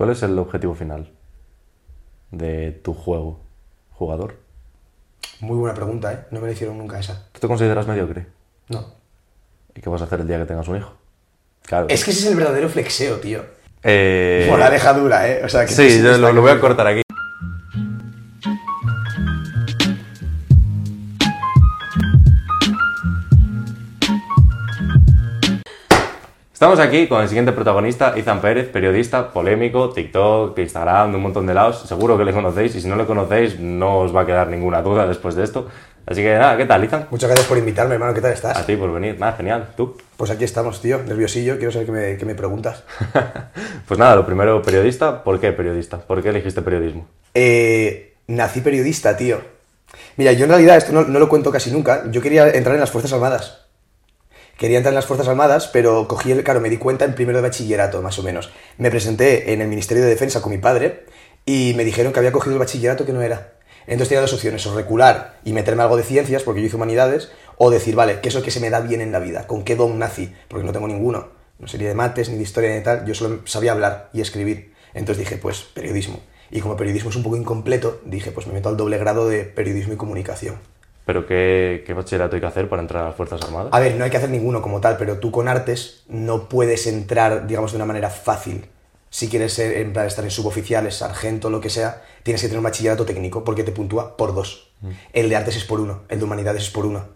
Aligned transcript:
¿Cuál 0.00 0.12
es 0.12 0.22
el 0.22 0.38
objetivo 0.38 0.74
final 0.74 1.10
de 2.30 2.72
tu 2.72 2.94
juego, 2.94 3.38
jugador? 3.92 4.36
Muy 5.40 5.58
buena 5.58 5.74
pregunta, 5.74 6.10
¿eh? 6.10 6.20
No 6.30 6.40
me 6.40 6.46
la 6.46 6.54
hicieron 6.54 6.78
nunca 6.78 6.98
esa. 6.98 7.26
¿Tú 7.32 7.40
te 7.40 7.46
consideras 7.46 7.86
mediocre? 7.86 8.26
No. 8.70 8.94
¿Y 9.74 9.82
qué 9.82 9.90
vas 9.90 10.00
a 10.00 10.04
hacer 10.04 10.20
el 10.20 10.26
día 10.26 10.38
que 10.38 10.46
tengas 10.46 10.66
un 10.68 10.78
hijo? 10.78 10.94
Claro. 11.66 11.88
Es 11.90 12.02
que 12.02 12.12
ese 12.12 12.20
es 12.20 12.26
el 12.28 12.36
verdadero 12.36 12.70
flexeo, 12.70 13.20
tío. 13.20 13.44
Eh, 13.82 14.46
Por 14.48 14.58
la 14.58 14.70
deja 14.70 14.94
dura, 14.94 15.28
¿eh? 15.28 15.44
O 15.44 15.50
sea, 15.50 15.66
que 15.66 15.72
Sí, 15.72 16.00
yo 16.02 16.16
lo, 16.16 16.32
lo 16.32 16.40
voy 16.40 16.52
a 16.52 16.60
cortar 16.60 16.86
aquí. 16.86 17.02
Estamos 26.60 26.78
aquí 26.78 27.06
con 27.06 27.22
el 27.22 27.28
siguiente 27.28 27.52
protagonista, 27.52 28.12
Izan 28.18 28.42
Pérez, 28.42 28.68
periodista, 28.68 29.32
polémico, 29.32 29.88
TikTok, 29.94 30.58
Instagram, 30.58 31.10
de 31.10 31.16
un 31.16 31.22
montón 31.22 31.46
de 31.46 31.54
lados. 31.54 31.84
Seguro 31.88 32.18
que 32.18 32.24
le 32.26 32.34
conocéis 32.34 32.74
y 32.74 32.82
si 32.82 32.86
no 32.86 32.96
le 32.96 33.06
conocéis 33.06 33.58
no 33.58 34.00
os 34.00 34.14
va 34.14 34.20
a 34.20 34.26
quedar 34.26 34.48
ninguna 34.48 34.82
duda 34.82 35.06
después 35.06 35.34
de 35.36 35.44
esto. 35.44 35.68
Así 36.04 36.20
que 36.20 36.34
nada, 36.34 36.58
¿qué 36.58 36.66
tal, 36.66 36.84
Izan? 36.84 37.06
Muchas 37.10 37.30
gracias 37.30 37.48
por 37.48 37.56
invitarme, 37.56 37.94
hermano. 37.94 38.12
¿Qué 38.12 38.20
tal 38.20 38.32
estás? 38.34 38.58
A 38.58 38.66
ti 38.66 38.76
por 38.76 38.92
venir. 38.92 39.18
Nada, 39.18 39.32
genial. 39.32 39.70
¿Tú? 39.74 39.96
Pues 40.18 40.30
aquí 40.30 40.44
estamos, 40.44 40.82
tío. 40.82 40.98
Nerviosillo. 41.02 41.56
Quiero 41.56 41.72
saber 41.72 41.86
qué 41.86 41.92
me, 41.92 42.16
qué 42.18 42.26
me 42.26 42.34
preguntas. 42.34 42.84
pues 43.88 43.98
nada, 43.98 44.16
lo 44.16 44.26
primero, 44.26 44.60
periodista. 44.60 45.24
¿Por 45.24 45.40
qué 45.40 45.52
periodista? 45.52 45.96
¿Por 45.96 46.22
qué 46.22 46.28
elegiste 46.28 46.60
periodismo? 46.60 47.08
Eh, 47.32 48.16
nací 48.26 48.60
periodista, 48.60 49.16
tío. 49.16 49.40
Mira, 50.18 50.32
yo 50.32 50.44
en 50.44 50.50
realidad 50.50 50.76
esto 50.76 50.92
no, 50.92 51.04
no 51.04 51.18
lo 51.18 51.30
cuento 51.30 51.50
casi 51.50 51.70
nunca. 51.70 52.04
Yo 52.10 52.20
quería 52.20 52.50
entrar 52.50 52.74
en 52.74 52.80
las 52.80 52.90
Fuerzas 52.90 53.14
Armadas. 53.14 53.59
Quería 54.60 54.76
entrar 54.76 54.92
en 54.92 54.96
las 54.96 55.06
Fuerzas 55.06 55.26
Armadas, 55.26 55.68
pero 55.68 56.06
cogí 56.06 56.32
el, 56.32 56.44
claro, 56.44 56.60
me 56.60 56.68
di 56.68 56.76
cuenta 56.76 57.06
en 57.06 57.14
primero 57.14 57.38
de 57.38 57.42
bachillerato, 57.48 58.02
más 58.02 58.18
o 58.18 58.22
menos. 58.22 58.52
Me 58.76 58.90
presenté 58.90 59.54
en 59.54 59.62
el 59.62 59.68
Ministerio 59.68 60.02
de 60.02 60.10
Defensa 60.10 60.42
con 60.42 60.52
mi 60.52 60.58
padre 60.58 61.06
y 61.46 61.72
me 61.78 61.82
dijeron 61.82 62.12
que 62.12 62.18
había 62.18 62.30
cogido 62.30 62.52
el 62.52 62.58
bachillerato 62.58 63.06
que 63.06 63.14
no 63.14 63.22
era. 63.22 63.54
Entonces 63.86 64.08
tenía 64.08 64.20
dos 64.20 64.34
opciones, 64.34 64.66
o 64.66 64.74
recular 64.74 65.38
y 65.44 65.54
meterme 65.54 65.82
algo 65.82 65.96
de 65.96 66.02
ciencias, 66.02 66.42
porque 66.42 66.60
yo 66.60 66.66
hice 66.66 66.76
humanidades, 66.76 67.32
o 67.56 67.70
decir, 67.70 67.94
vale, 67.94 68.20
¿qué 68.20 68.28
es 68.28 68.34
lo 68.34 68.42
que 68.42 68.50
se 68.50 68.60
me 68.60 68.68
da 68.68 68.80
bien 68.80 69.00
en 69.00 69.12
la 69.12 69.18
vida? 69.18 69.46
¿Con 69.46 69.64
qué 69.64 69.76
don 69.76 69.98
nací? 69.98 70.30
Porque 70.46 70.66
no 70.66 70.72
tengo 70.72 70.88
ninguno. 70.88 71.30
No 71.58 71.66
sería 71.66 71.88
de 71.88 71.94
mates, 71.94 72.28
ni 72.28 72.36
de 72.36 72.42
historia, 72.42 72.76
ni 72.76 72.82
tal. 72.82 73.06
Yo 73.06 73.14
solo 73.14 73.40
sabía 73.46 73.72
hablar 73.72 74.10
y 74.12 74.20
escribir. 74.20 74.74
Entonces 74.92 75.24
dije, 75.24 75.38
pues, 75.38 75.62
periodismo. 75.62 76.20
Y 76.50 76.60
como 76.60 76.76
periodismo 76.76 77.08
es 77.08 77.16
un 77.16 77.22
poco 77.22 77.38
incompleto, 77.38 78.02
dije, 78.04 78.30
pues 78.30 78.46
me 78.46 78.52
meto 78.52 78.68
al 78.68 78.76
doble 78.76 78.98
grado 78.98 79.26
de 79.26 79.44
periodismo 79.44 79.94
y 79.94 79.96
comunicación. 79.96 80.56
¿Pero 81.04 81.26
qué, 81.26 81.82
qué 81.86 81.94
bachillerato 81.94 82.36
hay 82.36 82.40
que 82.40 82.46
hacer 82.46 82.68
para 82.68 82.82
entrar 82.82 83.04
a 83.04 83.06
las 83.08 83.16
Fuerzas 83.16 83.42
Armadas? 83.42 83.72
A 83.72 83.80
ver, 83.80 83.96
no 83.96 84.04
hay 84.04 84.10
que 84.10 84.16
hacer 84.16 84.30
ninguno 84.30 84.62
como 84.62 84.80
tal, 84.80 84.96
pero 84.96 85.18
tú 85.18 85.30
con 85.30 85.48
artes 85.48 86.04
no 86.08 86.48
puedes 86.48 86.86
entrar, 86.86 87.46
digamos, 87.46 87.72
de 87.72 87.76
una 87.76 87.86
manera 87.86 88.10
fácil. 88.10 88.66
Si 89.08 89.28
quieres 89.28 89.52
ser, 89.52 89.76
en 89.78 89.92
plan, 89.92 90.06
estar 90.06 90.24
en 90.24 90.30
suboficiales, 90.30 90.96
sargento, 90.96 91.50
lo 91.50 91.60
que 91.60 91.68
sea, 91.68 92.02
tienes 92.22 92.40
que 92.40 92.46
tener 92.46 92.58
un 92.58 92.64
bachillerato 92.64 93.04
técnico 93.04 93.42
porque 93.42 93.64
te 93.64 93.72
puntúa 93.72 94.16
por 94.16 94.34
dos. 94.34 94.70
El 95.12 95.28
de 95.28 95.36
artes 95.36 95.56
es 95.56 95.64
por 95.64 95.80
uno, 95.80 96.02
el 96.08 96.18
de 96.18 96.24
humanidades 96.24 96.62
es 96.62 96.70
por 96.70 96.86
uno. 96.86 97.08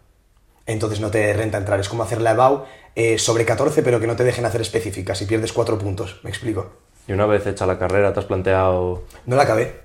Entonces 0.67 1.01
no 1.01 1.11
te 1.11 1.33
renta 1.33 1.59
entrar. 1.59 1.79
Es 1.79 1.89
como 1.89 2.03
hacer 2.03 2.21
la 2.21 2.33
EBAU 2.33 2.65
eh, 2.95 3.19
sobre 3.19 3.45
14, 3.45 3.83
pero 3.83 4.01
que 4.01 4.07
no 4.07 4.17
te 4.17 4.25
dejen 4.25 4.45
hacer 4.45 4.61
específicas 4.61 5.21
y 5.23 5.27
pierdes 5.27 5.53
cuatro 5.53 5.79
puntos. 5.79 6.21
¿Me 6.23 6.31
explico? 6.31 6.73
Y 7.07 7.13
una 7.13 7.27
vez 7.27 7.47
hecha 7.47 7.67
la 7.67 7.79
carrera, 7.79 8.13
¿te 8.13 8.21
has 8.21 8.27
planteado...? 8.27 9.05
No 9.27 9.37
la 9.37 9.43
acabé. 9.43 9.84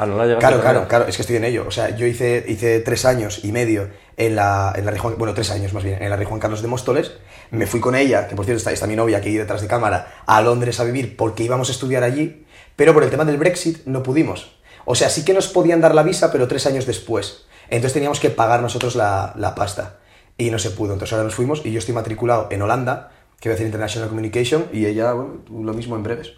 Ah, 0.00 0.06
¿no 0.06 0.16
la 0.16 0.24
llegaste 0.26 0.40
Claro, 0.46 0.58
a 0.58 0.60
claro, 0.60 0.88
claro, 0.88 1.06
es 1.08 1.16
que 1.16 1.22
estoy 1.22 1.36
en 1.36 1.44
ello. 1.44 1.64
O 1.66 1.70
sea, 1.70 1.90
yo 1.96 2.06
hice, 2.06 2.44
hice 2.46 2.80
tres 2.80 3.04
años 3.04 3.44
y 3.44 3.50
medio 3.52 3.88
en 4.16 4.36
la, 4.36 4.72
en 4.76 4.84
la 4.84 4.90
Rey 4.92 5.00
Juan- 5.00 5.16
bueno, 5.18 5.34
tres 5.34 5.50
años 5.50 5.72
más 5.72 5.82
bien, 5.82 6.00
en 6.02 6.08
la 6.08 6.16
Rey 6.16 6.26
Juan 6.26 6.38
Carlos 6.40 6.62
de 6.62 6.68
Móstoles. 6.68 7.12
Me 7.50 7.66
fui 7.66 7.80
con 7.80 7.94
ella, 7.94 8.28
que 8.28 8.36
por 8.36 8.44
cierto 8.44 8.58
está, 8.58 8.70
está 8.72 8.86
mi 8.86 8.94
novia 8.96 9.18
aquí 9.18 9.36
detrás 9.36 9.60
de 9.60 9.66
cámara, 9.68 10.22
a 10.26 10.40
Londres 10.42 10.78
a 10.80 10.84
vivir 10.84 11.16
porque 11.16 11.42
íbamos 11.42 11.68
a 11.68 11.72
estudiar 11.72 12.02
allí, 12.04 12.44
pero 12.76 12.94
por 12.94 13.02
el 13.02 13.10
tema 13.10 13.24
del 13.24 13.38
Brexit 13.38 13.84
no 13.86 14.02
pudimos. 14.02 14.56
O 14.84 14.94
sea, 14.94 15.08
sí 15.10 15.24
que 15.24 15.34
nos 15.34 15.48
podían 15.48 15.80
dar 15.80 15.94
la 15.94 16.02
visa, 16.02 16.30
pero 16.30 16.46
tres 16.48 16.66
años 16.66 16.86
después. 16.86 17.46
Entonces 17.68 17.92
teníamos 17.94 18.20
que 18.20 18.30
pagar 18.30 18.62
nosotros 18.62 18.94
la, 18.96 19.32
la 19.36 19.54
pasta. 19.54 19.96
Y 20.36 20.50
no 20.50 20.58
se 20.60 20.70
pudo. 20.70 20.92
Entonces 20.92 21.12
ahora 21.12 21.24
nos 21.24 21.34
fuimos 21.34 21.62
y 21.66 21.72
yo 21.72 21.80
estoy 21.80 21.94
matriculado 21.94 22.46
en 22.50 22.62
Holanda, 22.62 23.10
que 23.40 23.48
voy 23.48 23.52
a 23.52 23.56
hacer 23.56 23.66
International 23.66 24.08
Communication, 24.08 24.66
y 24.72 24.86
ella, 24.86 25.12
bueno, 25.12 25.42
lo 25.50 25.72
mismo 25.74 25.96
en 25.96 26.02
breves. 26.04 26.32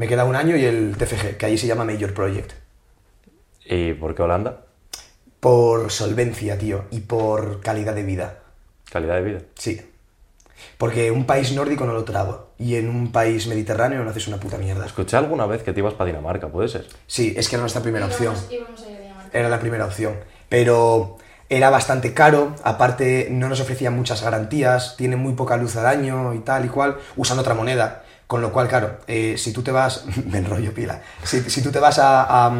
Me 0.00 0.08
queda 0.08 0.24
un 0.24 0.34
año 0.34 0.56
y 0.56 0.64
el 0.64 0.96
TFG, 0.96 1.36
que 1.36 1.44
ahí 1.44 1.58
se 1.58 1.66
llama 1.66 1.84
Major 1.84 2.14
Project. 2.14 2.52
¿Y 3.66 3.92
por 3.92 4.14
qué 4.14 4.22
Holanda? 4.22 4.62
Por 5.40 5.92
solvencia, 5.92 6.56
tío, 6.56 6.86
y 6.90 7.00
por 7.00 7.60
calidad 7.60 7.94
de 7.94 8.02
vida. 8.02 8.38
Calidad 8.90 9.16
de 9.16 9.20
vida. 9.20 9.40
Sí. 9.56 9.78
Porque 10.78 11.10
un 11.10 11.26
país 11.26 11.52
nórdico 11.52 11.84
no 11.84 11.92
lo 11.92 12.04
trago. 12.04 12.48
Y 12.56 12.76
en 12.76 12.88
un 12.88 13.12
país 13.12 13.46
mediterráneo 13.46 14.02
no 14.02 14.08
haces 14.08 14.26
una 14.26 14.38
puta 14.38 14.56
mierda. 14.56 14.86
Escuché 14.86 15.18
alguna 15.18 15.44
vez 15.44 15.62
que 15.62 15.74
te 15.74 15.80
ibas 15.80 15.92
para 15.92 16.06
Dinamarca, 16.06 16.48
¿puede 16.48 16.68
ser? 16.68 16.86
Sí, 17.06 17.34
es 17.36 17.50
que 17.50 17.56
era 17.56 17.60
nuestra 17.60 17.82
primera 17.82 18.06
opción. 18.06 18.32
Íbamos, 18.32 18.50
íbamos 18.50 18.82
a 18.82 18.90
ir 18.90 18.96
a 18.96 19.00
Dinamarca. 19.00 19.38
Era 19.38 19.50
la 19.50 19.60
primera 19.60 19.84
opción. 19.84 20.14
Pero 20.48 21.18
era 21.50 21.68
bastante 21.68 22.14
caro, 22.14 22.54
aparte 22.62 23.26
no 23.30 23.48
nos 23.48 23.60
ofrecían 23.60 23.96
muchas 23.96 24.22
garantías, 24.22 24.96
tiene 24.96 25.16
muy 25.16 25.34
poca 25.34 25.56
luz 25.56 25.76
al 25.76 25.84
año 25.84 26.32
y 26.32 26.38
tal 26.38 26.64
y 26.64 26.68
cual, 26.68 26.96
usan 27.16 27.38
otra 27.40 27.54
moneda. 27.54 28.04
Con 28.30 28.42
lo 28.42 28.52
cual, 28.52 28.68
claro, 28.68 29.00
eh, 29.08 29.34
si 29.36 29.52
tú 29.52 29.60
te 29.64 29.72
vas, 29.72 30.04
me 30.24 30.38
enrollo 30.38 30.72
pila, 30.72 31.02
si, 31.24 31.40
si 31.50 31.62
tú 31.62 31.72
te 31.72 31.80
vas 31.80 31.98
a, 31.98 32.22
a, 32.46 32.52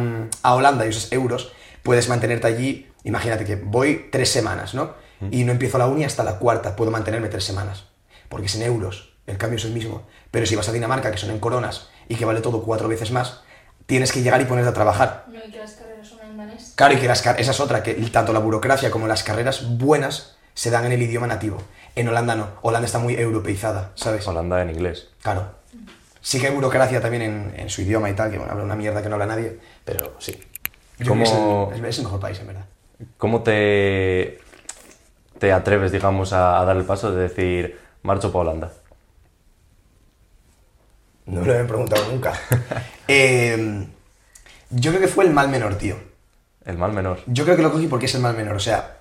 a 0.43 0.53
Holanda 0.55 0.85
y 0.85 0.89
usas 0.89 1.09
euros, 1.13 1.53
puedes 1.81 2.09
mantenerte 2.09 2.45
allí, 2.45 2.91
imagínate 3.05 3.45
que 3.45 3.55
voy 3.55 4.09
tres 4.11 4.29
semanas, 4.29 4.73
¿no? 4.73 4.95
Y 5.31 5.45
no 5.45 5.53
empiezo 5.53 5.77
la 5.77 5.87
uni 5.87 6.03
hasta 6.03 6.25
la 6.25 6.39
cuarta, 6.39 6.75
puedo 6.75 6.91
mantenerme 6.91 7.29
tres 7.29 7.45
semanas, 7.45 7.85
porque 8.27 8.47
es 8.47 8.55
en 8.55 8.63
euros, 8.63 9.13
el 9.27 9.37
cambio 9.37 9.59
es 9.59 9.63
el 9.63 9.71
mismo. 9.71 10.03
Pero 10.29 10.45
si 10.45 10.57
vas 10.57 10.67
a 10.67 10.73
Dinamarca, 10.73 11.09
que 11.09 11.17
son 11.17 11.29
en 11.31 11.39
coronas 11.39 11.87
y 12.09 12.15
que 12.15 12.25
vale 12.25 12.41
todo 12.41 12.63
cuatro 12.63 12.89
veces 12.89 13.11
más, 13.11 13.39
tienes 13.85 14.11
que 14.11 14.23
llegar 14.23 14.41
y 14.41 14.45
ponerte 14.45 14.71
a 14.71 14.73
trabajar. 14.73 15.27
No, 15.31 15.39
y 15.47 15.51
que 15.51 15.59
las 15.59 15.71
carreras 15.71 16.05
son 16.09 16.19
en 16.29 16.37
danés. 16.37 16.73
Claro, 16.75 16.95
y 16.95 16.97
que 16.97 17.07
las 17.07 17.21
car- 17.21 17.39
esa 17.39 17.51
es 17.51 17.59
otra, 17.61 17.81
que 17.81 17.93
tanto 18.11 18.33
la 18.33 18.39
burocracia 18.39 18.91
como 18.91 19.07
las 19.07 19.23
carreras 19.23 19.77
buenas 19.77 20.35
se 20.53 20.69
dan 20.69 20.83
en 20.83 20.91
el 20.91 21.01
idioma 21.01 21.27
nativo. 21.27 21.63
En 21.95 22.09
Holanda 22.09 22.35
no. 22.35 22.47
Holanda 22.61 22.87
está 22.87 22.99
muy 22.99 23.13
europeizada, 23.15 23.91
¿sabes? 23.95 24.27
Holanda 24.27 24.61
en 24.61 24.71
inglés. 24.71 25.07
Claro. 25.21 25.60
Sí 26.21 26.39
que 26.39 26.47
hay 26.47 26.53
burocracia 26.53 27.01
también 27.01 27.23
en, 27.23 27.53
en 27.57 27.69
su 27.69 27.81
idioma 27.81 28.09
y 28.09 28.13
tal, 28.13 28.29
que 28.31 28.37
bueno, 28.37 28.51
habla 28.53 28.63
una 28.63 28.75
mierda 28.75 29.01
que 29.01 29.09
no 29.09 29.15
habla 29.15 29.25
nadie, 29.25 29.57
pero 29.83 30.15
sí. 30.19 30.33
Yo 30.99 31.13
creo 31.13 31.23
que 31.23 31.29
¿Cómo- 31.29 31.71
es 31.73 31.79
el, 31.79 31.85
es 31.85 31.97
el 31.97 32.03
mejor 32.05 32.19
país, 32.19 32.39
en 32.39 32.47
verdad. 32.47 32.65
¿Cómo 33.17 33.41
te, 33.41 34.39
te 35.39 35.51
atreves, 35.51 35.91
digamos, 35.91 36.31
a, 36.33 36.59
a 36.61 36.65
dar 36.65 36.77
el 36.77 36.83
paso 36.85 37.11
de 37.11 37.23
decir, 37.23 37.79
marcho 38.03 38.31
para 38.31 38.41
Holanda? 38.49 38.71
No 41.25 41.41
me 41.41 41.47
lo 41.47 41.53
habían 41.53 41.67
preguntado 41.67 42.11
nunca. 42.11 42.33
Eh, 43.13 43.87
yo 44.69 44.91
creo 44.91 45.01
que 45.01 45.07
fue 45.09 45.25
el 45.25 45.31
mal 45.31 45.49
menor, 45.49 45.75
tío. 45.75 45.97
El 46.63 46.77
mal 46.77 46.93
menor. 46.93 47.19
Yo 47.27 47.43
creo 47.43 47.57
que 47.57 47.61
lo 47.61 47.69
cogí 47.71 47.87
porque 47.87 48.05
es 48.05 48.15
el 48.15 48.21
mal 48.21 48.37
menor. 48.37 48.55
O 48.55 48.59
sea, 48.61 48.99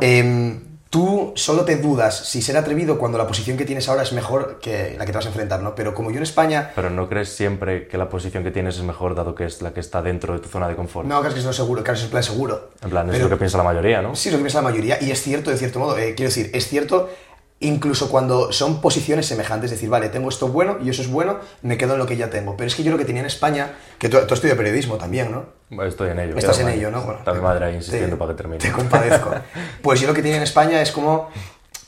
em, 0.00 0.73
tú 0.94 1.32
solo 1.34 1.64
te 1.64 1.74
dudas 1.74 2.16
si 2.16 2.40
ser 2.40 2.56
atrevido 2.56 3.00
cuando 3.00 3.18
la 3.18 3.26
posición 3.26 3.56
que 3.56 3.64
tienes 3.64 3.88
ahora 3.88 4.04
es 4.04 4.12
mejor 4.12 4.60
que 4.60 4.94
la 4.96 5.04
que 5.04 5.10
te 5.10 5.18
vas 5.18 5.24
a 5.24 5.28
enfrentar, 5.30 5.60
¿no? 5.60 5.74
Pero 5.74 5.92
como 5.92 6.12
yo 6.12 6.18
en 6.18 6.22
España 6.22 6.70
Pero 6.76 6.88
¿no 6.88 7.08
crees 7.08 7.30
siempre 7.30 7.88
que 7.88 7.98
la 7.98 8.08
posición 8.08 8.44
que 8.44 8.52
tienes 8.52 8.76
es 8.76 8.84
mejor 8.84 9.16
dado 9.16 9.34
que 9.34 9.44
es 9.44 9.60
la 9.60 9.74
que 9.74 9.80
está 9.80 10.02
dentro 10.02 10.34
de 10.34 10.38
tu 10.38 10.48
zona 10.48 10.68
de 10.68 10.76
confort? 10.76 11.08
No, 11.08 11.16
claro 11.16 11.30
es 11.30 11.34
que 11.34 11.40
es 11.40 11.46
lo 11.46 11.52
seguro, 11.52 11.82
claro, 11.82 11.98
es 11.98 12.04
el 12.04 12.10
plan 12.10 12.22
seguro. 12.22 12.70
En 12.80 12.90
plan, 12.90 13.06
es 13.08 13.12
Pero- 13.12 13.24
lo 13.24 13.30
que 13.30 13.38
piensa 13.38 13.58
la 13.58 13.64
mayoría, 13.64 14.02
¿no? 14.02 14.14
Sí, 14.14 14.28
es 14.28 14.34
lo 14.34 14.38
que 14.38 14.44
piensa 14.44 14.58
la 14.62 14.68
mayoría, 14.70 14.98
y 15.02 15.10
es 15.10 15.20
cierto, 15.20 15.50
de 15.50 15.56
cierto 15.56 15.80
modo. 15.80 15.98
eh, 15.98 16.14
quiero 16.14 16.28
decir, 16.28 16.52
es 16.54 16.68
cierto 16.68 17.10
incluso 17.66 18.08
cuando 18.08 18.52
son 18.52 18.80
posiciones 18.80 19.26
semejantes, 19.26 19.70
es 19.70 19.78
decir, 19.78 19.88
vale, 19.90 20.08
tengo 20.08 20.28
esto 20.28 20.48
bueno 20.48 20.78
y 20.84 20.90
eso 20.90 21.02
es 21.02 21.08
bueno, 21.10 21.38
me 21.62 21.76
quedo 21.76 21.94
en 21.94 21.98
lo 21.98 22.06
que 22.06 22.16
ya 22.16 22.30
tengo. 22.30 22.56
Pero 22.56 22.68
es 22.68 22.74
que 22.74 22.82
yo 22.82 22.90
lo 22.92 22.98
que 22.98 23.04
tenía 23.04 23.20
en 23.20 23.26
España, 23.26 23.72
que 23.98 24.08
tú, 24.08 24.18
tú 24.26 24.34
estudias 24.34 24.56
periodismo 24.56 24.96
también, 24.96 25.30
¿no? 25.32 25.46
Bueno, 25.70 25.88
Estoy 25.90 26.10
en 26.10 26.18
ello. 26.20 26.36
Estás 26.36 26.58
en 26.60 26.68
ello, 26.68 26.90
¿no? 26.90 27.02
Bueno, 27.02 27.18
Está 27.18 27.32
mi 27.32 27.38
te- 27.38 27.42
madre 27.42 27.64
ahí 27.66 27.74
insistiendo 27.74 28.10
te- 28.10 28.16
para 28.16 28.30
que 28.32 28.36
termine. 28.36 28.58
Te 28.58 28.70
compadezco. 28.72 29.30
Pues 29.82 30.00
yo 30.00 30.06
lo 30.06 30.14
que 30.14 30.22
tenía 30.22 30.36
en 30.38 30.42
España 30.42 30.80
es 30.80 30.90
como 30.92 31.28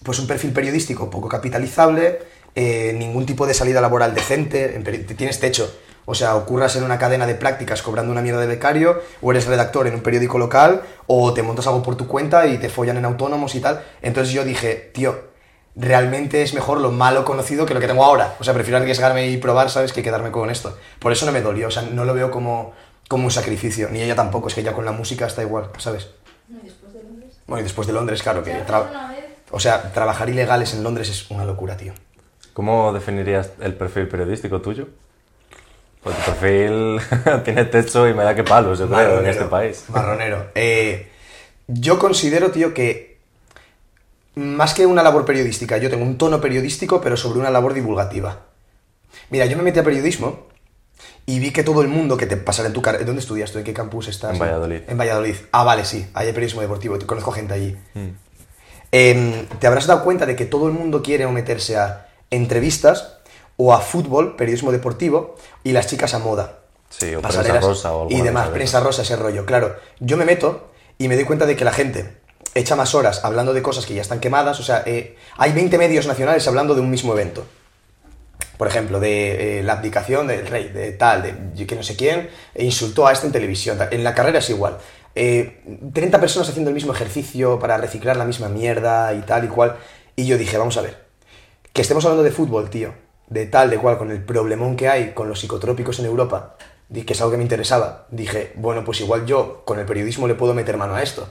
pues 0.02 0.18
un 0.18 0.26
perfil 0.26 0.52
periodístico 0.52 1.10
poco 1.10 1.28
capitalizable, 1.28 2.20
eh, 2.54 2.94
ningún 2.96 3.26
tipo 3.26 3.46
de 3.46 3.54
salida 3.54 3.80
laboral 3.80 4.14
decente, 4.14 4.68
tienes 5.16 5.40
techo. 5.40 5.72
O 6.08 6.14
sea, 6.14 6.36
ocurras 6.36 6.76
en 6.76 6.84
una 6.84 6.98
cadena 6.98 7.26
de 7.26 7.34
prácticas 7.34 7.82
cobrando 7.82 8.12
una 8.12 8.22
mierda 8.22 8.40
de 8.40 8.46
becario, 8.46 9.02
o 9.20 9.32
eres 9.32 9.46
redactor 9.46 9.88
en 9.88 9.94
un 9.94 10.00
periódico 10.02 10.38
local, 10.38 10.82
o 11.08 11.34
te 11.34 11.42
montas 11.42 11.66
algo 11.66 11.82
por 11.82 11.96
tu 11.96 12.06
cuenta 12.06 12.46
y 12.46 12.58
te 12.58 12.68
follan 12.68 12.96
en 12.98 13.04
autónomos 13.04 13.56
y 13.56 13.60
tal. 13.60 13.82
Entonces 14.02 14.32
yo 14.32 14.44
dije, 14.44 14.90
tío, 14.94 15.18
realmente 15.76 16.42
es 16.42 16.54
mejor 16.54 16.80
lo 16.80 16.90
malo 16.90 17.24
conocido 17.24 17.66
que 17.66 17.74
lo 17.74 17.80
que 17.80 17.86
tengo 17.86 18.04
ahora. 18.04 18.34
O 18.40 18.44
sea, 18.44 18.54
prefiero 18.54 18.78
arriesgarme 18.78 19.28
y 19.28 19.36
probar, 19.36 19.70
¿sabes?, 19.70 19.92
que 19.92 20.02
quedarme 20.02 20.30
con 20.30 20.50
esto. 20.50 20.76
Por 20.98 21.12
eso 21.12 21.26
no 21.26 21.32
me 21.32 21.42
dolió, 21.42 21.68
o 21.68 21.70
sea, 21.70 21.82
no 21.82 22.04
lo 22.04 22.14
veo 22.14 22.30
como, 22.30 22.72
como 23.08 23.24
un 23.24 23.30
sacrificio. 23.30 23.88
Ni 23.90 24.00
ella 24.00 24.16
tampoco, 24.16 24.48
es 24.48 24.54
que 24.54 24.62
ella 24.62 24.72
con 24.72 24.84
la 24.84 24.92
música 24.92 25.26
está 25.26 25.42
igual, 25.42 25.68
¿sabes? 25.78 26.08
No, 26.48 26.58
y 26.62 26.64
después 26.64 26.92
de 26.94 27.02
Londres. 27.02 27.36
Bueno, 27.46 27.60
y 27.60 27.62
después 27.64 27.86
de 27.86 27.92
Londres, 27.92 28.22
claro, 28.22 28.42
que... 28.42 28.64
Tra-. 28.64 28.86
O 29.50 29.60
sea, 29.60 29.92
trabajar 29.92 30.28
ilegales 30.28 30.74
en 30.74 30.82
Londres 30.82 31.08
es 31.08 31.30
una 31.30 31.44
locura, 31.44 31.76
tío. 31.76 31.92
¿Cómo 32.52 32.92
definirías 32.92 33.50
el 33.60 33.74
perfil 33.74 34.08
periodístico 34.08 34.60
tuyo? 34.60 34.88
Pues 36.02 36.16
tu 36.16 36.32
perfil 36.32 37.00
tiene 37.44 37.64
techo 37.66 38.08
y 38.08 38.14
me 38.14 38.24
da 38.24 38.34
que 38.34 38.44
palos, 38.44 38.78
yo 38.78 38.88
creo, 38.88 39.20
en 39.20 39.26
este 39.26 39.44
país. 39.44 39.84
Marronero. 39.88 40.46
Eh, 40.54 41.10
yo 41.66 41.98
considero, 41.98 42.50
tío, 42.50 42.72
que 42.72 43.15
más 44.36 44.74
que 44.74 44.86
una 44.86 45.02
labor 45.02 45.24
periodística, 45.24 45.78
yo 45.78 45.90
tengo 45.90 46.04
un 46.04 46.18
tono 46.18 46.40
periodístico, 46.40 47.00
pero 47.00 47.16
sobre 47.16 47.40
una 47.40 47.50
labor 47.50 47.72
divulgativa. 47.74 48.42
Mira, 49.30 49.46
yo 49.46 49.56
me 49.56 49.62
metí 49.62 49.78
a 49.78 49.84
periodismo 49.84 50.46
y 51.24 51.40
vi 51.40 51.52
que 51.52 51.64
todo 51.64 51.80
el 51.80 51.88
mundo 51.88 52.16
que 52.16 52.26
te 52.26 52.36
pasara 52.36 52.68
en 52.68 52.74
tu 52.74 52.82
carrera... 52.82 53.04
¿Dónde 53.04 53.20
estudias 53.20 53.50
tú? 53.50 53.58
¿En 53.58 53.64
qué 53.64 53.72
campus 53.72 54.08
estás? 54.08 54.34
En 54.34 54.38
Valladolid. 54.38 54.82
En 54.86 54.98
Valladolid. 54.98 55.34
Ah, 55.52 55.64
vale, 55.64 55.84
sí. 55.84 56.06
Ahí 56.12 56.26
hay 56.26 56.32
periodismo 56.34 56.60
deportivo. 56.60 56.98
Conozco 57.06 57.32
gente 57.32 57.54
allí. 57.54 57.76
Mm. 57.94 58.08
Em, 58.92 59.46
te 59.58 59.66
habrás 59.66 59.86
dado 59.86 60.04
cuenta 60.04 60.26
de 60.26 60.36
que 60.36 60.44
todo 60.44 60.68
el 60.68 60.74
mundo 60.74 61.02
quiere 61.02 61.26
meterse 61.26 61.78
a 61.78 62.08
entrevistas 62.30 63.14
o 63.56 63.72
a 63.72 63.80
fútbol, 63.80 64.36
periodismo 64.36 64.70
deportivo, 64.70 65.36
y 65.64 65.72
las 65.72 65.86
chicas 65.86 66.12
a 66.12 66.18
moda. 66.18 66.58
Sí, 66.90 67.14
o 67.14 67.22
pasarelas 67.22 67.58
prensa 67.58 67.68
rosa 67.68 67.92
o 67.92 68.02
alguna 68.02 68.18
Y 68.18 68.22
demás, 68.22 68.48
prensa 68.50 68.80
rosa, 68.80 69.02
ese 69.02 69.16
rollo. 69.16 69.46
Claro, 69.46 69.76
yo 69.98 70.16
me 70.18 70.26
meto 70.26 70.68
y 70.98 71.08
me 71.08 71.16
doy 71.16 71.24
cuenta 71.24 71.46
de 71.46 71.56
que 71.56 71.64
la 71.64 71.72
gente 71.72 72.18
echa 72.58 72.76
más 72.76 72.94
horas 72.94 73.24
hablando 73.24 73.52
de 73.52 73.62
cosas 73.62 73.86
que 73.86 73.94
ya 73.94 74.02
están 74.02 74.20
quemadas. 74.20 74.58
O 74.60 74.62
sea, 74.62 74.82
eh, 74.86 75.16
hay 75.36 75.52
20 75.52 75.78
medios 75.78 76.06
nacionales 76.06 76.46
hablando 76.48 76.74
de 76.74 76.80
un 76.80 76.90
mismo 76.90 77.12
evento. 77.12 77.46
Por 78.56 78.68
ejemplo, 78.68 79.00
de 79.00 79.58
eh, 79.58 79.62
la 79.62 79.74
abdicación 79.74 80.26
del 80.26 80.46
rey, 80.46 80.68
de 80.68 80.92
tal, 80.92 81.22
de 81.54 81.66
que 81.66 81.76
no 81.76 81.82
sé 81.82 81.96
quién, 81.96 82.30
e 82.54 82.64
insultó 82.64 83.06
a 83.06 83.12
este 83.12 83.26
en 83.26 83.32
televisión. 83.32 83.78
En 83.90 84.02
la 84.02 84.14
carrera 84.14 84.38
es 84.38 84.48
igual. 84.48 84.78
Eh, 85.14 85.62
30 85.92 86.20
personas 86.20 86.48
haciendo 86.48 86.70
el 86.70 86.74
mismo 86.74 86.92
ejercicio 86.92 87.58
para 87.58 87.76
reciclar 87.76 88.16
la 88.16 88.24
misma 88.24 88.48
mierda 88.48 89.12
y 89.14 89.20
tal 89.20 89.44
y 89.44 89.48
cual. 89.48 89.76
Y 90.14 90.26
yo 90.26 90.38
dije, 90.38 90.56
vamos 90.56 90.76
a 90.78 90.82
ver, 90.82 91.04
que 91.72 91.82
estemos 91.82 92.04
hablando 92.04 92.22
de 92.22 92.30
fútbol, 92.30 92.70
tío, 92.70 92.94
de 93.28 93.46
tal, 93.46 93.68
de 93.68 93.78
cual, 93.78 93.98
con 93.98 94.10
el 94.10 94.22
problemón 94.22 94.76
que 94.76 94.88
hay 94.88 95.12
con 95.12 95.28
los 95.28 95.40
psicotrópicos 95.40 95.98
en 95.98 96.06
Europa, 96.06 96.56
que 96.92 97.12
es 97.12 97.20
algo 97.20 97.32
que 97.32 97.36
me 97.36 97.42
interesaba, 97.42 98.06
dije, 98.10 98.52
bueno, 98.56 98.84
pues 98.84 99.00
igual 99.00 99.26
yo 99.26 99.62
con 99.66 99.78
el 99.78 99.84
periodismo 99.86 100.28
le 100.28 100.34
puedo 100.34 100.54
meter 100.54 100.76
mano 100.76 100.94
a 100.94 101.02
esto. 101.02 101.28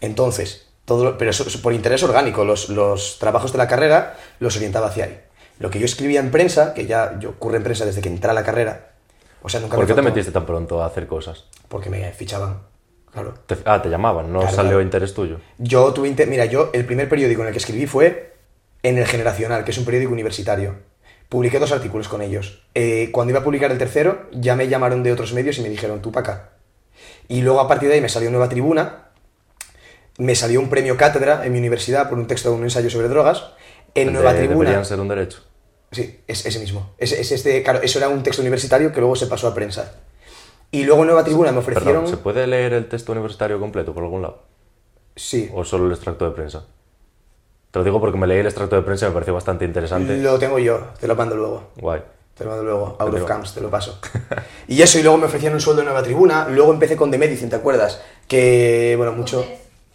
Entonces, 0.00 0.66
todo, 0.84 1.04
lo- 1.04 1.18
pero 1.18 1.30
eso, 1.30 1.44
por 1.62 1.72
interés 1.72 2.02
orgánico, 2.02 2.44
los, 2.44 2.68
los 2.68 3.18
trabajos 3.18 3.52
de 3.52 3.58
la 3.58 3.68
carrera 3.68 4.16
los 4.38 4.56
orientaba 4.56 4.88
hacia 4.88 5.04
ahí. 5.04 5.20
Lo 5.58 5.70
que 5.70 5.78
yo 5.78 5.84
escribía 5.84 6.20
en 6.20 6.30
prensa, 6.30 6.72
que 6.74 6.86
ya 6.86 7.18
yo 7.20 7.30
ocurre 7.30 7.58
en 7.58 7.62
prensa 7.64 7.84
desde 7.84 8.00
que 8.00 8.08
entré 8.08 8.30
a 8.30 8.34
la 8.34 8.42
carrera, 8.44 8.92
o 9.42 9.48
sea, 9.48 9.60
nunca 9.60 9.76
¿Por 9.76 9.84
me 9.84 9.88
qué 9.88 9.94
te 9.94 10.02
metiste 10.02 10.32
tan 10.32 10.46
pronto 10.46 10.82
a 10.82 10.86
hacer 10.86 11.06
cosas? 11.06 11.44
Porque 11.68 11.90
me 11.90 12.10
fichaban, 12.12 12.60
claro. 13.12 13.34
Te- 13.46 13.58
ah, 13.66 13.80
te 13.82 13.88
llamaban, 13.90 14.32
no 14.32 14.40
Claro, 14.40 14.54
salió 14.56 14.70
claro. 14.72 14.82
interés 14.82 15.12
tuyo. 15.14 15.38
Yo 15.58 15.92
tuve... 15.92 16.08
inte- 16.08 16.26
Mira, 16.26 16.46
yo 16.46 16.70
el 16.72 16.84
primer 16.86 17.08
periódico 17.08 17.42
en 17.42 17.48
el 17.48 17.52
que 17.52 17.58
escribí 17.58 17.86
fue 17.86 18.34
en 18.82 18.96
El 18.98 19.06
Generacional, 19.06 19.64
que 19.64 19.70
es 19.72 19.78
un 19.78 19.84
periódico 19.84 20.12
universitario. 20.12 20.76
Publiqué 21.28 21.58
dos 21.58 21.70
artículos 21.72 22.08
con 22.08 22.22
ellos. 22.22 22.62
Eh, 22.74 23.10
cuando 23.12 23.30
iba 23.30 23.40
a 23.40 23.44
publicar 23.44 23.70
el 23.70 23.78
tercero, 23.78 24.26
ya 24.32 24.56
me 24.56 24.66
llamaron 24.68 25.02
de 25.02 25.12
otros 25.12 25.32
medios 25.32 25.58
y 25.58 25.62
me 25.62 25.68
dijeron, 25.68 26.00
tú 26.02 26.10
para 26.10 26.32
acá. 26.32 26.48
Y 27.28 27.42
luego 27.42 27.60
a 27.60 27.68
partir 27.68 27.88
de 27.88 27.94
ahí 27.96 28.00
me 28.00 28.08
salió 28.08 28.30
Nueva 28.30 28.48
Tribuna, 28.48 29.09
me 30.20 30.34
salió 30.34 30.60
un 30.60 30.68
premio 30.68 30.96
cátedra 30.96 31.44
en 31.44 31.52
mi 31.52 31.58
universidad 31.58 32.08
por 32.08 32.18
un 32.18 32.26
texto 32.26 32.50
de 32.50 32.56
un 32.56 32.62
ensayo 32.64 32.90
sobre 32.90 33.08
drogas. 33.08 33.44
En 33.94 34.08
El 34.08 34.14
Nueva 34.14 34.32
de- 34.32 34.40
Tribuna... 34.46 34.68
Deberían 34.68 34.84
ser 34.84 35.00
un 35.00 35.08
derecho. 35.08 35.40
Sí, 35.90 36.20
es 36.28 36.46
ese 36.46 36.60
mismo. 36.60 36.92
Es, 36.98 37.12
es 37.12 37.32
este, 37.32 37.62
claro, 37.62 37.80
eso 37.82 37.98
era 37.98 38.08
un 38.08 38.22
texto 38.22 38.42
universitario 38.42 38.92
que 38.92 39.00
luego 39.00 39.16
se 39.16 39.26
pasó 39.26 39.48
a 39.48 39.54
prensa. 39.54 39.94
Y 40.70 40.84
luego 40.84 41.00
en 41.02 41.08
Nueva 41.08 41.24
Tribuna 41.24 41.50
me 41.50 41.58
ofrecieron... 41.58 42.04
Perdón, 42.04 42.08
¿se 42.08 42.16
puede 42.16 42.46
leer 42.46 42.72
el 42.74 42.88
texto 42.88 43.10
universitario 43.12 43.58
completo 43.58 43.92
por 43.92 44.04
algún 44.04 44.22
lado? 44.22 44.42
Sí, 45.16 45.50
¿O 45.52 45.64
solo 45.64 45.86
el 45.86 45.92
extracto 45.92 46.24
de 46.26 46.30
prensa? 46.30 46.64
Te 47.72 47.78
lo 47.78 47.84
digo 47.84 48.00
porque 48.00 48.18
me 48.18 48.26
leí 48.26 48.38
el 48.38 48.46
extracto 48.46 48.76
de 48.76 48.82
prensa 48.82 49.06
y 49.06 49.08
me 49.08 49.14
pareció 49.14 49.34
bastante 49.34 49.64
interesante. 49.64 50.16
lo 50.18 50.38
tengo 50.38 50.58
yo, 50.58 50.88
te 51.00 51.08
lo 51.08 51.16
mando 51.16 51.34
luego. 51.36 51.70
Guay. 51.76 52.02
Te 52.36 52.44
lo 52.44 52.50
mando 52.50 52.64
luego, 52.64 52.96
out 52.98 53.14
of 53.14 53.24
camps, 53.24 53.54
te 53.54 53.60
lo 53.60 53.70
paso. 53.70 53.98
Y 54.68 54.80
eso, 54.82 54.98
y 55.00 55.02
luego 55.02 55.18
me 55.18 55.26
ofrecieron 55.26 55.56
un 55.56 55.60
sueldo 55.60 55.82
en 55.82 55.86
Nueva 55.86 56.02
Tribuna, 56.02 56.46
luego 56.48 56.72
empecé 56.72 56.94
con 56.96 57.10
The 57.10 57.18
Medicine, 57.18 57.50
¿te 57.50 57.56
acuerdas? 57.56 58.00
Que, 58.28 58.94
bueno, 58.96 59.12
mucho... 59.12 59.44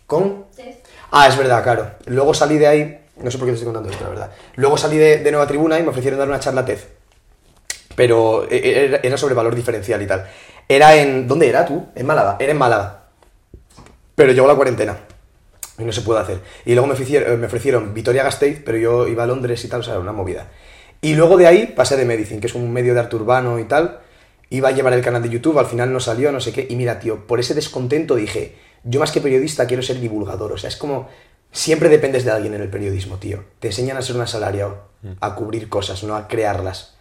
¿Con? 0.06 0.46
Test. 0.56 0.86
Ah, 1.12 1.28
es 1.28 1.38
verdad, 1.38 1.64
claro. 1.64 1.92
Luego 2.06 2.34
salí 2.34 2.58
de 2.58 2.68
ahí, 2.68 3.06
no 3.18 3.32
sé 3.32 3.38
por 3.38 3.48
qué 3.48 3.52
te 3.52 3.56
estoy 3.60 3.66
contando 3.66 3.90
esto, 3.90 4.04
la 4.04 4.10
verdad. 4.10 4.32
Luego 4.56 4.78
salí 4.78 4.98
de, 4.98 5.18
de 5.20 5.32
Nueva 5.32 5.48
Tribuna 5.48 5.80
y 5.80 5.84
me 5.84 5.90
ofrecieron 5.90 6.20
dar 6.20 6.28
una 6.28 6.40
charla 6.40 6.66
TED. 6.66 6.80
Pero 7.96 8.46
e- 8.50 8.58
e- 8.58 8.86
era, 8.86 9.00
era 9.02 9.18
sobre 9.18 9.34
valor 9.36 9.56
diferencial 9.56 10.02
y 10.02 10.08
tal. 10.08 10.28
Era 10.68 10.96
en... 10.96 11.28
¿Dónde 11.28 11.48
era 11.48 11.66
tú? 11.66 11.88
En 11.96 12.06
Málaga. 12.06 12.38
Era 12.40 12.52
en 12.52 12.58
Málaga. 12.58 13.04
Pero 14.16 14.32
llegó 14.32 14.48
la 14.48 14.56
cuarentena. 14.56 14.98
Y 15.78 15.84
no 15.84 15.92
se 15.92 16.02
puede 16.02 16.22
hacer. 16.22 16.42
Y 16.66 16.74
luego 16.74 16.88
me 16.88 16.94
ofrecieron, 16.94 17.40
me 17.40 17.48
ofrecieron 17.48 17.94
Vitoria 17.94 18.24
Gasteiz, 18.24 18.62
pero 18.66 18.78
yo 18.78 19.08
iba 19.08 19.24
a 19.24 19.28
Londres 19.28 19.64
y 19.66 19.68
tal, 19.68 19.82
o 19.82 19.84
sea, 19.84 19.94
era 19.94 20.02
una 20.02 20.14
movida. 20.14 20.48
Y 21.02 21.16
luego 21.16 21.38
de 21.38 21.48
ahí 21.48 21.68
pasé 21.76 21.98
de 21.98 22.06
Medicine, 22.06 22.40
que 22.40 22.48
es 22.48 22.56
un 22.56 22.72
medio 22.72 22.94
de 22.94 23.00
arte 23.02 23.16
urbano 23.16 23.60
y 23.60 23.66
tal. 23.66 24.00
Iba 24.50 24.70
a 24.70 24.72
llevar 24.72 24.94
el 24.94 25.02
canal 25.02 25.22
de 25.22 25.30
YouTube, 25.30 25.60
al 25.60 25.66
final 25.66 25.92
no 25.92 26.00
salió, 26.00 26.32
no 26.32 26.40
sé 26.40 26.54
qué. 26.54 26.66
Y 26.70 26.76
mira, 26.78 27.00
tío, 27.00 27.28
por 27.28 27.40
ese 27.40 27.54
descontento 27.54 28.16
dije, 28.16 28.56
yo 28.86 29.00
más 29.02 29.12
que 29.12 29.20
periodista 29.20 29.68
quiero 29.68 29.84
ser 29.84 30.00
divulgador. 30.00 30.54
O 30.54 30.58
sea, 30.58 30.70
es 30.70 30.78
como, 30.78 31.10
siempre 31.52 31.90
dependes 31.90 32.24
de 32.24 32.32
alguien 32.32 32.54
en 32.54 32.62
el 32.62 32.70
periodismo, 32.70 33.18
tío. 33.18 33.44
Te 33.60 33.68
enseñan 33.68 33.98
a 33.98 34.02
ser 34.02 34.16
un 34.16 34.22
asalariado, 34.22 34.84
a 35.20 35.36
cubrir 35.36 35.68
cosas, 35.70 36.02
no 36.04 36.16
a 36.16 36.28
crearlas. 36.28 36.96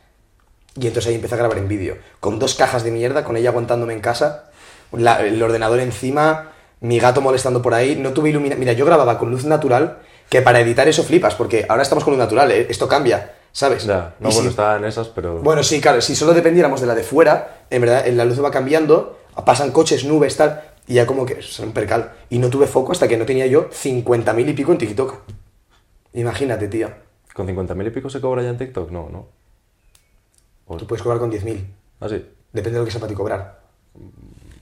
Y 0.77 0.87
entonces 0.89 1.09
ahí 1.11 1.15
empecé 1.15 1.35
a 1.35 1.39
grabar 1.39 1.59
en 1.59 1.69
vídeo. 1.69 1.97
Con 2.21 2.39
dos 2.41 2.55
cajas 2.55 2.83
de 2.83 2.91
mierda, 2.91 3.23
con 3.23 3.37
ella 3.37 3.51
aguantándome 3.51 3.93
en 3.93 4.01
casa, 4.01 4.51
la- 4.93 5.21
el 5.25 5.41
ordenador 5.43 5.79
encima, 5.81 6.51
mi 6.81 6.99
gato 6.99 7.21
molestando 7.21 7.63
por 7.63 7.75
ahí. 7.75 7.95
No 7.97 8.13
tuve 8.13 8.31
iluminación. 8.31 8.59
Mira, 8.61 8.73
yo 8.73 8.85
grababa 8.85 9.19
con 9.19 9.31
luz 9.31 9.45
natural, 9.45 9.99
que 10.29 10.43
para 10.43 10.61
editar 10.61 10.89
eso 10.89 11.05
flipas, 11.05 11.35
porque 11.37 11.65
ahora 11.69 11.83
estamos 11.83 12.03
con 12.03 12.13
luz 12.15 12.19
natural, 12.19 12.51
¿eh? 12.51 12.67
esto 12.69 12.89
cambia, 12.89 13.35
¿sabes? 13.53 13.85
Ya, 13.85 14.15
no, 14.19 14.31
Y 14.31 14.33
bueno, 14.33 14.43
si- 14.43 14.49
estaba 14.49 14.77
en 14.77 14.85
esas, 14.85 15.09
pero... 15.09 15.39
bueno, 15.41 15.63
sí, 15.63 15.81
claro, 15.81 16.01
si 16.01 16.17
solo 16.17 16.33
dependiéramos 16.33 16.81
de 16.81 16.87
la 16.89 16.95
de 16.95 17.03
fuera, 17.05 17.67
en 17.71 17.81
verdad 17.83 18.05
la 18.09 18.25
luz 18.25 18.43
va 18.43 18.51
cambiando, 18.51 19.19
pasan 19.45 19.71
coches, 19.71 20.05
nubes, 20.05 20.37
tal, 20.37 20.63
y 20.87 20.95
ya 20.95 21.07
como 21.07 21.25
que 21.27 21.35
es 21.41 21.59
un 21.61 21.73
percal. 21.73 22.13
Y 22.31 22.39
no 22.39 22.49
tuve 22.51 22.67
foco 22.67 22.93
hasta 22.93 23.09
que 23.09 23.17
no 23.17 23.25
tenía 23.27 23.47
yo 23.47 23.69
50.000 23.71 24.49
y 24.49 24.53
pico 24.53 24.73
en 24.73 24.79
TikTok. 24.79 25.15
Imagínate, 26.15 26.69
tío. 26.69 26.91
¿Con 27.35 27.47
50.000 27.49 27.87
y 27.87 27.91
pico 27.91 28.09
se 28.11 28.21
cobra 28.21 28.43
ya 28.43 28.51
en 28.51 28.59
TikTok? 28.59 28.91
No, 28.91 29.09
no. 29.11 29.27
O- 30.67 30.77
Tú 30.77 30.87
puedes 30.87 31.03
cobrar 31.03 31.19
con 31.21 31.31
10.000. 31.31 31.65
Ah, 32.01 32.09
sí. 32.09 32.25
Depende 32.53 32.79
de 32.79 32.79
lo 32.81 32.85
que 32.85 32.91
sea 32.91 33.01
para 33.01 33.09
ti 33.11 33.17
cobrar. 33.17 33.61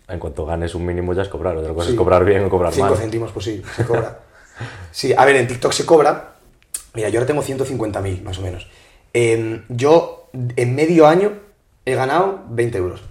En 0.08 0.18
cuanto 0.18 0.44
ganes 0.46 0.74
un 0.74 0.84
mínimo 0.84 1.12
ya 1.14 1.22
es 1.22 1.28
cobrar. 1.28 1.56
Otra 1.56 1.72
cosa 1.74 1.86
Sí. 1.86 1.92
es 1.92 1.98
cobrar 1.98 2.24
bien 2.24 2.44
o 2.44 2.50
cobrar 2.50 2.72
5 2.72 2.88
mal. 2.88 2.96
céntimos, 2.98 3.30
pues 3.32 3.44
sí, 3.44 3.62
se 3.76 3.84
cobra. 3.84 4.20
sí, 4.90 5.12
a 5.16 5.24
ver, 5.24 5.36
en 5.36 5.46
TikTok 5.48 5.72
se 5.72 5.84
cobra. 5.86 6.34
Mira, 6.94 7.08
yo 7.08 7.18
ahora 7.20 7.26
tengo 7.26 7.42
150.000, 7.42 8.22
más 8.22 8.38
o 8.38 8.42
menos. 8.42 8.68
Em, 9.14 9.64
yo, 9.68 10.28
en 10.32 10.74
medio 10.74 11.06
año, 11.06 11.32
he 11.84 11.94
ganado 11.94 12.42
20 12.50 12.78
euros. 12.78 13.02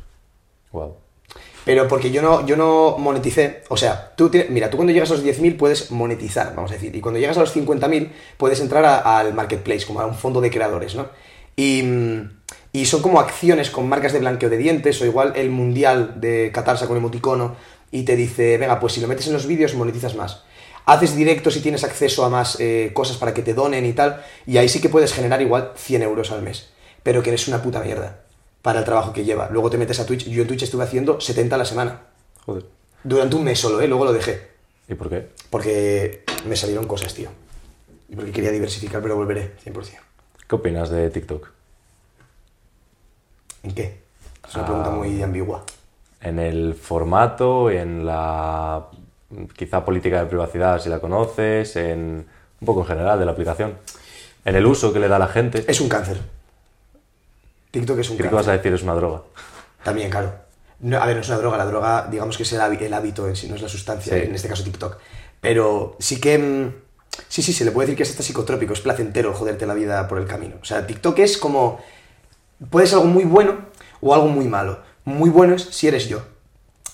Wow. 0.71 0.95
Pero 1.71 1.87
porque 1.87 2.11
yo 2.11 2.21
no, 2.21 2.45
yo 2.45 2.57
no 2.57 2.97
moneticé. 2.97 3.63
O 3.69 3.77
sea, 3.77 4.11
tú 4.17 4.29
mira, 4.49 4.69
tú 4.69 4.75
cuando 4.75 4.91
llegas 4.91 5.09
a 5.09 5.13
los 5.13 5.23
10.000 5.23 5.55
puedes 5.55 5.89
monetizar, 5.89 6.53
vamos 6.53 6.69
a 6.69 6.73
decir. 6.73 6.93
Y 6.93 6.99
cuando 6.99 7.17
llegas 7.17 7.37
a 7.37 7.39
los 7.39 7.55
50.000 7.55 8.09
puedes 8.35 8.59
entrar 8.59 8.83
al 8.83 9.33
marketplace, 9.33 9.85
como 9.85 10.01
a 10.01 10.05
un 10.05 10.15
fondo 10.15 10.41
de 10.41 10.51
creadores, 10.51 10.95
¿no? 10.95 11.07
Y, 11.55 11.81
mm, 11.81 12.29
y 12.73 12.85
son 12.87 13.01
como 13.01 13.21
acciones 13.21 13.69
con 13.69 13.87
marcas 13.87 14.11
de 14.11 14.19
blanqueo 14.19 14.49
de 14.49 14.57
dientes, 14.57 15.01
o 15.01 15.05
igual 15.05 15.31
el 15.37 15.49
mundial 15.49 16.19
de 16.19 16.51
Qatar 16.53 16.77
con 16.85 16.97
emoticono, 16.97 17.55
y 17.89 18.03
te 18.03 18.17
dice, 18.17 18.57
venga, 18.57 18.77
pues 18.77 18.91
si 18.91 18.99
lo 18.99 19.07
metes 19.07 19.27
en 19.27 19.33
los 19.33 19.47
vídeos 19.47 19.73
monetizas 19.73 20.13
más. 20.15 20.43
Haces 20.85 21.15
directos 21.15 21.55
y 21.55 21.61
tienes 21.61 21.85
acceso 21.85 22.25
a 22.25 22.29
más 22.29 22.57
eh, 22.59 22.91
cosas 22.93 23.15
para 23.15 23.33
que 23.33 23.43
te 23.43 23.53
donen 23.53 23.85
y 23.85 23.93
tal, 23.93 24.21
y 24.45 24.57
ahí 24.57 24.67
sí 24.67 24.81
que 24.81 24.89
puedes 24.89 25.13
generar 25.13 25.41
igual 25.41 25.71
100 25.77 26.01
euros 26.01 26.31
al 26.31 26.41
mes. 26.41 26.67
Pero 27.01 27.23
que 27.23 27.29
eres 27.29 27.47
una 27.47 27.63
puta 27.63 27.79
mierda 27.79 28.23
para 28.61 28.79
el 28.79 28.85
trabajo 28.85 29.11
que 29.13 29.23
lleva. 29.23 29.49
Luego 29.51 29.69
te 29.69 29.77
metes 29.77 29.99
a 29.99 30.05
Twitch. 30.05 30.27
Yo 30.29 30.41
en 30.43 30.47
Twitch 30.47 30.63
estuve 30.63 30.83
haciendo 30.83 31.19
70 31.19 31.55
a 31.55 31.57
la 31.57 31.65
semana. 31.65 32.01
Joder. 32.45 32.65
Durante 33.03 33.35
un 33.35 33.43
mes 33.43 33.59
solo, 33.59 33.81
¿eh? 33.81 33.87
Luego 33.87 34.05
lo 34.05 34.13
dejé. 34.13 34.49
¿Y 34.87 34.93
por 34.95 35.09
qué? 35.09 35.29
Porque 35.49 36.23
me 36.45 36.55
salieron 36.55 36.85
cosas, 36.85 37.13
tío. 37.13 37.29
Y 38.09 38.15
porque 38.15 38.31
quería 38.31 38.51
diversificar, 38.51 39.01
pero 39.01 39.15
volveré, 39.15 39.53
100%. 39.63 39.99
¿Qué 40.47 40.55
opinas 40.55 40.89
de 40.89 41.09
TikTok? 41.09 41.49
¿En 43.63 43.73
qué? 43.73 43.99
Es 44.47 44.55
una 44.55 44.65
pregunta 44.65 44.89
Ah. 44.89 44.95
muy 44.95 45.21
ambigua. 45.21 45.63
En 46.21 46.39
el 46.39 46.75
formato, 46.75 47.69
en 47.71 48.05
la 48.05 48.85
quizá 49.55 49.83
política 49.85 50.19
de 50.19 50.25
privacidad, 50.27 50.79
si 50.79 50.89
la 50.89 50.99
conoces, 50.99 51.75
en 51.77 52.25
un 52.59 52.65
poco 52.65 52.81
en 52.81 52.87
general 52.87 53.17
de 53.17 53.25
la 53.25 53.31
aplicación. 53.31 53.77
En 54.43 54.55
el 54.55 54.65
uso 54.65 54.91
que 54.91 54.99
le 54.99 55.07
da 55.07 55.15
a 55.15 55.19
la 55.19 55.27
gente. 55.27 55.63
Es 55.67 55.79
un 55.81 55.87
cáncer. 55.89 56.19
TikTok 57.71 57.99
es 57.99 58.09
un 58.09 58.17
Creo 58.17 58.29
que 58.29 58.35
vas 58.35 58.47
a 58.47 58.53
decir 58.53 58.73
es 58.73 58.83
una 58.83 58.93
droga. 58.93 59.21
También, 59.83 60.09
claro. 60.09 60.33
No, 60.81 60.97
a 60.97 61.05
ver, 61.05 61.15
no 61.15 61.21
es 61.21 61.27
una 61.29 61.37
droga, 61.37 61.57
la 61.57 61.65
droga, 61.65 62.07
digamos 62.09 62.37
que 62.37 62.43
es 62.43 62.53
el, 62.53 62.59
hábi- 62.59 62.81
el 62.81 62.93
hábito 62.93 63.27
en 63.27 63.35
sí, 63.35 63.47
no 63.47 63.55
es 63.55 63.61
la 63.61 63.69
sustancia, 63.69 64.13
Sí. 64.17 64.23
en 64.25 64.35
este 64.35 64.47
caso 64.47 64.63
TikTok. 64.63 64.97
Pero 65.39 65.95
sí 65.99 66.19
que. 66.19 66.37
mm, 66.37 66.73
Sí, 67.27 67.41
sí, 67.43 67.51
se 67.53 67.65
le 67.65 67.71
puede 67.71 67.87
decir 67.87 67.97
que 67.97 68.03
es 68.03 68.09
hasta 68.09 68.23
psicotrópico, 68.23 68.71
es 68.73 68.79
placentero 68.79 69.33
joderte 69.33 69.65
la 69.65 69.73
vida 69.73 70.07
por 70.07 70.17
el 70.17 70.25
camino. 70.25 70.55
O 70.61 70.65
sea, 70.65 70.87
TikTok 70.87 71.19
es 71.19 71.37
como. 71.37 71.79
Puede 72.69 72.87
ser 72.87 72.99
algo 72.99 73.09
muy 73.09 73.25
bueno 73.25 73.57
o 73.99 74.13
algo 74.13 74.27
muy 74.27 74.45
malo. 74.47 74.79
Muy 75.03 75.29
bueno 75.29 75.55
es 75.55 75.63
si 75.63 75.87
eres 75.87 76.07
yo. 76.07 76.21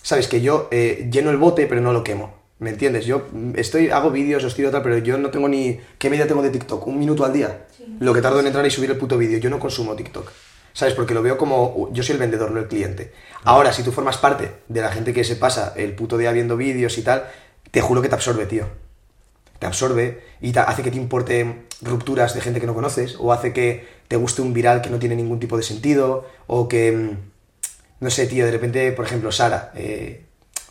Sabes 0.01 0.27
que 0.27 0.41
yo 0.41 0.67
eh, 0.72 1.07
lleno 1.12 1.29
el 1.29 1.38
bote, 1.38 1.67
pero 1.67 1.81
no 1.81 1.93
lo 1.93 2.03
quemo. 2.03 2.36
¿Me 2.60 2.72
entiendes? 2.72 3.05
Yo 3.05 3.27
mm, 3.31 3.51
estoy, 3.57 3.89
hago 3.91 4.10
vídeos, 4.10 4.43
os 4.43 4.55
tiro 4.55 4.72
tal, 4.72 4.81
pero 4.81 4.98
yo 4.98 5.17
no 5.17 5.29
tengo 5.29 5.48
ni. 5.48 5.79
¿Qué 6.00 6.10
media 6.10 6.27
tengo 6.27 6.41
de 6.41 6.50
TikTok? 6.50 6.88
¿Un 6.88 6.98
minuto 6.98 7.24
al 7.24 7.34
día? 7.34 7.67
Sí. 7.77 7.86
Lo 8.00 8.13
que 8.13 8.22
tardo 8.22 8.39
en 8.39 8.48
entrar 8.48 8.65
y 8.65 8.72
subir 8.72 8.89
el 8.91 8.98
puto 8.98 9.17
vídeo. 9.19 9.38
Yo 9.38 9.50
no 9.51 9.60
consumo 9.60 9.96
TikTok. 9.96 10.29
¿Sabes? 10.77 10.93
Porque 10.93 11.15
lo 11.15 11.24
veo 11.24 11.39
como. 11.39 11.89
Yo 11.91 12.03
soy 12.03 12.13
el 12.13 12.19
vendedor, 12.19 12.51
no 12.51 12.60
el 12.60 12.67
cliente. 12.67 13.12
Ahora, 13.43 13.74
si 13.74 13.81
tú 13.81 13.91
formas 13.91 14.17
parte 14.17 14.57
de 14.67 14.81
la 14.81 14.91
gente 14.91 15.12
que 15.12 15.24
se 15.24 15.36
pasa 15.36 15.74
el 15.75 15.96
puto 15.96 16.19
día 16.19 16.31
viendo 16.31 16.55
vídeos 16.55 17.00
y 17.00 17.01
tal, 17.01 17.27
te 17.72 17.81
juro 17.81 18.03
que 18.03 18.10
te 18.10 18.13
absorbe, 18.13 18.46
tío. 18.46 18.67
Te 19.57 19.65
absorbe 19.65 20.22
y 20.39 20.51
te 20.51 20.60
hace 20.60 20.84
que 20.84 20.91
te 20.91 20.98
importe 20.98 21.65
rupturas 21.81 22.36
de 22.36 22.41
gente 22.41 22.62
que 22.62 22.67
no 22.67 22.75
conoces, 22.75 23.15
o 23.19 23.34
hace 23.34 23.53
que 23.53 23.88
te 24.07 24.17
guste 24.17 24.43
un 24.43 24.53
viral 24.53 24.84
que 24.84 24.91
no 24.91 25.00
tiene 25.00 25.15
ningún 25.15 25.39
tipo 25.39 25.57
de 25.57 25.63
sentido, 25.63 26.27
o 26.46 26.67
que. 26.67 26.91
mm, 26.91 27.17
no 28.01 28.12
sé, 28.12 28.27
tío, 28.27 28.46
de 28.46 28.51
repente, 28.51 28.91
por 28.91 29.05
ejemplo, 29.05 29.31
Sara, 29.31 29.72
eh, 29.74 30.25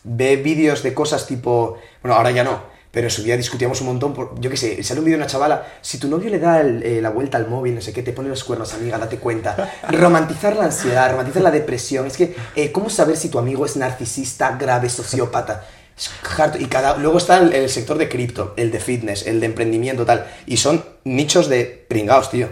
ve 0.05 0.37
vídeos 0.37 0.85
de 0.85 0.95
cosas 0.95 1.27
tipo, 1.27 1.79
bueno, 2.01 2.15
ahora 2.15 2.31
ya 2.31 2.45
no, 2.45 2.63
pero 2.97 3.09
en 3.09 3.11
su 3.11 3.23
día 3.23 3.37
discutíamos 3.37 3.79
un 3.83 3.89
montón, 3.89 4.15
por, 4.15 4.41
yo 4.41 4.49
qué 4.49 4.57
sé, 4.57 4.83
sale 4.83 5.01
un 5.01 5.05
vídeo 5.05 5.19
de 5.19 5.25
una 5.25 5.31
chavala, 5.31 5.67
si 5.83 5.99
tu 5.99 6.09
novio 6.09 6.31
le 6.31 6.39
da 6.39 6.63
el- 6.63 6.83
eh, 6.83 7.03
la 7.03 7.11
vuelta 7.11 7.37
al 7.37 7.47
móvil, 7.47 7.75
no 7.75 7.83
sé 7.83 7.93
qué, 7.93 8.03
te 8.03 8.15
pone 8.15 8.31
los 8.31 8.43
cuernos, 8.43 8.73
amiga, 8.73 8.97
date 8.97 9.19
cuenta. 9.19 9.71
Romantizar 9.91 10.57
la 10.57 10.65
ansiedad, 10.65 11.11
romantizar 11.11 11.43
la 11.43 11.51
depresión, 11.51 12.07
es 12.07 12.17
que, 12.17 12.35
eh, 12.55 12.73
¿cómo 12.73 12.89
saber 12.89 13.19
si 13.19 13.29
tu 13.29 13.39
amigo 13.39 13.67
es 13.67 13.77
narcisista, 13.77 14.57
grave, 14.57 14.89
sociópata? 14.89 15.63
Es. 15.95 16.11
Y 16.59 16.65
cada, 16.69 16.97
luego 16.97 17.19
está 17.19 17.37
el, 17.37 17.53
el 17.53 17.69
sector 17.69 17.99
de 17.99 18.09
cripto, 18.09 18.55
el 18.57 18.71
de 18.71 18.81
fitness, 18.81 19.27
el 19.27 19.41
de 19.41 19.47
emprendimiento, 19.47 20.07
tal. 20.07 20.27
Y 20.47 20.57
son 20.57 20.83
nichos 21.05 21.51
de 21.51 21.67
pringaos, 21.91 22.31
tío. 22.31 22.49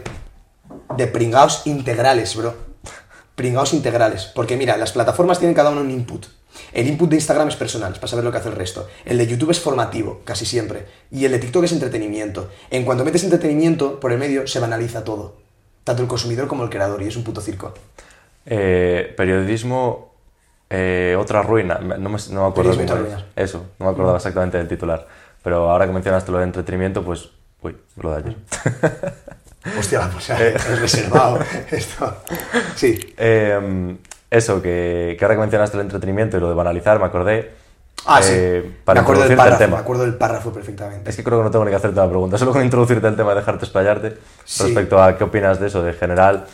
De 0.98 1.06
pringaos 1.06 1.62
integrales, 1.64 2.36
bro. 2.36 2.54
Pringaos 3.34 3.72
integrales. 3.72 4.26
Porque 4.34 4.58
mira, 4.58 4.76
las 4.76 4.92
plataformas 4.92 5.38
tienen 5.38 5.54
cada 5.54 5.70
uno 5.70 5.80
un 5.80 5.90
input. 5.90 6.26
El 6.74 6.88
input 6.88 7.08
de 7.08 7.16
Instagram 7.16 7.48
es 7.48 7.54
personal, 7.56 7.92
es 7.92 7.98
para 7.98 8.08
saber 8.08 8.24
lo 8.24 8.32
que 8.32 8.38
hace 8.38 8.48
el 8.48 8.56
resto. 8.56 8.88
El 9.04 9.16
de 9.16 9.28
YouTube 9.28 9.52
es 9.52 9.60
formativo, 9.60 10.22
casi 10.24 10.44
siempre. 10.44 10.86
Y 11.10 11.24
el 11.24 11.30
de 11.30 11.38
TikTok 11.38 11.64
es 11.64 11.72
entretenimiento. 11.72 12.50
En 12.68 12.84
cuanto 12.84 13.04
metes 13.04 13.22
entretenimiento 13.22 14.00
por 14.00 14.10
el 14.10 14.18
medio, 14.18 14.46
se 14.48 14.58
banaliza 14.58 15.04
todo. 15.04 15.36
Tanto 15.84 16.02
el 16.02 16.08
consumidor 16.08 16.48
como 16.48 16.64
el 16.64 16.70
creador, 16.70 17.00
y 17.02 17.06
es 17.06 17.16
un 17.16 17.22
puto 17.22 17.40
circo. 17.40 17.72
Eh, 18.44 19.14
periodismo, 19.16 20.12
eh, 20.68 21.16
otra 21.18 21.42
ruina. 21.42 21.78
No 21.78 22.10
me, 22.10 22.18
no 22.30 22.42
me 22.42 22.48
acuerdo 22.48 22.72
Periodismo, 22.72 22.76
cómo 22.76 22.82
otra 22.82 22.96
es. 22.96 23.02
ruina. 23.02 23.26
Eso, 23.36 23.66
no 23.78 23.86
me 23.86 23.92
acordaba 23.92 24.16
exactamente 24.16 24.58
del 24.58 24.66
titular. 24.66 25.06
Pero 25.44 25.70
ahora 25.70 25.86
que 25.86 25.92
mencionaste 25.92 26.32
lo 26.32 26.38
de 26.38 26.44
entretenimiento, 26.44 27.04
pues. 27.04 27.28
Uy, 27.62 27.76
lo 28.02 28.10
de 28.10 28.16
ayer. 28.16 28.36
Hostia, 29.78 30.10
pues 30.12 30.28
es 30.30 30.80
reservado. 30.80 31.38
Esto. 31.70 32.16
Sí. 32.74 33.14
Eh, 33.16 33.96
eso, 34.36 34.60
que, 34.62 35.16
que 35.18 35.24
ahora 35.24 35.34
que 35.36 35.40
mencionaste 35.40 35.76
el 35.76 35.82
entretenimiento 35.82 36.36
y 36.36 36.40
lo 36.40 36.48
de 36.48 36.54
banalizar, 36.54 36.98
me 36.98 37.06
acordé. 37.06 37.52
Ah, 38.06 38.20
eh, 38.22 38.62
sí. 38.64 38.74
Para 38.84 39.00
me 39.00 39.04
acuerdo 39.04 39.22
del 39.28 39.36
párrafo, 39.36 39.58
tema. 39.58 39.76
me 39.76 39.82
acuerdo 39.82 40.02
del 40.02 40.14
párrafo 40.16 40.52
perfectamente. 40.52 41.08
Es 41.10 41.16
que 41.16 41.24
creo 41.24 41.38
que 41.38 41.44
no 41.44 41.50
tengo 41.50 41.64
ni 41.64 41.70
que 41.70 41.76
hacerte 41.76 41.98
una 41.98 42.08
pregunta, 42.08 42.36
solo 42.38 42.52
con 42.52 42.62
introducirte 42.64 43.06
el 43.06 43.16
tema 43.16 43.32
y 43.32 43.36
dejarte 43.36 43.64
explayarte 43.64 44.18
Sí. 44.44 44.64
respecto 44.64 45.02
a 45.02 45.16
qué 45.16 45.24
opinas 45.24 45.58
de 45.60 45.68
eso, 45.68 45.82
de 45.82 45.92
general, 45.94 46.44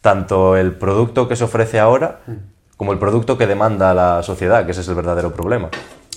tanto 0.00 0.56
el 0.56 0.72
producto 0.74 1.28
que 1.28 1.36
se 1.36 1.44
ofrece 1.44 1.78
ahora 1.78 2.20
Mm. 2.26 2.32
como 2.76 2.92
el 2.92 2.98
producto 2.98 3.36
que 3.38 3.46
demanda 3.46 3.92
la 3.94 4.22
sociedad, 4.22 4.64
que 4.64 4.72
ese 4.72 4.80
es 4.80 4.88
el 4.88 4.94
verdadero 4.94 5.32
problema, 5.32 5.68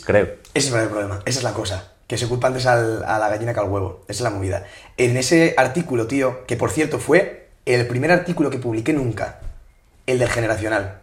creo. 0.05 0.25
Ese 0.53 0.69
es 0.69 0.73
el 0.73 0.89
problema, 0.89 1.19
esa 1.25 1.39
es 1.39 1.43
la 1.43 1.53
cosa. 1.53 1.89
Que 2.07 2.17
se 2.17 2.27
culpa 2.27 2.47
antes 2.47 2.65
al- 2.65 3.03
a 3.05 3.17
la 3.17 3.29
gallina 3.29 3.53
que 3.53 3.59
al 3.61 3.69
huevo. 3.69 4.01
Esa 4.07 4.19
es 4.19 4.21
la 4.21 4.29
movida. 4.29 4.63
En 4.97 5.15
ese 5.17 5.55
artículo, 5.57 6.05
tío, 6.05 6.45
que 6.45 6.57
por 6.57 6.69
cierto 6.69 6.99
fue 6.99 7.47
el 7.65 7.87
primer 7.87 8.11
artículo 8.11 8.49
que 8.49 8.57
publiqué 8.59 8.91
nunca, 8.93 9.39
el 10.07 10.19
del 10.19 10.29
generacional. 10.29 11.01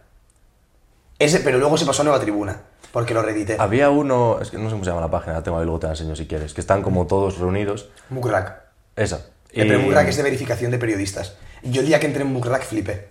Ese, 1.19 1.41
pero 1.41 1.59
luego 1.59 1.77
se 1.77 1.85
pasó 1.87 2.03
a 2.03 2.05
Nueva 2.05 2.21
Tribuna, 2.21 2.63
porque 2.93 3.13
lo 3.15 3.23
reedité. 3.23 3.57
Había 3.59 3.91
uno, 3.91 4.39
es 4.41 4.51
que 4.51 4.57
no 4.59 4.65
sé 4.65 4.73
cómo 4.73 4.85
se 4.85 4.91
llama 4.91 5.03
la 5.03 5.11
página, 5.11 5.35
la 5.35 5.43
tengo 5.43 5.59
ahí, 5.59 5.65
luego 5.65 5.79
te 5.81 5.87
la 5.87 5.93
enseño 5.93 6.17
si 6.17 6.27
quieres, 6.27 6.55
que 6.55 6.61
están 6.61 6.83
como 6.83 7.07
todos 7.07 7.39
reunidos. 7.39 7.89
Mucrack. 8.09 8.61
Esa. 8.97 9.27
El 9.53 9.67
Y- 9.67 9.69
pero 9.69 9.81
Mucrack 9.81 10.09
es 10.09 10.17
de 10.17 10.23
verificación 10.23 10.71
de 10.71 10.79
periodistas. 10.79 11.35
Yo 11.63 11.81
el 11.83 11.87
día 11.87 12.01
que 12.01 12.07
entré 12.07 12.23
en 12.23 12.33
Mucrack 12.33 12.63
flipé. 12.65 13.09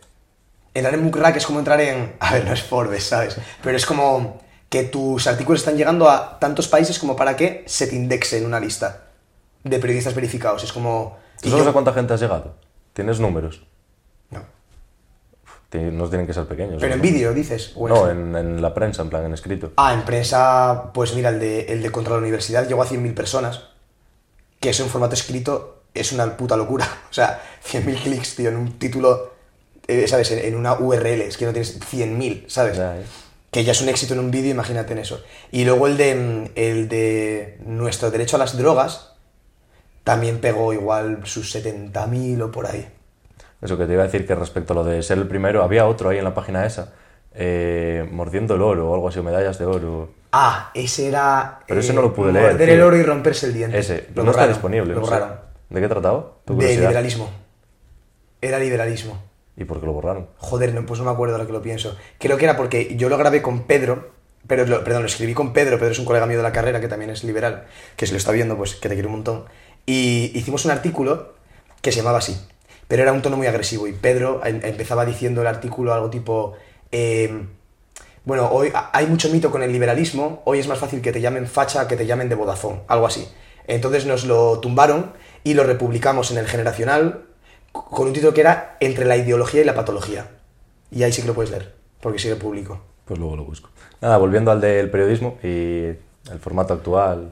Entrar 0.73 0.93
en 0.93 1.03
Mucrack 1.03 1.35
es 1.35 1.45
como 1.45 1.59
entrar 1.59 1.79
en... 1.81 2.15
A 2.19 2.33
ver, 2.33 2.45
no 2.45 2.53
es 2.53 2.63
Forbes, 2.63 3.03
¿sabes? 3.03 3.37
Pero 3.63 3.75
es 3.77 3.85
como 3.85 4.41
que 4.69 4.83
tus 4.83 5.25
artículos 5.27 5.61
están 5.61 5.77
llegando 5.77 6.09
a 6.09 6.37
tantos 6.39 6.67
países 6.67 6.97
como 6.99 7.15
para 7.15 7.35
que 7.35 7.63
se 7.67 7.87
te 7.87 7.95
indexe 7.95 8.37
en 8.37 8.45
una 8.45 8.59
lista 8.59 9.01
de 9.63 9.79
periodistas 9.79 10.15
verificados. 10.15 10.63
Es 10.63 10.71
como... 10.71 11.17
¿Tú 11.41 11.49
sabes 11.49 11.63
yo- 11.65 11.69
a 11.69 11.73
cuánta 11.73 11.93
gente 11.93 12.13
has 12.13 12.21
llegado? 12.21 12.55
¿Tienes 12.93 13.19
números? 13.19 13.63
No. 15.71 15.79
Ti- 15.79 15.91
No 15.95 16.09
tienen 16.09 16.25
que 16.27 16.33
ser 16.33 16.45
pequeños. 16.47 16.77
Pero 16.79 16.95
en 16.95 17.01
vídeo, 17.01 17.33
dices. 17.33 17.73
o 17.75 17.87
No, 17.87 18.09
en, 18.09 18.35
en 18.35 18.61
la 18.61 18.73
prensa, 18.73 19.01
en 19.03 19.09
plan, 19.09 19.25
en 19.25 19.33
escrito. 19.33 19.71
Ah, 19.77 19.93
en 19.93 20.03
prensa, 20.03 20.91
pues 20.93 21.13
mira, 21.13 21.29
el 21.29 21.39
de, 21.39 21.61
el 21.73 21.81
de 21.83 21.91
contra 21.91 22.13
la 22.13 22.19
universidad 22.19 22.67
llegó 22.67 22.81
a 22.81 22.87
100.000 22.87 23.13
personas. 23.13 23.63
Que 24.59 24.69
eso 24.71 24.83
en 24.83 24.89
formato 24.89 25.13
escrito 25.13 25.83
es 25.93 26.11
una 26.11 26.35
puta 26.37 26.57
locura. 26.57 26.87
O 27.09 27.13
sea, 27.13 27.41
100.000 27.65 27.95
clics, 28.03 28.35
tío, 28.35 28.49
en 28.49 28.57
un 28.57 28.79
título, 28.79 29.33
eh, 29.87 30.07
¿sabes? 30.07 30.31
En, 30.31 30.39
en 30.39 30.55
una 30.55 30.73
URL, 30.73 31.21
es 31.21 31.37
que 31.37 31.45
no 31.45 31.51
tienes 31.53 31.79
100.000, 31.79 32.45
¿sabes? 32.47 32.77
Ya, 32.77 32.97
eh. 32.97 33.03
Que 33.51 33.63
ya 33.63 33.71
es 33.71 33.81
un 33.81 33.89
éxito 33.89 34.13
en 34.13 34.19
un 34.19 34.29
vídeo, 34.31 34.51
imagínate 34.51 34.93
en 34.93 34.99
eso. 34.99 35.23
Y 35.51 35.65
luego 35.65 35.87
el 35.87 35.97
de, 35.97 36.51
el 36.55 36.87
de 36.87 37.57
nuestro 37.65 38.11
derecho 38.11 38.35
a 38.35 38.39
las 38.39 38.55
drogas 38.57 39.13
también 40.03 40.39
pegó 40.39 40.71
igual 40.73 41.21
sus 41.25 41.55
70.000 41.55 42.41
o 42.43 42.51
por 42.51 42.67
ahí. 42.67 42.87
Eso 43.61 43.77
que 43.77 43.85
te 43.85 43.93
iba 43.93 44.03
a 44.03 44.05
decir 44.05 44.25
que 44.25 44.35
respecto 44.35 44.73
a 44.73 44.75
lo 44.77 44.83
de 44.83 45.01
ser 45.03 45.17
el 45.17 45.27
primero, 45.27 45.63
había 45.63 45.85
otro 45.85 46.09
ahí 46.09 46.17
en 46.17 46.23
la 46.23 46.33
página 46.33 46.65
esa, 46.65 46.93
eh, 47.33 48.07
mordiendo 48.11 48.55
el 48.55 48.61
oro 48.61 48.89
o 48.89 48.93
algo 48.95 49.09
así, 49.09 49.19
o 49.19 49.23
medallas 49.23 49.57
de 49.59 49.65
oro. 49.65 50.09
Ah, 50.31 50.71
ese 50.73 51.07
era... 51.07 51.59
Pero 51.67 51.79
ese 51.79 51.91
no 51.93 52.01
lo 52.01 52.13
pude 52.13 52.31
leer, 52.31 52.51
Morder 52.51 52.69
el 52.69 52.81
oro 52.81 52.95
y 52.97 53.03
romperse 53.03 53.47
el 53.47 53.53
diente. 53.53 53.77
Ese, 53.79 54.07
Lo 54.15 54.23
no 54.23 54.31
está 54.31 54.47
disponible. 54.47 54.93
Lo 54.93 55.01
borraron. 55.01 55.31
¿De 55.69 55.81
qué 55.81 55.87
trataba? 55.87 56.25
¿Tu 56.45 56.55
De 56.57 56.69
liberalismo. 56.69 57.29
Era 58.41 58.59
liberalismo. 58.59 59.21
¿Y 59.57 59.65
por 59.65 59.79
qué 59.79 59.85
lo 59.85 59.93
borraron? 59.93 60.27
Joder, 60.37 60.73
no, 60.73 60.85
pues 60.85 60.99
no 60.99 61.05
me 61.05 61.11
acuerdo 61.11 61.35
ahora 61.35 61.45
que 61.45 61.51
lo 61.51 61.61
pienso. 61.61 61.97
Creo 62.17 62.37
que 62.37 62.45
era 62.45 62.55
porque 62.55 62.95
yo 62.95 63.09
lo 63.09 63.17
grabé 63.17 63.41
con 63.41 63.63
Pedro, 63.63 64.11
pero 64.47 64.65
lo- 64.65 64.83
perdón, 64.85 65.01
lo 65.01 65.07
escribí 65.07 65.33
con 65.33 65.51
Pedro, 65.51 65.77
Pedro 65.77 65.91
es 65.91 65.99
un 65.99 66.05
colega 66.05 66.25
mío 66.25 66.37
de 66.37 66.43
la 66.43 66.53
carrera 66.53 66.79
que 66.79 66.87
también 66.87 67.11
es 67.11 67.23
liberal, 67.25 67.65
que 67.97 68.05
si 68.05 68.13
lo 68.13 68.17
está 68.17 68.31
viendo, 68.31 68.55
pues 68.55 68.75
que 68.75 68.87
te 68.87 68.95
quiero 68.95 69.09
un 69.09 69.15
montón. 69.15 69.45
Y 69.85 70.31
hicimos 70.33 70.63
un 70.63 70.71
artículo 70.71 71.33
que 71.81 71.91
se 71.91 71.97
llamaba 71.97 72.19
así, 72.19 72.39
pero 72.89 73.03
era 73.03 73.13
un 73.13 73.21
tono 73.21 73.37
muy 73.37 73.45
agresivo 73.45 73.87
y 73.87 73.93
Pedro 73.93 74.41
em- 74.43 74.59
empezaba 74.63 75.05
diciendo 75.05 75.41
el 75.41 75.47
artículo 75.47 75.93
algo 75.93 76.09
tipo... 76.09 76.55
eh, 76.91 77.45
bueno, 78.25 78.49
hoy 78.51 78.71
hay 78.73 79.05
mucho 79.05 79.29
mito 79.29 79.49
con 79.49 79.63
el 79.63 79.71
liberalismo, 79.71 80.41
hoy 80.45 80.59
es 80.59 80.67
más 80.67 80.79
fácil 80.79 81.01
que 81.01 81.11
te 81.11 81.21
llamen 81.21 81.47
facha 81.47 81.87
que 81.87 81.95
te 81.95 82.05
llamen 82.05 82.29
de 82.29 82.35
Vodafone, 82.35 82.81
algo 82.87 83.05
así. 83.05 83.27
Entonces 83.65 84.05
nos 84.05 84.25
lo 84.25 84.59
tumbaron 84.59 85.13
y 85.43 85.53
lo 85.53 85.63
republicamos 85.63 86.31
en 86.31 86.39
el 86.39 86.47
Generacional 86.47 87.25
con 87.71 88.07
un 88.07 88.13
título 88.13 88.33
que 88.33 88.41
era 88.41 88.75
Entre 88.79 89.05
la 89.05 89.17
ideología 89.17 89.61
y 89.61 89.65
la 89.65 89.75
patología. 89.75 90.31
Y 90.91 91.03
ahí 91.03 91.13
sí 91.13 91.21
que 91.21 91.27
lo 91.27 91.33
puedes 91.35 91.51
leer, 91.51 91.73
porque 92.01 92.19
sigue 92.19 92.35
público. 92.35 92.81
Pues 93.05 93.19
luego 93.19 93.35
lo 93.35 93.45
busco. 93.45 93.69
Nada, 94.01 94.17
volviendo 94.17 94.51
al 94.51 94.61
del 94.61 94.89
periodismo 94.89 95.37
y 95.43 95.85
el 95.85 96.39
formato 96.41 96.73
actual. 96.73 97.31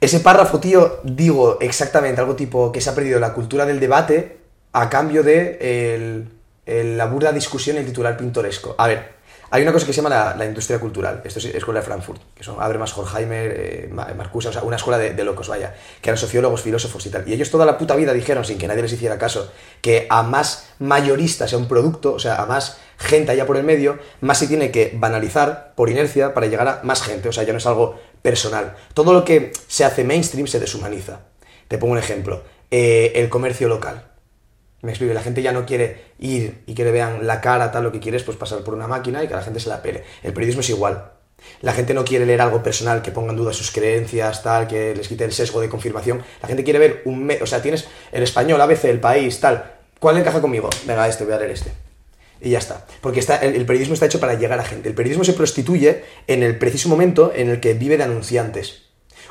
Ese 0.00 0.20
párrafo, 0.20 0.60
tío, 0.60 1.00
digo 1.02 1.58
exactamente 1.60 2.20
algo 2.20 2.36
tipo 2.36 2.70
que 2.70 2.80
se 2.80 2.90
ha 2.90 2.94
perdido 2.94 3.18
la 3.18 3.32
cultura 3.32 3.64
del 3.66 3.80
debate 3.80 4.43
a 4.74 4.90
cambio 4.90 5.22
de 5.22 6.26
la 6.66 7.06
burda 7.06 7.32
discusión 7.32 7.76
y 7.76 7.80
el 7.80 7.86
titular 7.86 8.16
pintoresco. 8.16 8.74
A 8.76 8.88
ver, 8.88 9.14
hay 9.50 9.62
una 9.62 9.72
cosa 9.72 9.86
que 9.86 9.92
se 9.92 10.02
llama 10.02 10.34
la, 10.36 10.44
industria 10.44 10.80
cultural. 10.80 11.22
Esto 11.24 11.38
es 11.38 11.44
Escuela 11.44 11.78
de 11.78 11.86
Frankfurt, 11.86 12.20
que 12.34 12.42
son 12.42 12.60
Habermas, 12.60 12.96
Horkheimer, 12.98 13.54
eh, 13.56 13.88
Ma- 13.92 14.12
Marcuse, 14.16 14.48
o 14.48 14.52
sea, 14.52 14.64
una 14.64 14.74
escuela 14.74 14.98
de, 14.98 15.24
locos, 15.24 15.46
vaya, 15.48 15.74
que 16.02 16.10
eran 16.10 16.18
sociólogos, 16.18 16.62
filósofos 16.62 17.06
y 17.06 17.10
tal. 17.10 17.28
Y 17.28 17.34
ellos 17.34 17.50
toda 17.50 17.64
la 17.64 17.78
puta 17.78 17.94
vida 17.94 18.12
dijeron, 18.12 18.44
sin 18.44 18.58
que 18.58 18.66
nadie 18.66 18.82
les 18.82 18.92
hiciera 18.92 19.16
caso, 19.16 19.52
que 19.80 20.08
a 20.10 20.24
más 20.24 20.70
mayorista 20.80 21.46
sea 21.46 21.58
un 21.58 21.68
producto, 21.68 22.14
o 22.14 22.18
sea, 22.18 22.42
a 22.42 22.46
más 22.46 22.78
gente 22.98 23.30
haya 23.30 23.46
por 23.46 23.56
el 23.56 23.62
medio, 23.62 24.00
más 24.20 24.38
se 24.38 24.48
tiene 24.48 24.72
que 24.72 24.90
banalizar 24.94 25.72
por 25.76 25.88
inercia 25.88 26.34
para 26.34 26.48
llegar 26.48 26.66
a 26.66 26.80
más 26.82 27.02
gente. 27.02 27.28
O 27.28 27.32
sea, 27.32 27.44
ya 27.44 27.52
no 27.52 27.58
es 27.58 27.66
algo 27.66 28.00
personal. 28.22 28.74
Todo 28.92 29.12
lo 29.12 29.24
que 29.24 29.52
se 29.68 29.84
hace 29.84 30.02
mainstream 30.02 30.48
se 30.48 30.58
deshumaniza. 30.58 31.20
Te 31.68 31.78
pongo 31.78 31.92
un 31.92 31.98
ejemplo. 32.00 32.42
Eh, 32.72 33.12
el 33.14 33.28
comercio 33.28 33.68
local. 33.68 34.13
Me 34.84 34.92
explico, 34.92 35.14
la 35.14 35.22
gente 35.22 35.42
ya 35.42 35.52
no 35.52 35.64
quiere 35.66 36.02
ir 36.18 36.62
y 36.66 36.74
que 36.74 36.84
le 36.84 36.92
vean 36.92 37.26
la 37.26 37.40
cara, 37.40 37.72
tal, 37.72 37.84
lo 37.84 37.92
que 37.92 38.00
quiere 38.00 38.18
es 38.18 38.22
pues 38.22 38.36
pasar 38.36 38.62
por 38.62 38.74
una 38.74 38.86
máquina 38.86 39.24
y 39.24 39.28
que 39.28 39.34
la 39.34 39.42
gente 39.42 39.58
se 39.60 39.68
la 39.68 39.82
pele. 39.82 40.04
El 40.22 40.32
periodismo 40.32 40.60
es 40.60 40.68
igual. 40.70 41.10
La 41.62 41.72
gente 41.72 41.94
no 41.94 42.04
quiere 42.04 42.26
leer 42.26 42.40
algo 42.40 42.62
personal 42.62 43.02
que 43.02 43.10
ponga 43.10 43.30
en 43.30 43.36
duda 43.36 43.52
sus 43.52 43.70
creencias, 43.70 44.42
tal, 44.42 44.66
que 44.68 44.94
les 44.94 45.08
quite 45.08 45.24
el 45.24 45.32
sesgo 45.32 45.60
de 45.60 45.68
confirmación. 45.68 46.22
La 46.42 46.48
gente 46.48 46.64
quiere 46.64 46.78
ver 46.78 47.02
un... 47.04 47.24
me- 47.24 47.42
o 47.42 47.46
sea, 47.46 47.60
tienes 47.62 47.86
el 48.12 48.22
español, 48.22 48.60
ABC, 48.60 48.84
el 48.84 49.00
país, 49.00 49.40
tal. 49.40 49.72
¿Cuál 49.98 50.18
encaja 50.18 50.40
conmigo? 50.40 50.68
Venga, 50.86 51.08
este, 51.08 51.24
voy 51.24 51.34
a 51.34 51.38
leer 51.38 51.50
este. 51.52 51.72
Y 52.40 52.50
ya 52.50 52.58
está. 52.58 52.86
Porque 53.00 53.20
está, 53.20 53.36
el, 53.36 53.54
el 53.54 53.64
periodismo 53.66 53.94
está 53.94 54.06
hecho 54.06 54.20
para 54.20 54.34
llegar 54.34 54.58
a 54.58 54.64
gente. 54.64 54.88
El 54.88 54.94
periodismo 54.94 55.24
se 55.24 55.32
prostituye 55.32 56.04
en 56.26 56.42
el 56.42 56.58
preciso 56.58 56.88
momento 56.88 57.32
en 57.34 57.48
el 57.48 57.60
que 57.60 57.74
vive 57.74 57.96
de 57.96 58.04
anunciantes 58.04 58.82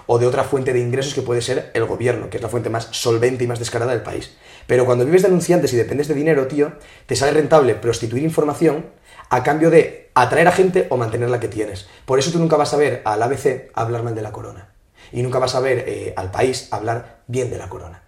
o 0.05 0.19
de 0.19 0.25
otra 0.27 0.43
fuente 0.43 0.73
de 0.73 0.79
ingresos 0.79 1.13
que 1.13 1.21
puede 1.21 1.41
ser 1.41 1.71
el 1.73 1.85
gobierno, 1.85 2.29
que 2.29 2.37
es 2.37 2.43
la 2.43 2.49
fuente 2.49 2.69
más 2.69 2.89
solvente 2.91 3.43
y 3.43 3.47
más 3.47 3.59
descarada 3.59 3.91
del 3.91 4.01
país. 4.01 4.35
Pero 4.67 4.85
cuando 4.85 5.05
vives 5.05 5.21
de 5.21 5.27
anunciantes 5.27 5.73
y 5.73 5.77
dependes 5.77 6.07
de 6.07 6.13
dinero, 6.13 6.47
tío, 6.47 6.73
te 7.05 7.15
sale 7.15 7.33
rentable 7.33 7.75
prostituir 7.75 8.23
información 8.23 8.85
a 9.29 9.43
cambio 9.43 9.69
de 9.69 10.11
atraer 10.13 10.47
a 10.47 10.51
gente 10.51 10.87
o 10.89 10.97
mantener 10.97 11.29
la 11.29 11.39
que 11.39 11.47
tienes. 11.47 11.87
Por 12.05 12.19
eso 12.19 12.31
tú 12.31 12.39
nunca 12.39 12.57
vas 12.57 12.73
a 12.73 12.77
ver 12.77 13.01
al 13.05 13.21
ABC 13.21 13.71
hablar 13.73 14.03
mal 14.03 14.15
de 14.15 14.21
la 14.21 14.31
corona. 14.31 14.69
Y 15.11 15.21
nunca 15.21 15.39
vas 15.39 15.55
a 15.55 15.59
ver 15.59 15.85
eh, 15.87 16.13
al 16.15 16.31
país 16.31 16.67
hablar 16.71 17.21
bien 17.27 17.49
de 17.49 17.57
la 17.57 17.69
corona. 17.69 18.03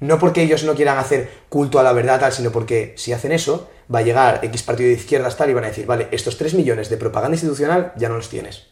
No 0.00 0.18
porque 0.18 0.42
ellos 0.42 0.62
no 0.64 0.74
quieran 0.74 0.98
hacer 0.98 1.28
culto 1.48 1.80
a 1.80 1.82
la 1.82 1.92
verdad, 1.92 2.20
tal, 2.20 2.32
sino 2.32 2.52
porque 2.52 2.94
si 2.96 3.12
hacen 3.12 3.32
eso, 3.32 3.68
va 3.92 4.00
a 4.00 4.02
llegar 4.02 4.40
X 4.44 4.62
partido 4.62 4.88
de 4.88 4.94
izquierdas 4.94 5.36
tal 5.36 5.50
y 5.50 5.54
van 5.54 5.64
a 5.64 5.68
decir, 5.68 5.86
vale, 5.86 6.08
estos 6.12 6.38
3 6.38 6.54
millones 6.54 6.88
de 6.88 6.96
propaganda 6.96 7.34
institucional 7.34 7.92
ya 7.96 8.08
no 8.08 8.16
los 8.16 8.28
tienes. 8.28 8.68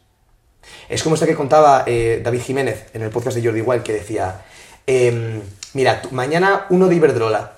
Es 0.89 1.03
como 1.03 1.15
esto 1.15 1.27
que 1.27 1.35
contaba 1.35 1.85
eh, 1.87 2.21
David 2.23 2.43
Jiménez 2.43 2.87
en 2.95 3.03
el 3.03 3.11
podcast 3.11 3.37
de 3.37 3.45
Jordi 3.45 3.61
Wild, 3.61 3.83
que 3.83 3.93
decía, 3.93 4.45
em, 4.87 5.43
mira, 5.77 6.01
mañana 6.11 6.65
uno 6.71 6.89
de 6.89 6.95
Iberdrola 6.97 7.53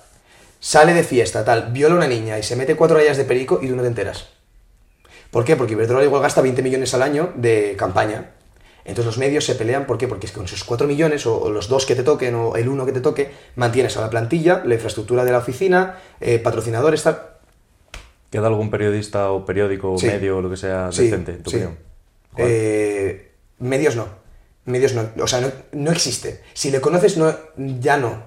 sale 0.61 0.93
de 0.93 1.05
fiesta, 1.05 1.45
tal, 1.45 1.71
viola 1.73 1.95
a 1.95 1.99
una 1.99 2.09
niña 2.09 2.37
y 2.39 2.43
se 2.43 2.57
mete 2.57 2.75
cuatro 2.75 2.97
rayas 2.97 3.17
de 3.17 3.25
perico 3.25 3.61
y 3.63 3.69
tú 3.69 3.77
no 3.77 3.83
te 3.83 3.89
enteras. 3.89 4.29
¿Por 5.31 5.45
qué? 5.45 5.55
Porque 5.57 5.75
Iberdrola 5.75 6.05
igual 6.05 6.21
gasta 6.23 6.41
20 6.43 6.61
millones 6.63 6.93
al 6.95 7.03
año 7.03 7.33
de 7.37 7.77
campaña. 7.79 8.31
Entonces 8.85 9.07
los 9.07 9.19
medios 9.19 9.45
se 9.45 9.55
pelean, 9.55 9.87
¿por 9.87 9.99
qué? 9.99 10.09
Porque 10.09 10.27
es 10.27 10.33
que 10.33 10.37
con 10.39 10.47
esos 10.47 10.65
4 10.65 10.87
millones, 10.89 11.27
o, 11.27 11.39
o 11.41 11.51
los 11.51 11.69
dos 11.69 11.87
que 11.87 11.95
te 11.95 12.03
toquen, 12.03 12.35
o 12.35 12.57
el 12.57 12.69
uno 12.69 12.87
que 12.87 12.93
te 12.93 13.01
toque, 13.01 13.31
mantienes 13.55 13.97
a 13.97 14.01
la 14.01 14.11
plantilla, 14.11 14.63
la 14.65 14.75
infraestructura 14.75 15.25
de 15.25 15.31
la 15.33 15.39
oficina, 15.39 15.99
eh, 16.21 16.39
patrocinadores, 16.39 17.03
tal. 17.05 17.21
¿Queda 18.31 18.47
algún 18.49 18.71
periodista 18.71 19.31
o 19.31 19.45
periódico 19.45 19.93
o 19.93 19.99
Sí. 19.99 20.07
medio 20.07 20.39
o 20.39 20.43
lo 20.43 20.51
que 20.51 20.57
sea 20.57 20.91
Sí, 20.91 21.05
decente, 21.05 21.33
en 21.33 21.43
tu 21.43 21.51
sí. 21.51 21.57
opinión? 21.59 21.79
Eh, 22.39 23.31
medios 23.59 23.95
no. 23.95 24.07
Medios 24.69 24.95
no. 24.95 25.09
O 25.23 25.27
sea, 25.27 25.41
no, 25.41 25.51
no 25.73 25.91
existe. 25.91 26.43
Si 26.55 26.71
le 26.71 26.81
conoces, 26.81 27.17
no, 27.17 27.35
ya 27.57 27.97
no. 27.97 28.23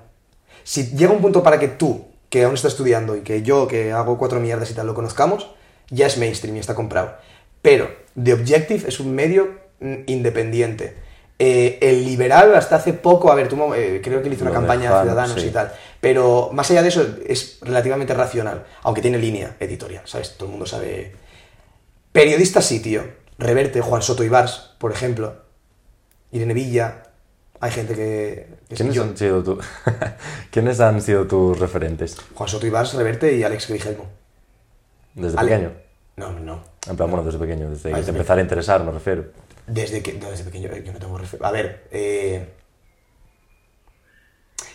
Si 0.63 0.95
llega 0.95 1.11
un 1.11 1.21
punto 1.21 1.43
para 1.43 1.59
que 1.59 1.67
tú, 1.67 2.07
que 2.29 2.43
aún 2.43 2.55
estás 2.55 2.73
estudiando, 2.73 3.15
y 3.15 3.21
que 3.21 3.41
yo, 3.43 3.67
que 3.67 3.91
hago 3.91 4.17
cuatro 4.17 4.39
mierdas 4.39 4.69
y 4.71 4.73
tal, 4.73 4.87
lo 4.87 4.93
conozcamos, 4.93 5.49
ya 5.89 6.07
es 6.07 6.17
mainstream 6.17 6.55
y 6.55 6.59
está 6.59 6.75
comprado. 6.75 7.15
Pero 7.61 7.89
The 8.21 8.33
Objective 8.33 8.87
es 8.87 8.99
un 8.99 9.13
medio 9.13 9.59
mm, 9.79 9.95
independiente. 10.07 10.97
Eh, 11.39 11.79
el 11.81 12.05
liberal 12.05 12.53
hasta 12.53 12.75
hace 12.75 12.93
poco, 12.93 13.31
a 13.31 13.35
ver, 13.35 13.47
tú, 13.47 13.73
eh, 13.73 13.99
creo 14.03 14.21
que 14.21 14.29
le 14.29 14.35
hizo 14.35 14.43
una 14.43 14.53
campaña 14.53 14.89
a 14.89 15.03
dejan, 15.03 15.07
Ciudadanos 15.07 15.41
sí. 15.41 15.47
y 15.47 15.51
tal. 15.51 15.73
Pero 15.99 16.49
más 16.53 16.69
allá 16.69 16.83
de 16.83 16.89
eso, 16.89 17.17
es 17.27 17.57
relativamente 17.61 18.13
racional. 18.13 18.65
Aunque 18.83 19.01
tiene 19.01 19.17
línea 19.17 19.55
editorial, 19.59 20.03
¿sabes? 20.05 20.35
Todo 20.37 20.45
el 20.45 20.51
mundo 20.51 20.65
sabe 20.65 21.13
Periodistas 22.11 22.65
sí, 22.65 22.79
tío. 22.81 23.03
Reverte, 23.37 23.81
Juan 23.81 24.01
Soto 24.01 24.23
Ibars, 24.23 24.71
por 24.77 24.91
ejemplo. 24.91 25.35
Irene 26.31 26.53
Villa. 26.53 27.03
Hay 27.59 27.71
gente 27.71 27.93
que... 27.93 28.47
¿Quiénes 28.75 28.97
han 28.97 29.15
sido 29.15 29.43
tu- 29.43 29.59
¿Quiénes 30.51 30.79
han 30.79 30.99
sido 31.01 31.27
tus 31.27 31.59
referentes 31.59 32.17
Juan 32.33 32.49
Soto 32.49 32.65
Ibars, 32.65 32.95
Reverte 32.95 33.35
y 33.35 33.43
Alex 33.43 33.67
Grigelmo. 33.69 34.05
desde 35.13 35.37
Ale- 35.37 35.51
pequeño? 35.51 35.71
No, 36.17 36.31
no. 36.39 36.63
En 36.89 36.95
plan, 36.97 37.09
bueno, 37.11 37.23
desde 37.23 37.37
pequeño, 37.37 37.69
desde 37.69 37.89
Ah, 37.89 37.93
que 37.93 37.97
desde 37.99 38.11
te 38.13 38.17
empezara 38.17 38.39
a 38.39 38.43
interesar, 38.43 38.83
me 38.83 38.91
refiero. 38.91 39.25
Desde 39.67 40.01
que... 40.01 40.13
no, 40.13 40.31
desde 40.31 40.43
pequeño 40.43 40.69
eh, 40.71 40.83
yo 40.83 40.91
no 40.91 40.97
tengo 40.99 41.19
refer- 41.19 41.37
A 41.43 41.51
ver, 41.51 41.87
eh... 41.91 42.47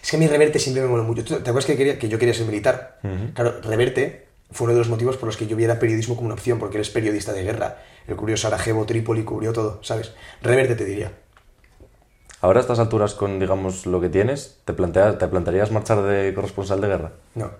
Es 0.03 0.11
que 0.11 0.17
a 0.17 0.21
mí 0.21 0.29
Reverte 0.29 0.59
siempre 0.61 0.83
me 0.85 0.89
moló 0.89 1.03
mucho. 1.03 1.25
¿Tú 1.25 1.35
¿Te 1.35 1.51
acuerdas 1.51 1.67
que, 1.67 1.77
quería, 1.77 1.99
que 1.99 2.09
yo 2.09 2.19
quería 2.19 2.35
ser 2.35 2.47
militar? 2.47 3.01
Claro, 3.35 3.61
Reverte 3.63 4.27
fue 4.53 4.67
uno 4.67 4.75
de 4.75 4.79
los 4.79 4.89
motivos 4.89 5.17
por 5.17 5.27
los 5.27 5.37
que 5.37 5.49
yo 5.49 5.57
viera 5.57 5.81
periodismo 5.81 6.15
como 6.15 6.27
una 6.27 6.35
opción, 6.35 6.61
porque 6.61 6.77
eres 6.77 6.91
periodista 6.91 7.33
de 7.33 7.43
guerra. 7.43 7.79
Él 8.07 8.15
cubrió 8.15 8.37
Sarajevo, 8.37 8.87
Trípoli, 8.87 9.25
cubrió 9.25 9.53
todo, 9.53 9.81
¿sabes? 9.83 10.13
Reverte 10.43 10.77
te 10.77 10.85
diría. 10.85 11.11
Ahora 12.41 12.61
a 12.61 12.63
estas 12.63 12.79
alturas, 12.79 13.15
con 13.15 13.39
digamos 13.39 13.87
lo 13.87 14.01
que 14.01 14.09
tienes, 14.09 14.59
¿te, 14.65 14.73
planteas, 14.73 15.19
¿te 15.19 15.27
plantearías 15.27 15.71
marchar 15.71 16.03
de 16.03 16.35
corresponsal 16.35 16.81
de 16.81 16.89
guerra? 16.89 17.13
No. 17.35 17.51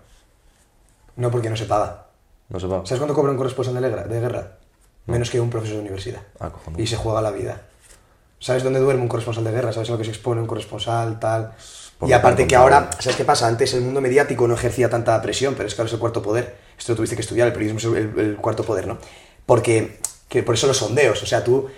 No, 1.17 1.31
porque 1.31 1.49
no 1.49 1.57
se 1.57 1.65
paga. 1.65 2.07
No 2.49 2.61
se 2.61 2.67
va. 2.67 2.85
¿Sabes 2.85 2.99
cuánto 2.99 3.15
cobra 3.15 3.33
un 3.33 3.39
corresponsal 3.39 3.75
de 3.75 3.81
guerra? 3.81 4.05
De 4.05 4.21
guerra? 4.21 4.53
Menos 5.07 5.31
que 5.31 5.41
un 5.41 5.51
profesor 5.51 5.77
de 5.77 5.83
universidad. 5.83 6.21
Ah, 6.39 6.51
cojonudo. 6.51 6.83
Y 6.83 6.87
se 6.87 6.97
juega 6.97 7.23
la 7.23 7.31
vida. 7.31 7.63
¿Sabes 8.39 8.63
dónde 8.63 8.81
duerme 8.81 9.03
un 9.03 9.09
corresponsal 9.09 9.45
de 9.45 9.53
guerra? 9.53 9.73
¿Sabes 9.73 9.89
a 9.89 9.93
lo 9.93 9.99
que 9.99 10.05
se 10.05 10.11
expone 10.11 10.41
un 10.41 10.47
corresponsal, 10.47 11.19
tal? 11.19 11.55
Por 11.99 12.09
y 12.09 12.13
aparte 12.13 12.47
que 12.47 12.55
ahora, 12.55 12.91
¿sabes 12.99 13.17
qué 13.17 13.25
pasa? 13.25 13.47
Antes 13.47 13.73
el 13.73 13.81
mundo 13.81 14.03
mediático 14.03 14.47
no 14.47 14.55
ejercía 14.55 14.91
tanta 14.91 15.21
presión, 15.23 15.55
pero 15.55 15.69
es 15.69 15.75
que 15.75 15.81
ahora 15.81 15.89
es 15.89 15.95
el 15.95 16.01
cuarto 16.01 16.21
poder. 16.21 16.57
Esto 16.77 16.93
lo 16.93 16.97
tuviste 16.97 17.17
que 17.17 17.23
estudiar, 17.23 17.47
el 17.49 17.55
periodismo 17.55 17.79
es 17.79 17.99
el, 17.99 18.19
el 18.19 18.37
cuarto 18.37 18.63
poder, 18.63 18.87
¿no? 18.87 18.99
Porque, 19.47 19.99
que 20.29 20.43
por 20.43 20.55
eso 20.55 20.67
los 20.67 20.77
sondeos, 20.77 21.23
o 21.23 21.27
sea, 21.27 21.43
tú... 21.43 21.69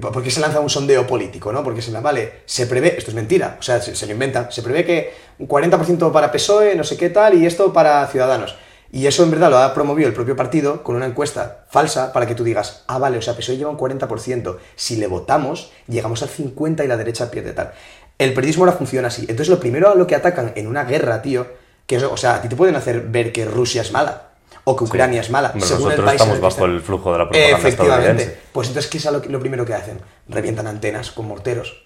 ¿Por 0.00 0.22
qué 0.22 0.30
se 0.30 0.40
lanza 0.40 0.60
un 0.60 0.68
sondeo 0.68 1.06
político, 1.06 1.50
no? 1.50 1.64
Porque 1.64 1.80
se 1.80 1.90
la 1.90 2.00
vale, 2.00 2.40
se 2.44 2.66
prevé, 2.66 2.96
esto 2.98 3.10
es 3.10 3.14
mentira, 3.14 3.56
o 3.58 3.62
sea, 3.62 3.80
se, 3.80 3.96
se 3.96 4.06
lo 4.06 4.12
inventan, 4.12 4.52
se 4.52 4.62
prevé 4.62 4.84
que 4.84 5.14
un 5.38 5.48
40% 5.48 6.12
para 6.12 6.30
PSOE, 6.30 6.74
no 6.74 6.84
sé 6.84 6.98
qué 6.98 7.08
tal, 7.08 7.34
y 7.34 7.46
esto 7.46 7.72
para 7.72 8.06
Ciudadanos. 8.06 8.56
Y 8.90 9.06
eso 9.06 9.22
en 9.22 9.30
verdad 9.30 9.50
lo 9.50 9.58
ha 9.58 9.74
promovido 9.74 10.08
el 10.08 10.14
propio 10.14 10.36
partido 10.36 10.82
con 10.82 10.96
una 10.96 11.06
encuesta 11.06 11.64
falsa 11.70 12.12
para 12.12 12.26
que 12.26 12.34
tú 12.34 12.44
digas, 12.44 12.84
ah, 12.86 12.98
vale, 12.98 13.18
o 13.18 13.22
sea, 13.22 13.34
PSOE 13.34 13.56
lleva 13.56 13.70
un 13.70 13.78
40%, 13.78 14.58
si 14.76 14.96
le 14.96 15.06
votamos, 15.06 15.72
llegamos 15.86 16.22
al 16.22 16.28
50% 16.28 16.84
y 16.84 16.88
la 16.88 16.96
derecha 16.96 17.30
pierde 17.30 17.52
tal. 17.52 17.72
El 18.18 18.34
periodismo 18.34 18.64
ahora 18.64 18.76
funciona 18.76 19.08
así. 19.08 19.22
Entonces 19.22 19.48
lo 19.48 19.60
primero 19.60 19.90
a 19.90 19.94
lo 19.94 20.06
que 20.06 20.14
atacan 20.14 20.52
en 20.56 20.66
una 20.66 20.84
guerra, 20.84 21.22
tío, 21.22 21.46
que 21.86 21.96
es, 21.96 22.02
o 22.02 22.16
sea, 22.16 22.36
a 22.36 22.42
ti 22.42 22.48
te 22.48 22.56
pueden 22.56 22.76
hacer 22.76 23.02
ver 23.08 23.32
que 23.32 23.44
Rusia 23.44 23.82
es 23.82 23.92
mala. 23.92 24.27
O 24.70 24.76
que 24.76 24.84
Ucrania 24.84 25.20
es 25.20 25.30
mala. 25.30 25.50
Hombre, 25.52 25.66
según 25.66 25.92
el 25.92 25.98
nosotros 25.98 26.06
país 26.06 26.20
en 26.20 26.28
estamos 26.28 26.36
el 26.36 26.42
bajo 26.42 26.64
el 26.66 26.80
flujo 26.82 27.12
de 27.12 27.18
la 27.18 27.24
propaganda 27.28 27.58
Efectivamente. 27.58 28.38
Pues 28.52 28.68
entonces, 28.68 28.90
¿qué 28.90 28.98
es 28.98 29.04
lo, 29.30 29.40
primero 29.40 29.64
que 29.64 29.74
hacen? 29.74 29.98
Revientan 30.28 30.66
antenas 30.66 31.10
con 31.10 31.26
morteros. 31.28 31.84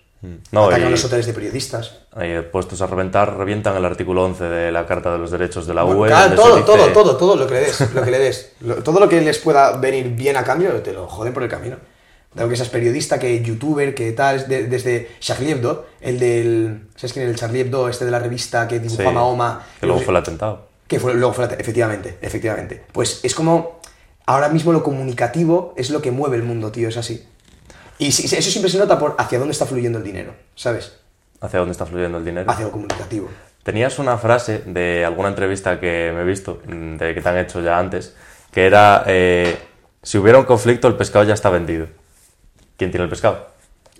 No, 0.52 0.66
atacan 0.66 0.86
y- 0.88 0.90
los 0.92 1.04
hoteles 1.04 1.26
de 1.26 1.32
periodistas. 1.32 1.96
Ahí, 2.14 2.40
puestos 2.52 2.80
a 2.80 2.86
reventar, 2.86 3.36
revientan 3.36 3.76
el 3.76 3.84
artículo 3.84 4.24
11 4.24 4.44
de 4.44 4.70
la 4.70 4.86
Carta 4.86 5.10
de 5.12 5.18
los 5.18 5.32
Derechos 5.32 5.66
de 5.66 5.74
la 5.74 5.82
Bueno, 5.82 6.00
UE. 6.00 6.08
claro, 6.08 6.34
todo, 6.36 6.54
dice- 6.56 6.66
todo, 6.66 6.86
todo, 6.92 7.16
todo 7.16 7.36
lo 7.36 7.46
que 7.48 7.54
le 7.54 7.60
des. 7.60 7.92
Lo 7.92 8.02
que 8.04 8.10
le 8.12 8.18
des. 8.20 8.52
Lo- 8.60 8.76
todo 8.84 9.00
lo 9.00 9.08
que 9.08 9.20
les 9.20 9.38
pueda 9.38 9.76
venir 9.78 10.08
bien 10.10 10.36
a 10.36 10.44
cambio, 10.44 10.70
te 10.80 10.92
lo 10.92 11.08
joden 11.08 11.32
por 11.32 11.42
el 11.42 11.48
camino. 11.48 11.76
Dado 12.34 12.48
que 12.48 12.56
seas 12.56 12.68
periodista, 12.68 13.18
que 13.18 13.42
youtuber, 13.42 13.94
que 13.96 14.12
tal, 14.12 14.36
es 14.36 14.48
de- 14.48 14.66
desde 14.68 15.10
Charlie 15.20 15.50
Hebdo, 15.50 15.86
el 16.00 16.18
del. 16.20 16.88
¿Sabes 16.94 17.12
quién 17.12 17.24
es 17.26 17.30
el 17.32 17.36
Charlie 17.38 17.60
Hebdo? 17.60 17.88
Este 17.88 18.04
de 18.04 18.10
la 18.12 18.20
revista 18.20 18.66
que 18.68 18.78
dibujó 18.78 19.02
Sí, 19.02 19.08
a 19.08 19.10
Mahoma. 19.10 19.62
Que 19.80 19.86
luego 19.86 20.00
fue 20.02 20.12
el 20.12 20.18
atentado. 20.18 20.68
Que 20.92 21.00
fue, 21.00 21.14
luego 21.14 21.32
fue 21.32 21.46
la- 21.46 21.54
efectivamente, 21.54 22.18
efectivamente. 22.20 22.82
Pues 22.92 23.20
es 23.24 23.34
como, 23.34 23.80
ahora 24.26 24.50
mismo 24.50 24.72
lo 24.74 24.82
comunicativo 24.82 25.72
es 25.74 25.88
lo 25.88 26.02
que 26.02 26.10
mueve 26.10 26.36
el 26.36 26.42
mundo, 26.42 26.70
tío, 26.70 26.88
es 26.90 26.98
así. 26.98 27.26
Y 27.98 28.08
eso 28.08 28.42
siempre 28.42 28.70
se 28.70 28.76
nota 28.78 28.98
por 28.98 29.14
hacia 29.18 29.38
dónde 29.38 29.52
está 29.52 29.64
fluyendo 29.64 29.96
el 29.98 30.04
dinero, 30.04 30.34
¿sabes? 30.54 30.92
¿Hacia 31.40 31.60
dónde 31.60 31.72
está 31.72 31.86
fluyendo 31.86 32.18
el 32.18 32.24
dinero? 32.26 32.50
Hacia 32.50 32.66
lo 32.66 32.72
comunicativo. 32.72 33.28
Tenías 33.62 33.98
una 33.98 34.18
frase 34.18 34.58
de 34.66 35.02
alguna 35.06 35.28
entrevista 35.30 35.80
que 35.80 36.12
me 36.14 36.20
he 36.22 36.24
visto, 36.24 36.60
mm, 36.66 36.96
de 36.98 37.14
que 37.14 37.22
te 37.22 37.28
han 37.30 37.38
hecho 37.38 37.62
ya 37.62 37.78
antes, 37.78 38.14
que 38.52 38.66
era, 38.66 39.04
eh, 39.06 39.56
si 40.02 40.18
hubiera 40.18 40.38
un 40.38 40.44
conflicto, 40.44 40.88
el 40.88 40.96
pescado 40.96 41.24
ya 41.24 41.32
está 41.32 41.48
vendido. 41.48 41.86
¿Quién 42.76 42.90
tiene 42.90 43.04
el 43.04 43.10
pescado? 43.10 43.46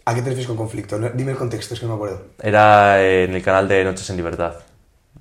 ¿A 0.05 0.15
qué 0.15 0.21
te 0.21 0.27
refieres 0.29 0.47
con 0.49 0.57
conflicto? 0.59 0.99
No- 0.99 1.09
dime 1.09 1.31
el 1.33 1.39
contexto, 1.39 1.73
es 1.73 1.81
que 1.81 1.87
no 1.87 1.93
me 1.93 1.97
acuerdo. 1.97 2.27
Era 2.43 3.03
en 3.03 3.35
el 3.35 3.43
canal 3.43 3.67
de 3.67 3.83
Noches 3.85 4.11
en 4.11 4.17
Libertad. 4.17 4.55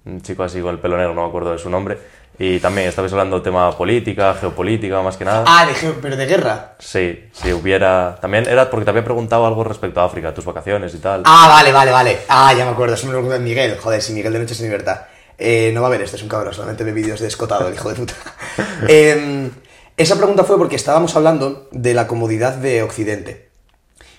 Un 0.06 0.22
chico 0.22 0.44
así 0.44 0.60
con 0.62 0.72
el 0.72 0.80
pelo 0.80 0.98
negro, 0.98 1.14
no 1.14 1.24
me 1.24 1.28
acuerdo 1.30 1.52
de 1.52 1.58
su 1.60 1.70
nombre. 1.70 1.98
Y 2.40 2.60
también 2.60 2.88
estabais 2.88 3.12
hablando 3.12 3.38
de 3.38 3.44
tema 3.44 3.78
política, 3.78 4.34
geopolítica, 4.34 5.02
más 5.04 5.16
que 5.18 5.26
nada. 5.26 5.44
Ah, 5.46 5.66
de 5.66 5.76
geo- 5.76 5.98
pero 6.02 6.16
de 6.18 6.26
guerra. 6.26 6.76
Sí, 6.80 7.26
si 7.34 7.54
hubiera... 7.54 8.18
También 8.20 8.48
era 8.48 8.70
porque 8.70 8.86
te 8.86 8.90
había 8.90 9.04
preguntado 9.04 9.46
algo 9.46 9.64
respecto 9.64 10.02
a 10.02 10.06
África, 10.06 10.34
tus 10.34 10.46
vacaciones 10.46 10.96
y 10.96 10.98
tal. 10.98 11.22
Ah, 11.26 11.48
vale, 11.50 11.72
vale, 11.72 11.92
vale. 11.92 12.18
Ah, 12.30 12.52
ya 12.58 12.66
me 12.66 12.72
acuerdo, 12.72 12.96
eso 12.96 13.06
me 13.06 13.14
lo 13.14 13.20
preguntó 13.20 13.40
Miguel. 13.44 13.78
Joder, 13.78 14.02
si 14.02 14.14
Miguel 14.14 14.34
de 14.34 14.40
Noches 14.40 14.60
en 14.60 14.66
Libertad. 14.68 15.02
Eh, 15.38 15.72
no 15.74 15.82
va 15.82 15.88
a 15.88 15.92
ver 15.92 16.02
esto, 16.02 16.16
es 16.18 16.24
un 16.24 16.30
cabrón, 16.30 16.54
solamente 16.54 16.84
ve 16.84 16.94
vídeos 16.94 17.20
de 17.20 17.28
escotado, 17.28 17.68
el 17.68 17.74
hijo 17.76 17.90
de 17.90 17.96
puta. 17.96 18.14
Em, 18.88 19.52
esa 19.98 20.16
pregunta 20.18 20.44
fue 20.44 20.58
porque 20.58 20.76
estábamos 20.76 21.16
hablando 21.16 21.68
de 21.72 21.94
la 21.94 22.08
comodidad 22.08 22.54
de 22.56 22.82
Occidente. 22.84 23.50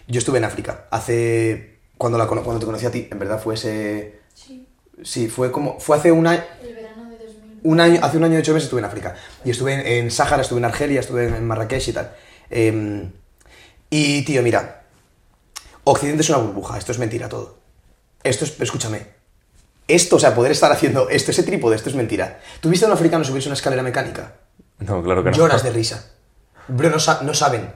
Yo 0.07 0.19
estuve 0.19 0.39
en 0.39 0.45
África 0.45 0.85
hace. 0.91 1.79
Cuando, 1.99 2.19
la, 2.19 2.27
cuando 2.27 2.59
te 2.59 2.67
conocí 2.67 2.87
a 2.87 2.91
ti, 2.91 3.09
en 3.11 3.19
verdad 3.19 3.41
fue 3.41 3.55
ese. 3.55 4.21
Sí, 4.35 4.67
Sí, 5.03 5.29
fue 5.29 5.51
como. 5.51 5.81
Fue 5.81 5.97
hace 5.97 6.13
un 6.13 6.27
año. 6.27 6.43
el 6.63 6.75
verano 6.75 7.09
de 7.11 7.19
2000. 7.27 7.61
Un 7.63 7.81
año, 7.81 8.01
hace 8.03 8.17
un 8.17 8.25
año 8.25 8.35
y 8.35 8.39
ocho 8.39 8.53
meses 8.53 8.65
estuve 8.65 8.81
en 8.81 8.85
África. 8.87 9.15
Y 9.45 9.51
estuve 9.51 9.75
en, 9.75 9.81
en 10.05 10.11
Sáhara, 10.11 10.43
estuve 10.43 10.59
en 10.59 10.65
Argelia, 10.67 11.01
estuve 11.01 11.27
en, 11.29 11.35
en 11.35 11.47
Marrakech 11.47 11.89
y 11.89 11.93
tal. 11.93 12.13
Em, 12.51 13.11
y, 13.91 14.23
tío, 14.25 14.43
mira. 14.43 14.83
Occidente 15.85 16.23
es 16.23 16.29
una 16.29 16.39
burbuja, 16.39 16.79
esto 16.79 16.93
es 16.93 16.99
mentira 16.99 17.29
todo. 17.29 17.59
Esto 18.23 18.45
es, 18.45 18.61
escúchame. 18.61 19.07
Esto, 19.89 20.15
o 20.17 20.19
sea, 20.21 20.33
poder 20.35 20.53
estar 20.53 20.71
haciendo 20.71 21.09
esto, 21.09 21.33
ese 21.33 21.43
trípode, 21.43 21.75
esto 21.75 21.89
es 21.91 21.97
mentira. 21.97 22.39
¿Tú 22.61 22.69
viste 22.71 22.85
a 22.87 22.89
un 22.89 22.95
africano 22.95 23.25
subirse 23.25 23.49
una 23.49 23.55
escalera 23.55 23.83
mecánica? 23.83 24.35
No, 24.79 25.03
claro 25.03 25.25
que 25.25 25.31
no. 25.31 25.37
Lloras 25.37 25.65
de 25.65 25.71
risa. 25.71 26.09
Bro, 26.69 26.91
no, 26.91 27.01
sa- 27.01 27.23
no 27.23 27.35
saben. 27.35 27.73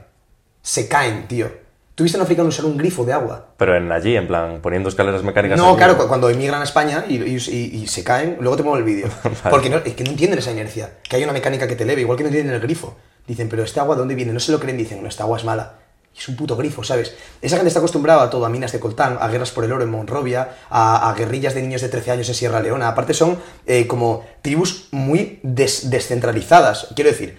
Se 0.61 0.87
caen, 0.87 1.27
tío. 1.27 1.51
¿Tú 1.97 2.03
viste 2.03 2.15
a 2.15 2.21
un 2.21 2.25
africano 2.25 2.49
usar 2.49 2.65
un 2.65 2.77
grifo 2.77 3.03
de 3.05 3.11
agua? 3.13 3.47
Pero 3.57 3.75
en 3.75 3.91
allí, 3.91 4.15
en 4.15 4.27
plan, 4.27 4.59
poniendo 4.61 4.87
escaleras 4.87 5.23
mecánicas... 5.23 5.57
No, 5.57 5.69
allí. 5.69 5.77
claro, 5.77 5.97
cu- 5.97 6.07
cuando 6.07 6.29
emigran 6.29 6.61
a 6.61 6.63
España 6.63 7.05
y, 7.09 7.15
y- 7.15 7.37
y- 7.37 7.81
y 7.81 7.87
se 7.87 8.03
caen, 8.03 8.37
luego 8.39 8.55
te 8.55 8.61
pongo 8.61 8.77
el 8.77 8.83
vídeo. 8.83 9.07
Porque 9.49 9.71
no, 9.71 9.77
es 9.77 9.95
que 9.95 10.03
no 10.03 10.11
entienden 10.11 10.37
esa 10.37 10.51
inercia. 10.51 10.91
Que 11.09 11.15
hay 11.15 11.23
una 11.23 11.33
mecánica 11.33 11.67
que 11.67 11.75
te 11.75 11.83
eleve, 11.85 12.01
igual 12.01 12.15
que 12.15 12.23
no 12.23 12.29
entienden 12.29 12.53
el 12.53 12.61
grifo. 12.61 12.95
Dicen, 13.25 13.49
pero 13.49 13.63
¿este 13.63 13.79
agua 13.79 13.95
de 13.95 13.99
dónde 13.99 14.13
viene? 14.13 14.31
No 14.31 14.39
se 14.39 14.51
lo 14.51 14.59
creen, 14.59 14.77
dicen, 14.77 15.01
no, 15.01 15.09
esta 15.09 15.23
agua 15.23 15.39
es 15.39 15.43
mala. 15.43 15.79
Es 16.15 16.27
un 16.29 16.35
puto 16.35 16.55
grifo, 16.55 16.83
¿sabes? 16.83 17.15
Esa 17.41 17.55
gente 17.55 17.69
está 17.69 17.79
acostumbrada 17.79 18.21
a 18.23 18.29
todo, 18.29 18.45
a 18.45 18.49
minas 18.49 18.71
de 18.71 18.79
coltán, 18.79 19.17
a 19.19 19.27
guerras 19.27 19.49
por 19.51 19.63
el 19.65 19.71
oro 19.71 19.83
en 19.83 19.89
Monrovia, 19.89 20.49
a, 20.69 21.09
a 21.09 21.13
guerrillas 21.15 21.55
de 21.55 21.61
niños 21.63 21.81
de 21.81 21.89
13 21.89 22.11
años 22.11 22.29
en 22.29 22.35
Sierra 22.35 22.59
Leona. 22.59 22.87
Aparte 22.89 23.13
son 23.15 23.37
eh, 23.65 23.85
como 23.87 24.23
tribus 24.43 24.87
muy 24.91 25.39
des- 25.43 25.89
descentralizadas. 25.89 26.87
Quiero 26.95 27.09
decir, 27.09 27.37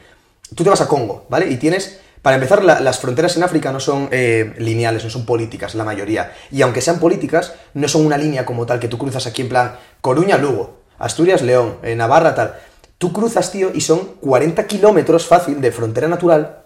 tú 0.54 0.64
te 0.64 0.70
vas 0.70 0.80
a 0.80 0.88
Congo, 0.88 1.26
¿vale? 1.28 1.48
Y 1.50 1.56
tienes, 1.56 2.00
para 2.28 2.36
empezar, 2.36 2.62
la- 2.62 2.80
las 2.80 2.98
fronteras 2.98 3.34
en 3.38 3.42
África 3.42 3.72
no 3.72 3.80
son 3.80 4.10
eh, 4.10 4.52
lineales, 4.58 5.02
no 5.02 5.08
son 5.08 5.24
políticas, 5.24 5.74
la 5.74 5.82
mayoría. 5.82 6.30
Y 6.52 6.60
aunque 6.60 6.82
sean 6.82 6.98
políticas, 6.98 7.54
no 7.72 7.88
son 7.88 8.04
una 8.04 8.18
línea 8.18 8.44
como 8.44 8.66
tal 8.66 8.78
que 8.80 8.86
tú 8.88 8.98
cruzas 8.98 9.26
aquí 9.26 9.40
en 9.40 9.48
plan 9.48 9.76
Coruña-Lugo, 10.02 10.76
Asturias-León, 10.98 11.78
eh, 11.82 11.96
Navarra, 11.96 12.34
tal. 12.34 12.54
Tú 12.98 13.14
cruzas, 13.14 13.50
tío, 13.50 13.70
y 13.74 13.80
son 13.80 14.00
40 14.20 14.66
kilómetros 14.66 15.24
fácil 15.26 15.62
de 15.62 15.72
frontera 15.72 16.06
natural, 16.06 16.58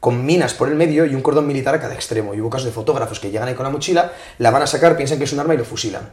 con 0.00 0.24
minas 0.24 0.54
por 0.54 0.70
el 0.70 0.74
medio 0.74 1.04
y 1.04 1.14
un 1.14 1.20
cordón 1.20 1.46
militar 1.46 1.74
a 1.74 1.80
cada 1.82 1.92
extremo. 1.92 2.32
Y 2.32 2.40
hubo 2.40 2.48
casos 2.48 2.64
de 2.64 2.72
fotógrafos 2.72 3.20
que 3.20 3.30
llegan 3.30 3.46
ahí 3.48 3.54
con 3.54 3.64
la 3.64 3.70
mochila, 3.70 4.12
la 4.38 4.50
van 4.50 4.62
a 4.62 4.66
sacar, 4.66 4.96
piensan 4.96 5.18
que 5.18 5.24
es 5.24 5.32
un 5.34 5.40
arma 5.40 5.52
y 5.52 5.58
lo 5.58 5.66
fusilan. 5.66 6.12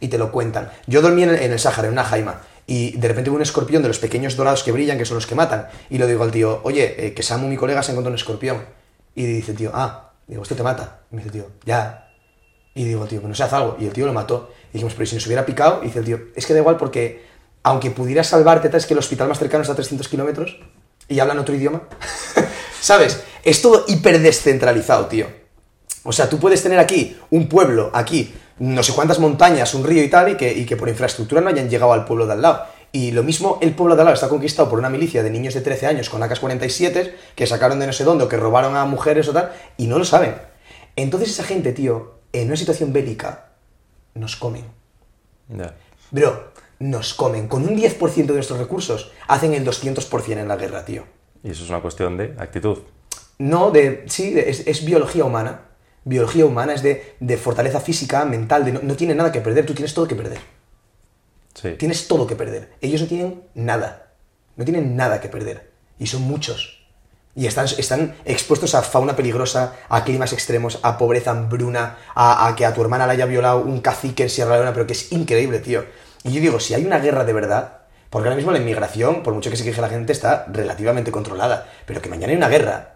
Y 0.00 0.08
te 0.08 0.18
lo 0.18 0.32
cuentan. 0.32 0.68
Yo 0.88 1.00
dormí 1.00 1.22
en 1.22 1.28
el, 1.30 1.36
en 1.36 1.52
el 1.52 1.60
Sáhara, 1.60 1.86
en 1.86 1.92
una 1.92 2.02
jaima. 2.02 2.40
Y 2.70 2.90
de 2.98 3.08
repente 3.08 3.30
veo 3.30 3.36
un 3.36 3.42
escorpión 3.42 3.80
de 3.80 3.88
los 3.88 3.98
pequeños 3.98 4.36
dorados 4.36 4.62
que 4.62 4.72
brillan, 4.72 4.98
que 4.98 5.06
son 5.06 5.14
los 5.14 5.26
que 5.26 5.34
matan. 5.34 5.68
Y 5.88 5.96
le 5.96 6.06
digo 6.06 6.22
al 6.22 6.30
tío, 6.30 6.60
oye, 6.64 7.06
eh, 7.06 7.14
que 7.14 7.22
Samu, 7.22 7.48
mi 7.48 7.56
colega, 7.56 7.82
se 7.82 7.92
encontró 7.92 8.10
un 8.10 8.16
escorpión. 8.16 8.62
Y 9.14 9.24
dice 9.24 9.54
tío, 9.54 9.70
ah, 9.72 10.12
digo, 10.26 10.42
esto 10.42 10.54
te 10.54 10.62
mata. 10.62 11.00
Y 11.10 11.16
me 11.16 11.22
dice 11.22 11.32
tío, 11.32 11.46
ya. 11.64 12.10
Y 12.74 12.84
digo, 12.84 13.06
tío, 13.06 13.22
que 13.22 13.26
no 13.26 13.34
se 13.34 13.42
algo. 13.42 13.78
Y 13.80 13.86
el 13.86 13.94
tío 13.94 14.04
lo 14.04 14.12
mató. 14.12 14.52
Y 14.68 14.74
dijimos, 14.74 14.92
pero 14.92 15.04
¿y 15.04 15.06
si 15.06 15.14
nos 15.14 15.26
hubiera 15.26 15.46
picado? 15.46 15.80
Y 15.82 15.86
dice 15.86 16.00
el 16.00 16.04
tío, 16.04 16.20
es 16.36 16.44
que 16.44 16.52
da 16.52 16.58
igual 16.58 16.76
porque, 16.76 17.24
aunque 17.62 17.90
pudiera 17.90 18.22
salvarte, 18.22 18.76
es 18.76 18.84
que 18.84 18.92
el 18.92 18.98
hospital 18.98 19.28
más 19.28 19.38
cercano 19.38 19.62
está 19.62 19.72
a 19.72 19.76
300 19.76 20.06
kilómetros 20.06 20.60
y 21.08 21.20
hablan 21.20 21.38
otro 21.38 21.54
idioma. 21.54 21.84
¿Sabes? 22.82 23.22
Es 23.44 23.62
todo 23.62 23.86
hiper 23.88 24.20
descentralizado, 24.20 25.06
tío. 25.06 25.26
O 26.02 26.12
sea, 26.12 26.28
tú 26.28 26.38
puedes 26.38 26.62
tener 26.62 26.78
aquí 26.78 27.16
un 27.30 27.48
pueblo, 27.48 27.90
aquí, 27.94 28.34
no 28.58 28.82
sé 28.82 28.92
cuántas 28.92 29.18
montañas, 29.18 29.74
un 29.74 29.84
río 29.84 30.02
y 30.02 30.08
tal, 30.08 30.30
y 30.30 30.36
que, 30.36 30.52
y 30.52 30.66
que 30.66 30.76
por 30.76 30.88
infraestructura 30.88 31.40
no 31.40 31.48
hayan 31.48 31.68
llegado 31.68 31.92
al 31.92 32.04
pueblo 32.04 32.26
de 32.26 32.32
al 32.34 32.42
lado. 32.42 32.64
Y 32.90 33.12
lo 33.12 33.22
mismo, 33.22 33.58
el 33.60 33.74
pueblo 33.74 33.94
de 33.96 34.02
al 34.02 34.06
lado 34.06 34.14
está 34.14 34.28
conquistado 34.28 34.68
por 34.70 34.78
una 34.78 34.88
milicia 34.88 35.22
de 35.22 35.30
niños 35.30 35.54
de 35.54 35.60
13 35.60 35.86
años 35.86 36.08
con 36.08 36.22
AK-47 36.22 37.12
que 37.34 37.46
sacaron 37.46 37.78
de 37.78 37.86
no 37.86 37.92
sé 37.92 38.04
dónde 38.04 38.24
o 38.24 38.28
que 38.28 38.36
robaron 38.36 38.76
a 38.76 38.84
mujeres 38.86 39.28
o 39.28 39.32
tal, 39.32 39.52
y 39.76 39.86
no 39.86 39.98
lo 39.98 40.04
saben. 40.04 40.34
Entonces 40.96 41.30
esa 41.30 41.44
gente, 41.44 41.72
tío, 41.72 42.14
en 42.32 42.46
una 42.48 42.56
situación 42.56 42.92
bélica, 42.92 43.50
nos 44.14 44.36
comen. 44.36 44.64
Bro, 46.10 46.52
nos 46.80 47.14
comen. 47.14 47.46
Con 47.48 47.62
un 47.68 47.76
10% 47.76 48.26
de 48.26 48.32
nuestros 48.34 48.58
recursos 48.58 49.12
hacen 49.28 49.52
el 49.54 49.64
200% 49.66 50.38
en 50.38 50.48
la 50.48 50.56
guerra, 50.56 50.84
tío. 50.84 51.04
Y 51.44 51.50
eso 51.50 51.64
es 51.64 51.70
una 51.70 51.80
cuestión 51.80 52.16
de 52.16 52.34
actitud. 52.38 52.78
No, 53.38 53.70
de, 53.70 54.04
sí, 54.08 54.32
de- 54.32 54.50
es, 54.50 54.66
es 54.66 54.84
biología 54.84 55.24
humana. 55.24 55.67
Biología 56.08 56.46
humana 56.46 56.72
es 56.72 56.82
de, 56.82 57.16
de 57.20 57.36
fortaleza 57.36 57.80
física, 57.80 58.24
mental, 58.24 58.64
de 58.64 58.72
no, 58.72 58.80
no 58.82 58.96
tiene 58.96 59.14
nada 59.14 59.30
que 59.30 59.42
perder, 59.42 59.66
tú 59.66 59.74
tienes 59.74 59.92
todo 59.92 60.08
que 60.08 60.14
perder. 60.14 60.38
Sí. 61.52 61.72
Tienes 61.72 62.08
todo 62.08 62.26
que 62.26 62.34
perder. 62.34 62.72
Ellos 62.80 63.02
no 63.02 63.06
tienen 63.08 63.42
nada. 63.54 64.12
No 64.56 64.64
tienen 64.64 64.96
nada 64.96 65.20
que 65.20 65.28
perder. 65.28 65.70
Y 65.98 66.06
son 66.06 66.22
muchos. 66.22 66.86
Y 67.34 67.46
están, 67.46 67.66
están 67.66 68.14
expuestos 68.24 68.74
a 68.74 68.82
fauna 68.82 69.16
peligrosa, 69.16 69.74
a 69.90 70.02
climas 70.02 70.32
extremos, 70.32 70.78
a 70.82 70.96
pobreza, 70.96 71.32
hambruna, 71.32 71.98
a, 72.14 72.48
a 72.48 72.56
que 72.56 72.64
a 72.64 72.72
tu 72.72 72.80
hermana 72.80 73.06
la 73.06 73.12
haya 73.12 73.26
violado 73.26 73.60
un 73.60 73.80
cacique 73.80 74.22
en 74.22 74.30
Sierra 74.30 74.54
Leona, 74.54 74.72
pero 74.72 74.86
que 74.86 74.94
es 74.94 75.12
increíble, 75.12 75.58
tío. 75.58 75.84
Y 76.24 76.32
yo 76.32 76.40
digo, 76.40 76.58
si 76.58 76.72
hay 76.72 76.86
una 76.86 77.00
guerra 77.00 77.24
de 77.24 77.34
verdad, 77.34 77.82
porque 78.08 78.28
ahora 78.28 78.36
mismo 78.36 78.50
la 78.50 78.58
inmigración, 78.58 79.22
por 79.22 79.34
mucho 79.34 79.50
que 79.50 79.56
se 79.56 79.64
queje 79.64 79.80
la 79.80 79.90
gente, 79.90 80.12
está 80.12 80.46
relativamente 80.50 81.10
controlada, 81.12 81.68
pero 81.84 82.00
que 82.00 82.08
mañana 82.08 82.32
hay 82.32 82.38
una 82.38 82.48
guerra, 82.48 82.94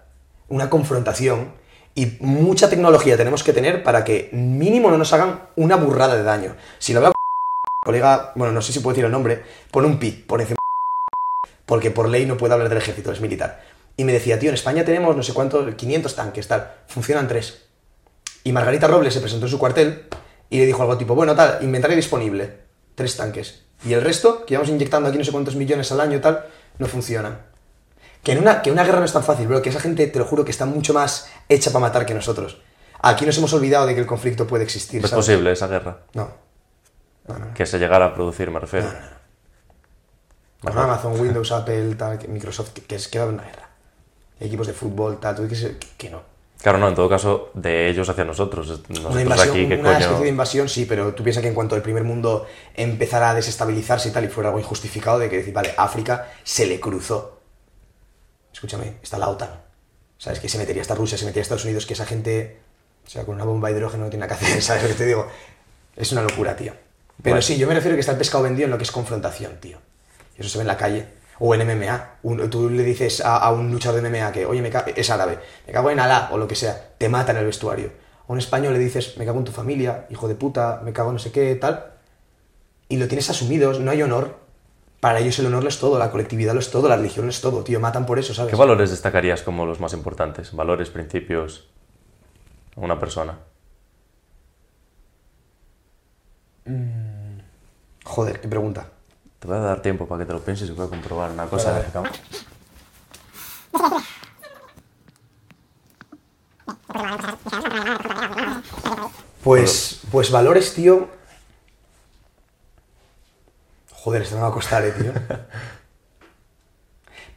una 0.48 0.70
confrontación, 0.70 1.52
y 1.94 2.16
mucha 2.20 2.70
tecnología 2.70 3.16
tenemos 3.16 3.42
que 3.42 3.52
tener 3.52 3.82
para 3.82 4.04
que 4.04 4.30
mínimo 4.32 4.90
no 4.90 4.98
nos 4.98 5.12
hagan 5.12 5.42
una 5.56 5.76
burrada 5.76 6.16
de 6.16 6.22
daño. 6.22 6.56
Si 6.78 6.92
lo 6.92 7.00
veo 7.00 7.12
colega, 7.84 8.32
bueno, 8.34 8.52
no 8.52 8.62
sé 8.62 8.72
si 8.72 8.80
puedo 8.80 8.94
decir 8.94 9.04
el 9.04 9.12
nombre, 9.12 9.42
pone 9.70 9.86
un 9.86 9.98
pi 9.98 10.10
por 10.10 10.40
encima 10.40 10.56
porque 11.66 11.90
por 11.90 12.08
ley 12.08 12.26
no 12.26 12.36
puede 12.36 12.54
hablar 12.54 12.68
del 12.68 12.78
ejército, 12.78 13.12
es 13.12 13.20
militar. 13.20 13.62
Y 13.96 14.04
me 14.04 14.12
decía, 14.12 14.38
tío, 14.38 14.48
en 14.48 14.54
España 14.54 14.84
tenemos 14.84 15.14
no 15.16 15.22
sé 15.22 15.34
cuántos, 15.34 15.74
500 15.74 16.14
tanques, 16.14 16.48
tal, 16.48 16.72
funcionan 16.86 17.28
tres. 17.28 17.62
Y 18.44 18.52
Margarita 18.52 18.86
Robles 18.86 19.12
se 19.12 19.20
presentó 19.20 19.46
en 19.46 19.50
su 19.50 19.58
cuartel 19.58 20.06
y 20.48 20.58
le 20.58 20.66
dijo 20.66 20.82
algo 20.82 20.96
tipo, 20.96 21.14
bueno, 21.14 21.34
tal, 21.34 21.58
inventario 21.62 21.96
disponible, 21.96 22.58
tres 22.94 23.16
tanques. 23.16 23.62
Y 23.84 23.92
el 23.92 24.00
resto, 24.00 24.46
que 24.46 24.54
íbamos 24.54 24.70
inyectando 24.70 25.08
aquí 25.08 25.18
no 25.18 25.24
sé 25.24 25.32
cuántos 25.32 25.56
millones 25.56 25.92
al 25.92 26.00
año, 26.00 26.20
tal, 26.20 26.46
no 26.78 26.86
funcionan. 26.86 27.51
Que 28.22 28.32
en 28.32 28.38
una, 28.38 28.62
que 28.62 28.70
una 28.70 28.84
guerra 28.84 29.00
no 29.00 29.04
es 29.04 29.12
tan 29.12 29.24
fácil, 29.24 29.48
bro, 29.48 29.60
que 29.60 29.70
esa 29.70 29.80
gente, 29.80 30.06
te 30.06 30.18
lo 30.18 30.24
juro, 30.24 30.44
que 30.44 30.50
está 30.50 30.64
mucho 30.64 30.94
más 30.94 31.28
hecha 31.48 31.72
para 31.72 31.80
matar 31.80 32.06
que 32.06 32.14
nosotros. 32.14 32.60
Aquí 33.00 33.26
nos 33.26 33.36
hemos 33.38 33.52
olvidado 33.52 33.86
de 33.86 33.94
que 33.94 34.00
el 34.00 34.06
conflicto 34.06 34.46
puede 34.46 34.62
existir. 34.62 35.02
¿Es 35.04 35.10
¿sabes? 35.10 35.26
posible 35.26 35.52
esa 35.52 35.66
guerra? 35.66 35.98
No. 36.14 36.30
No, 37.26 37.38
no. 37.38 37.54
Que 37.54 37.66
se 37.66 37.78
llegara 37.78 38.06
a 38.06 38.14
producir, 38.14 38.50
me 38.50 38.60
refiero. 38.60 38.88
Con 40.60 40.78
Amazon, 40.78 41.20
Windows, 41.20 41.50
Apple, 41.52 41.96
tal, 41.96 42.18
Microsoft, 42.28 42.70
que, 42.70 42.94
es 42.94 43.08
que 43.08 43.18
va 43.18 43.24
a 43.24 43.28
haber 43.28 43.40
una 43.40 43.48
guerra. 43.48 43.68
Equipos 44.38 44.66
de 44.66 44.72
fútbol, 44.72 45.18
tal, 45.18 45.36
tú 45.36 45.46
dices 45.46 45.76
que, 45.78 45.88
que 45.98 46.10
no. 46.10 46.32
Claro, 46.62 46.78
no, 46.78 46.88
en 46.88 46.94
todo 46.94 47.08
caso, 47.08 47.50
de 47.54 47.88
ellos 47.88 48.08
hacia 48.08 48.24
nosotros. 48.24 48.68
Nosotros 48.88 49.12
Una 49.12 49.22
invasión, 49.22 49.50
aquí, 49.50 49.68
¿qué 49.68 49.74
una 49.74 49.98
especie 49.98 50.22
de 50.22 50.28
invasión, 50.28 50.68
sí, 50.68 50.84
pero 50.84 51.12
tú 51.12 51.24
piensas 51.24 51.42
que 51.42 51.48
en 51.48 51.54
cuanto 51.54 51.74
el 51.74 51.82
primer 51.82 52.04
mundo 52.04 52.46
empezara 52.74 53.30
a 53.30 53.34
desestabilizarse 53.34 54.10
y 54.10 54.12
tal, 54.12 54.24
y 54.24 54.28
fuera 54.28 54.50
algo 54.50 54.60
injustificado 54.60 55.18
de 55.18 55.28
que 55.28 55.38
decir, 55.38 55.52
vale, 55.52 55.74
África 55.76 56.30
se 56.44 56.66
le 56.66 56.78
cruzó. 56.78 57.31
Escúchame, 58.62 58.94
está 59.02 59.18
la 59.18 59.28
OTAN. 59.28 59.50
¿Sabes? 60.18 60.38
Que 60.38 60.48
se 60.48 60.56
metería 60.56 60.82
hasta 60.82 60.94
Rusia, 60.94 61.18
se 61.18 61.24
metería 61.24 61.40
a 61.40 61.42
Estados 61.42 61.64
Unidos, 61.64 61.84
que 61.84 61.94
esa 61.94 62.06
gente, 62.06 62.60
o 63.04 63.10
sea, 63.10 63.24
con 63.24 63.34
una 63.34 63.42
bomba 63.42 63.68
de 63.68 63.74
hidrógeno 63.74 64.04
no 64.04 64.08
tiene 64.10 64.24
nada 64.24 64.38
que 64.38 64.44
hacer, 64.46 64.62
¿sabes 64.62 64.84
lo 64.84 64.88
que 64.90 64.94
te 64.94 65.04
digo? 65.06 65.26
Es 65.96 66.12
una 66.12 66.22
locura, 66.22 66.54
tío. 66.54 66.72
Pero 67.20 67.34
Bueno. 67.34 67.42
sí, 67.42 67.58
yo 67.58 67.66
me 67.66 67.74
refiero 67.74 67.94
a 67.94 67.96
que 67.96 68.00
está 68.02 68.12
el 68.12 68.18
pescado 68.18 68.44
vendido 68.44 68.66
en 68.66 68.70
lo 68.70 68.78
que 68.78 68.84
es 68.84 68.92
confrontación, 68.92 69.58
tío. 69.58 69.78
Y 70.38 70.42
eso 70.42 70.48
se 70.48 70.58
ve 70.58 70.62
en 70.62 70.68
la 70.68 70.76
calle. 70.76 71.08
O 71.40 71.52
en 71.56 71.62
MMA. 71.66 72.18
Un- 72.22 72.48
tú 72.50 72.70
le 72.70 72.84
dices 72.84 73.20
a, 73.20 73.36
a 73.38 73.50
un 73.50 73.72
luchador 73.72 74.00
de 74.00 74.08
MMA 74.08 74.30
que, 74.30 74.46
oye, 74.46 74.62
me 74.62 74.70
es 74.94 75.10
árabe, 75.10 75.40
me 75.66 75.72
cago 75.72 75.90
en 75.90 75.98
Alá 75.98 76.28
o 76.30 76.38
lo 76.38 76.46
que 76.46 76.54
sea, 76.54 76.90
te 76.98 77.08
mata 77.08 77.32
en 77.32 77.38
el 77.38 77.46
vestuario. 77.46 77.90
A 78.28 78.32
un 78.32 78.38
español 78.38 78.74
le 78.74 78.78
dices, 78.78 79.16
me 79.18 79.24
cago 79.24 79.40
en 79.40 79.44
tu 79.46 79.50
familia, 79.50 80.06
hijo 80.08 80.28
de 80.28 80.36
puta, 80.36 80.80
me 80.84 80.92
cago 80.92 81.08
en 81.08 81.14
no 81.14 81.18
sé 81.18 81.32
qué, 81.32 81.52
tal. 81.56 81.94
Y 82.88 82.98
lo 82.98 83.08
tienes 83.08 83.28
asumido, 83.28 83.72
no 83.80 83.90
hay 83.90 84.02
honor. 84.02 84.38
Para 85.02 85.18
ellos 85.18 85.36
el 85.40 85.46
honor 85.46 85.64
lo 85.64 85.68
es 85.68 85.80
todo, 85.80 85.98
la 85.98 86.12
colectividad 86.12 86.54
lo 86.54 86.60
es 86.60 86.70
todo, 86.70 86.88
la 86.88 86.94
religión 86.94 87.26
lo 87.26 87.30
es 87.30 87.40
todo, 87.40 87.64
tío. 87.64 87.80
Matan 87.80 88.06
por 88.06 88.20
eso, 88.20 88.34
¿sabes? 88.34 88.52
¿Qué 88.52 88.56
valores 88.56 88.88
destacarías 88.88 89.42
como 89.42 89.66
los 89.66 89.80
más 89.80 89.94
importantes? 89.94 90.54
Valores, 90.54 90.90
principios, 90.90 91.68
una 92.76 93.00
persona. 93.00 93.36
Joder, 98.04 98.40
qué 98.40 98.46
pregunta. 98.46 98.90
Te 99.40 99.48
voy 99.48 99.56
a 99.56 99.60
dar 99.60 99.82
tiempo 99.82 100.06
para 100.06 100.20
que 100.20 100.26
te 100.26 100.34
lo 100.34 100.38
pienses 100.38 100.68
y 100.68 100.72
voy 100.72 100.86
a 100.86 100.90
comprobar 100.90 101.32
una 101.32 101.46
cosa. 101.46 101.72
Vale, 101.72 101.86
acá. 101.86 102.02
Pues, 109.42 110.00
pues 110.12 110.30
valores, 110.30 110.72
tío. 110.74 111.08
Joder, 114.02 114.22
esto 114.22 114.34
me 114.34 114.42
va 114.42 114.48
a 114.48 114.52
costar, 114.52 114.84
eh, 114.84 114.90
tío. 114.90 115.12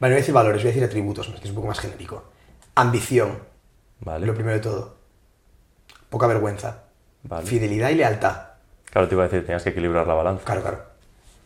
no 0.00 0.08
voy 0.08 0.12
a 0.14 0.16
decir 0.16 0.34
valores, 0.34 0.62
voy 0.62 0.70
a 0.70 0.72
decir 0.72 0.84
atributos, 0.84 1.28
que 1.28 1.44
es 1.44 1.50
un 1.50 1.54
poco 1.54 1.68
más 1.68 1.78
genérico. 1.78 2.24
Ambición, 2.74 3.38
Vale. 4.00 4.26
lo 4.26 4.34
primero 4.34 4.56
de 4.56 4.62
todo. 4.62 4.96
Poca 6.10 6.26
vergüenza. 6.26 6.82
Vale. 7.22 7.46
Fidelidad 7.46 7.90
y 7.90 7.94
lealtad. 7.94 8.48
Claro, 8.90 9.06
te 9.08 9.14
iba 9.14 9.22
a 9.22 9.28
decir, 9.28 9.46
tenías 9.46 9.62
que 9.62 9.70
equilibrar 9.70 10.08
la 10.08 10.14
balanza. 10.14 10.44
Claro, 10.44 10.62
claro. 10.62 10.82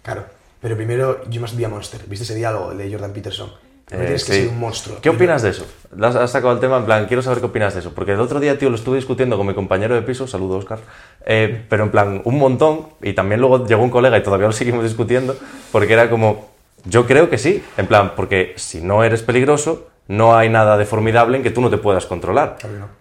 Claro. 0.02 0.24
Pero 0.62 0.74
primero, 0.76 1.28
You 1.28 1.40
Must 1.42 1.54
Be 1.56 1.66
a 1.66 1.68
Monster. 1.68 2.02
¿Viste 2.06 2.24
ese 2.24 2.35
diálogo 2.35 2.74
de 2.74 2.90
Jordan 2.90 3.12
Peterson? 3.12 3.52
Primero 3.90 4.11
Eh, 4.11 4.14
que 4.14 4.18
sí. 4.20 4.46
un 4.48 4.59
monstruo. 4.61 4.98
¿Qué 5.03 5.11
opinas 5.11 5.42
de 5.42 5.50
eso? 5.50 5.66
Has 6.00 6.31
sacado 6.31 6.53
el 6.53 6.61
tema, 6.61 6.79
en 6.79 6.85
plan, 6.85 7.07
quiero 7.07 7.22
saber 7.22 7.40
qué 7.40 7.46
opinas 7.46 7.74
de 7.74 7.81
eso. 7.81 7.92
Porque 7.92 8.12
el 8.12 8.20
otro 8.20 8.38
día, 8.38 8.57
tío, 8.57 8.70
lo 8.70 8.76
estuve 8.76 8.96
discutiendo 8.96 9.37
con 9.37 9.46
mi 9.46 9.53
compañero 9.55 9.96
de 9.96 10.03
piso, 10.03 10.29
saludo 10.29 10.59
Oscar, 10.59 10.79
eh, 11.26 11.64
pero 11.68 11.83
en 11.85 11.90
plan, 11.90 12.22
un 12.24 12.38
montón, 12.38 12.87
y 13.03 13.12
también 13.14 13.40
luego 13.40 13.66
llegó 13.66 13.83
un 13.83 13.90
colega 13.90 14.16
y 14.16 14.22
todavía 14.22 14.46
lo 14.46 14.53
seguimos 14.53 14.85
discutiendo, 14.85 15.37
porque 15.72 15.92
era 15.92 16.09
como, 16.09 16.50
yo 16.85 17.07
creo 17.07 17.29
que 17.29 17.37
sí, 17.37 17.62
en 17.76 17.88
plan, 17.88 18.12
porque 18.14 18.55
si 18.57 18.81
no 18.81 19.03
eres 19.03 19.22
peligroso, 19.22 19.88
no 20.07 20.37
hay 20.37 20.48
nada 20.48 20.76
de 20.79 20.87
formidable 20.87 21.37
en 21.37 21.42
que 21.42 21.50
tú 21.50 21.61
no 21.61 21.68
te 21.70 21.79
puedas 21.79 22.07
controlar. 22.07 22.57
Claro 22.61 22.76
que. 22.76 22.99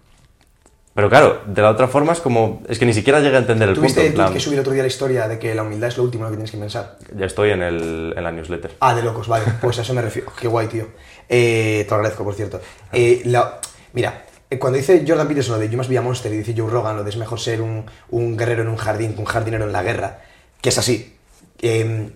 Pero 0.94 1.08
claro, 1.08 1.42
de 1.46 1.62
la 1.62 1.70
otra 1.70 1.86
forma 1.86 2.12
es 2.12 2.20
como, 2.20 2.62
es 2.68 2.78
que 2.78 2.84
ni 2.84 2.92
siquiera 2.92 3.20
llegué 3.20 3.36
a 3.36 3.40
entender 3.40 3.68
el 3.68 3.76
punto. 3.76 3.94
¿Tuviste 3.94 4.32
que 4.32 4.40
subí 4.40 4.54
el 4.54 4.60
otro 4.60 4.72
día 4.72 4.82
la 4.82 4.88
historia 4.88 5.28
de 5.28 5.38
que 5.38 5.54
la 5.54 5.62
humildad 5.62 5.88
es 5.88 5.96
lo 5.96 6.02
último 6.02 6.24
en 6.24 6.26
lo 6.26 6.30
que 6.32 6.36
tienes 6.38 6.50
que 6.50 6.58
pensar? 6.58 6.98
ya 7.16 7.26
estoy 7.26 7.50
en, 7.50 7.62
el, 7.62 8.12
en 8.16 8.24
la 8.24 8.32
newsletter. 8.32 8.72
Ah, 8.80 8.94
de 8.94 9.02
locos, 9.02 9.28
vale. 9.28 9.44
Pues 9.60 9.78
a 9.78 9.82
eso 9.82 9.94
me 9.94 10.02
refiero. 10.02 10.32
Qué 10.38 10.48
guay, 10.48 10.66
tío. 10.66 10.88
Eh, 11.28 11.84
te 11.84 11.90
lo 11.90 11.96
agradezco, 11.96 12.24
por 12.24 12.34
cierto. 12.34 12.60
Eh, 12.92 13.22
la- 13.26 13.60
mira, 13.92 14.24
eh, 14.50 14.58
cuando 14.58 14.78
dice 14.78 15.04
Jordan 15.06 15.28
Peterson 15.28 15.54
lo 15.54 15.60
de 15.60 15.68
You 15.70 15.76
Must 15.76 15.88
Be 15.90 15.96
a 15.98 16.02
Monster 16.02 16.32
y 16.34 16.38
dice 16.38 16.54
Joe 16.56 16.68
Rogan 16.68 16.96
lo 16.96 17.04
de 17.04 17.10
es 17.10 17.16
mejor 17.16 17.38
ser 17.38 17.62
un, 17.62 17.86
un 18.10 18.36
guerrero 18.36 18.62
en 18.62 18.68
un 18.68 18.76
jardín 18.76 19.14
que 19.14 19.20
un 19.20 19.26
jardinero 19.26 19.64
en 19.66 19.72
la 19.72 19.84
guerra, 19.84 20.22
que 20.60 20.70
es 20.70 20.78
así. 20.78 21.16
Eh, 21.62 22.10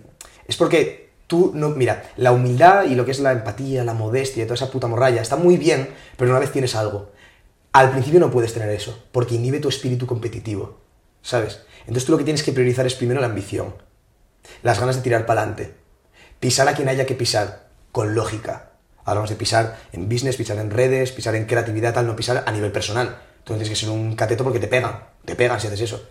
es 0.47 0.57
porque 0.57 1.11
tú, 1.27 1.53
no, 1.55 1.69
mira, 1.69 2.03
la 2.17 2.33
humildad 2.33 2.83
y 2.83 2.95
lo 2.95 3.05
que 3.05 3.11
es 3.11 3.19
la 3.21 3.31
empatía, 3.31 3.85
la 3.85 3.93
modestia 3.93 4.43
y 4.43 4.45
toda 4.45 4.55
esa 4.55 4.69
puta 4.69 4.87
morralla 4.87 5.21
está 5.21 5.37
muy 5.37 5.55
bien, 5.55 5.87
pero 6.17 6.29
una 6.31 6.39
vez 6.39 6.51
tienes 6.51 6.75
algo. 6.75 7.14
Al 7.75 7.91
principio 7.91 8.21
no 8.21 8.31
puedes 8.31 8.53
tener 8.53 8.69
eso, 8.69 8.97
porque 9.11 9.35
inhibe 9.35 9.59
tu 9.59 9.67
espíritu 9.67 10.07
competitivo, 10.07 10.77
¿sabes? 11.21 11.59
Entonces 11.81 12.05
tú 12.05 12.13
lo 12.13 12.17
que 12.17 12.23
tienes 12.23 12.41
que 12.41 12.53
priorizar 12.53 12.87
es 12.87 12.95
primero 12.95 13.19
la 13.19 13.27
ambición, 13.27 13.75
las 14.63 14.79
ganas 14.79 14.95
de 14.95 15.01
tirar 15.01 15.25
para 15.25 15.41
adelante, 15.41 15.75
pisar 16.39 16.69
a 16.69 16.73
quien 16.73 16.87
haya 16.87 17.05
que 17.05 17.15
pisar, 17.15 17.67
con 17.91 18.15
lógica. 18.15 18.69
Hablamos 19.03 19.29
de 19.29 19.35
pisar 19.35 19.77
en 19.91 20.07
business, 20.07 20.37
pisar 20.37 20.57
en 20.57 20.71
redes, 20.71 21.11
pisar 21.11 21.35
en 21.35 21.47
creatividad, 21.47 21.93
tal, 21.93 22.07
no 22.07 22.15
pisar 22.15 22.45
a 22.47 22.51
nivel 22.53 22.71
personal. 22.71 23.17
Tú 23.43 23.51
no 23.51 23.59
tienes 23.59 23.67
que 23.67 23.75
ser 23.75 23.89
un 23.89 24.15
cateto 24.15 24.45
porque 24.45 24.59
te 24.59 24.67
pegan, 24.67 24.97
te 25.25 25.35
pegan 25.35 25.59
si 25.59 25.67
haces 25.67 25.81
eso. 25.81 26.01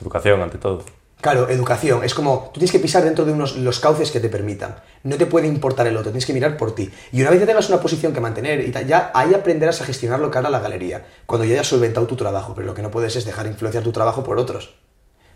Educación, 0.00 0.42
ante 0.42 0.58
todo. 0.58 0.84
Claro, 1.24 1.48
educación. 1.48 2.04
Es 2.04 2.12
como, 2.12 2.50
tú 2.52 2.60
tienes 2.60 2.70
que 2.70 2.78
pisar 2.78 3.02
dentro 3.02 3.24
de 3.24 3.32
unos, 3.32 3.56
los 3.56 3.80
cauces 3.80 4.10
que 4.10 4.20
te 4.20 4.28
permitan. 4.28 4.76
No 5.04 5.16
te 5.16 5.24
puede 5.24 5.46
importar 5.46 5.86
el 5.86 5.96
otro, 5.96 6.10
tienes 6.10 6.26
que 6.26 6.34
mirar 6.34 6.58
por 6.58 6.74
ti. 6.74 6.90
Y 7.12 7.22
una 7.22 7.30
vez 7.30 7.40
que 7.40 7.46
tengas 7.46 7.66
una 7.70 7.80
posición 7.80 8.12
que 8.12 8.20
mantener, 8.20 8.60
y 8.60 8.70
ya 8.86 9.10
ahí 9.14 9.32
aprenderás 9.32 9.80
a 9.80 9.86
gestionar 9.86 10.20
lo 10.20 10.30
que 10.30 10.36
hará 10.36 10.50
la 10.50 10.60
galería. 10.60 11.06
Cuando 11.24 11.46
ya 11.46 11.54
hayas 11.54 11.68
solventado 11.68 12.06
tu 12.06 12.14
trabajo, 12.14 12.52
pero 12.54 12.66
lo 12.66 12.74
que 12.74 12.82
no 12.82 12.90
puedes 12.90 13.16
es 13.16 13.24
dejar 13.24 13.46
influenciar 13.46 13.82
tu 13.82 13.90
trabajo 13.90 14.22
por 14.22 14.38
otros. 14.38 14.74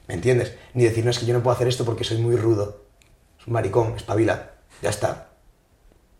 ¿Me 0.08 0.12
entiendes? 0.12 0.52
Ni 0.74 0.84
decir, 0.84 1.06
no, 1.06 1.10
es 1.10 1.18
que 1.18 1.24
yo 1.24 1.32
no 1.32 1.42
puedo 1.42 1.56
hacer 1.56 1.68
esto 1.68 1.86
porque 1.86 2.04
soy 2.04 2.18
muy 2.18 2.36
rudo. 2.36 2.84
maricón, 3.46 3.94
espabila, 3.96 4.50
ya 4.82 4.90
está. 4.90 5.30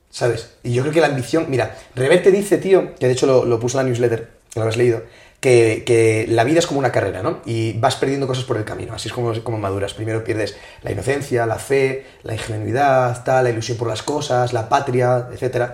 ¿Sabes? 0.09 0.55
Y 0.63 0.73
yo 0.73 0.81
creo 0.81 0.95
que 0.95 1.03
la 1.03 1.09
ambición, 1.09 1.45
mira, 1.51 1.77
Reverte 1.95 2.31
dice, 2.31 2.57
tío, 2.57 2.95
que 2.95 3.07
de 3.07 3.13
hecho 3.13 3.27
lo, 3.27 3.45
lo 3.45 3.61
puso 3.61 3.79
en 3.79 3.85
la 3.85 3.91
newsletter, 3.91 4.31
que 4.49 4.61
lo 4.61 4.63
habrás 4.63 4.79
leído, 4.79 5.03
que, 5.41 5.85
que 5.87 6.27
la 6.29 6.45
vida 6.45 6.59
es 6.59 6.67
como 6.67 6.81
una 6.81 6.93
carrera, 6.93 7.23
¿no? 7.23 7.41
Y 7.45 7.75
vas 7.75 7.97
perdiendo 7.97 8.27
cosas 8.27 8.45
por 8.45 8.57
el 8.57 8.65
camino, 8.65 8.95
así 8.95 9.09
es 9.09 9.15
como, 9.15 9.33
como 9.43 9.59
maduras. 9.59 9.95
Primero 9.95 10.25
pierdes 10.25 10.57
la 10.83 10.91
inocencia, 10.91 11.47
la 11.47 11.57
fe, 11.57 12.07
la 12.23 12.35
ingenuidad, 12.35 13.23
tal, 13.25 13.45
la 13.45 13.51
ilusión 13.51 13.79
por 13.79 13.89
las 13.89 14.03
cosas, 14.03 14.53
la 14.53 14.69
patria, 14.69 15.29
etc. 15.33 15.73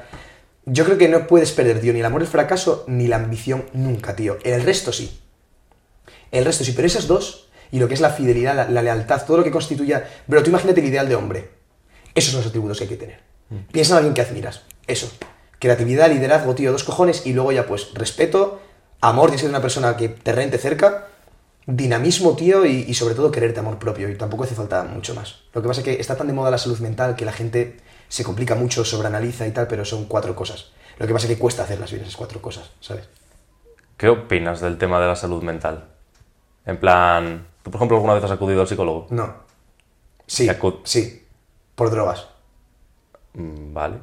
Yo 0.66 0.84
creo 0.84 0.98
que 0.98 1.08
no 1.08 1.26
puedes 1.26 1.52
perder, 1.52 1.80
tío, 1.80 1.92
ni 1.92 2.00
el 2.00 2.06
amor 2.06 2.20
al 2.20 2.26
fracaso, 2.26 2.84
ni 2.88 3.06
la 3.06 3.16
ambición 3.16 3.64
nunca, 3.72 4.14
tío. 4.16 4.38
El 4.44 4.62
resto 4.62 4.92
sí. 4.92 5.20
El 6.30 6.44
resto 6.44 6.64
sí, 6.64 6.72
pero 6.72 6.86
esas 6.86 7.06
dos, 7.06 7.48
y 7.70 7.78
lo 7.78 7.88
que 7.88 7.94
es 7.94 8.00
la 8.00 8.10
fidelidad, 8.10 8.54
la, 8.54 8.68
la 8.68 8.82
lealtad, 8.82 9.24
todo 9.24 9.38
lo 9.38 9.44
que 9.44 9.50
constituya... 9.50 10.08
Pero 10.28 10.42
tú 10.42 10.50
imagínate 10.50 10.80
el 10.80 10.86
ideal 10.86 11.08
de 11.08 11.14
hombre. 11.14 11.50
Esos 12.14 12.32
son 12.32 12.40
los 12.40 12.48
atributos 12.48 12.78
que 12.78 12.84
hay 12.84 12.90
que 12.90 12.96
tener. 12.96 13.20
Piensa 13.72 13.92
en 13.92 13.98
alguien 13.98 14.14
que 14.14 14.22
admiras. 14.22 14.62
Eso. 14.86 15.10
Creatividad, 15.58 16.10
liderazgo, 16.10 16.54
tío, 16.54 16.72
dos 16.72 16.84
cojones, 16.84 17.26
y 17.26 17.32
luego 17.32 17.52
ya 17.52 17.66
pues 17.66 17.94
respeto, 17.94 18.60
amor, 19.08 19.26
tienes 19.30 19.40
que 19.42 19.46
ser 19.46 19.50
una 19.50 19.60
persona 19.62 19.96
que 19.96 20.08
te 20.08 20.32
rente 20.32 20.58
cerca, 20.58 21.08
dinamismo, 21.66 22.34
tío, 22.36 22.64
y, 22.66 22.84
y 22.88 22.94
sobre 22.94 23.14
todo 23.14 23.30
quererte 23.30 23.60
amor 23.60 23.78
propio. 23.78 24.08
Y 24.08 24.16
tampoco 24.16 24.44
hace 24.44 24.54
falta 24.54 24.82
mucho 24.84 25.14
más. 25.14 25.40
Lo 25.52 25.62
que 25.62 25.68
pasa 25.68 25.80
es 25.80 25.84
que 25.84 26.00
está 26.00 26.16
tan 26.16 26.26
de 26.26 26.32
moda 26.32 26.50
la 26.50 26.58
salud 26.58 26.78
mental 26.80 27.16
que 27.16 27.24
la 27.24 27.32
gente 27.32 27.78
se 28.08 28.22
complica 28.24 28.54
mucho, 28.54 28.84
sobreanaliza 28.84 29.46
y 29.46 29.50
tal, 29.52 29.66
pero 29.66 29.84
son 29.84 30.04
cuatro 30.06 30.34
cosas. 30.36 30.72
Lo 30.98 31.06
que 31.06 31.12
pasa 31.12 31.26
es 31.26 31.32
que 31.34 31.38
cuesta 31.38 31.62
hacerlas 31.64 31.90
bien 31.90 32.02
esas 32.02 32.16
cuatro 32.16 32.40
cosas, 32.40 32.70
¿sabes? 32.80 33.08
¿Qué 33.96 34.08
opinas 34.08 34.60
del 34.60 34.76
tema 34.78 35.00
de 35.00 35.06
la 35.06 35.16
salud 35.16 35.42
mental? 35.42 35.84
En 36.66 36.78
plan, 36.78 37.46
¿tú 37.62 37.70
por 37.70 37.78
ejemplo 37.78 37.96
alguna 37.96 38.14
vez 38.14 38.24
has 38.24 38.30
acudido 38.30 38.60
al 38.60 38.68
psicólogo? 38.68 39.06
No. 39.10 39.34
Sí, 40.26 40.46
¿Te 40.46 40.58
acu- 40.58 40.80
sí. 40.84 41.26
Por 41.74 41.90
drogas. 41.90 42.26
Mm, 43.34 43.72
Vale. 43.74 43.98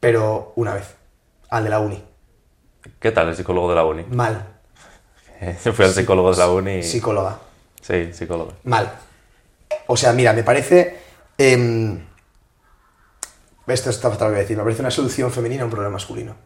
Pero 0.00 0.52
una 0.56 0.74
vez. 0.74 0.94
Al 1.50 1.64
de 1.64 1.70
la 1.70 1.78
uni. 1.80 2.02
¿Qué 2.98 3.12
tal 3.12 3.28
el 3.28 3.36
psicólogo 3.36 3.68
de 3.68 3.74
la 3.76 3.84
uni? 3.84 4.04
Mal. 4.04 4.46
Yo 5.64 5.72
fui 5.74 5.84
al 5.84 5.92
psicólogo 5.92 6.32
de 6.32 6.38
la 6.38 6.48
uni. 6.50 6.82
Psicóloga. 6.82 7.38
Sí, 7.80 8.12
psicólogo. 8.12 8.54
Mal. 8.64 8.92
O 9.86 9.96
sea, 9.96 10.12
mira, 10.12 10.32
me 10.32 10.42
parece. 10.42 10.98
em, 11.38 12.00
esto 13.66 13.90
está 13.90 14.10
fatal 14.10 14.32
que 14.32 14.40
decir. 14.40 14.56
Me 14.56 14.62
parece 14.62 14.82
una 14.82 14.90
solución 14.90 15.30
femenina 15.32 15.62
a 15.62 15.64
un 15.64 15.70
problema 15.70 15.92
masculino. 15.92 16.36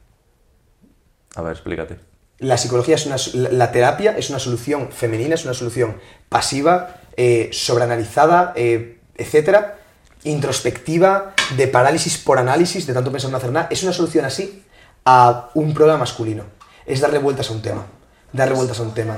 A 1.35 1.42
ver, 1.42 1.53
explícate. 1.53 1.99
La 2.38 2.57
psicología 2.59 2.94
es 2.94 3.07
una. 3.07 3.16
La 3.51 3.72
terapia 3.72 4.16
es 4.16 4.31
una 4.31 4.38
solución 4.38 4.90
femenina, 4.92 5.35
es 5.35 5.44
una 5.44 5.55
solución 5.55 5.99
pasiva, 6.29 6.96
eh, 7.16 7.49
sobreanalizada, 7.53 8.53
eh, 8.57 9.01
etcétera, 9.16 9.79
introspectiva, 10.25 11.35
de 11.57 11.66
parálisis 11.68 12.18
por 12.18 12.38
análisis, 12.38 12.87
de 12.87 12.92
tanto 12.92 13.11
pensar 13.11 13.29
en 13.29 13.33
no 13.33 13.38
hacer 13.38 13.53
nada. 13.53 13.68
Es 13.70 13.83
una 13.83 13.92
solución 13.92 14.25
así 14.27 14.65
a 15.06 15.50
un 15.54 15.72
problema 15.72 15.98
masculino. 15.98 16.42
Es 16.84 17.00
darle 17.00 17.18
vueltas 17.18 17.48
a 17.50 17.52
un 17.54 17.62
tema. 17.62 17.86
Darle 18.32 18.54
vueltas 18.56 18.78
a 18.80 18.82
un 18.82 18.92
tema. 18.92 19.16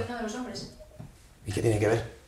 ¿Y 1.47 1.53
qué 1.53 1.63
tiene 1.63 1.79
que 1.79 1.89
ver? 1.89 2.19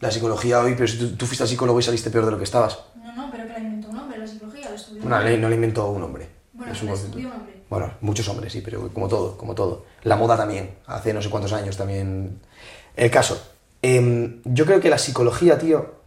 La 0.00 0.10
psicología 0.10 0.60
hoy, 0.60 0.74
pero 0.74 0.88
si 0.88 0.98
tú, 0.98 1.16
tú 1.16 1.26
fuiste 1.26 1.46
psicólogo 1.46 1.78
y 1.78 1.82
saliste 1.82 2.10
peor 2.10 2.24
de 2.26 2.32
lo 2.32 2.38
que 2.38 2.44
estabas. 2.44 2.78
No, 2.96 3.14
no, 3.14 3.30
pero 3.30 3.44
que 3.46 3.52
la 3.52 3.58
inventó 3.60 3.90
un 3.90 3.98
hombre, 3.98 4.18
la 4.18 4.26
psicología, 4.26 4.70
la 4.70 4.76
estudió 4.76 5.02
Bueno, 5.02 5.36
no 5.38 5.48
la 5.48 5.54
inventó 5.54 5.88
un 5.90 6.02
hombre. 6.02 6.28
Bueno, 6.52 6.72
Es 6.72 6.80
un 6.80 6.86
la 6.86 6.92
concepto. 6.92 7.18
estudió 7.18 7.28
un 7.34 7.40
hombre. 7.40 7.62
Bueno, 7.70 7.92
muchos 8.00 8.28
hombres, 8.28 8.52
sí, 8.52 8.60
pero 8.62 8.92
como 8.92 9.06
todo, 9.08 9.36
como 9.38 9.54
todo. 9.54 9.84
La 10.02 10.16
moda 10.16 10.36
también, 10.36 10.74
hace 10.86 11.12
no 11.14 11.22
sé 11.22 11.30
cuántos 11.30 11.52
años 11.52 11.76
también. 11.76 12.40
El 12.96 13.10
caso. 13.10 13.40
em, 13.82 14.40
yo 14.44 14.66
creo 14.66 14.80
que 14.80 14.90
la 14.90 14.98
psicología, 14.98 15.58
tío. 15.58 15.99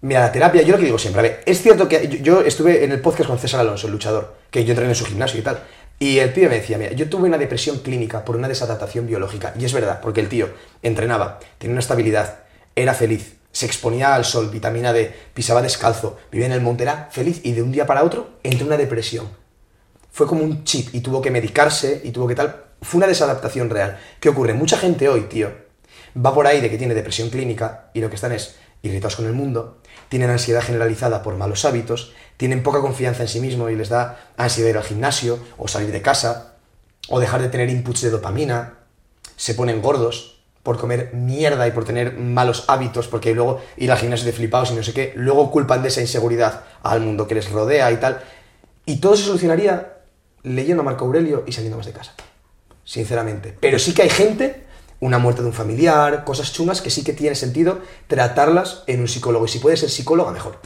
Mira, 0.00 0.20
la 0.20 0.32
terapia, 0.32 0.62
yo 0.62 0.72
lo 0.72 0.78
que 0.78 0.84
digo 0.84 0.98
siempre, 0.98 1.20
a 1.20 1.22
ver, 1.22 1.42
es 1.44 1.60
cierto 1.60 1.88
que 1.88 2.20
yo, 2.22 2.42
estuve 2.42 2.84
en 2.84 2.92
el 2.92 3.00
podcast 3.00 3.28
con 3.28 3.38
César 3.38 3.60
Alonso, 3.60 3.86
el 3.86 3.92
luchador, 3.92 4.36
que 4.50 4.64
yo 4.64 4.70
entrené 4.70 4.90
en 4.90 4.96
su 4.96 5.04
gimnasio 5.04 5.40
y 5.40 5.42
tal. 5.42 5.60
Y 5.98 6.18
el 6.18 6.32
pibe 6.32 6.48
me 6.48 6.56
decía, 6.56 6.78
mira, 6.78 6.92
yo 6.92 7.08
tuve 7.08 7.28
una 7.28 7.38
depresión 7.38 7.78
clínica 7.80 8.24
por 8.24 8.36
una 8.36 8.46
desadaptación 8.46 9.06
biológica. 9.06 9.54
Y 9.58 9.64
es 9.64 9.72
verdad, 9.72 10.00
porque 10.00 10.20
el 10.20 10.28
tío 10.28 10.48
entrenaba, 10.82 11.40
tenía 11.58 11.72
una 11.72 11.80
estabilidad, 11.80 12.44
era 12.76 12.94
feliz, 12.94 13.38
se 13.50 13.66
exponía 13.66 14.14
al 14.14 14.24
sol, 14.24 14.50
vitamina 14.50 14.92
D, 14.92 15.12
pisaba 15.34 15.62
descalzo, 15.62 16.16
vivía 16.30 16.46
en 16.46 16.52
el 16.52 16.60
monte, 16.60 16.84
era 16.84 17.08
feliz 17.10 17.40
y 17.42 17.52
de 17.52 17.62
un 17.62 17.72
día 17.72 17.86
para 17.86 18.04
otro 18.04 18.38
entró 18.44 18.60
en 18.60 18.66
una 18.68 18.76
depresión 18.76 19.28
fue 20.18 20.26
como 20.26 20.42
un 20.42 20.64
chip 20.64 20.92
y 20.96 21.00
tuvo 21.00 21.22
que 21.22 21.30
medicarse 21.30 22.00
y 22.02 22.10
tuvo 22.10 22.26
que 22.26 22.34
tal. 22.34 22.64
Fue 22.82 22.98
una 22.98 23.06
desadaptación 23.06 23.70
real. 23.70 24.00
¿Qué 24.18 24.28
ocurre? 24.28 24.52
Mucha 24.52 24.76
gente 24.76 25.08
hoy, 25.08 25.20
tío, 25.22 25.52
va 26.16 26.34
por 26.34 26.44
ahí 26.48 26.60
de 26.60 26.68
que 26.68 26.76
tiene 26.76 26.92
depresión 26.92 27.30
clínica 27.30 27.90
y 27.94 28.00
lo 28.00 28.08
que 28.08 28.16
están 28.16 28.32
es 28.32 28.56
irritados 28.82 29.14
con 29.14 29.26
el 29.26 29.32
mundo, 29.32 29.80
tienen 30.08 30.30
ansiedad 30.30 30.62
generalizada 30.62 31.22
por 31.22 31.36
malos 31.36 31.64
hábitos, 31.64 32.12
tienen 32.36 32.62
poca 32.62 32.80
confianza 32.80 33.22
en 33.22 33.28
sí 33.28 33.40
mismo 33.40 33.68
y 33.68 33.76
les 33.76 33.88
da 33.88 34.28
ansiedad 34.36 34.70
ir 34.70 34.76
al 34.76 34.84
gimnasio 34.84 35.38
o 35.56 35.68
salir 35.68 35.92
de 35.92 36.02
casa 36.02 36.54
o 37.08 37.20
dejar 37.20 37.42
de 37.42 37.48
tener 37.48 37.68
inputs 37.70 38.02
de 38.02 38.10
dopamina, 38.10 38.74
se 39.36 39.54
ponen 39.54 39.80
gordos 39.82 40.38
por 40.62 40.78
comer 40.78 41.14
mierda 41.14 41.66
y 41.66 41.70
por 41.70 41.84
tener 41.84 42.18
malos 42.18 42.64
hábitos, 42.68 43.08
porque 43.08 43.34
luego 43.34 43.62
ir 43.76 43.90
al 43.90 43.98
gimnasio 43.98 44.26
de 44.26 44.32
flipados 44.32 44.70
y 44.70 44.74
no 44.74 44.82
sé 44.82 44.92
qué, 44.92 45.12
luego 45.16 45.50
culpan 45.50 45.82
de 45.82 45.88
esa 45.88 46.00
inseguridad 46.00 46.64
al 46.82 47.00
mundo 47.00 47.26
que 47.26 47.34
les 47.34 47.50
rodea 47.50 47.90
y 47.90 47.96
tal. 47.96 48.20
Y 48.84 48.96
todo 48.96 49.16
se 49.16 49.24
solucionaría 49.24 49.94
leyendo 50.42 50.82
a 50.82 50.84
Marco 50.84 51.06
Aurelio 51.06 51.44
y 51.46 51.52
saliendo 51.52 51.78
más 51.78 51.86
de 51.86 51.92
casa. 51.92 52.12
Sinceramente. 52.84 53.56
Pero 53.60 53.78
sí 53.78 53.94
que 53.94 54.02
hay 54.02 54.10
gente, 54.10 54.64
una 55.00 55.18
muerte 55.18 55.42
de 55.42 55.48
un 55.48 55.52
familiar, 55.54 56.24
cosas 56.24 56.52
chungas 56.52 56.80
que 56.82 56.90
sí 56.90 57.04
que 57.04 57.12
tiene 57.12 57.34
sentido 57.36 57.80
tratarlas 58.06 58.82
en 58.86 59.00
un 59.00 59.08
psicólogo. 59.08 59.44
Y 59.44 59.48
si 59.48 59.58
puede 59.58 59.76
ser 59.76 59.90
psicóloga, 59.90 60.32
mejor. 60.32 60.58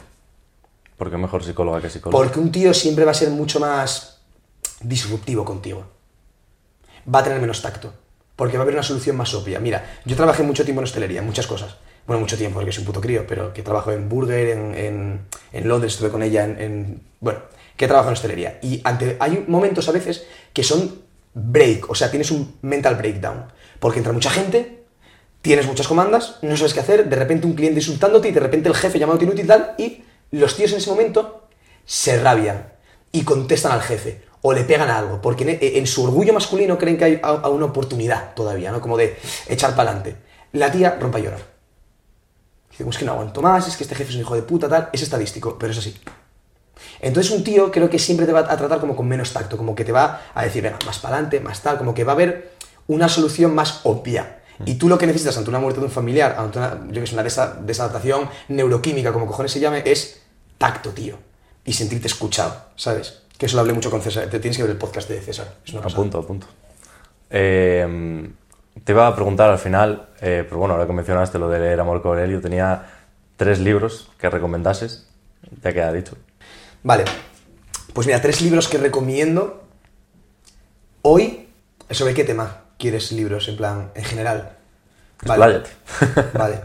¿Por 0.97 1.11
qué 1.11 1.17
mejor 1.17 1.43
psicóloga 1.43 1.81
que 1.81 1.89
psicólogo? 1.89 2.23
Porque 2.23 2.39
un 2.39 2.51
tío 2.51 2.73
siempre 2.73 3.05
va 3.05 3.11
a 3.11 3.15
ser 3.15 3.29
mucho 3.29 3.59
más 3.59 4.19
disruptivo 4.81 5.45
contigo. 5.45 5.85
Va 7.13 7.19
a 7.19 7.23
tener 7.23 7.39
menos 7.39 7.61
tacto. 7.61 7.93
Porque 8.35 8.57
va 8.57 8.61
a 8.61 8.63
haber 8.63 8.73
una 8.75 8.83
solución 8.83 9.15
más 9.15 9.33
obvia. 9.35 9.59
Mira, 9.59 9.99
yo 10.05 10.15
trabajé 10.15 10.41
mucho 10.43 10.63
tiempo 10.63 10.81
en 10.81 10.85
hostelería, 10.85 11.21
muchas 11.21 11.45
cosas. 11.45 11.75
Bueno, 12.07 12.19
mucho 12.21 12.37
tiempo, 12.37 12.55
porque 12.55 12.71
soy 12.71 12.81
un 12.81 12.87
puto 12.87 12.99
crío, 12.99 13.25
pero 13.27 13.53
que 13.53 13.61
trabajo 13.61 13.91
en 13.91 14.09
Burger, 14.09 14.49
en, 14.49 14.75
en, 14.75 15.21
en 15.53 15.67
Londres, 15.67 15.93
estuve 15.93 16.09
con 16.09 16.23
ella 16.23 16.43
en, 16.43 16.59
en- 16.59 17.01
Bueno, 17.19 17.39
que 17.77 17.87
trabajo 17.87 18.09
en 18.09 18.13
hostelería. 18.13 18.59
Y 18.61 18.81
ante, 18.83 19.15
hay 19.19 19.45
momentos 19.47 19.87
a 19.87 19.91
veces 19.91 20.25
que 20.51 20.63
son 20.63 21.01
break, 21.35 21.89
o 21.89 21.95
sea, 21.95 22.09
tienes 22.09 22.31
un 22.31 22.57
mental 22.63 22.95
breakdown. 22.95 23.45
Porque 23.83 23.99
entra 23.99 24.13
mucha 24.13 24.29
gente, 24.29 24.85
tienes 25.41 25.67
muchas 25.67 25.89
comandas, 25.89 26.37
no 26.41 26.55
sabes 26.55 26.73
qué 26.73 26.79
hacer, 26.79 27.09
de 27.09 27.15
repente 27.17 27.45
un 27.45 27.53
cliente 27.53 27.81
insultándote 27.81 28.29
y 28.29 28.31
de 28.31 28.39
repente 28.39 28.69
el 28.69 28.75
jefe 28.75 28.97
llamándote 28.97 29.25
inútil 29.25 29.43
y 29.43 29.47
tal, 29.49 29.75
y 29.77 30.03
los 30.31 30.55
tíos 30.55 30.71
en 30.71 30.77
ese 30.77 30.89
momento 30.89 31.49
se 31.83 32.17
rabian 32.17 32.71
y 33.11 33.25
contestan 33.25 33.73
al 33.73 33.81
jefe 33.81 34.21
o 34.41 34.53
le 34.53 34.63
pegan 34.63 34.89
a 34.89 34.99
algo, 34.99 35.21
porque 35.21 35.59
en, 35.61 35.85
su 35.85 36.05
orgullo 36.05 36.31
masculino 36.31 36.77
creen 36.77 36.97
que 36.97 37.03
hay 37.03 37.19
a- 37.21 37.49
una 37.49 37.65
oportunidad 37.65 38.33
todavía, 38.35 38.71
¿no? 38.71 38.79
Como 38.79 38.95
de 38.95 39.17
echar 39.49 39.75
para 39.75 39.89
adelante. 39.91 40.15
La 40.53 40.71
tía 40.71 40.97
rompe 40.97 41.17
a 41.17 41.21
llorar. 41.21 41.41
Dice, 42.71 42.85
"Pues 42.85 42.95
es 42.95 42.99
que 42.99 43.05
no 43.05 43.11
aguanto 43.11 43.41
más, 43.41 43.67
es 43.67 43.75
que 43.75 43.83
este 43.83 43.95
jefe 43.95 44.11
es 44.11 44.15
un 44.15 44.21
hijo 44.21 44.35
de 44.35 44.43
puta, 44.43 44.69
tal. 44.69 44.89
Es 44.93 45.01
estadístico, 45.01 45.57
pero 45.59 45.73
es 45.73 45.77
así. 45.79 45.93
Entonces 47.01 47.33
un 47.33 47.43
tío 47.43 47.69
creo 47.69 47.89
que 47.89 47.99
siempre 47.99 48.25
te 48.25 48.31
va 48.31 48.39
a 48.39 48.57
tratar 48.57 48.79
como 48.79 48.95
con 48.95 49.07
menos 49.09 49.33
tacto, 49.33 49.57
como 49.57 49.75
que 49.75 49.83
te 49.83 49.91
va 49.91 50.21
a 50.33 50.43
decir, 50.45 50.63
venga, 50.63 50.79
más 50.85 50.99
para 50.99 51.15
adelante, 51.15 51.41
más 51.41 51.61
tal, 51.61 51.77
como 51.77 51.93
que 51.93 52.05
va 52.05 52.13
a 52.13 52.15
haber 52.15 52.52
una 52.87 53.09
solución 53.09 53.53
más 53.55 53.81
obvia. 53.83 54.39
Y 54.65 54.75
tú 54.75 54.87
lo 54.87 54.97
que 54.97 55.07
necesitas 55.07 55.37
ante 55.37 55.49
una 55.49 55.59
muerte 55.59 55.79
de 55.79 55.87
un 55.87 55.91
familiar, 55.91 56.35
ante 56.37 56.59
una, 56.59 56.79
yo 56.89 57.01
que 57.01 57.07
sé, 57.07 57.15
una 57.15 57.23
desa- 57.23 57.55
desadaptación 57.59 58.29
neuroquímica, 58.49 59.11
como 59.11 59.25
cojones 59.25 59.51
se 59.51 59.59
llame, 59.59 59.81
es 59.85 60.21
tacto, 60.57 60.91
tío. 60.91 61.17
Y 61.65 61.73
sentirte 61.73 62.07
escuchado, 62.07 62.55
¿sabes? 62.75 63.23
Que 63.37 63.47
eso 63.47 63.55
lo 63.55 63.61
hablé 63.61 63.73
mucho 63.73 63.89
con 63.89 64.01
César. 64.01 64.27
Te 64.29 64.39
tienes 64.39 64.55
que 64.57 64.63
ver 64.63 64.71
el 64.71 64.77
podcast 64.77 65.09
de 65.09 65.19
César. 65.21 65.55
Es 65.65 65.73
una 65.73 65.81
A 65.85 65.89
punto, 65.89 66.19
a 66.19 66.25
punto. 66.27 66.47
Eh, 67.29 68.29
te 68.83 68.91
iba 68.91 69.07
a 69.07 69.15
preguntar 69.15 69.49
al 69.49 69.59
final, 69.59 70.09
eh, 70.21 70.43
pero 70.47 70.59
bueno, 70.59 70.75
ahora 70.75 70.85
que 70.87 70.93
mencionaste 70.93 71.39
lo 71.39 71.49
de 71.49 71.59
leer 71.59 71.79
a 71.79 71.83
Marco 71.83 72.09
Aurelio, 72.09 72.39
tenía 72.39 72.85
tres 73.37 73.59
libros 73.59 74.11
que 74.19 74.29
recomendases, 74.29 75.07
ya 75.61 75.73
queda 75.73 75.91
dicho. 75.91 76.15
Vale. 76.83 77.05
Pues 77.93 78.07
mira, 78.07 78.21
tres 78.21 78.41
libros 78.41 78.67
que 78.67 78.77
recomiendo 78.77 79.63
hoy. 81.01 81.49
¿Sobre 81.89 82.13
qué 82.13 82.23
tema 82.23 82.62
quieres 82.77 83.11
libros? 83.11 83.47
En 83.47 83.57
plan, 83.57 83.91
en 83.95 84.03
general. 84.03 84.57
Expláyate. 85.21 85.69
Vale. 86.37 86.61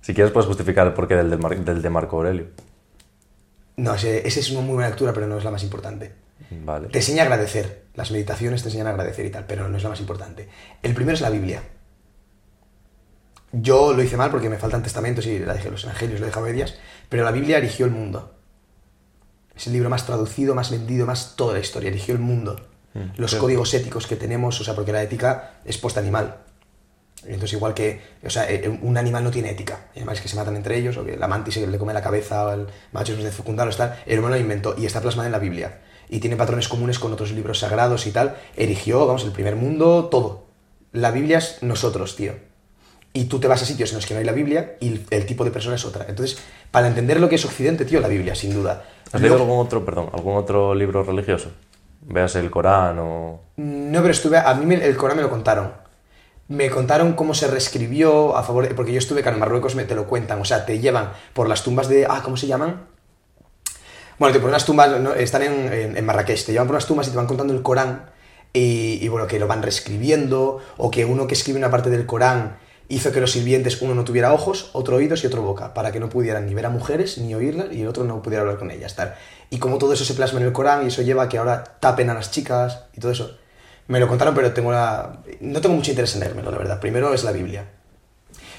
Si 0.00 0.14
quieres 0.14 0.32
puedes 0.32 0.46
justificar 0.46 0.86
el 0.86 0.94
porqué 0.94 1.14
del 1.16 1.30
de, 1.30 1.36
Mar- 1.36 1.58
del 1.64 1.82
de 1.82 1.90
Marco 1.90 2.16
Aurelio. 2.16 2.46
No, 3.76 3.94
ese, 3.94 4.26
ese 4.26 4.40
es 4.40 4.50
una 4.50 4.60
muy 4.60 4.74
buena 4.74 4.88
lectura, 4.88 5.12
pero 5.12 5.26
no 5.26 5.38
es 5.38 5.44
la 5.44 5.50
más 5.50 5.62
importante. 5.62 6.14
Vale. 6.50 6.88
Te 6.88 6.98
enseña 6.98 7.22
a 7.22 7.26
agradecer. 7.26 7.84
Las 7.94 8.10
meditaciones 8.10 8.62
te 8.62 8.68
enseñan 8.68 8.86
a 8.88 8.90
agradecer 8.90 9.24
y 9.26 9.30
tal, 9.30 9.44
pero 9.46 9.68
no 9.68 9.76
es 9.76 9.82
la 9.82 9.90
más 9.90 10.00
importante. 10.00 10.48
El 10.82 10.94
primero 10.94 11.14
es 11.14 11.20
la 11.20 11.30
Biblia. 11.30 11.62
Yo 13.52 13.92
lo 13.92 14.02
hice 14.02 14.16
mal 14.16 14.30
porque 14.30 14.48
me 14.48 14.58
faltan 14.58 14.82
testamentos 14.82 15.26
y 15.26 15.38
la 15.40 15.54
dejé 15.54 15.70
los 15.70 15.82
evangelios, 15.84 16.20
lo 16.20 16.26
he 16.26 16.28
dejado 16.28 16.46
a 16.46 16.48
medias, 16.48 16.74
pero 17.08 17.24
la 17.24 17.32
Biblia 17.32 17.58
erigió 17.58 17.84
el 17.84 17.92
mundo. 17.92 18.34
Es 19.56 19.66
el 19.66 19.72
libro 19.72 19.90
más 19.90 20.06
traducido, 20.06 20.54
más 20.54 20.70
vendido, 20.70 21.04
más 21.06 21.34
toda 21.36 21.54
la 21.54 21.60
historia, 21.60 21.90
erigió 21.90 22.14
el 22.14 22.20
mundo. 22.20 22.68
Los 23.16 23.34
códigos 23.36 23.72
éticos 23.74 24.06
que 24.06 24.16
tenemos, 24.16 24.60
o 24.60 24.64
sea, 24.64 24.74
porque 24.74 24.92
la 24.92 25.02
ética 25.02 25.54
es 25.64 25.78
post 25.78 25.98
animal. 25.98 26.38
Entonces, 27.24 27.52
igual 27.52 27.74
que, 27.74 28.00
o 28.24 28.30
sea, 28.30 28.50
eh, 28.50 28.68
un 28.82 28.96
animal 28.96 29.22
no 29.22 29.30
tiene 29.30 29.50
ética. 29.50 29.88
Hay 29.94 29.98
animales 29.98 30.20
que 30.22 30.28
se 30.28 30.36
matan 30.36 30.56
entre 30.56 30.78
ellos, 30.78 30.96
o 30.96 31.04
que 31.04 31.16
la 31.16 31.28
mantis 31.28 31.54
se 31.54 31.66
le 31.66 31.78
come 31.78 31.92
la 31.92 32.02
cabeza, 32.02 32.46
o 32.46 32.52
el 32.52 32.66
macho 32.92 33.12
es 33.12 33.22
de 33.22 33.30
fecundados, 33.30 33.76
tal. 33.76 33.96
El 34.06 34.18
humano 34.18 34.36
lo 34.36 34.40
inventó 34.40 34.74
y 34.76 34.86
está 34.86 35.00
plasmado 35.00 35.26
en 35.26 35.32
la 35.32 35.38
Biblia. 35.38 35.80
Y 36.08 36.18
tiene 36.20 36.36
patrones 36.36 36.68
comunes 36.68 36.98
con 36.98 37.12
otros 37.12 37.32
libros 37.32 37.58
sagrados 37.58 38.06
y 38.06 38.10
tal. 38.10 38.36
Erigió, 38.56 39.06
vamos, 39.06 39.24
el 39.24 39.32
primer 39.32 39.54
mundo, 39.54 40.08
todo. 40.10 40.46
La 40.92 41.10
Biblia 41.10 41.38
es 41.38 41.62
nosotros, 41.62 42.16
tío. 42.16 42.32
Y 43.12 43.24
tú 43.24 43.38
te 43.38 43.48
vas 43.48 43.62
a 43.62 43.66
sitios 43.66 43.90
en 43.90 43.96
los 43.96 44.06
que 44.06 44.14
no 44.14 44.20
hay 44.20 44.26
la 44.26 44.32
Biblia 44.32 44.76
y 44.80 44.88
el, 44.88 45.06
el 45.10 45.26
tipo 45.26 45.44
de 45.44 45.50
persona 45.50 45.76
es 45.76 45.84
otra. 45.84 46.06
Entonces, 46.08 46.38
para 46.70 46.88
entender 46.88 47.20
lo 47.20 47.28
que 47.28 47.34
es 47.34 47.44
Occidente, 47.44 47.84
tío, 47.84 48.00
la 48.00 48.08
Biblia, 48.08 48.34
sin 48.34 48.54
duda. 48.54 48.84
¿Has 49.12 49.20
leído 49.20 49.36
algún 49.36 49.58
otro, 49.58 49.84
perdón, 49.84 50.10
algún 50.12 50.36
otro 50.36 50.74
libro 50.74 51.02
religioso? 51.02 51.50
Veas 52.10 52.34
el 52.34 52.50
Corán 52.50 52.98
o... 52.98 53.40
No, 53.56 54.00
pero 54.00 54.10
estuve. 54.10 54.36
A 54.38 54.52
mí 54.54 54.74
el 54.74 54.96
Corán 54.96 55.16
me 55.16 55.22
lo 55.22 55.30
contaron. 55.30 55.72
Me 56.48 56.68
contaron 56.68 57.12
cómo 57.12 57.34
se 57.34 57.46
reescribió 57.46 58.36
a 58.36 58.42
favor. 58.42 58.68
de- 58.68 58.74
porque 58.74 58.92
yo 58.92 58.98
estuve, 58.98 59.26
en 59.26 59.38
Marruecos 59.38 59.76
me 59.76 59.84
te 59.84 59.94
lo 59.94 60.06
cuentan. 60.08 60.40
O 60.40 60.44
sea, 60.44 60.66
te 60.66 60.80
llevan 60.80 61.12
por 61.34 61.48
las 61.48 61.62
tumbas 61.62 61.88
de. 61.88 62.06
Ah, 62.10 62.20
¿cómo 62.24 62.36
se 62.36 62.48
llaman? 62.48 62.86
Bueno, 64.18 64.32
te 64.34 64.40
por 64.40 64.48
unas 64.48 64.64
tumbas. 64.66 65.00
no, 65.00 65.14
están 65.14 65.42
en, 65.42 65.72
en- 65.72 65.96
en 65.96 66.04
Marrakech. 66.04 66.44
Te 66.44 66.50
llevan 66.52 66.66
por 66.66 66.74
unas 66.74 66.86
tumbas 66.86 67.06
y 67.06 67.10
te 67.12 67.16
van 67.16 67.26
contando 67.26 67.54
el 67.54 67.62
Corán. 67.62 68.06
Y, 68.52 68.98
y, 69.00 69.06
bueno, 69.08 69.28
que 69.28 69.38
lo 69.38 69.46
van 69.46 69.62
reescribiendo. 69.62 70.58
O 70.78 70.90
que 70.90 71.04
uno 71.04 71.28
que 71.28 71.34
escribe 71.34 71.58
una 71.60 71.70
parte 71.70 71.90
del 71.90 72.06
Corán 72.06 72.56
hizo 72.90 73.12
que 73.12 73.20
los 73.20 73.32
sirvientes, 73.32 73.80
uno 73.80 73.94
no 73.94 74.04
tuviera 74.04 74.34
ojos, 74.34 74.68
otro 74.74 74.96
oídos 74.96 75.24
y 75.24 75.26
otro 75.26 75.40
boca. 75.40 75.72
Para 75.72 75.92
que 75.92 76.00
no 76.00 76.10
pudieran 76.10 76.44
ni 76.46 76.54
ver 76.54 76.66
a 76.66 76.70
mujeres 76.70 77.16
ni 77.16 77.34
oírlas. 77.34 77.68
Y 77.72 77.80
el 77.80 77.88
otro 77.88 78.04
no 78.04 78.20
pudiera 78.20 78.42
hablar 78.42 78.58
con 78.58 78.70
ellas. 78.70 78.94
Tal. 78.94 79.14
Y 79.48 79.58
como 79.58 79.78
todo 79.78 79.94
eso 79.94 80.04
se 80.04 80.14
plasma 80.14 80.40
en 80.40 80.46
el 80.46 80.52
Corán 80.52 80.84
y 80.84 80.88
eso 80.88 81.00
lleva 81.00 81.22
a 81.22 81.28
que 81.28 81.38
ahora 81.38 81.64
tapen 81.80 82.10
a 82.10 82.14
las 82.14 82.30
chicas 82.30 82.84
y 82.92 83.00
todo 83.00 83.12
eso. 83.12 83.38
Me 83.86 83.98
lo 83.98 84.06
contaron, 84.06 84.34
pero 84.34 84.52
tengo 84.52 84.70
la... 84.70 85.20
no 85.40 85.60
tengo 85.60 85.74
mucho 85.74 85.90
interés 85.90 86.14
en 86.14 86.20
leérmelo, 86.20 86.50
la 86.50 86.58
verdad. 86.58 86.80
Primero 86.80 87.14
es 87.14 87.24
la 87.24 87.32
Biblia. 87.32 87.64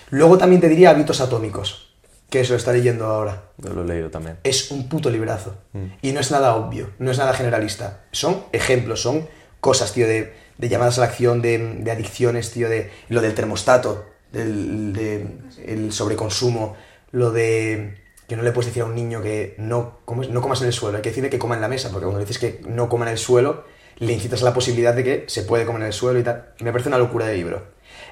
Luego 0.10 0.38
también 0.38 0.60
te 0.60 0.68
diría 0.68 0.90
Hábitos 0.90 1.22
Atómicos, 1.22 1.94
que 2.30 2.42
eso 2.42 2.52
lo 2.52 2.58
está 2.58 2.74
leyendo 2.74 3.06
ahora. 3.06 3.44
Yo 3.58 3.74
lo 3.74 3.84
he 3.84 3.88
leído 3.88 4.10
también. 4.10 4.40
Es 4.44 4.72
un 4.72 4.90
puto 4.90 5.10
librazo. 5.10 5.56
Y 6.02 6.12
no 6.12 6.20
es 6.20 6.32
nada 6.32 6.56
obvio, 6.56 6.90
no 7.00 7.12
es 7.12 7.18
nada 7.18 7.34
generalista. 7.34 8.02
Son 8.12 8.44
ejemplos, 8.52 9.02
son 9.02 9.30
cosas, 9.62 9.94
tío, 9.94 10.06
de, 10.08 10.34
de 10.58 10.70
llamadas 10.70 10.98
a 10.98 11.02
la 11.02 11.08
acción, 11.08 11.42
de, 11.42 11.76
de 11.80 11.92
adicciones, 11.92 12.52
tío, 12.52 12.68
de 12.68 12.92
lo 13.08 13.22
del 13.22 13.34
termostato, 13.34 14.11
del 14.32 14.94
de, 14.94 15.28
el 15.66 15.92
sobreconsumo, 15.92 16.76
lo 17.12 17.32
de 17.32 17.98
que 18.28 18.36
no 18.38 18.44
le 18.44 18.52
puedes 18.52 18.68
decir 18.68 18.84
a 18.84 18.86
un 18.86 18.96
niño 18.96 19.22
que 19.22 19.56
no, 19.58 20.00
¿cómo 20.06 20.24
es? 20.24 20.30
no 20.30 20.42
comas 20.42 20.62
en 20.62 20.68
el 20.68 20.74
suelo, 20.74 20.98
hay 20.98 21.02
que 21.02 21.10
decirle 21.10 21.30
que 21.30 21.38
coma 21.40 21.56
en 21.56 21.62
la 21.62 21.68
mesa, 21.68 21.90
porque 21.90 22.06
cuando 22.06 22.20
le 22.20 22.26
dices 22.26 22.40
que 22.40 22.62
no 22.66 22.88
coma 22.88 23.06
en 23.06 23.12
el 23.12 23.18
suelo, 23.18 23.66
le 23.98 24.14
incitas 24.14 24.42
a 24.42 24.46
la 24.46 24.54
posibilidad 24.54 24.94
de 24.94 25.04
que 25.04 25.26
se 25.28 25.44
puede 25.44 25.66
comer 25.66 25.82
en 25.82 25.88
el 25.88 25.94
suelo 25.94 26.18
y 26.20 26.24
tal. 26.24 26.54
Me 26.62 26.72
parece 26.72 26.90
una 26.90 26.98
locura 26.98 27.26
de 27.26 27.36
libro. 27.36 27.64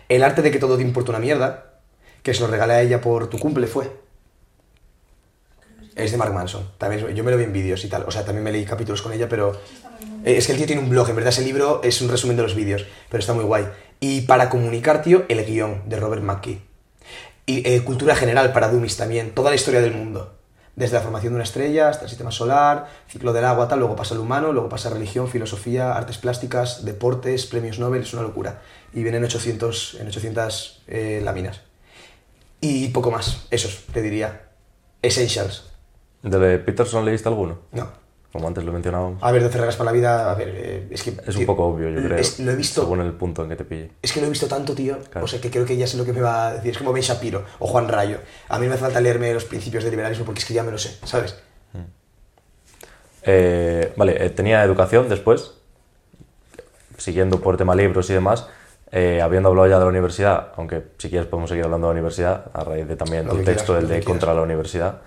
El 0.09 0.23
arte 0.23 0.41
de 0.41 0.51
que 0.51 0.59
todo 0.59 0.75
te 0.75 0.83
importa 0.83 1.11
una 1.11 1.19
mierda, 1.19 1.79
que 2.21 2.33
se 2.33 2.41
lo 2.41 2.47
regalé 2.47 2.73
a 2.73 2.81
ella 2.81 2.99
por 3.01 3.29
tu 3.29 3.39
cumple, 3.39 3.65
fue. 3.65 3.89
Es 5.95 6.11
de 6.11 6.17
Mark 6.17 6.33
Manson. 6.33 6.69
También, 6.77 7.07
yo 7.15 7.23
me 7.23 7.31
lo 7.31 7.37
vi 7.37 7.43
en 7.45 7.53
vídeos 7.53 7.83
y 7.83 7.89
tal. 7.89 8.03
O 8.07 8.11
sea, 8.11 8.23
también 8.23 8.43
me 8.43 8.51
leí 8.51 8.65
capítulos 8.65 9.01
con 9.01 9.11
ella, 9.13 9.27
pero... 9.27 9.59
eh, 10.23 10.37
Es 10.37 10.45
que 10.45 10.53
el 10.53 10.57
tío 10.57 10.67
tiene 10.67 10.81
un 10.81 10.89
blog. 10.89 11.09
En 11.09 11.15
verdad 11.15 11.33
ese 11.33 11.41
libro 11.43 11.81
es 11.83 12.01
un 12.01 12.09
resumen 12.09 12.37
de 12.37 12.43
los 12.43 12.55
vídeos. 12.55 12.85
Pero 13.09 13.19
está 13.19 13.33
muy 13.33 13.43
guay. 13.43 13.65
Y 13.99 14.21
para 14.21 14.49
comunicar, 14.49 15.01
tío, 15.01 15.25
el 15.27 15.45
guion 15.45 15.83
de 15.87 15.97
Robert 15.97 16.23
McKee. 16.23 16.61
Y 17.45 17.67
eh, 17.67 17.83
cultura 17.83 18.15
general 18.15 18.53
para 18.53 18.69
Dumis 18.69 18.95
también. 18.95 19.31
Toda 19.31 19.49
la 19.49 19.55
historia 19.55 19.81
del 19.81 19.93
mundo. 19.93 20.35
Desde 20.75 20.93
la 20.93 21.01
formación 21.01 21.33
de 21.33 21.35
una 21.35 21.43
estrella 21.43 21.89
hasta 21.89 22.03
el 22.03 22.09
sistema 22.09 22.31
solar, 22.31 22.87
ciclo 23.07 23.33
del 23.33 23.43
agua, 23.43 23.67
tal. 23.67 23.79
Luego 23.79 23.95
pasa 23.95 24.13
el 24.13 24.21
humano, 24.21 24.53
luego 24.53 24.69
pasa 24.69 24.89
religión, 24.89 25.27
filosofía, 25.27 25.93
artes 25.97 26.17
plásticas, 26.17 26.85
deportes, 26.85 27.45
premios 27.47 27.79
Nobel. 27.79 28.03
Es 28.03 28.13
una 28.13 28.21
locura. 28.21 28.61
Y 28.93 29.03
vienen 29.03 29.23
800, 29.23 29.97
en 29.99 30.07
800 30.07 30.83
eh, 30.87 31.21
láminas. 31.23 31.61
Y 32.61 32.89
poco 32.89 33.11
más. 33.11 33.47
Esos, 33.51 33.85
te 33.91 34.01
diría. 34.01 34.43
Essentials. 35.01 35.69
¿De 36.21 36.59
Peterson 36.59 37.03
leíste 37.03 37.29
alguno? 37.29 37.59
No. 37.71 37.89
Como 38.31 38.47
antes 38.47 38.63
lo 38.63 38.71
mencionábamos. 38.71 39.23
A 39.23 39.31
ver, 39.31 39.41
12 39.41 39.57
reglas 39.57 39.75
para 39.75 39.85
la 39.89 39.91
vida, 39.91 40.31
a 40.31 40.35
ver, 40.35 40.49
eh, 40.55 40.87
es 40.91 41.01
que... 41.01 41.09
Es 41.09 41.17
tío, 41.25 41.39
un 41.39 41.45
poco 41.47 41.65
obvio, 41.65 41.89
yo 41.89 41.99
creo. 42.03 42.17
es- 42.17 42.39
lo 42.39 42.51
he 42.51 42.55
visto... 42.55 42.81
Según 42.81 43.01
el 43.01 43.13
punto 43.13 43.41
en 43.43 43.49
que 43.49 43.55
te 43.55 43.65
pille. 43.65 43.89
Es 44.03 44.11
que 44.13 44.19
lo 44.21 44.27
he 44.27 44.29
visto 44.29 44.47
tanto, 44.47 44.75
tío. 44.75 44.99
Claro. 45.09 45.25
O 45.25 45.27
sea, 45.27 45.41
que 45.41 45.49
creo 45.49 45.65
que 45.65 45.75
ya 45.75 45.87
sé 45.87 45.97
lo 45.97 46.05
que 46.05 46.13
me 46.13 46.21
va 46.21 46.49
a 46.49 46.53
decir. 46.53 46.71
Es 46.71 46.77
como 46.77 46.93
Ben 46.93 47.01
Shapiro 47.01 47.43
o 47.57 47.65
Juan 47.67 47.87
Rayo. 47.87 48.19
A 48.49 48.59
mí 48.59 48.67
me 48.67 48.73
hace 48.73 48.83
falta 48.83 49.01
leerme 49.01 49.33
los 49.33 49.45
principios 49.45 49.83
del 49.83 49.91
liberalismo 49.91 50.25
porque 50.25 50.39
es 50.41 50.45
que 50.45 50.53
ya 50.53 50.61
me 50.63 50.71
lo 50.71 50.77
sé, 50.77 50.95
¿sabes? 51.05 51.35
Eh, 53.23 53.93
vale, 53.97 54.25
eh, 54.25 54.29
tenía 54.29 54.63
educación 54.63 55.09
después, 55.09 55.51
siguiendo 56.97 57.39
por 57.41 57.57
tema 57.57 57.75
libros 57.75 58.09
y 58.09 58.13
demás, 58.13 58.47
eh, 58.91 59.21
habiendo 59.21 59.49
hablado 59.49 59.67
ya 59.67 59.77
de 59.77 59.83
la 59.85 59.89
universidad, 59.89 60.49
aunque 60.55 60.83
si 60.97 61.09
quieres 61.09 61.27
podemos 61.27 61.49
seguir 61.49 61.65
hablando 61.65 61.87
de 61.87 61.93
la 61.93 61.99
universidad, 61.99 62.45
a 62.53 62.63
raíz 62.63 62.87
de 62.87 62.95
también 62.95 63.25
Lo 63.27 63.33
tu 63.33 63.43
texto, 63.43 63.73
quieras, 63.73 63.83
el 63.83 63.89
de 63.89 64.03
contra 64.03 64.33
la 64.33 64.41
universidad, 64.41 64.99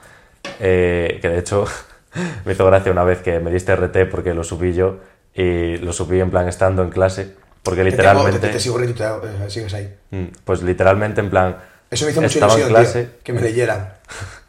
eh, 0.60 1.18
que 1.22 1.28
de 1.28 1.38
hecho 1.38 1.64
me 2.44 2.52
hizo 2.52 2.66
gracia 2.66 2.92
una 2.92 3.04
vez 3.04 3.20
que 3.22 3.40
me 3.40 3.50
diste 3.50 3.74
RT 3.74 4.10
porque 4.10 4.34
lo 4.34 4.44
subí 4.44 4.72
yo 4.74 5.00
y 5.34 5.78
lo 5.78 5.92
subí 5.92 6.20
en 6.20 6.30
plan 6.30 6.48
estando 6.48 6.82
en 6.82 6.90
clase, 6.90 7.34
porque 7.62 7.82
Te 7.82 7.90
literalmente... 7.90 8.38
Te, 8.38 8.48
te 8.48 8.60
sigo 8.60 8.78
retuiteado, 8.78 9.22
eh, 9.26 9.48
sigues 9.50 9.72
ahí. 9.74 9.94
Mm, 10.10 10.26
Pues 10.44 10.62
literalmente 10.62 11.20
en 11.20 11.30
plan... 11.30 11.56
Eso 11.90 12.04
me 12.06 12.12
hizo 12.12 12.20
mucha 12.22 12.34
estaba 12.34 12.54
en 12.54 12.60
ilusión, 12.60 12.82
clase, 12.82 13.04
tío, 13.04 13.18
que 13.24 13.32
me 13.32 13.40
leyeran. 13.40 13.94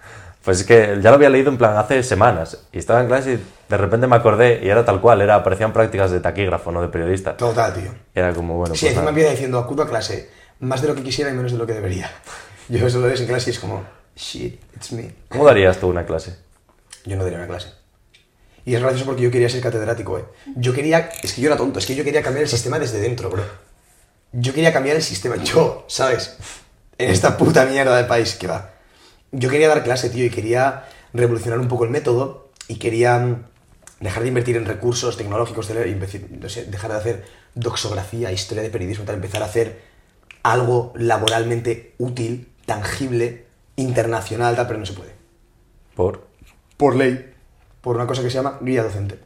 Pues 0.43 0.59
es 0.59 0.65
que 0.65 0.99
ya 1.01 1.09
lo 1.09 1.15
había 1.15 1.29
leído 1.29 1.49
en 1.49 1.57
plan 1.57 1.77
hace 1.77 2.03
semanas 2.03 2.65
y 2.73 2.77
estaba 2.77 2.99
en 2.99 3.07
clase 3.07 3.35
y 3.35 3.43
de 3.69 3.77
repente 3.77 4.07
me 4.07 4.17
acordé 4.17 4.59
y 4.61 4.67
era 4.67 4.83
tal 4.83 4.99
cual, 4.99 5.21
era, 5.21 5.41
parecían 5.41 5.71
prácticas 5.71 6.11
de 6.11 6.19
taquígrafo, 6.19 6.69
no 6.69 6.81
de 6.81 6.89
periodista. 6.89 7.37
Total, 7.37 7.73
tío. 7.73 7.93
Era 8.13 8.33
como, 8.33 8.57
bueno, 8.57 8.75
Sí, 8.75 8.81
pues 8.81 8.91
encima 8.91 9.09
empieza 9.09 9.31
diciendo, 9.31 9.57
acudo 9.57 9.83
a 9.83 9.87
clase, 9.87 10.29
más 10.59 10.81
de 10.81 10.89
lo 10.89 10.95
que 10.95 11.01
quisiera 11.01 11.31
y 11.31 11.33
menos 11.33 11.53
de 11.53 11.57
lo 11.57 11.65
que 11.65 11.71
debería. 11.71 12.11
Yo 12.67 12.85
eso 12.85 12.99
lo 12.99 13.07
ves 13.07 13.21
en 13.21 13.27
clase 13.27 13.51
y 13.51 13.53
es 13.53 13.59
como, 13.59 13.85
shit, 14.17 14.59
it's 14.75 14.91
me. 14.91 15.15
¿Cómo 15.29 15.45
darías 15.45 15.77
tú 15.77 15.87
una 15.87 16.05
clase? 16.05 16.35
Yo 17.05 17.15
no 17.15 17.23
daría 17.23 17.39
una 17.39 17.47
clase. 17.47 17.69
Y 18.65 18.75
es 18.75 18.81
gracioso 18.81 19.05
porque 19.05 19.21
yo 19.21 19.31
quería 19.31 19.49
ser 19.49 19.61
catedrático, 19.61 20.17
eh. 20.17 20.25
Yo 20.55 20.73
quería, 20.73 21.09
es 21.21 21.33
que 21.33 21.41
yo 21.41 21.47
era 21.47 21.57
tonto, 21.57 21.79
es 21.79 21.85
que 21.85 21.95
yo 21.95 22.03
quería 22.03 22.21
cambiar 22.21 22.43
el 22.43 22.49
sistema 22.49 22.79
desde 22.79 22.99
dentro, 22.99 23.29
bro. 23.29 23.43
Yo 24.31 24.53
quería 24.53 24.71
cambiar 24.71 24.95
el 24.95 25.03
sistema, 25.03 25.35
yo, 25.35 25.85
¿sabes? 25.87 26.37
En 26.97 27.09
esta 27.09 27.37
puta 27.37 27.65
mierda 27.65 27.97
de 27.97 28.05
país 28.05 28.35
que 28.35 28.47
va. 28.47 28.73
Yo 29.31 29.49
quería 29.49 29.67
dar 29.67 29.83
clase, 29.83 30.09
tío, 30.09 30.25
y 30.25 30.29
quería 30.29 30.85
revolucionar 31.13 31.59
un 31.59 31.67
poco 31.67 31.83
el 31.83 31.89
método 31.89 32.51
y 32.67 32.77
quería 32.77 33.19
mm, 33.19 33.45
dejar 33.99 34.23
de 34.23 34.29
invertir 34.29 34.55
en 34.57 34.65
recursos 34.65 35.17
tecnológicos, 35.17 35.67
dejar 35.67 36.91
de 36.91 36.97
hacer 36.97 37.25
doxografía, 37.55 38.31
historia 38.31 38.63
de 38.63 38.69
periodismo, 38.69 39.05
tal, 39.05 39.15
empezar 39.15 39.41
a 39.43 39.45
hacer 39.45 39.81
algo 40.41 40.93
laboralmente 40.95 41.95
útil, 41.97 42.49
tangible, 42.65 43.45
internacional, 43.75 44.55
tal, 44.55 44.67
pero 44.67 44.79
no 44.79 44.85
se 44.85 44.93
puede 44.93 45.11
Por... 45.95 46.32
por 46.83 46.97
ley, 46.97 47.33
por 47.79 47.95
una 47.95 48.05
cosa 48.05 48.21
que 48.21 48.29
se 48.29 48.35
llama 48.35 48.57
guía 48.59 48.83
docente. 48.83 49.17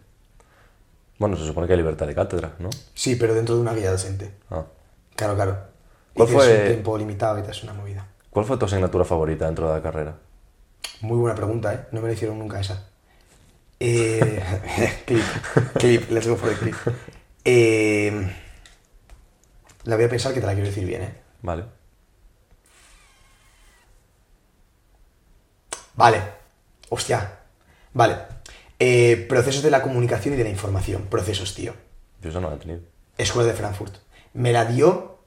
Bueno, 1.17 1.35
se 1.35 1.43
supone 1.43 1.65
que 1.65 1.73
hay 1.73 1.77
libertad 1.77 2.05
de 2.05 2.13
cátedra, 2.13 2.53
¿no? 2.59 2.69
Sí, 2.93 3.15
pero 3.15 3.33
dentro 3.33 3.55
de 3.55 3.61
una 3.61 3.73
guía 3.73 3.89
docente. 3.89 4.31
Ah. 4.51 4.63
Claro, 5.15 5.33
claro. 5.33 5.57
¿Cuál 6.13 6.29
Y 6.29 6.31
fue- 6.33 6.59
un 6.61 6.67
tiempo 6.67 6.95
limitado 6.99 7.39
y 7.39 7.49
es 7.49 7.63
una 7.63 7.73
movida. 7.73 8.05
¿Cuál 8.29 8.45
fue 8.45 8.57
tu 8.57 8.65
asignatura 8.65 9.05
favorita 9.05 9.47
dentro 9.47 9.67
de 9.69 9.73
la 9.73 9.81
carrera? 9.81 10.17
Muy 11.01 11.17
buena 11.17 11.35
pregunta, 11.35 11.73
¿eh? 11.73 11.87
No 11.93 12.01
me 12.01 12.09
la 12.09 12.13
hicieron 12.13 12.37
nunca 12.37 12.59
esa. 12.59 12.89
Eh, 13.79 14.39
clip, 15.07 15.23
clip, 15.79 16.11
let's 16.11 16.27
go 16.27 16.35
for 16.35 16.49
the 16.49 16.55
clip. 16.57 16.75
Eh, 17.43 18.35
la 19.85 19.95
voy 19.95 20.05
a 20.05 20.09
pensar 20.09 20.31
que 20.31 20.41
te 20.41 20.45
la 20.45 20.53
quiero 20.53 20.67
decir 20.67 20.85
bien, 20.85 21.01
¿eh? 21.01 21.13
Vale. 21.41 21.63
Vale. 25.95 26.21
Hostia. 26.89 27.36
Vale. 27.97 28.15
Eh, 28.79 29.25
procesos 29.27 29.63
de 29.63 29.71
la 29.71 29.81
comunicación 29.81 30.35
y 30.35 30.37
de 30.37 30.43
la 30.43 30.51
información. 30.51 31.07
Procesos, 31.09 31.55
tío. 31.55 31.73
Yo 32.21 32.29
eso 32.29 32.39
no 32.39 32.49
lo 32.51 32.55
he 32.55 32.59
tenido. 32.59 32.81
Escuela 33.17 33.49
de 33.49 33.55
Frankfurt. 33.55 33.95
Me 34.35 34.51
la 34.53 34.65
dio. 34.65 35.17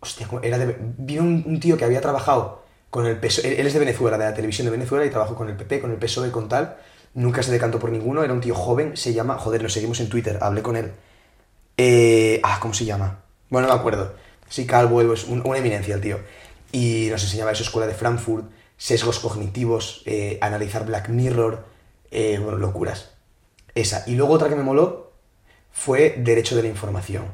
Hostia, 0.00 0.26
¿cómo 0.28 0.42
era 0.42 0.58
de. 0.58 0.76
Vino 0.98 1.22
un, 1.22 1.42
un 1.46 1.58
tío 1.58 1.78
que 1.78 1.86
había 1.86 2.02
trabajado 2.02 2.64
con 2.90 3.06
el 3.06 3.16
PSOE. 3.18 3.58
Él, 3.58 3.66
es 3.66 3.72
de 3.72 3.78
Venezuela, 3.78 4.18
de 4.18 4.24
la 4.26 4.34
televisión 4.34 4.66
de 4.66 4.72
Venezuela, 4.72 5.06
y 5.06 5.10
trabajó 5.10 5.34
con 5.34 5.48
el 5.48 5.56
PP, 5.56 5.80
con 5.80 5.90
el 5.90 5.96
PSOE, 5.96 6.30
con 6.30 6.50
tal. 6.50 6.76
Nunca 7.14 7.42
se 7.42 7.50
decantó 7.50 7.78
por 7.78 7.90
ninguno. 7.90 8.22
Era 8.22 8.34
un 8.34 8.42
tío 8.42 8.54
joven. 8.54 8.94
Se 8.94 9.14
llama. 9.14 9.38
Joder, 9.38 9.62
lo 9.62 9.70
seguimos 9.70 9.98
en 10.00 10.10
Twitter. 10.10 10.38
Hablé 10.42 10.60
con 10.60 10.76
él. 10.76 10.92
Eh, 11.78 12.40
ah, 12.42 12.58
¿cómo 12.60 12.74
se 12.74 12.84
llama? 12.84 13.20
Bueno, 13.48 13.68
no 13.68 13.74
me 13.74 13.80
acuerdo. 13.80 14.12
Sí, 14.50 14.66
calvo, 14.66 15.00
es 15.00 15.24
un- 15.24 15.40
una 15.46 15.56
eminencia 15.58 15.94
el 15.94 16.02
tío. 16.02 16.18
Y 16.72 17.08
nos 17.10 17.22
enseñaba 17.22 17.52
eso, 17.52 17.62
escuela 17.62 17.86
de 17.86 17.94
Frankfurt, 17.94 18.50
sesgos 18.76 19.18
cognitivos, 19.18 20.02
eh, 20.04 20.38
analizar 20.42 20.84
Black 20.84 21.08
Mirror, 21.08 21.64
eh, 22.12 22.38
bueno, 22.38 22.58
locuras. 22.58 23.14
Esa. 23.74 24.04
Y 24.06 24.14
luego 24.14 24.34
otra 24.34 24.48
que 24.48 24.54
me 24.54 24.62
moló 24.62 25.12
fue 25.72 26.14
Derecho 26.18 26.54
de 26.54 26.62
la 26.62 26.68
Información, 26.68 27.24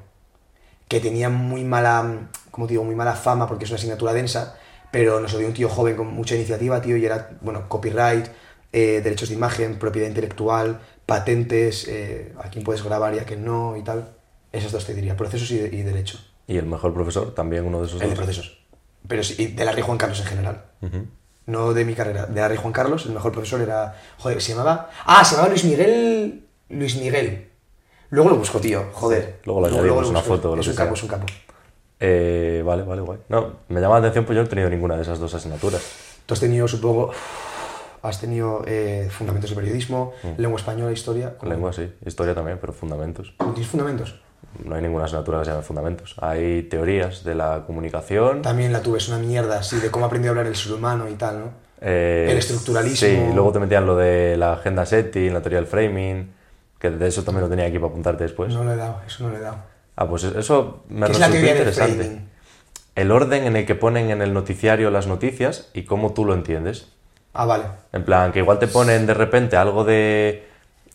que 0.87 1.01
tenía 1.01 1.29
muy 1.29 1.65
mala, 1.65 2.31
como 2.51 2.67
digo, 2.67 2.85
muy 2.85 2.95
mala 2.95 3.15
fama 3.15 3.49
porque 3.49 3.65
es 3.65 3.71
una 3.71 3.77
asignatura 3.77 4.13
densa, 4.13 4.57
pero 4.91 5.21
nos 5.21 5.33
lo 5.33 5.41
dio 5.41 5.49
un 5.49 5.55
tío 5.55 5.69
joven 5.69 5.97
con 5.97 6.07
mucha 6.07 6.37
iniciativa, 6.37 6.81
tío, 6.81 6.97
y 6.97 7.05
era, 7.05 7.37
bueno, 7.41 7.69
copyright, 7.69 8.29
eh, 8.73 9.01
derechos 9.03 9.29
de 9.29 9.35
imagen, 9.35 9.79
propiedad 9.79 10.09
intelectual, 10.09 10.81
patentes, 11.05 11.87
eh, 11.89 12.33
a 12.39 12.49
quién 12.49 12.65
puedes 12.65 12.83
grabar 12.83 13.15
y 13.15 13.19
a 13.19 13.25
quién 13.25 13.45
no 13.45 13.77
y 13.77 13.83
tal. 13.83 14.15
Esos 14.53 14.73
dos 14.73 14.87
te 14.87 14.95
diría, 14.95 15.17
procesos 15.17 15.51
y, 15.51 15.57
y 15.57 15.83
derecho. 15.83 16.19
Y 16.47 16.57
el 16.57 16.67
mejor 16.67 16.95
profesor, 16.95 17.35
también 17.35 17.67
uno 17.67 17.81
de 17.81 17.89
esos 17.89 18.01
El 18.01 18.11
de 18.11 18.17
procesos. 18.17 18.65
Pero 19.07 19.23
sí, 19.23 19.35
y 19.39 19.47
de 19.49 19.65
la 19.65 19.73
Rey 19.73 19.83
Juan 19.83 19.99
Carlos 19.99 20.21
en 20.21 20.27
general. 20.27 20.65
No 21.49 21.73
de 21.73 21.85
mi 21.87 21.95
carrera. 21.95 22.27
De 22.27 22.47
Rey 22.47 22.59
Juan 22.59 22.75
Carlos, 22.75 23.07
el 23.07 23.13
mejor 23.13 23.33
profesor 23.33 23.61
era. 23.63 23.97
Joder, 24.19 24.41
se 24.43 24.53
llamaba. 24.53 24.91
Ah, 25.07 25.25
se 25.25 25.33
llamaba 25.35 25.49
Luis 25.49 25.65
Miguel. 25.65 26.45
Luis 26.69 26.97
Miguel. 26.97 27.49
Luego 28.11 28.29
lo 28.29 28.37
busco, 28.37 28.61
tío. 28.61 28.85
Joder. 28.93 29.41
Luego 29.45 29.63
lo 29.63 29.67
añadimos, 29.69 30.09
una 30.11 30.19
busco. 30.21 30.35
foto 30.37 30.55
lo 30.55 30.61
Es 30.61 30.67
que 30.67 30.73
un 30.73 30.77
capo, 30.77 30.95
es 30.95 31.03
un 31.03 31.09
capo. 31.09 31.27
Eh, 32.01 32.63
vale, 32.65 32.83
vale, 32.83 33.01
guay. 33.01 33.21
No, 33.31 33.57
me 33.69 33.81
llama 33.81 33.95
la 33.95 34.01
atención, 34.01 34.27
pues 34.27 34.37
yo 34.37 34.43
no 34.43 34.47
he 34.47 34.51
tenido 34.51 34.69
ninguna 34.69 34.97
de 34.97 35.03
esas 35.03 35.19
dos 35.19 35.33
asignaturas. 35.35 35.83
Tú 36.27 36.35
has 36.35 36.41
tenido, 36.41 36.69
supongo. 36.69 37.13
Has 38.03 38.21
tenido 38.21 38.63
eh, 38.67 39.09
fundamentos 39.11 39.51
de 39.51 39.57
periodismo, 39.57 40.13
lengua 40.37 40.59
española, 40.59 40.93
historia. 40.93 41.35
Lengua 41.43 41.73
sí, 41.73 41.91
historia 42.07 42.35
también, 42.35 42.59
pero 42.61 42.73
fundamentos. 42.75 43.35
¿Tienes 43.39 43.67
fundamentos? 43.67 44.21
No 44.65 44.75
hay 44.75 44.83
ninguna 44.83 45.05
asignatura 45.05 45.39
que 45.39 45.45
se 45.45 45.51
llame 45.53 45.63
fundamentos. 45.63 46.17
Hay 46.21 46.63
teorías 46.65 47.23
de 47.25 47.35
la 47.35 47.65
comunicación. 47.67 48.43
También 48.43 48.73
la 48.73 48.83
tuve, 48.83 48.99
es 48.99 49.09
una 49.09 49.19
mierda, 49.19 49.59
así, 49.59 49.79
de 49.79 49.91
cómo 49.91 50.07
aprendí 50.07 50.29
a 50.29 50.31
hablar 50.31 50.47
el 50.47 50.57
ser 50.57 50.73
humano 50.73 51.09
y 51.09 51.15
tal, 51.15 51.39
¿no? 51.41 51.51
eh, 51.81 52.29
El 52.31 52.39
estructuralismo. 52.39 53.09
Sí, 53.09 53.19
luego 53.35 53.53
te 53.53 53.61
metían 53.61 53.87
lo 53.87 53.97
de 53.97 54.37
la 54.37 54.55
agenda 54.55 54.85
setting, 54.85 55.33
la 55.33 55.41
teoría 55.41 55.59
del 55.59 55.69
framing, 55.69 56.33
que 56.79 56.91
de 56.91 57.07
eso 57.09 57.23
también 57.23 57.43
lo 57.45 57.49
tenía 57.49 57.67
aquí 57.67 57.79
para 57.79 57.89
apuntarte 57.89 58.25
después. 58.25 58.53
No 58.53 58.65
lo 58.65 58.73
he 58.73 58.77
dado, 58.77 59.01
eso 59.07 59.25
no 59.25 59.31
lo 59.31 59.37
he 59.37 59.41
dado. 59.41 59.59
Ah, 59.97 60.09
pues 60.09 60.25
eso 60.25 60.85
me 60.89 61.07
¿Qué 61.07 61.13
es 61.13 61.19
la 61.19 61.27
resultó 61.29 61.47
del 61.47 61.57
interesante. 61.59 62.21
El 62.95 63.13
orden 63.13 63.45
en 63.45 63.57
el 63.57 63.67
que 63.67 63.75
ponen 63.77 64.11
en 64.11 64.23
el 64.23 64.35
noticiario 64.35 64.91
las 64.91 65.07
noticias 65.07 65.71
y 65.73 65.83
cómo 65.83 66.15
tú 66.15 66.25
lo 66.25 66.35
entiendes. 66.35 66.89
Ah, 67.33 67.45
vale. 67.45 67.65
En 67.93 68.05
plan, 68.05 68.33
que 68.33 68.41
igual 68.41 68.59
te 68.59 68.67
ponen 68.67 69.07
de 69.07 69.15
repente 69.15 69.57
algo 69.57 69.85
de 69.85 70.48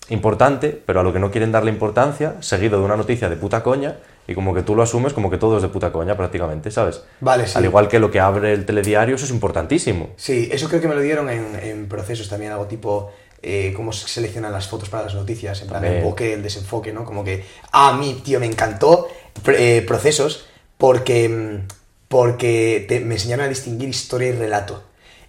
importante, 0.10 0.70
pero 0.86 1.00
a 1.00 1.04
lo 1.04 1.14
que 1.14 1.20
no 1.20 1.32
quieren 1.32 1.52
darle 1.52 1.72
importancia, 1.72 2.36
seguido 2.42 2.80
de 2.80 2.86
una 2.86 2.98
noticia 2.98 3.30
de 3.30 3.36
puta 3.38 3.64
coña, 3.64 3.98
y 4.28 4.36
como 4.36 4.54
que 4.54 4.62
tú 4.62 4.76
lo 4.76 4.84
asumes 4.84 5.14
como 5.14 5.30
que 5.30 5.38
todo 5.38 5.58
es 5.58 5.64
de 5.64 5.70
puta 5.70 5.92
coña 5.92 6.16
prácticamente, 6.16 6.72
¿sabes? 6.72 7.02
Vale, 7.20 7.48
sí. 7.48 7.54
Al 7.58 7.66
igual 7.66 7.88
que 7.88 8.00
lo 8.00 8.10
que 8.12 8.20
abre 8.20 8.54
el 8.54 8.66
telediario, 8.66 9.16
eso 9.16 9.26
es 9.26 9.32
importantísimo. 9.32 10.10
Sí, 10.18 10.50
eso 10.52 10.68
creo 10.70 10.82
que 10.82 10.88
me 10.88 10.96
lo 10.96 11.02
dieron 11.02 11.30
en, 11.30 11.58
en 11.62 11.88
procesos 11.88 12.30
también, 12.30 12.52
algo 12.52 12.66
tipo 12.66 13.12
eh, 13.42 13.74
cómo 13.76 13.92
se 13.92 14.08
seleccionan 14.08 14.52
las 14.54 14.68
fotos 14.68 14.90
para 14.90 15.04
las 15.04 15.16
noticias, 15.16 15.62
en 15.62 15.68
plan 15.68 15.84
el 15.84 15.94
enfoque, 15.98 16.34
el 16.34 16.44
desenfoque, 16.44 16.94
¿no? 16.94 17.04
Como 17.04 17.24
que 17.26 17.44
a 17.72 17.94
mí, 17.98 18.22
tío, 18.24 18.40
me 18.40 18.46
encantó 18.46 19.08
eh, 19.48 19.84
procesos 19.86 20.46
porque, 20.78 21.28
mm, 21.28 21.68
porque 22.08 22.86
te- 22.88 23.02
me 23.02 23.16
enseñaron 23.16 23.46
a 23.46 23.50
distinguir 23.50 23.90
historia 23.90 24.30
y 24.30 24.34
relato. 24.34 24.84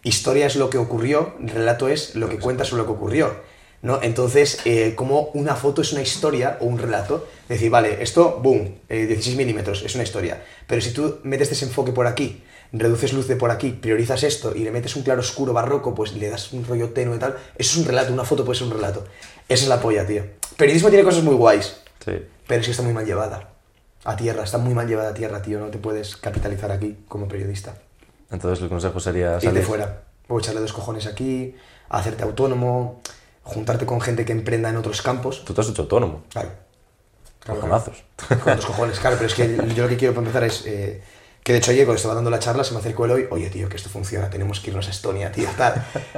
Historia 0.05 0.47
es 0.47 0.55
lo 0.57 0.68
que 0.70 0.79
ocurrió, 0.79 1.35
relato 1.41 1.89
es 1.89 2.14
lo 2.14 2.29
que 2.29 2.39
cuenta 2.39 2.64
sobre 2.64 2.83
lo 2.83 2.87
que 2.87 2.93
ocurrió. 2.93 3.35
¿No? 3.85 4.01
Entonces, 4.03 4.59
eh, 4.64 4.95
como 4.97 5.30
una 5.35 5.55
foto 5.55 5.82
es 5.82 5.93
una 5.93 6.03
historia 6.03 6.57
o 6.61 6.64
un 6.64 6.78
relato, 6.78 7.28
decir, 7.49 7.70
vale, 7.70 8.03
esto, 8.03 8.41
boom, 8.43 8.74
eh, 8.89 9.07
16 9.07 9.37
milímetros, 9.37 9.82
es 9.82 9.95
una 9.95 10.03
historia. 10.03 10.43
Pero 10.66 10.80
si 10.80 10.93
tú 10.93 11.18
metes 11.22 11.51
desenfoque 11.51 11.93
por 11.93 12.07
aquí, 12.07 12.43
reduces 12.72 13.12
luz 13.12 13.28
de 13.28 13.37
por 13.37 13.51
aquí, 13.51 13.70
priorizas 13.70 14.22
esto 14.24 14.55
y 14.57 14.61
le 14.61 14.72
metes 14.72 14.97
un 14.97 15.03
claro 15.03 15.20
oscuro 15.20 15.53
barroco, 15.53 15.95
pues 15.95 16.14
le 16.14 16.28
das 16.30 16.53
un 16.53 16.64
rollo 16.66 16.91
tenue 16.91 17.16
y 17.16 17.18
tal, 17.18 17.37
eso 17.57 17.72
es 17.72 17.76
un 17.76 17.85
relato, 17.85 18.12
una 18.12 18.24
foto 18.24 18.45
puede 18.45 18.59
ser 18.59 18.66
un 18.68 18.72
relato. 18.74 19.05
Esa 19.49 19.62
es 19.64 19.68
la 19.68 19.80
polla, 19.80 20.07
tío. 20.07 20.24
Periodismo 20.57 20.89
tiene 20.89 21.05
cosas 21.05 21.22
muy 21.22 21.35
guays, 21.35 21.76
Sí. 22.05 22.12
pero 22.49 22.61
es 22.61 22.66
que 22.66 22.70
está 22.72 22.82
muy 22.82 22.93
mal 22.95 23.05
llevada. 23.05 23.51
A 24.05 24.16
tierra, 24.16 24.45
está 24.45 24.59
muy 24.59 24.74
mal 24.74 24.87
llevada 24.89 25.11
a 25.11 25.14
tierra, 25.14 25.41
tío. 25.43 25.59
No 25.61 25.66
te 25.68 25.78
puedes 25.78 26.16
capitalizar 26.16 26.70
aquí 26.72 26.97
como 27.09 27.28
periodista. 27.28 27.74
Entonces 28.30 28.62
el 28.62 28.68
consejo 28.68 28.99
sería 29.01 29.35
Irte 29.35 29.47
salir 29.47 29.62
fuera. 29.62 30.03
O 30.28 30.39
echarle 30.39 30.61
dos 30.61 30.72
cojones 30.72 31.07
aquí, 31.07 31.55
hacerte 31.91 32.22
autónomo, 32.22 33.01
juntarte 33.45 33.86
con 33.86 34.01
gente 34.01 34.24
que 34.24 34.32
emprenda 34.32 34.68
en 34.68 34.76
otros 34.76 35.01
campos. 35.01 35.45
Tú 35.45 35.55
te 35.55 35.61
has 35.61 35.68
hecho 35.68 35.82
autónomo. 35.82 36.24
Claro. 36.30 36.51
Claro, 37.40 37.61
Cojonazos. 37.61 38.03
claro. 38.16 38.42
Con 38.42 38.57
dos 38.57 38.66
cojones, 38.66 38.99
claro. 38.99 39.16
Pero 39.16 39.28
es 39.28 39.34
que 39.34 39.57
yo 39.74 39.84
lo 39.84 39.88
que 39.88 39.97
quiero 39.97 40.14
para 40.14 40.26
empezar 40.26 40.45
es... 40.45 40.64
eh, 40.66 41.03
que 41.45 41.53
de 41.53 41.59
hecho 41.59 41.72
ayer 41.72 41.84
cuando 41.84 41.97
estaba 41.97 42.14
dando 42.14 42.30
la 42.30 42.38
charla 42.38 42.64
se 42.64 42.72
me 42.72 42.80
acercó 42.80 43.05
el 43.05 43.11
hoy, 43.11 43.26
oye 43.30 43.51
tío, 43.51 43.68
que 43.68 43.76
esto 43.76 43.90
funciona, 43.90 44.30
tenemos 44.30 44.61
que 44.61 44.70
irnos 44.70 44.86
a 44.88 44.90
Estonia, 44.90 45.30
tío, 45.30 45.47
tal. 45.59 45.74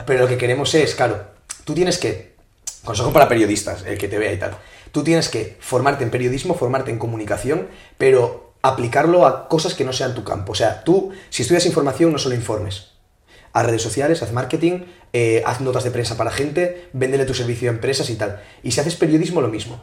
Pero 0.07 0.21
lo 0.21 0.29
que 0.29 0.39
queremos 0.39 0.73
es, 0.77 0.95
claro, 0.95 1.21
tú 1.65 1.75
tienes 1.75 1.99
que, 1.99 2.37
consejo 2.85 3.13
para 3.13 3.29
periodistas, 3.29 3.83
el 3.85 3.99
que 3.99 4.07
te 4.07 4.19
vea 4.19 4.33
y 4.33 4.39
tal, 4.39 4.57
tú 4.93 5.03
tienes 5.03 5.29
que 5.29 5.57
formarte 5.59 6.05
en 6.05 6.11
periodismo, 6.11 6.55
formarte 6.55 6.93
en 6.93 7.01
comunicación, 7.01 7.67
pero 7.99 8.53
aplicarlo 8.63 9.27
a 9.27 9.49
cosas 9.49 9.75
que 9.75 9.85
no 9.85 9.93
sean 9.93 10.15
tu 10.15 10.23
campo. 10.23 10.53
O 10.53 10.55
sea, 10.55 10.85
tú, 10.85 11.13
si 11.29 11.43
estudias 11.43 11.67
información, 11.67 12.13
no 12.13 12.19
solo 12.19 12.37
informes. 12.37 12.93
Haz 13.57 13.65
redes 13.65 13.81
sociales, 13.81 14.23
haz 14.23 14.33
marketing, 14.33 14.85
eh, 15.15 15.43
haz 15.47 15.63
notas 15.63 15.83
de 15.83 15.91
prensa 15.91 16.19
para 16.19 16.31
gente, 16.31 16.91
véndele 16.93 17.25
tu 17.25 17.33
servicio 17.33 17.71
a 17.71 17.73
empresas 17.73 18.11
y 18.11 18.17
tal. 18.17 18.43
Y 18.63 18.73
si 18.73 18.81
haces 18.81 18.97
periodismo, 18.97 19.41
lo 19.41 19.49
mismo. 19.49 19.83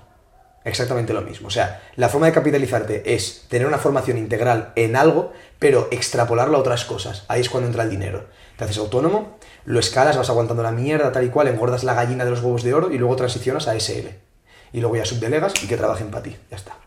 Exactamente 0.64 1.12
lo 1.12 1.24
mismo. 1.24 1.48
O 1.48 1.50
sea, 1.50 1.82
la 1.96 2.08
forma 2.08 2.28
de 2.28 2.34
capitalizarte 2.34 3.16
es 3.16 3.46
tener 3.50 3.66
una 3.66 3.80
formación 3.80 4.20
integral 4.20 4.74
en 4.76 4.96
algo, 4.96 5.34
pero 5.58 5.88
extrapolarlo 5.90 6.56
a 6.56 6.60
otras 6.60 6.86
cosas. 6.86 7.26
Ahí 7.30 7.42
es 7.42 7.50
cuando 7.50 7.66
entra 7.66 7.82
el 7.82 7.90
dinero. 7.90 8.28
Te 8.58 8.66
haces 8.66 8.78
autónomo, 8.78 9.40
lo 9.66 9.80
escalas, 9.80 10.18
vas 10.18 10.30
aguantando 10.30 10.62
la 10.62 10.72
mierda 10.72 11.12
tal 11.12 11.24
y 11.24 11.30
cual, 11.30 11.48
engordas 11.48 11.84
la 11.84 11.96
gallina 11.96 12.26
de 12.26 12.30
los 12.30 12.44
huevos 12.44 12.62
de 12.62 12.76
oro 12.76 12.92
y 12.92 13.00
luego 13.00 13.16
transicionas 13.16 13.68
a 13.68 13.74
SL. 13.74 14.10
Y 14.72 14.82
luego 14.82 14.98
ya 14.98 15.06
subdelegas 15.06 15.52
y 15.64 15.68
que 15.68 15.78
trabajen 15.78 16.12
para 16.12 16.22
ti. 16.22 16.36
Ya 16.52 16.58
está. 16.58 16.78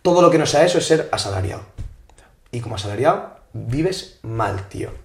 Todo 0.00 0.22
lo 0.22 0.30
que 0.30 0.38
no 0.38 0.46
sea 0.46 0.64
eso 0.64 0.78
es 0.78 0.86
ser 0.86 1.10
asalariado. 1.12 1.66
Y 2.52 2.60
como 2.60 2.76
asalariado, 2.76 3.36
vives 3.52 4.18
mal, 4.22 4.66
tío. 4.70 5.04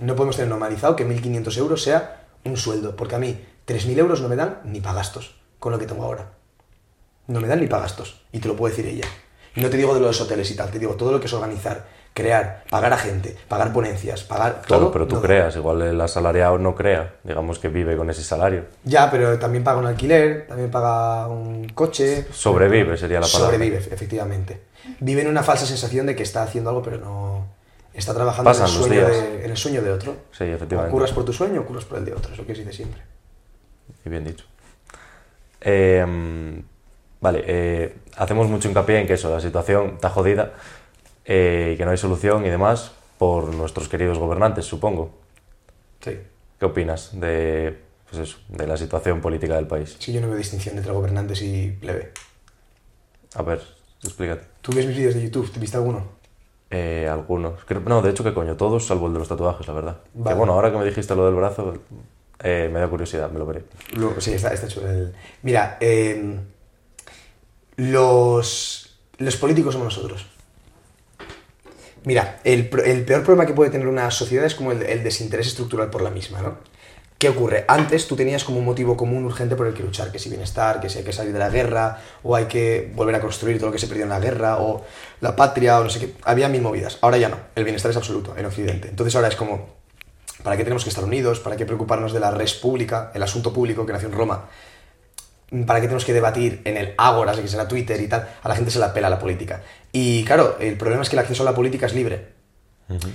No 0.00 0.16
podemos 0.16 0.36
tener 0.36 0.48
normalizado 0.50 0.96
que 0.96 1.06
1.500 1.06 1.56
euros 1.58 1.82
sea 1.82 2.26
un 2.44 2.56
sueldo, 2.56 2.96
porque 2.96 3.14
a 3.14 3.18
mí 3.18 3.38
3.000 3.66 3.98
euros 3.98 4.20
no 4.20 4.28
me 4.28 4.36
dan 4.36 4.60
ni 4.64 4.80
para 4.80 4.96
gastos 4.96 5.36
con 5.58 5.72
lo 5.72 5.78
que 5.78 5.86
tengo 5.86 6.04
ahora. 6.04 6.30
No 7.26 7.40
me 7.40 7.46
dan 7.48 7.60
ni 7.60 7.66
para 7.66 7.82
gastos, 7.82 8.22
y 8.32 8.40
te 8.40 8.48
lo 8.48 8.56
puede 8.56 8.74
decir 8.74 8.90
ella. 8.90 9.06
Y 9.54 9.60
no 9.60 9.68
te 9.70 9.76
digo 9.76 9.94
de 9.94 10.00
los 10.00 10.20
hoteles 10.20 10.50
y 10.50 10.56
tal, 10.56 10.70
te 10.70 10.78
digo 10.78 10.94
todo 10.94 11.12
lo 11.12 11.20
que 11.20 11.26
es 11.26 11.32
organizar, 11.32 11.86
crear, 12.14 12.64
pagar 12.70 12.92
a 12.92 12.96
gente, 12.96 13.36
pagar 13.48 13.72
ponencias, 13.72 14.22
pagar 14.24 14.62
Claro, 14.64 14.84
todo. 14.84 14.92
pero 14.92 15.06
tú 15.06 15.16
no. 15.16 15.20
creas, 15.22 15.54
igual 15.56 15.82
el 15.82 16.00
asalariado 16.00 16.56
no 16.58 16.74
crea, 16.74 17.16
digamos 17.24 17.58
que 17.58 17.68
vive 17.68 17.96
con 17.96 18.08
ese 18.10 18.22
salario. 18.24 18.64
Ya, 18.84 19.10
pero 19.10 19.38
también 19.38 19.62
paga 19.64 19.78
un 19.80 19.86
alquiler, 19.86 20.46
también 20.48 20.70
paga 20.70 21.26
un 21.28 21.68
coche. 21.68 22.26
Sobrevive 22.32 22.96
sería 22.96 23.20
la 23.20 23.26
palabra. 23.26 23.46
Sobrevive, 23.54 23.76
efectivamente. 23.78 24.62
Vive 25.00 25.22
en 25.22 25.28
una 25.28 25.42
falsa 25.42 25.66
sensación 25.66 26.06
de 26.06 26.16
que 26.16 26.22
está 26.22 26.42
haciendo 26.42 26.70
algo, 26.70 26.82
pero 26.82 26.98
no. 26.98 27.59
Está 27.92 28.14
trabajando 28.14 28.50
en 28.50 28.62
el, 28.62 28.68
sueño 28.68 29.08
de, 29.08 29.44
en 29.44 29.50
el 29.50 29.56
sueño 29.56 29.82
de 29.82 29.90
otro. 29.90 30.16
Sí, 30.30 30.44
efectivamente. 30.44 30.90
O 30.90 30.92
curras 30.92 31.12
por 31.12 31.24
tu 31.24 31.32
sueño 31.32 31.60
o 31.60 31.66
curras 31.66 31.84
por 31.84 31.98
el 31.98 32.04
de 32.04 32.12
otro, 32.12 32.32
es 32.32 32.38
lo 32.38 32.46
que 32.46 32.54
se 32.54 32.60
dice 32.60 32.72
siempre. 32.72 33.02
Y 34.04 34.08
bien 34.08 34.24
dicho. 34.24 34.44
Eh, 35.60 36.62
vale, 37.20 37.44
eh, 37.46 37.96
hacemos 38.16 38.48
mucho 38.48 38.68
hincapié 38.68 39.00
en 39.00 39.06
que 39.06 39.14
eso, 39.14 39.30
la 39.30 39.40
situación 39.40 39.94
está 39.94 40.08
jodida 40.08 40.54
eh, 41.24 41.72
y 41.74 41.76
que 41.76 41.84
no 41.84 41.90
hay 41.90 41.98
solución 41.98 42.46
y 42.46 42.48
demás 42.48 42.92
por 43.18 43.54
nuestros 43.54 43.88
queridos 43.88 44.18
gobernantes, 44.18 44.64
supongo. 44.64 45.10
Sí. 46.00 46.18
¿Qué 46.58 46.64
opinas 46.64 47.18
de, 47.18 47.76
pues 48.08 48.22
eso, 48.22 48.38
de 48.48 48.66
la 48.66 48.76
situación 48.76 49.20
política 49.20 49.56
del 49.56 49.66
país? 49.66 49.96
Sí, 49.98 50.12
yo 50.12 50.20
no 50.20 50.28
veo 50.28 50.36
distinción 50.36 50.78
entre 50.78 50.92
gobernantes 50.92 51.42
y 51.42 51.70
plebe. 51.70 52.12
A 53.34 53.42
ver, 53.42 53.60
explícate. 54.02 54.46
¿Tú 54.60 54.72
ves 54.72 54.86
mis 54.86 54.96
vídeos 54.96 55.14
de 55.14 55.22
YouTube? 55.22 55.50
¿Te 55.52 55.60
viste 55.60 55.76
alguno? 55.76 56.19
Eh, 56.70 57.08
algunos. 57.10 57.64
Creo- 57.64 57.80
no, 57.80 58.00
de 58.00 58.10
hecho, 58.10 58.22
que 58.22 58.32
coño, 58.32 58.56
todos 58.56 58.86
salvo 58.86 59.08
el 59.08 59.12
de 59.12 59.18
los 59.18 59.28
tatuajes, 59.28 59.66
la 59.66 59.74
verdad. 59.74 59.96
Que 60.12 60.20
Vale. 60.22 60.36
bueno, 60.36 60.52
ahora 60.52 60.70
que 60.70 60.78
me 60.78 60.84
dijiste 60.84 61.14
lo 61.16 61.26
del 61.26 61.34
brazo, 61.34 61.74
eh, 62.42 62.70
me 62.72 62.78
da 62.78 62.86
curiosidad, 62.88 63.30
me 63.30 63.38
lo 63.40 63.46
veré. 63.46 63.64
Sí, 64.18 64.32
está, 64.32 64.52
está 64.54 64.68
chulo. 64.68 64.88
el- 64.88 65.12
Mira, 65.42 65.78
eh, 65.80 66.38
los, 67.76 68.98
los 69.18 69.36
políticos 69.36 69.74
somos 69.74 69.96
nosotros. 69.96 70.26
Mira, 72.04 72.40
el, 72.44 72.70
el 72.84 73.04
peor 73.04 73.22
problema 73.24 73.46
que 73.46 73.52
puede 73.52 73.70
tener 73.70 73.86
una 73.86 74.10
sociedad 74.10 74.46
es 74.46 74.54
como 74.54 74.72
el, 74.72 74.82
el 74.82 75.02
desinterés 75.02 75.48
estructural 75.48 75.90
por 75.90 76.00
la 76.02 76.10
misma, 76.10 76.40
¿no? 76.40 76.56
¿Qué 77.20 77.28
ocurre? 77.28 77.66
Antes 77.68 78.08
tú 78.08 78.16
tenías 78.16 78.44
como 78.44 78.60
un 78.60 78.64
motivo 78.64 78.96
común 78.96 79.26
urgente 79.26 79.54
por 79.54 79.66
el 79.66 79.74
que 79.74 79.82
luchar, 79.82 80.10
que 80.10 80.18
si 80.18 80.30
bienestar, 80.30 80.80
que 80.80 80.88
si 80.88 80.96
hay 80.96 81.04
que 81.04 81.12
salir 81.12 81.34
de 81.34 81.38
la 81.38 81.50
guerra, 81.50 81.98
o 82.22 82.34
hay 82.34 82.46
que 82.46 82.90
volver 82.94 83.14
a 83.14 83.20
construir 83.20 83.58
todo 83.58 83.66
lo 83.66 83.72
que 83.74 83.78
se 83.78 83.88
perdió 83.88 84.04
en 84.04 84.08
la 84.08 84.18
guerra, 84.18 84.56
o 84.56 84.86
la 85.20 85.36
patria, 85.36 85.78
o 85.80 85.84
no 85.84 85.90
sé 85.90 86.00
qué. 86.00 86.14
Había 86.22 86.48
mil 86.48 86.62
movidas. 86.62 86.96
Ahora 87.02 87.18
ya 87.18 87.28
no. 87.28 87.36
El 87.54 87.64
bienestar 87.64 87.90
es 87.90 87.98
absoluto 87.98 88.34
en 88.38 88.46
Occidente. 88.46 88.88
Entonces 88.88 89.14
ahora 89.16 89.28
es 89.28 89.36
como, 89.36 89.68
¿para 90.42 90.56
qué 90.56 90.64
tenemos 90.64 90.82
que 90.82 90.88
estar 90.88 91.04
unidos? 91.04 91.40
¿Para 91.40 91.56
qué 91.58 91.66
preocuparnos 91.66 92.14
de 92.14 92.20
la 92.20 92.30
res 92.30 92.54
pública, 92.54 93.12
el 93.12 93.22
asunto 93.22 93.52
público 93.52 93.84
que 93.84 93.92
nació 93.92 94.08
en 94.08 94.14
Roma? 94.14 94.46
¿Para 95.66 95.78
qué 95.78 95.88
tenemos 95.88 96.06
que 96.06 96.14
debatir 96.14 96.62
en 96.64 96.78
el 96.78 96.94
Ágora, 96.96 97.34
que 97.34 97.46
será 97.48 97.68
Twitter 97.68 98.00
y 98.00 98.08
tal? 98.08 98.30
A 98.42 98.48
la 98.48 98.56
gente 98.56 98.70
se 98.70 98.78
la 98.78 98.94
pela 98.94 99.10
la 99.10 99.18
política. 99.18 99.60
Y 99.92 100.24
claro, 100.24 100.56
el 100.58 100.78
problema 100.78 101.02
es 101.02 101.10
que 101.10 101.16
el 101.16 101.20
acceso 101.20 101.42
a 101.42 101.44
la 101.44 101.54
política 101.54 101.84
es 101.84 101.92
libre. 101.92 102.28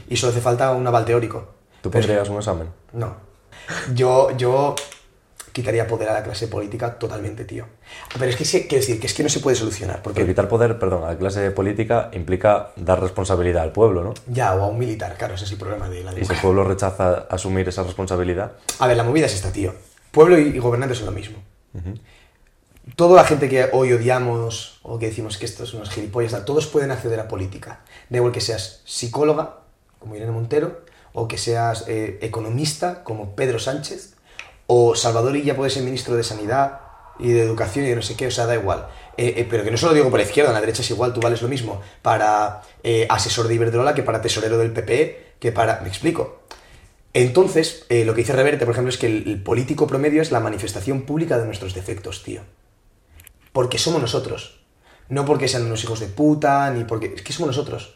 Y 0.08 0.16
solo 0.16 0.32
hace 0.32 0.42
falta 0.42 0.74
un 0.74 0.86
aval 0.86 1.06
teórico. 1.06 1.56
¿Tú 1.82 1.90
pondrías 1.90 2.30
un 2.30 2.38
examen? 2.38 2.68
no. 2.94 3.34
Yo, 3.94 4.36
yo 4.38 4.76
quitaría 5.52 5.88
poder 5.88 6.10
a 6.10 6.14
la 6.14 6.24
clase 6.24 6.48
política 6.50 7.00
totalmente, 7.00 7.46
tío. 7.46 7.66
Pero 8.20 8.26
es 8.30 8.36
que, 8.36 8.44
sí- 8.44 8.68
quiero 8.68 8.82
decir, 8.82 9.00
que 9.00 9.08
es 9.08 9.14
que 9.14 9.24
no 9.24 9.30
se 9.30 9.40
puede 9.40 9.56
solucionar. 9.56 10.02
Porque 10.02 10.26
quitar 10.26 10.50
poder, 10.50 10.78
perdón, 10.78 11.04
a 11.06 11.08
la 11.14 11.18
clase 11.18 11.50
política 11.52 12.10
implica 12.14 12.72
dar 12.76 13.00
responsabilidad 13.02 13.64
al 13.64 13.72
pueblo, 13.72 14.04
¿no? 14.04 14.14
ya, 14.28 14.54
o 14.56 14.64
a 14.64 14.68
un 14.68 14.78
militar, 14.78 15.16
claro, 15.18 15.36
ese 15.36 15.46
es 15.46 15.52
el 15.52 15.58
problema 15.58 15.90
de 15.90 16.04
la 16.04 16.12
Y 16.20 16.26
si 16.26 16.34
el 16.34 16.40
pueblo 16.40 16.64
rechaza 16.66 17.26
asumir 17.30 17.68
esa 17.70 17.84
responsabilidad, 17.84 18.52
A 18.80 18.88
ver, 18.88 18.98
la 18.98 19.04
movida 19.04 19.28
es 19.28 19.34
esta, 19.36 19.52
tío. 19.52 19.74
Pueblo 20.12 20.38
y, 20.38 20.58
gobernantes 20.60 20.98
son 20.98 21.06
lo 21.08 21.12
mismo. 21.14 21.38
toda 22.96 23.16
la 23.16 23.26
gente 23.28 23.50
que 23.50 23.70
hoy 23.72 23.94
odiamos 23.94 24.80
o 24.84 25.00
que 25.00 25.08
decimos 25.08 25.38
que 25.38 25.46
estos 25.46 25.70
son 25.70 25.80
unos 25.82 25.90
gilipollas, 25.94 26.46
todos 26.46 26.68
pueden 26.68 26.92
acceder 26.92 27.20
a 27.20 27.28
política. 27.28 27.80
Da 28.10 28.18
igual 28.18 28.32
que 28.34 28.42
seas 28.42 28.82
psicóloga, 28.86 29.60
como 30.00 30.16
Irene 30.16 30.32
Montero, 30.32 30.82
o 31.16 31.28
que 31.28 31.38
seas 31.38 31.86
eh, 31.88 32.20
economista, 32.22 33.04
como 33.04 33.36
Pedro 33.36 33.58
Sánchez, 33.58 34.16
o 34.68 34.96
Salvador 34.96 35.36
Illa 35.38 35.56
puede 35.56 35.72
ser 35.72 35.84
ministro 35.84 36.16
de 36.16 36.24
Sanidad 36.24 36.82
y 37.18 37.32
de 37.32 37.42
Educación 37.42 37.86
y 37.86 37.90
de 37.90 37.96
no 37.96 38.02
sé 38.02 38.16
qué, 38.18 38.28
o 38.28 38.32
sea, 38.32 38.46
da 38.46 38.56
igual. 38.56 38.88
Eh, 39.16 39.34
eh, 39.38 39.48
pero 39.50 39.64
que 39.64 39.72
no 39.72 39.78
solo 39.78 39.94
digo 39.94 40.10
por 40.10 40.20
la 40.20 40.26
izquierda, 40.26 40.50
en 40.52 40.56
la 40.56 40.60
derecha 40.60 40.82
es 40.82 40.92
igual, 40.92 41.14
tú 41.14 41.22
vales 41.22 41.42
lo 41.42 41.48
mismo 41.48 41.82
para 42.02 42.62
asesor 43.08 43.48
de 43.48 43.56
Iberdrola 43.56 43.96
que 43.96 44.04
para 44.04 44.22
tesorero 44.22 44.58
del 44.58 44.72
PP, 44.74 45.36
que 45.40 45.52
para... 45.54 45.80
Me 45.80 45.88
explico. 45.88 46.42
Entonces, 47.14 47.86
lo 47.90 48.14
que 48.14 48.22
dice 48.22 48.34
Reverte, 48.34 48.66
por 48.66 48.74
ejemplo, 48.74 48.90
es 48.90 48.98
que 48.98 49.08
el, 49.08 49.24
el 49.26 49.42
político 49.42 49.88
promedio 49.88 50.22
es 50.22 50.32
la 50.32 50.42
manifestación 50.42 51.04
pública 51.04 51.38
de 51.38 51.46
nuestros 51.46 51.74
defectos, 51.74 52.24
tío. 52.24 52.42
Porque 53.54 53.78
somos 53.78 54.02
nosotros. 54.02 54.66
No 55.08 55.24
porque 55.24 55.48
sean 55.48 55.66
unos 55.66 55.82
hijos 55.86 56.02
de 56.02 56.08
puta, 56.08 56.70
ni 56.72 56.84
porque... 56.84 57.14
Es 57.16 57.22
que 57.22 57.32
somos 57.32 57.56
nosotros. 57.56 57.96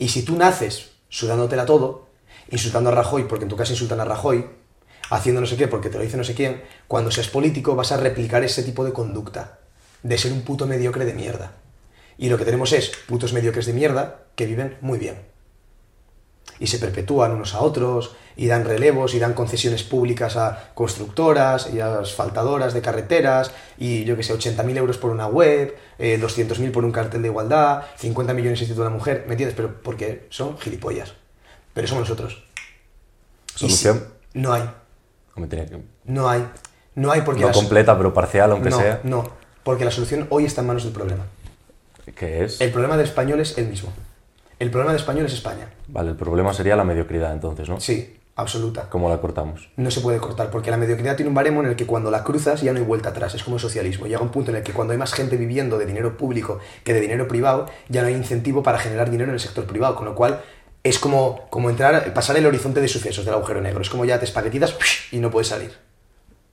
Y 0.00 0.08
si 0.08 0.22
tú 0.22 0.36
naces 0.36 0.90
sudándotela 1.08 1.64
todo, 1.64 2.08
insultando 2.50 2.90
a 2.90 2.94
Rajoy 2.94 3.24
porque 3.24 3.44
en 3.44 3.48
tu 3.48 3.56
casa 3.56 3.72
insultan 3.72 4.00
a 4.00 4.04
Rajoy, 4.04 4.46
haciendo 5.10 5.40
no 5.40 5.46
sé 5.46 5.56
qué 5.56 5.68
porque 5.68 5.90
te 5.90 5.98
lo 5.98 6.04
dice 6.04 6.16
no 6.16 6.24
sé 6.24 6.34
quién, 6.34 6.62
cuando 6.88 7.10
seas 7.10 7.28
político 7.28 7.76
vas 7.76 7.92
a 7.92 7.96
replicar 7.96 8.42
ese 8.44 8.62
tipo 8.62 8.84
de 8.84 8.92
conducta, 8.92 9.58
de 10.02 10.18
ser 10.18 10.32
un 10.32 10.42
puto 10.42 10.66
mediocre 10.66 11.04
de 11.04 11.14
mierda. 11.14 11.52
Y 12.16 12.28
lo 12.28 12.38
que 12.38 12.44
tenemos 12.44 12.72
es 12.72 12.92
putos 13.08 13.32
mediocres 13.32 13.66
de 13.66 13.72
mierda 13.72 14.26
que 14.36 14.46
viven 14.46 14.76
muy 14.80 14.98
bien. 14.98 15.16
Y 16.60 16.68
se 16.68 16.78
perpetúan 16.78 17.32
unos 17.32 17.54
a 17.54 17.60
otros, 17.60 18.14
y 18.36 18.46
dan 18.46 18.64
relevos, 18.64 19.14
y 19.14 19.18
dan 19.18 19.34
concesiones 19.34 19.82
públicas 19.82 20.36
a 20.36 20.70
constructoras 20.74 21.70
y 21.72 21.80
a 21.80 22.00
asfaltadoras 22.00 22.74
de 22.74 22.82
carreteras, 22.82 23.50
y 23.78 24.04
yo 24.04 24.16
que 24.16 24.22
sé, 24.22 24.34
80.000 24.34 24.76
euros 24.76 24.98
por 24.98 25.10
una 25.10 25.26
web, 25.26 25.76
eh, 25.98 26.18
200.000 26.20 26.70
por 26.70 26.84
un 26.84 26.92
cartel 26.92 27.22
de 27.22 27.28
igualdad, 27.28 27.82
50 27.96 28.34
millones 28.34 28.60
en 28.60 28.64
Instituto 28.64 28.84
de 28.84 28.90
la 28.90 28.96
Mujer, 28.96 29.24
¿me 29.26 29.32
entiendes? 29.32 29.56
Pero 29.56 29.82
porque 29.82 30.26
son 30.30 30.58
gilipollas. 30.58 31.14
Pero 31.74 31.86
somos 31.88 32.08
nosotros. 32.08 32.42
¿Solución? 33.54 34.04
si- 34.32 34.38
no 34.40 34.52
hay. 34.52 34.62
Que- 35.48 35.82
No 36.04 36.28
hay. 36.28 36.46
No 36.94 37.10
hay 37.10 37.22
porque 37.22 37.40
No 37.40 37.48
las- 37.48 37.56
completa, 37.56 37.96
pero 37.96 38.14
parcial, 38.14 38.52
aunque 38.52 38.70
no, 38.70 38.78
sea. 38.78 39.00
No, 39.02 39.28
porque 39.64 39.84
la 39.84 39.90
solución 39.90 40.26
hoy 40.30 40.44
está 40.44 40.60
en 40.60 40.68
manos 40.68 40.84
del 40.84 40.92
problema. 40.92 41.24
¿Qué 42.14 42.44
es? 42.44 42.60
El 42.60 42.70
problema 42.70 42.96
del 42.96 43.06
español 43.06 43.40
es 43.40 43.58
el 43.58 43.66
mismo. 43.66 43.92
El 44.58 44.70
problema 44.70 44.92
del 44.92 45.00
español 45.00 45.26
es 45.26 45.32
España. 45.32 45.68
Vale, 45.88 46.10
el 46.10 46.16
problema 46.16 46.52
sería 46.54 46.76
la 46.76 46.84
mediocridad 46.84 47.32
entonces, 47.32 47.68
¿no? 47.68 47.80
Sí, 47.80 48.16
absoluta. 48.36 48.88
¿Cómo 48.88 49.08
la 49.08 49.20
cortamos? 49.20 49.68
No 49.76 49.90
se 49.90 50.00
puede 50.00 50.18
cortar, 50.18 50.50
porque 50.50 50.70
la 50.70 50.76
mediocridad 50.76 51.16
tiene 51.16 51.28
un 51.28 51.34
baremo 51.34 51.60
en 51.62 51.70
el 51.70 51.76
que 51.76 51.86
cuando 51.86 52.10
la 52.12 52.22
cruzas 52.22 52.60
ya 52.62 52.72
no 52.72 52.78
hay 52.78 52.84
vuelta 52.84 53.08
atrás, 53.08 53.34
es 53.34 53.42
como 53.42 53.56
el 53.56 53.60
socialismo. 53.62 54.06
Llega 54.06 54.20
un 54.20 54.28
punto 54.30 54.50
en 54.52 54.58
el 54.58 54.62
que 54.62 54.72
cuando 54.72 54.92
hay 54.92 54.98
más 54.98 55.12
gente 55.12 55.36
viviendo 55.36 55.78
de 55.78 55.86
dinero 55.86 56.16
público 56.16 56.60
que 56.84 56.92
de 56.94 57.00
dinero 57.00 57.26
privado, 57.26 57.66
ya 57.88 58.02
no 58.02 58.08
hay 58.08 58.14
incentivo 58.14 58.62
para 58.62 58.78
generar 58.78 59.10
dinero 59.10 59.30
en 59.30 59.34
el 59.34 59.40
sector 59.40 59.64
privado, 59.66 59.96
con 59.96 60.04
lo 60.04 60.14
cual 60.14 60.40
es 60.84 60.98
como, 61.00 61.46
como 61.50 61.70
entrar, 61.70 62.12
pasar 62.14 62.36
el 62.36 62.46
horizonte 62.46 62.80
de 62.80 62.86
sucesos 62.88 63.24
del 63.24 63.34
agujero 63.34 63.60
negro. 63.60 63.80
Es 63.82 63.90
como 63.90 64.04
ya 64.04 64.18
te 64.20 64.24
espaguetitas 64.26 64.76
y 65.10 65.18
no 65.18 65.30
puedes 65.30 65.48
salir. 65.48 65.72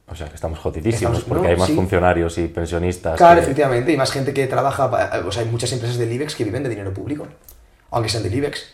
O 0.07 0.15
sea, 0.15 0.27
que 0.27 0.35
estamos 0.35 0.57
jodidísimos 0.59 1.19
Estamos- 1.19 1.23
porque 1.23 1.43
no, 1.43 1.49
hay 1.49 1.55
más 1.57 1.67
sí. 1.67 1.75
funcionarios 1.75 2.37
y 2.37 2.47
pensionistas. 2.47 3.17
Claro, 3.17 3.35
que- 3.39 3.43
efectivamente, 3.43 3.91
y 3.93 3.97
más 3.97 4.11
gente 4.11 4.33
que 4.33 4.47
trabaja, 4.47 4.89
pa- 4.89 5.21
o 5.25 5.31
sea, 5.31 5.43
hay 5.43 5.49
muchas 5.49 5.71
empresas 5.71 5.97
del 5.97 6.11
IBEX 6.11 6.35
que 6.35 6.43
viven 6.43 6.63
de 6.63 6.69
dinero 6.69 6.93
público, 6.93 7.27
aunque 7.91 8.09
sean 8.09 8.23
del 8.23 8.33
IBEX. 8.33 8.73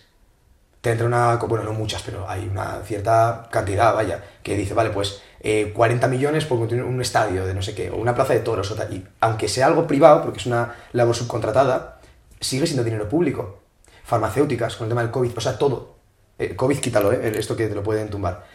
Te 0.82 0.91
entra 0.91 1.05
una, 1.08 1.36
bueno, 1.36 1.64
no 1.66 1.74
muchas, 1.74 2.01
pero 2.03 2.30
hay 2.30 2.47
una 2.47 2.82
cierta 2.86 3.49
cantidad, 3.51 3.93
vaya, 3.93 4.24
que 4.43 4.55
dice, 4.55 4.74
vale, 4.74 4.91
pues 4.91 5.22
eh, 5.41 5.72
40 5.76 6.08
millones 6.08 6.45
por 6.45 6.58
un 6.60 7.01
estadio 7.01 7.45
de 7.45 7.53
no 7.53 7.62
sé 7.62 7.74
qué, 7.76 7.89
o 7.91 7.97
una 7.97 8.16
plaza 8.16 8.34
de 8.34 8.39
toros, 8.39 8.70
o 8.72 8.76
tal, 8.76 8.91
y 8.93 9.05
aunque 9.20 9.47
sea 9.47 9.66
algo 9.68 9.86
privado, 9.88 10.22
porque 10.24 10.39
es 10.39 10.45
una 10.45 10.76
labor 10.93 11.16
subcontratada, 11.16 11.99
sigue 12.39 12.66
siendo 12.68 12.84
dinero 12.84 13.10
público. 13.10 13.60
Farmacéuticas, 14.08 14.76
con 14.78 14.86
el 14.86 14.89
tema 14.89 15.01
del 15.01 15.12
COVID, 15.12 15.38
o 15.38 15.41
sea, 15.41 15.58
todo. 15.58 15.95
Eh, 16.39 16.55
COVID 16.55 16.80
quítalo, 16.80 17.12
¿eh? 17.12 17.34
esto 17.38 17.55
que 17.58 17.68
te 17.68 17.76
lo 17.76 17.84
pueden 17.84 18.10
tumbar. 18.10 18.45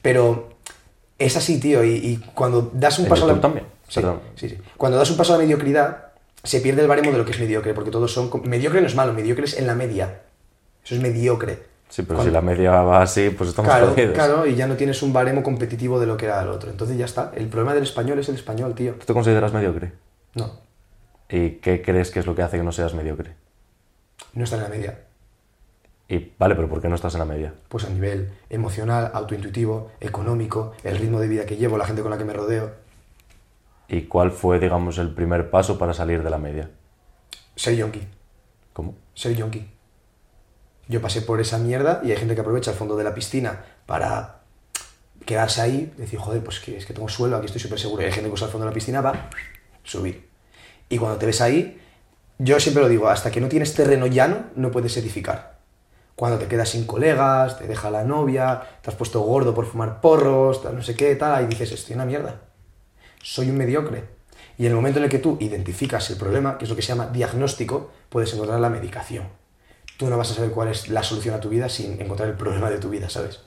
Pero 0.00 0.54
es 1.18 1.36
así, 1.36 1.60
tío, 1.60 1.84
y, 1.84 1.90
y 1.96 2.16
cuando 2.34 2.70
das 2.72 2.98
un 2.98 3.06
paso 3.06 3.24
a 3.24 3.34
la... 3.34 3.40
También, 3.40 3.66
Sí, 3.88 4.00
sí, 4.36 4.48
sí. 4.48 4.58
Cuando 4.78 4.96
das 4.96 5.10
un 5.10 5.18
paso 5.18 5.34
a 5.34 5.36
la 5.36 5.42
mediocridad, 5.42 6.12
se 6.42 6.60
pierde 6.62 6.80
el 6.80 6.88
baremo 6.88 7.12
de 7.12 7.18
lo 7.18 7.26
que 7.26 7.32
es 7.32 7.38
mediocre, 7.40 7.74
porque 7.74 7.90
todos 7.90 8.10
son... 8.10 8.30
Mediocre 8.44 8.80
no 8.80 8.86
es 8.86 8.94
malo, 8.94 9.12
mediocre 9.12 9.44
es 9.44 9.58
en 9.58 9.66
la 9.66 9.74
media. 9.74 10.22
Eso 10.82 10.94
es 10.94 11.00
mediocre. 11.02 11.58
Sí, 11.90 12.00
pero 12.02 12.16
Cuando- 12.16 12.30
si 12.30 12.32
la 12.32 12.40
media 12.40 12.70
va 12.80 13.02
así, 13.02 13.28
pues 13.36 13.50
estamos 13.50 13.70
Claro, 13.70 13.90
jodidos. 13.90 14.14
claro, 14.14 14.46
y 14.46 14.54
ya 14.54 14.66
no 14.66 14.76
tienes 14.76 15.02
un 15.02 15.12
baremo 15.12 15.42
competitivo 15.42 16.00
de 16.00 16.06
lo 16.06 16.16
que 16.16 16.24
era 16.24 16.40
el 16.40 16.48
otro. 16.48 16.70
Entonces 16.70 16.96
ya 16.96 17.04
está. 17.04 17.32
El 17.36 17.48
problema 17.48 17.74
del 17.74 17.82
español 17.82 18.18
es 18.18 18.30
el 18.30 18.36
español, 18.36 18.74
tío. 18.74 18.94
¿Tú 18.94 19.04
te 19.04 19.12
consideras 19.12 19.52
mediocre? 19.52 19.92
No, 20.36 20.58
¿Y 21.28 21.50
qué 21.56 21.82
crees 21.82 22.10
que 22.10 22.20
es 22.20 22.26
lo 22.26 22.34
que 22.34 22.40
hace 22.42 22.56
que 22.56 22.62
no 22.62 22.72
seas 22.72 22.94
mediocre? 22.94 23.34
No 24.34 24.44
está 24.44 24.56
en 24.56 24.62
la 24.62 24.68
media. 24.68 24.98
Y 26.08 26.32
vale, 26.38 26.54
pero 26.54 26.68
¿por 26.68 26.80
qué 26.80 26.88
no 26.88 26.94
estás 26.94 27.14
en 27.14 27.20
la 27.20 27.24
media? 27.24 27.54
Pues 27.68 27.84
a 27.84 27.90
nivel 27.90 28.32
emocional, 28.50 29.10
autointuitivo, 29.14 29.92
económico, 30.00 30.72
el 30.84 30.98
ritmo 30.98 31.20
de 31.20 31.28
vida 31.28 31.46
que 31.46 31.56
llevo, 31.56 31.78
la 31.78 31.86
gente 31.86 32.02
con 32.02 32.10
la 32.10 32.18
que 32.18 32.24
me 32.24 32.32
rodeo. 32.32 32.72
¿Y 33.88 34.02
cuál 34.02 34.30
fue, 34.30 34.58
digamos, 34.58 34.98
el 34.98 35.14
primer 35.14 35.50
paso 35.50 35.78
para 35.78 35.94
salir 35.94 36.22
de 36.22 36.30
la 36.30 36.38
media? 36.38 36.70
Ser 37.56 37.76
yonki. 37.76 38.00
¿Cómo? 38.72 38.94
ser 39.14 39.34
yonki. 39.36 39.68
Yo 40.88 41.00
pasé 41.00 41.22
por 41.22 41.40
esa 41.40 41.58
mierda 41.58 42.00
y 42.04 42.10
hay 42.10 42.16
gente 42.16 42.34
que 42.34 42.40
aprovecha 42.40 42.70
el 42.70 42.76
fondo 42.76 42.96
de 42.96 43.04
la 43.04 43.14
piscina 43.14 43.64
para 43.86 44.40
quedarse 45.24 45.60
ahí, 45.60 45.92
decir, 45.96 46.18
joder, 46.18 46.42
pues 46.42 46.60
que 46.60 46.76
es 46.76 46.86
que 46.86 46.92
tengo 46.92 47.08
suelo, 47.08 47.36
aquí 47.36 47.46
estoy 47.46 47.60
súper 47.60 47.78
seguro. 47.78 48.02
Y 48.02 48.06
hay 48.06 48.12
gente 48.12 48.28
que 48.28 48.34
usa 48.34 48.46
el 48.46 48.52
fondo 48.52 48.66
de 48.66 48.70
la 48.70 48.74
piscina, 48.74 49.00
va, 49.00 49.30
subir. 49.82 50.28
Y 50.88 50.98
cuando 50.98 51.18
te 51.18 51.26
ves 51.26 51.40
ahí, 51.40 51.80
yo 52.42 52.58
siempre 52.58 52.82
lo 52.82 52.88
digo, 52.88 53.08
hasta 53.08 53.30
que 53.30 53.40
no 53.40 53.48
tienes 53.48 53.74
terreno 53.74 54.06
llano, 54.06 54.46
no 54.56 54.70
puedes 54.70 54.96
edificar. 54.96 55.58
Cuando 56.16 56.38
te 56.38 56.46
quedas 56.46 56.70
sin 56.70 56.86
colegas, 56.86 57.58
te 57.58 57.66
deja 57.66 57.90
la 57.90 58.04
novia, 58.04 58.62
te 58.82 58.90
has 58.90 58.96
puesto 58.96 59.20
gordo 59.20 59.54
por 59.54 59.66
fumar 59.66 60.00
porros, 60.00 60.62
no 60.64 60.82
sé 60.82 60.94
qué, 60.96 61.14
tal, 61.16 61.44
y 61.44 61.46
dices, 61.46 61.72
estoy 61.72 61.94
una 61.94 62.04
mierda. 62.04 62.40
Soy 63.22 63.48
un 63.48 63.56
mediocre. 63.56 64.04
Y 64.58 64.66
en 64.66 64.72
el 64.72 64.76
momento 64.76 64.98
en 64.98 65.04
el 65.04 65.10
que 65.10 65.18
tú 65.18 65.38
identificas 65.40 66.10
el 66.10 66.16
problema, 66.16 66.58
que 66.58 66.64
es 66.64 66.70
lo 66.70 66.76
que 66.76 66.82
se 66.82 66.88
llama 66.88 67.06
diagnóstico, 67.06 67.90
puedes 68.08 68.32
encontrar 68.34 68.60
la 68.60 68.68
medicación. 68.68 69.28
Tú 69.96 70.08
no 70.08 70.18
vas 70.18 70.32
a 70.32 70.34
saber 70.34 70.50
cuál 70.50 70.68
es 70.68 70.88
la 70.88 71.02
solución 71.02 71.34
a 71.34 71.40
tu 71.40 71.48
vida 71.48 71.68
sin 71.68 72.00
encontrar 72.00 72.28
el 72.28 72.36
problema 72.36 72.70
de 72.70 72.78
tu 72.78 72.90
vida, 72.90 73.08
¿sabes? 73.08 73.40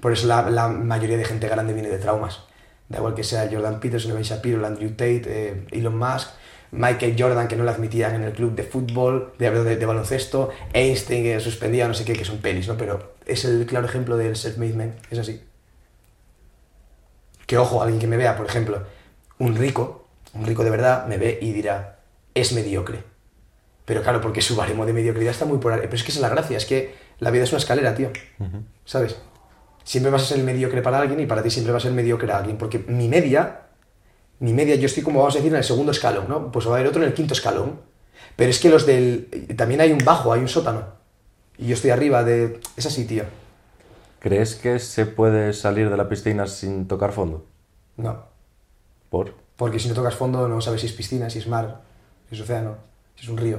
Por 0.00 0.12
eso 0.12 0.26
la, 0.26 0.68
mayoría 0.68 1.16
de 1.18 1.24
gente 1.24 1.48
grande 1.48 1.74
viene 1.74 1.90
de 1.90 1.98
traumas. 1.98 2.44
Da 2.88 2.98
igual 2.98 3.14
que 3.14 3.22
sea 3.22 3.48
Jordan 3.50 3.78
Peterson, 3.78 4.14
Ben 4.14 4.22
Shapiro, 4.22 4.66
Andrew 4.66 4.90
Tate, 4.90 5.22
eh, 5.26 5.66
Elon 5.70 5.96
Musk, 5.96 6.30
Michael 6.72 7.16
Jordan, 7.18 7.48
que 7.48 7.56
no 7.56 7.64
lo 7.64 7.70
admitían 7.70 8.14
en 8.14 8.22
el 8.22 8.32
club 8.32 8.54
de 8.54 8.62
fútbol, 8.62 9.32
de, 9.38 9.50
de, 9.50 9.76
de 9.76 9.86
baloncesto, 9.86 10.50
Einstein, 10.72 11.24
que 11.24 11.40
suspendía, 11.40 11.88
no 11.88 11.94
sé 11.94 12.04
qué, 12.04 12.12
que 12.12 12.24
son 12.24 12.38
pelis, 12.38 12.68
¿no? 12.68 12.76
Pero 12.76 13.14
es 13.26 13.44
el 13.44 13.66
claro 13.66 13.86
ejemplo 13.86 14.16
del 14.16 14.36
self-made 14.36 14.74
man, 14.74 14.94
es 15.10 15.18
así. 15.18 15.42
Que 17.46 17.58
ojo, 17.58 17.82
alguien 17.82 17.98
que 17.98 18.06
me 18.06 18.16
vea, 18.16 18.36
por 18.36 18.46
ejemplo, 18.46 18.82
un 19.38 19.56
rico, 19.56 20.06
un 20.34 20.46
rico 20.46 20.62
de 20.62 20.70
verdad, 20.70 21.06
me 21.06 21.18
ve 21.18 21.38
y 21.42 21.52
dirá, 21.52 21.98
es 22.34 22.52
mediocre. 22.52 23.02
Pero 23.84 24.02
claro, 24.02 24.20
porque 24.20 24.40
su 24.40 24.54
baremo 24.54 24.86
de 24.86 24.92
mediocridad 24.92 25.32
está 25.32 25.46
muy 25.46 25.58
por 25.58 25.72
ahí. 25.72 25.80
Pero 25.82 25.96
es 25.96 26.04
que 26.04 26.12
esa 26.12 26.18
es 26.18 26.22
la 26.22 26.28
gracia, 26.28 26.56
es 26.56 26.64
que 26.64 26.94
la 27.18 27.32
vida 27.32 27.42
es 27.42 27.50
una 27.50 27.58
escalera, 27.58 27.92
tío. 27.94 28.12
¿Sabes? 28.84 29.16
Siempre 29.82 30.12
vas 30.12 30.22
a 30.22 30.26
ser 30.26 30.38
mediocre 30.44 30.80
para 30.80 31.00
alguien 31.00 31.18
y 31.18 31.26
para 31.26 31.42
ti 31.42 31.50
siempre 31.50 31.72
va 31.72 31.78
a 31.78 31.80
ser 31.80 31.90
mediocre 31.90 32.30
a 32.30 32.38
alguien. 32.38 32.56
Porque 32.56 32.78
mi 32.78 33.08
media, 33.08 33.62
mi 34.40 34.52
media, 34.52 34.74
yo 34.74 34.86
estoy 34.86 35.02
como 35.02 35.20
vamos 35.20 35.34
a 35.34 35.38
decir 35.38 35.52
en 35.52 35.58
el 35.58 35.64
segundo 35.64 35.92
escalón, 35.92 36.26
¿no? 36.28 36.50
Pues 36.50 36.66
va 36.66 36.72
a 36.72 36.74
haber 36.76 36.88
otro 36.88 37.02
en 37.02 37.08
el 37.08 37.14
quinto 37.14 37.34
escalón. 37.34 37.78
Pero 38.36 38.50
es 38.50 38.58
que 38.58 38.70
los 38.70 38.86
del. 38.86 39.28
También 39.56 39.80
hay 39.80 39.92
un 39.92 39.98
bajo, 40.04 40.32
hay 40.32 40.40
un 40.40 40.48
sótano. 40.48 40.84
Y 41.58 41.66
yo 41.66 41.74
estoy 41.74 41.90
arriba 41.90 42.24
de. 42.24 42.60
Es 42.76 42.86
así, 42.86 43.04
tío. 43.04 43.24
¿Crees 44.18 44.54
que 44.56 44.78
se 44.78 45.06
puede 45.06 45.52
salir 45.52 45.90
de 45.90 45.96
la 45.96 46.08
piscina 46.08 46.46
sin 46.46 46.88
tocar 46.88 47.12
fondo? 47.12 47.44
No. 47.96 48.24
¿Por? 49.10 49.34
Porque 49.56 49.78
si 49.78 49.88
no 49.88 49.94
tocas 49.94 50.14
fondo 50.14 50.48
no 50.48 50.60
sabes 50.60 50.80
si 50.80 50.86
es 50.86 50.92
piscina, 50.94 51.28
si 51.28 51.38
es 51.38 51.46
mar, 51.46 51.82
si 52.28 52.34
es 52.34 52.40
océano, 52.40 52.76
si 53.16 53.24
es 53.24 53.28
un 53.28 53.36
río. 53.36 53.58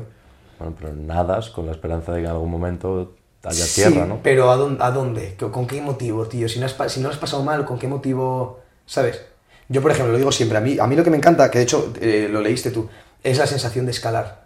Bueno, 0.57 0.75
pero 0.79 0.93
nadas 0.93 1.49
con 1.49 1.67
la 1.67 1.73
esperanza 1.73 2.11
de 2.11 2.21
que 2.21 2.25
en 2.25 2.31
algún 2.31 2.49
momento 2.49 3.13
haya 3.43 3.65
Sí, 3.65 3.81
tierra, 3.81 4.05
¿no? 4.05 4.19
Pero 4.23 4.51
¿a 4.51 4.55
dónde? 4.55 4.83
¿a 4.83 4.91
dónde? 4.91 5.35
¿Con 5.35 5.67
qué 5.67 5.81
motivo, 5.81 6.25
tío? 6.25 6.47
Si 6.49 6.59
no, 6.59 6.65
has, 6.65 6.75
si 6.91 6.99
no 6.99 7.07
lo 7.07 7.13
has 7.13 7.19
pasado 7.19 7.43
mal, 7.43 7.65
¿con 7.65 7.77
qué 7.77 7.87
motivo? 7.87 8.61
¿Sabes? 8.85 9.30
Yo, 9.71 9.81
por 9.81 9.91
ejemplo, 9.91 10.11
lo 10.11 10.17
digo 10.17 10.31
siempre, 10.31 10.57
a 10.57 10.61
mí, 10.61 10.77
a 10.79 10.85
mí 10.85 10.95
lo 10.95 11.03
que 11.03 11.09
me 11.09 11.17
encanta, 11.17 11.49
que 11.49 11.59
de 11.59 11.63
hecho 11.63 11.93
eh, 12.01 12.27
lo 12.29 12.41
leíste 12.41 12.71
tú, 12.71 12.89
es 13.23 13.37
la 13.37 13.47
sensación 13.47 13.85
de 13.85 13.91
escalar. 13.91 14.43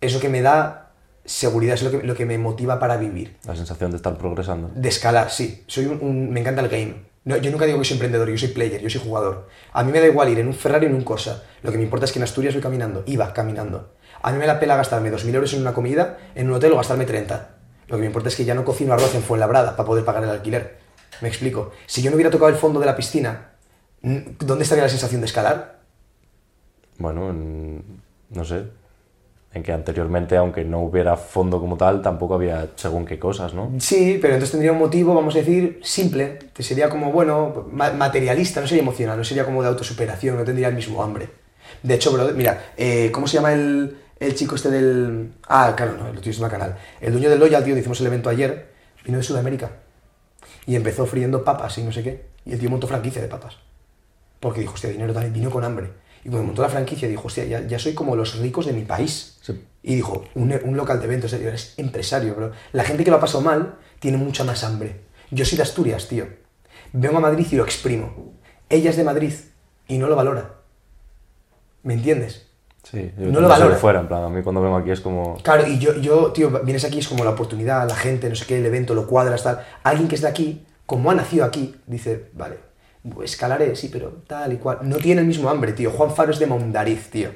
Eso 0.00 0.18
que 0.20 0.28
me 0.28 0.42
da 0.42 0.90
seguridad, 1.24 1.74
es 1.74 1.82
lo 1.82 1.90
que, 1.90 2.02
lo 2.06 2.14
que 2.14 2.26
me 2.26 2.36
motiva 2.36 2.78
para 2.78 2.96
vivir. 2.96 3.36
La 3.46 3.54
sensación 3.56 3.90
de 3.92 3.96
estar 3.98 4.18
progresando. 4.18 4.70
De 4.74 4.88
escalar, 4.88 5.30
sí. 5.30 5.62
Soy 5.66 5.86
un, 5.86 5.98
un- 6.02 6.30
me 6.30 6.40
encanta 6.40 6.60
el 6.62 6.68
game. 6.68 6.96
No, 7.24 7.36
yo 7.38 7.50
nunca 7.50 7.64
digo 7.64 7.78
que 7.78 7.84
soy 7.84 7.94
emprendedor, 7.94 8.28
yo 8.28 8.36
soy 8.36 8.48
player, 8.48 8.80
yo 8.82 8.90
soy 8.90 9.00
jugador. 9.00 9.48
A 9.72 9.82
mí 9.84 9.92
me 9.92 10.00
da 10.00 10.06
igual 10.06 10.28
ir 10.28 10.38
en 10.40 10.48
un 10.48 10.54
Ferrari 10.54 10.86
o 10.86 10.88
en 10.90 10.94
un 10.96 11.04
Corsa. 11.04 11.44
Lo 11.62 11.70
que 11.70 11.78
me 11.78 11.84
importa 11.84 12.04
es 12.04 12.12
que 12.12 12.18
en 12.18 12.24
Asturias 12.24 12.52
voy 12.54 12.62
caminando. 12.62 13.02
Iba 13.06 13.32
caminando. 13.32 13.94
A 14.20 14.32
mí 14.32 14.38
me 14.38 14.46
la 14.46 14.58
pela 14.60 14.76
gastarme 14.76 15.10
2.000 15.10 15.34
euros 15.34 15.54
en 15.54 15.60
una 15.62 15.72
comida, 15.72 16.18
en 16.34 16.48
un 16.48 16.54
hotel 16.56 16.72
o 16.72 16.76
gastarme 16.76 17.06
30. 17.06 17.50
Lo 17.88 17.96
que 17.96 18.00
me 18.00 18.06
importa 18.06 18.28
es 18.28 18.36
que 18.36 18.44
ya 18.44 18.54
no 18.54 18.64
cocino 18.64 18.92
arroz 18.92 19.14
en 19.14 19.22
Fuenlabrada 19.22 19.76
para 19.76 19.86
poder 19.86 20.04
pagar 20.04 20.24
el 20.24 20.30
alquiler. 20.30 20.76
Me 21.22 21.28
explico. 21.28 21.72
Si 21.86 22.02
yo 22.02 22.10
no 22.10 22.16
hubiera 22.16 22.30
tocado 22.30 22.50
el 22.50 22.56
fondo 22.56 22.80
de 22.80 22.86
la 22.86 22.96
piscina, 22.96 23.52
¿dónde 24.38 24.62
estaría 24.64 24.84
la 24.84 24.90
sensación 24.90 25.20
de 25.20 25.26
escalar? 25.26 25.80
Bueno, 26.98 27.30
en- 27.30 27.82
no 28.30 28.44
sé. 28.44 28.64
En 29.52 29.62
que 29.62 29.72
anteriormente, 29.72 30.36
aunque 30.36 30.64
no 30.64 30.80
hubiera 30.80 31.16
fondo 31.16 31.60
como 31.60 31.76
tal, 31.76 32.02
tampoco 32.02 32.34
había 32.34 32.70
según 32.74 33.06
qué 33.06 33.20
cosas, 33.20 33.54
¿no? 33.54 33.70
Sí, 33.78 34.18
pero 34.20 34.34
entonces 34.34 34.50
tendría 34.50 34.72
un 34.72 34.78
motivo, 34.78 35.14
vamos 35.14 35.34
a 35.36 35.38
decir, 35.38 35.78
simple, 35.84 36.38
que 36.52 36.64
sería 36.64 36.88
como, 36.88 37.12
bueno, 37.12 37.66
ma- 37.70 37.92
materialista, 37.92 38.60
no 38.60 38.66
sería 38.66 38.82
emocional, 38.82 39.16
no 39.16 39.22
sería 39.22 39.44
como 39.44 39.62
de 39.62 39.68
autosuperación, 39.68 40.36
no 40.36 40.44
tendría 40.44 40.68
el 40.68 40.74
mismo 40.74 41.00
hambre. 41.04 41.28
De 41.84 41.94
hecho, 41.94 42.12
bro, 42.12 42.32
mira, 42.34 42.72
eh, 42.76 43.10
¿cómo 43.12 43.28
se 43.28 43.34
llama 43.36 43.52
el, 43.52 43.96
el 44.18 44.34
chico 44.34 44.56
este 44.56 44.70
del... 44.70 45.34
Ah, 45.48 45.72
claro, 45.76 45.96
no, 45.96 46.12
lo 46.12 46.20
tienes 46.20 46.38
en 46.38 46.44
el 46.46 46.50
canal. 46.50 46.76
El 47.00 47.12
dueño 47.12 47.30
del 47.30 47.38
Loyal, 47.38 47.62
tío, 47.62 47.76
hicimos 47.78 48.00
el 48.00 48.08
evento 48.08 48.28
ayer, 48.30 48.70
vino 49.04 49.18
de 49.18 49.24
Sudamérica. 49.24 49.70
Y 50.66 50.74
empezó 50.74 51.06
friendo 51.06 51.44
papas 51.44 51.78
y 51.78 51.84
no 51.84 51.92
sé 51.92 52.02
qué. 52.02 52.26
Y 52.44 52.54
el 52.54 52.58
tío 52.58 52.70
montó 52.70 52.88
franquicia 52.88 53.22
de 53.22 53.28
papas. 53.28 53.56
Porque 54.44 54.60
dijo, 54.60 54.74
hostia, 54.74 54.90
dinero 54.90 55.14
tal, 55.14 55.30
vino 55.30 55.48
con 55.48 55.64
hambre. 55.64 55.90
Y 56.22 56.28
cuando 56.28 56.44
montó 56.48 56.60
la 56.60 56.68
franquicia 56.68 57.08
dijo, 57.08 57.28
hostia, 57.28 57.46
ya, 57.46 57.66
ya 57.66 57.78
soy 57.78 57.94
como 57.94 58.14
los 58.14 58.38
ricos 58.40 58.66
de 58.66 58.74
mi 58.74 58.82
país. 58.82 59.38
Sí. 59.40 59.64
Y 59.82 59.94
dijo, 59.94 60.22
un, 60.34 60.54
un 60.64 60.76
local 60.76 60.98
de 60.98 61.06
eventos, 61.06 61.32
eres 61.32 61.72
empresario, 61.78 62.34
bro. 62.34 62.52
La 62.72 62.84
gente 62.84 63.04
que 63.04 63.10
lo 63.10 63.16
ha 63.16 63.20
pasado 63.20 63.42
mal 63.42 63.76
tiene 64.00 64.18
mucha 64.18 64.44
más 64.44 64.62
hambre. 64.62 65.00
Yo 65.30 65.46
soy 65.46 65.56
de 65.56 65.62
Asturias, 65.62 66.08
tío. 66.08 66.26
Vengo 66.92 67.16
a 67.16 67.20
Madrid 67.20 67.46
y 67.50 67.56
lo 67.56 67.64
exprimo. 67.64 68.34
Ella 68.68 68.90
es 68.90 68.98
de 68.98 69.04
Madrid 69.04 69.32
y 69.88 69.96
no 69.96 70.08
lo 70.08 70.14
valora. 70.14 70.56
¿Me 71.82 71.94
entiendes? 71.94 72.46
Sí, 72.82 73.10
yo 73.18 73.32
No 73.32 73.40
lo 73.40 73.48
valora. 73.48 73.76
fuera, 73.76 74.00
en 74.00 74.08
plan, 74.08 74.24
a 74.24 74.28
mí 74.28 74.42
cuando 74.42 74.60
vengo 74.60 74.76
aquí 74.76 74.90
es 74.90 75.00
como... 75.00 75.36
Claro, 75.42 75.66
y 75.66 75.78
yo, 75.78 75.94
yo, 75.94 76.32
tío, 76.32 76.50
vienes 76.64 76.84
aquí, 76.84 76.98
es 76.98 77.08
como 77.08 77.24
la 77.24 77.30
oportunidad, 77.30 77.88
la 77.88 77.96
gente, 77.96 78.28
no 78.28 78.34
sé 78.34 78.44
qué, 78.44 78.58
el 78.58 78.66
evento, 78.66 78.94
lo 78.94 79.06
cuadras, 79.06 79.42
tal. 79.42 79.64
Alguien 79.84 80.06
que 80.06 80.16
es 80.16 80.20
de 80.20 80.28
aquí, 80.28 80.66
como 80.84 81.10
ha 81.10 81.14
nacido 81.14 81.46
aquí, 81.46 81.74
dice, 81.86 82.26
vale, 82.34 82.58
escalaré, 83.22 83.76
sí, 83.76 83.88
pero 83.92 84.22
tal 84.26 84.52
y 84.52 84.56
cual. 84.56 84.78
No 84.82 84.96
tiene 84.96 85.20
el 85.20 85.26
mismo 85.26 85.48
hambre, 85.50 85.72
tío. 85.72 85.90
Juan 85.90 86.14
Faro 86.14 86.32
es 86.32 86.38
de 86.38 86.46
Mondariz, 86.46 87.10
tío. 87.10 87.30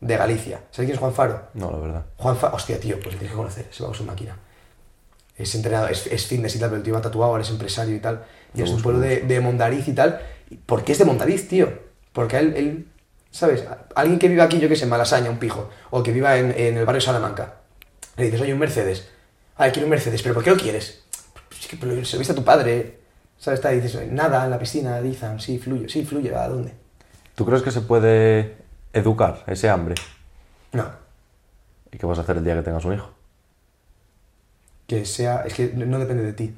De 0.00 0.16
Galicia. 0.16 0.58
¿Sabes 0.70 0.86
quién 0.86 0.92
es 0.92 0.98
Juan 0.98 1.12
Faro? 1.12 1.48
No, 1.54 1.70
la 1.70 1.78
verdad. 1.78 2.06
Juan 2.16 2.36
Faro, 2.36 2.56
hostia, 2.56 2.80
tío, 2.80 2.96
pues 2.96 3.14
le 3.14 3.20
tienes 3.20 3.30
que 3.30 3.36
conocer, 3.36 3.66
se 3.70 3.82
va 3.82 3.88
con 3.88 3.96
su 3.96 4.04
máquina. 4.04 4.36
Es 5.36 5.54
entrenador, 5.54 5.90
es, 5.90 6.06
es 6.08 6.26
fitness 6.26 6.56
y 6.56 6.58
tal, 6.58 6.70
pero 6.70 6.78
el 6.78 6.82
tío 6.82 6.94
va 6.94 7.00
tatuado, 7.00 7.30
ahora 7.30 7.42
es 7.42 7.50
empresario 7.50 7.94
y 7.94 8.00
tal. 8.00 8.24
Y 8.54 8.62
es 8.62 8.70
un 8.70 8.82
pueblo 8.82 9.00
lo 9.00 9.06
de, 9.06 9.20
de 9.20 9.40
Mondariz 9.40 9.86
y 9.88 9.92
tal. 9.92 10.20
¿Por 10.66 10.84
qué 10.84 10.92
es 10.92 10.98
de 10.98 11.04
Mondariz, 11.04 11.48
tío? 11.48 11.72
Porque 12.12 12.38
él, 12.38 12.54
él, 12.56 12.88
¿sabes? 13.30 13.64
Alguien 13.94 14.18
que 14.18 14.28
viva 14.28 14.44
aquí, 14.44 14.58
yo 14.58 14.68
que 14.68 14.76
sé, 14.76 14.84
en 14.84 14.90
Malasaña, 14.90 15.30
un 15.30 15.38
pijo, 15.38 15.70
o 15.90 16.02
que 16.02 16.12
viva 16.12 16.36
en, 16.36 16.50
en 16.50 16.76
el 16.76 16.84
barrio 16.84 17.00
Salamanca, 17.00 17.60
le 18.16 18.24
dices, 18.24 18.40
oye, 18.40 18.52
un 18.52 18.58
Mercedes. 18.58 19.08
Ah, 19.56 19.70
quiero 19.70 19.86
un 19.86 19.90
Mercedes, 19.90 20.22
¿pero 20.22 20.34
por 20.34 20.44
qué 20.44 20.50
lo 20.50 20.56
quieres? 20.56 21.02
Es 21.58 21.68
que 21.68 21.76
pero 21.76 22.04
se 22.04 22.16
lo 22.16 22.18
viste 22.18 22.32
a 22.32 22.36
tu 22.36 22.44
padre, 22.44 23.01
¿sabes? 23.42 23.58
Está, 23.58 23.70
dices, 23.70 24.12
nada, 24.12 24.44
en 24.44 24.50
la 24.50 24.58
piscina, 24.58 25.02
dicen, 25.02 25.40
sí, 25.40 25.58
fluye, 25.58 25.88
sí, 25.88 26.04
fluye, 26.04 26.32
¿a 26.32 26.46
dónde? 26.46 26.72
¿Tú 27.34 27.44
crees 27.44 27.62
que 27.62 27.72
se 27.72 27.80
puede 27.80 28.54
educar 28.92 29.42
ese 29.48 29.68
hambre? 29.68 29.96
No, 30.70 30.86
¿Y 31.90 31.98
qué 31.98 32.06
vas 32.06 32.18
a 32.18 32.22
hacer 32.22 32.36
el 32.36 32.44
día 32.44 32.54
que 32.54 32.62
tengas 32.62 32.84
un 32.84 32.94
hijo? 32.94 33.10
que 34.86 35.04
sea, 35.06 35.42
es 35.46 35.54
que 35.54 35.72
no 35.74 35.98
depende 35.98 36.22
de 36.22 36.34
ti. 36.34 36.54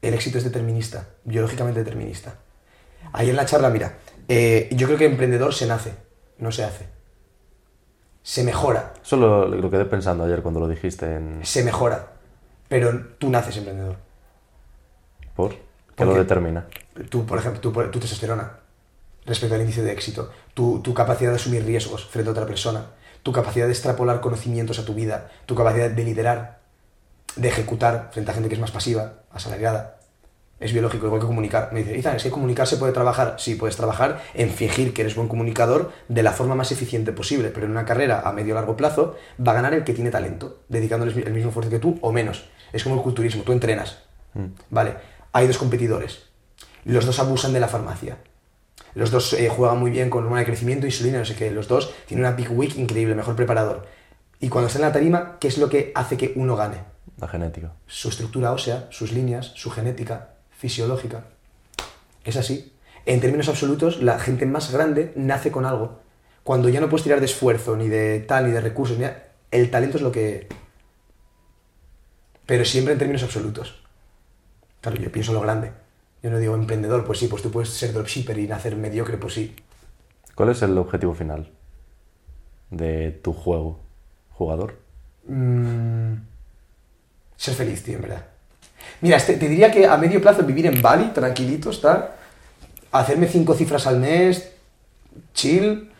El 0.00 0.14
éxito 0.14 0.38
es 0.38 0.44
determinista, 0.44 1.06
biológicamente 1.24 1.84
determinista. 1.84 2.34
Ahí 3.12 3.30
en 3.30 3.36
la 3.36 3.44
charla, 3.44 3.70
mira, 3.70 3.98
eh, 4.26 4.68
yo 4.72 4.86
creo 4.86 4.98
que 4.98 5.04
emprendedor 5.06 5.54
se 5.54 5.66
nace, 5.66 5.94
no 6.38 6.50
se 6.50 6.64
hace. 6.64 6.86
Se 8.22 8.42
mejora, 8.42 8.94
Eso 9.02 9.16
lo, 9.16 9.46
lo 9.46 9.70
quedé 9.70 9.84
pensando 9.84 10.24
ayer 10.24 10.40
cuando 10.40 10.60
lo 10.60 10.68
dijiste 10.68 11.16
en... 11.16 11.44
se 11.44 11.62
mejora, 11.62 12.12
pero 12.68 13.06
tú 13.18 13.28
naces 13.28 13.58
emprendedor. 13.58 13.96
¿Por? 15.36 15.54
¿Qué 15.96 16.04
¿Por 16.04 16.14
lo 16.14 16.14
determina? 16.14 16.66
Tú, 17.08 17.24
por 17.24 17.38
ejemplo, 17.38 17.60
tú, 17.60 17.72
tu 17.72 18.00
testosterona 18.00 18.58
respecto 19.26 19.54
al 19.54 19.62
índice 19.62 19.82
de 19.82 19.92
éxito, 19.92 20.30
tu, 20.52 20.80
tu 20.80 20.92
capacidad 20.92 21.30
de 21.30 21.36
asumir 21.36 21.64
riesgos 21.64 22.04
frente 22.06 22.28
a 22.28 22.32
otra 22.32 22.46
persona, 22.46 22.86
tu 23.22 23.32
capacidad 23.32 23.66
de 23.66 23.72
extrapolar 23.72 24.20
conocimientos 24.20 24.78
a 24.78 24.84
tu 24.84 24.94
vida, 24.94 25.30
tu 25.46 25.54
capacidad 25.54 25.90
de 25.90 26.04
liderar, 26.04 26.58
de 27.36 27.48
ejecutar 27.48 28.10
frente 28.12 28.30
a 28.30 28.34
gente 28.34 28.48
que 28.48 28.54
es 28.54 28.60
más 28.60 28.70
pasiva, 28.70 29.14
asalariada. 29.32 29.98
Es 30.60 30.72
biológico, 30.72 31.06
igual 31.06 31.20
que 31.20 31.26
comunicar. 31.26 31.70
Me 31.72 31.80
dice, 31.80 31.98
Izan, 31.98 32.16
es 32.16 32.22
que 32.22 32.30
comunicar 32.30 32.66
se 32.66 32.76
puede 32.76 32.92
trabajar. 32.92 33.36
Sí, 33.38 33.56
puedes 33.56 33.76
trabajar 33.76 34.22
en 34.34 34.50
fingir 34.50 34.94
que 34.94 35.02
eres 35.02 35.16
buen 35.16 35.26
comunicador 35.26 35.90
de 36.08 36.22
la 36.22 36.32
forma 36.32 36.54
más 36.54 36.70
eficiente 36.70 37.12
posible, 37.12 37.50
pero 37.50 37.66
en 37.66 37.72
una 37.72 37.84
carrera 37.84 38.22
a 38.24 38.32
medio 38.32 38.54
o 38.54 38.56
largo 38.56 38.76
plazo 38.76 39.16
va 39.44 39.52
a 39.52 39.56
ganar 39.56 39.74
el 39.74 39.84
que 39.84 39.94
tiene 39.94 40.10
talento, 40.10 40.60
dedicándoles 40.68 41.16
el 41.16 41.32
mismo 41.32 41.48
esfuerzo 41.48 41.70
que 41.70 41.80
tú 41.80 41.98
o 42.02 42.12
menos. 42.12 42.48
Es 42.72 42.84
como 42.84 42.94
el 42.94 43.02
culturismo, 43.02 43.42
tú 43.42 43.52
entrenas. 43.52 43.98
Vale, 44.70 44.94
hay 45.34 45.46
dos 45.46 45.58
competidores. 45.58 46.22
Los 46.84 47.04
dos 47.04 47.18
abusan 47.18 47.52
de 47.52 47.60
la 47.60 47.68
farmacia. 47.68 48.16
Los 48.94 49.10
dos 49.10 49.32
eh, 49.34 49.48
juegan 49.48 49.78
muy 49.78 49.90
bien 49.90 50.08
con 50.08 50.22
hormona 50.22 50.40
de 50.40 50.46
crecimiento, 50.46 50.86
insulina, 50.86 51.18
no 51.18 51.24
sé 51.24 51.34
qué. 51.34 51.50
Los 51.50 51.68
dos 51.68 51.92
tienen 52.06 52.24
una 52.24 52.36
peak 52.36 52.50
week 52.52 52.76
increíble, 52.76 53.14
mejor 53.14 53.34
preparador. 53.34 53.86
Y 54.40 54.48
cuando 54.48 54.68
están 54.68 54.82
en 54.82 54.88
la 54.88 54.92
tarima, 54.92 55.36
¿qué 55.40 55.48
es 55.48 55.58
lo 55.58 55.68
que 55.68 55.90
hace 55.94 56.16
que 56.16 56.32
uno 56.36 56.54
gane? 56.56 56.78
La 57.18 57.26
genética. 57.28 57.72
Su 57.86 58.08
estructura 58.10 58.52
ósea, 58.52 58.86
sus 58.90 59.12
líneas, 59.12 59.52
su 59.56 59.70
genética 59.70 60.30
fisiológica. 60.50 61.24
Es 62.24 62.36
así. 62.36 62.72
En 63.06 63.20
términos 63.20 63.48
absolutos, 63.48 64.02
la 64.02 64.18
gente 64.18 64.46
más 64.46 64.70
grande 64.72 65.12
nace 65.16 65.50
con 65.50 65.66
algo. 65.66 66.00
Cuando 66.44 66.68
ya 66.68 66.80
no 66.80 66.88
puedes 66.88 67.04
tirar 67.04 67.18
de 67.20 67.26
esfuerzo, 67.26 67.76
ni 67.76 67.88
de 67.88 68.20
tal, 68.20 68.46
ni 68.46 68.52
de 68.52 68.60
recursos, 68.60 68.96
ni 68.98 69.04
de- 69.04 69.16
el 69.50 69.70
talento 69.70 69.96
es 69.96 70.02
lo 70.02 70.12
que... 70.12 70.48
Pero 72.46 72.64
siempre 72.64 72.92
en 72.92 72.98
términos 72.98 73.22
absolutos. 73.22 73.83
Claro, 74.84 75.00
yo 75.00 75.10
pienso 75.10 75.30
en 75.30 75.36
lo 75.36 75.40
grande. 75.40 75.72
Yo 76.22 76.28
no 76.28 76.36
digo 76.38 76.54
emprendedor, 76.54 77.06
pues 77.06 77.18
sí, 77.18 77.26
pues 77.26 77.42
tú 77.42 77.50
puedes 77.50 77.70
ser 77.70 77.94
dropshipper 77.94 78.36
y 78.38 78.46
nacer 78.46 78.76
mediocre, 78.76 79.16
pues 79.16 79.32
sí. 79.32 79.56
¿Cuál 80.34 80.50
es 80.50 80.60
el 80.60 80.76
objetivo 80.76 81.14
final 81.14 81.50
de 82.70 83.18
tu 83.22 83.32
juego? 83.32 83.80
¿Jugador? 84.32 84.78
Mm, 85.26 86.16
ser 87.34 87.54
feliz, 87.54 87.82
tío, 87.82 87.96
en 87.96 88.02
verdad. 88.02 88.26
Mira, 89.00 89.16
este- 89.16 89.38
te 89.38 89.48
diría 89.48 89.72
que 89.72 89.86
a 89.86 89.96
medio 89.96 90.20
plazo 90.20 90.42
vivir 90.42 90.66
en 90.66 90.82
Bali, 90.82 91.06
tranquilito, 91.14 91.70
estar, 91.70 92.18
hacerme 92.92 93.26
cinco 93.26 93.54
cifras 93.54 93.86
al 93.86 94.00
mes, 94.00 94.52
chill, 95.32 95.90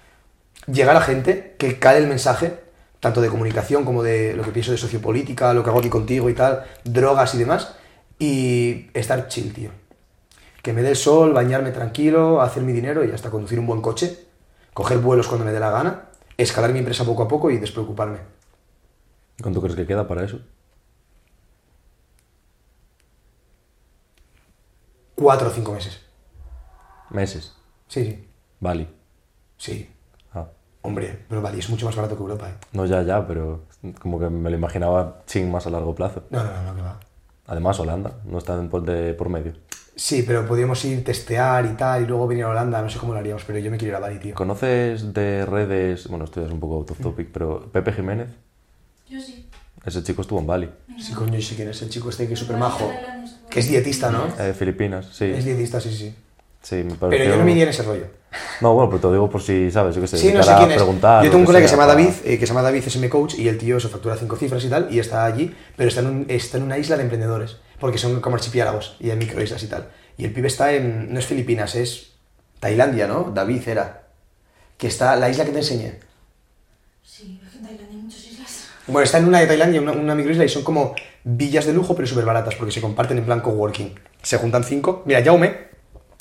llegar 0.67 0.95
a 0.95 1.01
gente, 1.01 1.55
que 1.59 1.79
cale 1.79 2.01
el 2.01 2.07
mensaje, 2.07 2.53
tanto 3.01 3.23
de 3.23 3.31
comunicación 3.31 3.87
como 3.87 4.03
de 4.03 4.35
lo 4.35 4.43
que 4.43 4.51
pienso 4.51 4.73
de 4.73 4.77
sociopolítica, 4.77 5.55
lo 5.55 5.65
que 5.65 5.71
hago 5.71 5.79
aquí 5.79 5.89
contigo 5.89 6.29
y 6.29 6.35
tal, 6.35 6.65
drogas 6.85 7.35
y 7.35 7.39
demás, 7.39 7.77
y 8.19 8.91
estar 8.95 9.29
chill, 9.29 9.53
tío. 9.53 9.71
Que 10.63 10.73
me 10.73 10.83
dé 10.83 10.91
el 10.91 10.97
sol, 10.97 11.33
bañarme 11.33 11.73
tranquilo, 11.73 12.41
hacer 12.41 12.63
mi 12.63 12.73
dinero 12.73 13.05
y 13.05 13.11
hasta 13.11 13.31
conducir 13.31 13.59
un 13.59 13.67
buen 13.67 13.83
coche, 13.83 14.27
coger 14.73 14.99
vuelos 14.99 15.27
cuando 15.29 15.45
me 15.45 15.53
dé 15.53 15.61
la 15.61 15.71
gana, 15.71 16.07
escalar 16.37 16.73
mi 16.73 16.79
empresa 16.79 17.05
poco 17.05 17.25
a 17.25 17.29
poco 17.29 17.51
y 17.51 17.59
despreocuparme. 17.59 18.19
¿Cuánto 19.43 19.61
crees 19.61 19.77
que 19.77 19.87
queda 19.87 20.07
para 20.07 20.25
eso? 20.25 20.41
Cuatro 25.15 25.49
o 25.49 25.51
cinco 25.51 25.73
meses. 25.73 26.01
Meses. 27.11 27.55
Sí, 27.89 28.05
sí. 28.05 28.29
Bali. 28.61 28.89
Sí. 29.57 29.89
Ah. 30.33 30.47
Hombre, 30.83 31.25
pero 31.29 31.41
Bali 31.41 31.59
es 31.59 31.71
mucho 31.71 31.87
más 31.87 31.95
barato 31.95 32.17
que 32.17 32.23
Europa, 32.23 32.49
¿eh? 32.49 32.55
No, 32.73 32.87
ya, 32.87 33.03
ya, 33.03 33.27
pero 33.27 33.65
como 34.01 34.19
que 34.19 34.29
me 34.29 34.51
lo 34.51 34.57
imaginaba 34.57 35.23
ching 35.27 35.51
más 35.51 35.67
a 35.67 35.71
largo 35.71 35.95
plazo. 35.95 36.25
No, 36.31 36.43
no, 36.43 36.53
no, 36.53 36.63
no, 36.63 36.75
que 36.75 36.83
va. 36.83 37.01
Además, 37.47 37.79
Holanda 37.81 38.13
no 38.25 38.39
está 38.39 38.55
en 38.59 38.69
por, 38.69 38.83
de, 38.85 39.15
por 39.15 39.29
medio. 39.29 39.53
Sí, 39.97 40.25
pero 40.27 40.45
podríamos 40.47 40.85
ir, 40.85 41.05
testear 41.05 41.67
y 41.67 41.77
tal, 41.77 42.03
y 42.03 42.07
luego 42.07 42.27
venir 42.27 42.45
a 42.45 42.49
Holanda, 42.49 42.83
no 42.83 42.91
sé 42.91 42.99
cómo 42.99 43.13
lo 43.13 43.21
haríamos, 43.21 43.45
pero 43.45 43.59
yo 43.61 43.71
me 43.71 43.77
quiero 43.79 43.93
ir 43.93 43.97
a 43.97 44.01
Bali, 44.01 44.19
tío. 44.19 44.35
¿Conoces 44.35 45.13
de 45.15 45.47
redes, 45.47 46.09
bueno, 46.09 46.25
esto 46.25 46.41
ya 46.41 46.47
es 46.47 46.53
un 46.53 46.59
poco 46.59 46.77
out 46.77 46.91
of 46.91 46.99
topic, 47.01 47.29
pero 47.33 47.69
Pepe 47.71 47.93
Jiménez? 47.93 48.29
Yo 49.09 49.21
sí. 49.21 49.47
Ese 49.85 50.03
chico 50.03 50.23
estuvo 50.23 50.41
en 50.41 50.47
Bali, 50.47 50.71
Sí, 50.99 51.13
coño, 51.13 51.39
sí 51.41 51.55
quién 51.55 51.69
es 51.69 51.83
el 51.83 51.91
chico 51.91 52.09
este 52.09 52.27
que 52.27 52.35
es 52.35 52.41
súper 52.41 52.57
majo. 52.57 52.91
Que 53.51 53.61
es 53.61 53.69
dietista, 53.69 54.11
¿no? 54.11 54.27
eh, 54.39 54.55
Filipinas, 54.55 55.07
sí. 55.13 55.27
Es 55.27 55.45
dietista, 55.45 55.81
sí, 55.81 55.91
sí, 55.95 56.15
sí. 56.63 56.77
Me 56.77 56.83
Pero 56.95 56.99
pareció- 56.99 57.31
yo 57.33 57.37
no 57.37 57.45
me 57.45 57.51
iría 57.53 57.65
en 57.65 57.69
ese 57.69 57.83
rollo. 57.83 58.07
No, 58.61 58.75
bueno, 58.75 58.89
pero 58.91 59.01
te 59.01 59.07
lo 59.09 59.13
digo 59.13 59.31
por 59.31 59.43
si 59.43 59.71
sabes, 59.71 59.95
yo 59.95 60.01
qué 60.01 60.07
sé. 60.07 60.19
Sí, 60.19 60.33
no 60.33 60.43
sé 60.43 60.55
quién 60.57 60.71
es. 60.71 60.77
preguntar, 60.77 61.25
Yo 61.25 61.31
tengo 61.31 61.41
un 61.41 61.47
colega 61.47 61.63
que 61.65 61.69
se 61.69 61.77
llama 61.77 61.87
David, 61.87 62.11
eh, 62.25 62.39
que 62.39 62.47
se 62.47 62.53
llama 62.53 62.63
David, 62.63 62.83
es 62.87 62.97
mi 62.97 63.09
coach, 63.09 63.35
y 63.39 63.49
el 63.49 63.59
tío 63.59 63.79
se 63.81 63.89
factura 63.89 64.17
cinco 64.17 64.37
cifras 64.37 64.65
y 64.65 64.69
tal, 64.69 64.89
y 64.91 64.99
está 64.99 65.25
allí, 65.25 65.55
pero 65.77 65.89
está 65.89 66.01
en, 66.01 66.07
un- 66.07 66.27
está 66.29 66.57
en 66.59 66.63
una 66.65 66.79
isla 66.79 66.97
de 66.97 67.03
emprendedores, 67.03 67.57
porque 67.81 67.99
son 67.99 68.21
como 68.21 68.37
archipiélagos 68.37 68.97
y 69.01 69.11
hay 69.11 69.17
microislas 69.17 69.63
y 69.63 69.67
tal. 69.69 69.89
Y 70.17 70.25
el 70.25 70.33
pibe 70.33 70.49
está 70.49 70.73
en, 70.73 71.13
no 71.13 71.19
es 71.19 71.27
Filipinas, 71.27 71.75
es 71.75 72.13
Tailandia, 72.61 73.07
¿no? 73.07 73.31
David 73.35 73.69
era. 73.69 74.03
Que 74.79 74.87
está, 74.89 75.17
la 75.17 75.29
isla 75.29 75.45
que 75.45 75.51
te 75.53 75.59
enseñé. 75.59 76.01
Sí, 77.03 77.41
es 77.45 77.51
que 77.51 77.59
en 77.59 77.65
Tailandia 77.65 77.89
hay 77.97 78.03
muchas 78.03 78.25
islas. 78.25 78.65
Bueno, 78.87 79.05
está 79.05 79.19
en 79.19 79.27
una 79.27 79.41
de 79.41 79.47
Tailandia, 79.47 79.81
una, 79.81 79.93
una 79.93 80.15
microisla, 80.15 80.45
y 80.45 80.49
son 80.49 80.63
como 80.65 80.95
villas 81.25 81.67
de 81.67 81.73
lujo, 81.73 81.95
pero 81.95 82.07
súper 82.07 82.25
baratas, 82.25 82.55
porque 82.55 82.73
se 82.73 82.81
comparten 82.81 83.19
en 83.19 83.25
plan 83.25 83.41
coworking. 83.41 83.95
Se 84.23 84.39
juntan 84.39 84.65
cinco. 84.65 85.03
Mira, 85.07 85.23
Jaume, 85.23 85.74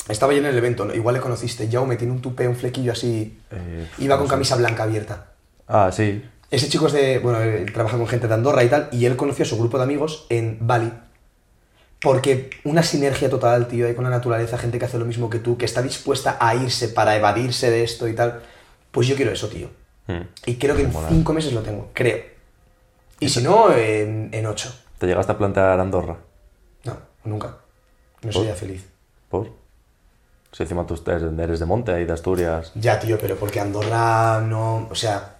estaba 0.09 0.31
ayer 0.31 0.43
en 0.43 0.49
el 0.51 0.57
evento, 0.57 0.85
¿no? 0.85 0.93
igual 0.93 1.15
le 1.15 1.21
conociste. 1.21 1.69
Jaume 1.71 1.95
tiene 1.95 2.13
un 2.13 2.21
tupé, 2.21 2.47
un 2.47 2.55
flequillo 2.55 2.91
así. 2.91 3.39
Eh, 3.51 3.87
Iba 3.99 4.17
con 4.17 4.27
camisa 4.27 4.55
blanca 4.55 4.83
abierta. 4.83 5.31
Ah, 5.67 5.91
sí. 5.93 6.23
Ese 6.51 6.69
chico 6.69 6.87
es 6.87 6.93
de, 6.93 7.19
bueno, 7.19 7.41
él 7.41 7.71
trabaja 7.73 7.97
con 7.97 8.07
gente 8.07 8.27
de 8.27 8.33
Andorra 8.33 8.63
y 8.63 8.69
tal, 8.69 8.89
y 8.91 9.05
él 9.05 9.15
conoció 9.15 9.43
a 9.43 9.47
su 9.47 9.57
grupo 9.57 9.77
de 9.77 9.83
amigos 9.83 10.27
en 10.29 10.57
Bali. 10.61 10.91
Porque 12.01 12.49
una 12.65 12.83
sinergia 12.83 13.29
total, 13.29 13.67
tío, 13.67 13.87
ahí 13.87 13.95
con 13.95 14.03
la 14.03 14.09
naturaleza, 14.09 14.57
gente 14.57 14.77
que 14.77 14.85
hace 14.85 14.99
lo 14.99 15.05
mismo 15.05 15.29
que 15.29 15.39
tú, 15.39 15.57
que 15.57 15.65
está 15.65 15.81
dispuesta 15.81 16.37
a 16.39 16.53
irse 16.53 16.89
para 16.89 17.15
evadirse 17.15 17.71
de 17.71 17.83
esto 17.83 18.07
y 18.07 18.13
tal. 18.13 18.41
Pues 18.91 19.07
yo 19.07 19.15
quiero 19.15 19.31
eso, 19.31 19.47
tío. 19.47 19.69
Mm. 20.07 20.21
Y 20.45 20.55
creo 20.55 20.75
que 20.75 20.81
en 20.83 20.91
Mola. 20.91 21.07
cinco 21.09 21.33
meses 21.33 21.53
lo 21.53 21.61
tengo, 21.61 21.91
creo. 21.93 22.21
Y 23.21 23.29
si 23.29 23.41
no, 23.41 23.73
en, 23.73 24.29
en 24.33 24.45
ocho. 24.45 24.75
¿Te 24.99 25.07
llegaste 25.07 25.31
a 25.31 25.37
plantear 25.37 25.79
Andorra? 25.79 26.17
No, 26.83 26.97
nunca. 27.23 27.57
No 28.21 28.31
sería 28.33 28.53
feliz. 28.53 28.85
¿Por? 29.29 29.49
Si 30.53 30.61
encima 30.61 30.85
tú 30.85 31.01
eres 31.07 31.59
de 31.59 31.65
Monte 31.65 31.99
y 31.99 32.05
de 32.05 32.13
Asturias. 32.13 32.71
Ya, 32.75 32.99
tío, 32.99 33.17
pero 33.19 33.35
porque 33.35 33.59
Andorra 33.59 34.39
no. 34.39 34.87
O 34.89 34.95
sea, 34.95 35.37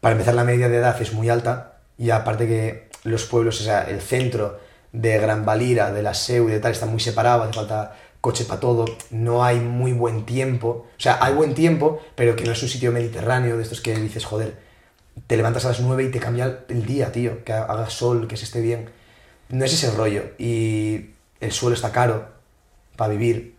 para 0.00 0.12
empezar, 0.12 0.34
la 0.34 0.44
media 0.44 0.70
de 0.70 0.78
edad 0.78 1.00
es 1.00 1.12
muy 1.12 1.28
alta. 1.28 1.74
Y 1.98 2.10
aparte 2.10 2.46
que 2.46 2.88
los 3.04 3.26
pueblos, 3.26 3.60
o 3.60 3.64
sea, 3.64 3.82
el 3.82 4.00
centro 4.00 4.58
de 4.92 5.18
Gran 5.18 5.44
Valira, 5.44 5.92
de 5.92 6.02
la 6.02 6.14
Seu 6.14 6.48
y 6.48 6.52
de 6.52 6.60
tal, 6.60 6.72
está 6.72 6.86
muy 6.86 6.98
separado, 6.98 7.42
hace 7.42 7.52
falta 7.52 7.94
coche 8.22 8.46
para 8.46 8.58
todo. 8.58 8.86
No 9.10 9.44
hay 9.44 9.60
muy 9.60 9.92
buen 9.92 10.24
tiempo. 10.24 10.86
O 10.96 11.00
sea, 11.00 11.18
hay 11.20 11.34
buen 11.34 11.54
tiempo, 11.54 12.00
pero 12.14 12.34
que 12.34 12.44
no 12.44 12.52
es 12.52 12.62
un 12.62 12.70
sitio 12.70 12.90
mediterráneo 12.90 13.58
de 13.58 13.62
estos 13.62 13.82
que 13.82 13.94
dices, 13.94 14.24
joder, 14.24 14.56
te 15.26 15.36
levantas 15.36 15.66
a 15.66 15.68
las 15.68 15.80
9 15.80 16.04
y 16.04 16.10
te 16.10 16.20
cambia 16.20 16.60
el 16.68 16.86
día, 16.86 17.12
tío. 17.12 17.44
Que 17.44 17.52
haga 17.52 17.90
sol, 17.90 18.28
que 18.28 18.38
se 18.38 18.44
esté 18.44 18.62
bien. 18.62 18.88
No 19.50 19.66
es 19.66 19.74
ese 19.74 19.94
rollo. 19.94 20.22
Y 20.38 21.10
el 21.40 21.52
suelo 21.52 21.74
está 21.74 21.92
caro 21.92 22.28
para 22.96 23.10
vivir. 23.10 23.53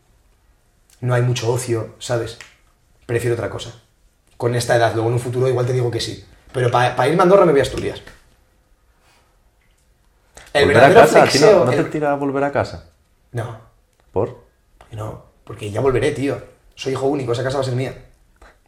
No 1.06 1.14
hay 1.14 1.22
mucho 1.22 1.52
ocio, 1.52 1.94
¿sabes? 2.00 2.40
Prefiero 3.06 3.36
otra 3.36 3.48
cosa. 3.52 3.80
Con 4.38 4.56
esta 4.56 4.76
edad, 4.76 4.92
luego 4.96 5.10
en 5.10 5.14
un 5.14 5.20
futuro 5.20 5.48
igual 5.48 5.68
te 5.68 5.74
digo 5.74 5.92
que 5.92 6.00
sí. 6.00 6.26
Pero 6.52 6.72
para 6.72 7.08
irme 7.08 7.20
a 7.20 7.24
Andorra 7.24 7.46
me 7.46 7.52
voy 7.52 7.60
a 7.60 7.64
Asturias. 7.64 8.02
El 10.52 10.66
¿Volver 10.66 10.78
a 10.78 10.88
verdadero 10.88 11.02
casa? 11.02 11.22
¿A 11.22 11.26
ti 11.26 11.30
flexeo... 11.38 11.60
no, 11.60 11.66
no 11.66 11.72
te 11.72 11.78
el- 11.78 11.90
tira 11.92 12.12
a 12.12 12.16
volver 12.16 12.44
a 12.44 12.52
casa? 12.52 12.90
No, 13.34 13.60
¿Por? 14.12 14.46
no, 14.94 15.26
porque 15.44 15.70
ya 15.70 15.80
volveré, 15.80 16.12
tío. 16.12 16.42
Soy 16.74 16.94
hijo 16.94 17.06
único, 17.06 17.34
esa 17.34 17.44
casa 17.44 17.58
va 17.58 17.62
a 17.62 17.66
ser 17.66 17.76
mía. 17.76 17.94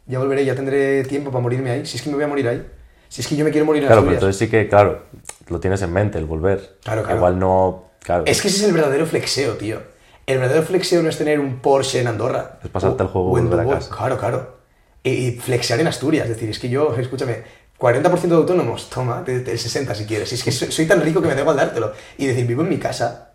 Ya 0.06 0.20
volveré, 0.20 0.44
ya 0.44 0.54
tendré 0.54 1.02
tiempo 1.04 1.32
para 1.32 1.42
morirme 1.42 1.70
ahí. 1.72 1.86
Si 1.86 1.96
es 1.96 2.02
que 2.02 2.10
me 2.10 2.14
voy 2.14 2.24
a 2.24 2.28
morir 2.28 2.46
ahí. 2.48 2.70
Si 3.08 3.20
es 3.22 3.26
que 3.26 3.34
yo 3.34 3.44
me 3.44 3.50
quiero 3.50 3.66
morir 3.66 3.82
en 3.82 3.88
Claro, 3.88 4.02
pero 4.02 4.12
Asturias. 4.16 4.36
entonces 4.36 4.38
sí 4.38 4.50
que, 4.50 4.68
claro, 4.68 5.06
lo 5.48 5.58
tienes 5.58 5.82
en 5.82 5.92
mente, 5.92 6.18
el 6.18 6.26
volver. 6.26 6.76
Claro, 6.84 7.02
claro. 7.02 7.16
Igual 7.16 7.38
no... 7.40 7.84
Claro, 8.00 8.24
Es 8.26 8.40
que 8.40 8.48
ese 8.48 8.58
es 8.58 8.62
el 8.64 8.72
verdadero 8.72 9.06
flexeo, 9.06 9.56
tío. 9.56 9.82
El 10.28 10.38
verdadero 10.38 10.64
flexeo 10.66 11.02
no 11.02 11.08
es 11.08 11.16
tener 11.16 11.40
un 11.40 11.60
Porsche 11.60 12.00
en 12.00 12.06
Andorra. 12.06 12.58
Es 12.62 12.68
pasarte 12.70 13.02
O- 13.02 13.06
el 13.06 13.12
juego 13.12 13.38
en 13.38 13.44
volver 13.44 13.60
a 13.60 13.62
Dubái. 13.64 13.78
casa. 13.78 13.96
Claro, 13.96 14.18
claro. 14.18 14.58
Y, 15.02 15.10
y 15.10 15.32
flexear 15.38 15.80
en 15.80 15.86
Asturias. 15.86 16.24
Es 16.28 16.34
decir, 16.34 16.50
es 16.50 16.58
que 16.58 16.68
yo, 16.68 16.94
escúchame, 16.96 17.42
40% 17.78 18.28
de 18.28 18.34
autónomos, 18.34 18.90
toma, 18.90 19.24
te- 19.24 19.40
te- 19.40 19.52
el 19.52 19.58
60 19.58 19.94
si 19.94 20.04
quieres. 20.04 20.30
Es 20.32 20.42
que 20.44 20.52
soy, 20.52 20.70
soy 20.70 20.86
tan 20.86 21.00
rico 21.00 21.22
que 21.22 21.28
me 21.28 21.34
da 21.34 21.40
igual 21.40 21.56
dártelo. 21.56 21.92
Y 22.18 22.26
decir, 22.26 22.46
vivo 22.46 22.62
en 22.62 22.68
mi 22.68 22.76
casa 22.78 23.30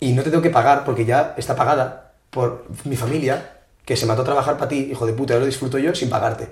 y 0.00 0.12
no 0.12 0.22
te 0.22 0.30
tengo 0.30 0.42
que 0.42 0.50
pagar 0.50 0.84
porque 0.84 1.04
ya 1.06 1.34
está 1.38 1.56
pagada 1.56 2.12
por 2.30 2.66
mi 2.84 2.96
familia 2.96 3.52
que 3.86 3.96
se 3.96 4.04
mató 4.06 4.22
a 4.22 4.24
trabajar 4.26 4.56
para 4.58 4.68
ti, 4.68 4.88
hijo 4.90 5.06
de 5.06 5.12
puta, 5.14 5.32
ahora 5.34 5.40
lo 5.42 5.46
disfruto 5.46 5.78
yo 5.78 5.94
sin 5.94 6.10
pagarte. 6.10 6.48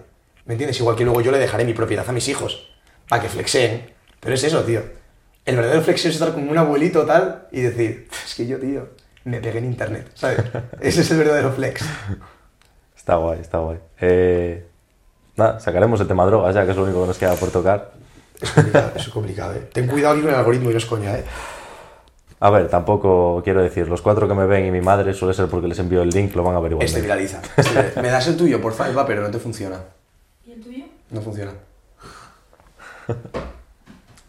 ¿Me 0.47 0.55
entiendes? 0.55 0.78
Igual 0.80 0.97
que 0.97 1.05
luego 1.05 1.20
yo 1.20 1.32
le 1.32 1.38
dejaré 1.38 1.64
mi 1.64 1.74
propiedad 1.74 2.09
a 2.09 2.12
mis 2.12 2.28
hijos 2.28 2.68
para 3.09 3.20
que 3.22 3.28
flexeen. 3.28 3.90
Pero 4.20 4.34
es 4.34 4.43
eso, 4.45 4.62
tío. 4.62 4.82
El 5.45 5.57
verdadero 5.57 5.82
flexeo 5.82 6.09
es 6.11 6.16
estar 6.16 6.32
como 6.32 6.51
un 6.51 6.57
abuelito 6.57 7.05
tal 7.05 7.49
y 7.53 7.61
decir, 7.61 8.09
es 8.24 8.34
que 8.34 8.47
yo, 8.47 8.59
tío, 8.59 8.88
me 9.24 9.40
pegué 9.40 9.58
en 9.58 9.66
internet, 9.66 10.10
¿sabes? 10.14 10.40
Ese 10.80 11.02
es 11.02 11.10
el 11.10 11.18
verdadero 11.18 11.52
flex. 11.52 11.82
Está 12.96 13.16
guay, 13.16 13.40
está 13.40 13.58
guay. 13.58 13.78
Eh, 14.00 14.66
nada, 15.36 15.60
sacaremos 15.60 16.00
el 16.00 16.06
tema 16.06 16.24
drogas 16.26 16.54
ya, 16.54 16.64
que 16.64 16.70
es 16.70 16.76
lo 16.76 16.84
único 16.84 17.00
que 17.02 17.08
nos 17.08 17.18
queda 17.18 17.34
por 17.34 17.50
tocar. 17.50 17.92
Es 18.40 18.50
complicado, 18.50 18.92
es 18.96 19.08
complicado, 19.08 19.54
¿eh? 19.54 19.68
Ten 19.72 19.86
cuidado 19.86 20.14
aquí 20.14 20.22
con 20.22 20.30
el 20.30 20.36
algoritmo 20.36 20.70
y 20.70 20.72
no 20.72 20.78
es 20.78 20.86
coña, 20.86 21.16
¿eh? 21.16 21.24
A 22.40 22.50
ver, 22.50 22.68
tampoco 22.68 23.40
quiero 23.44 23.62
decir, 23.62 23.88
los 23.88 24.02
cuatro 24.02 24.26
que 24.26 24.34
me 24.34 24.46
ven 24.46 24.66
y 24.66 24.72
mi 24.72 24.80
madre 24.80 25.14
suele 25.14 25.32
ser 25.32 25.46
porque 25.46 25.68
les 25.68 25.78
envío 25.78 26.02
el 26.02 26.08
link, 26.08 26.34
lo 26.34 26.42
van 26.42 26.56
a 26.56 26.60
ver 26.60 26.72
igualmente. 26.72 26.98
Este 26.98 27.02
viraliza. 27.02 27.40
Este. 27.56 28.00
Me 28.02 28.08
das 28.08 28.26
el 28.26 28.36
tuyo, 28.36 28.60
por 28.60 28.72
favor, 28.72 28.98
va, 28.98 29.06
pero 29.06 29.22
no 29.22 29.30
te 29.30 29.38
funciona. 29.38 29.78
¿Y 30.44 30.52
el 30.52 30.60
tuyo? 30.60 30.84
No 31.10 31.20
funciona. 31.20 31.52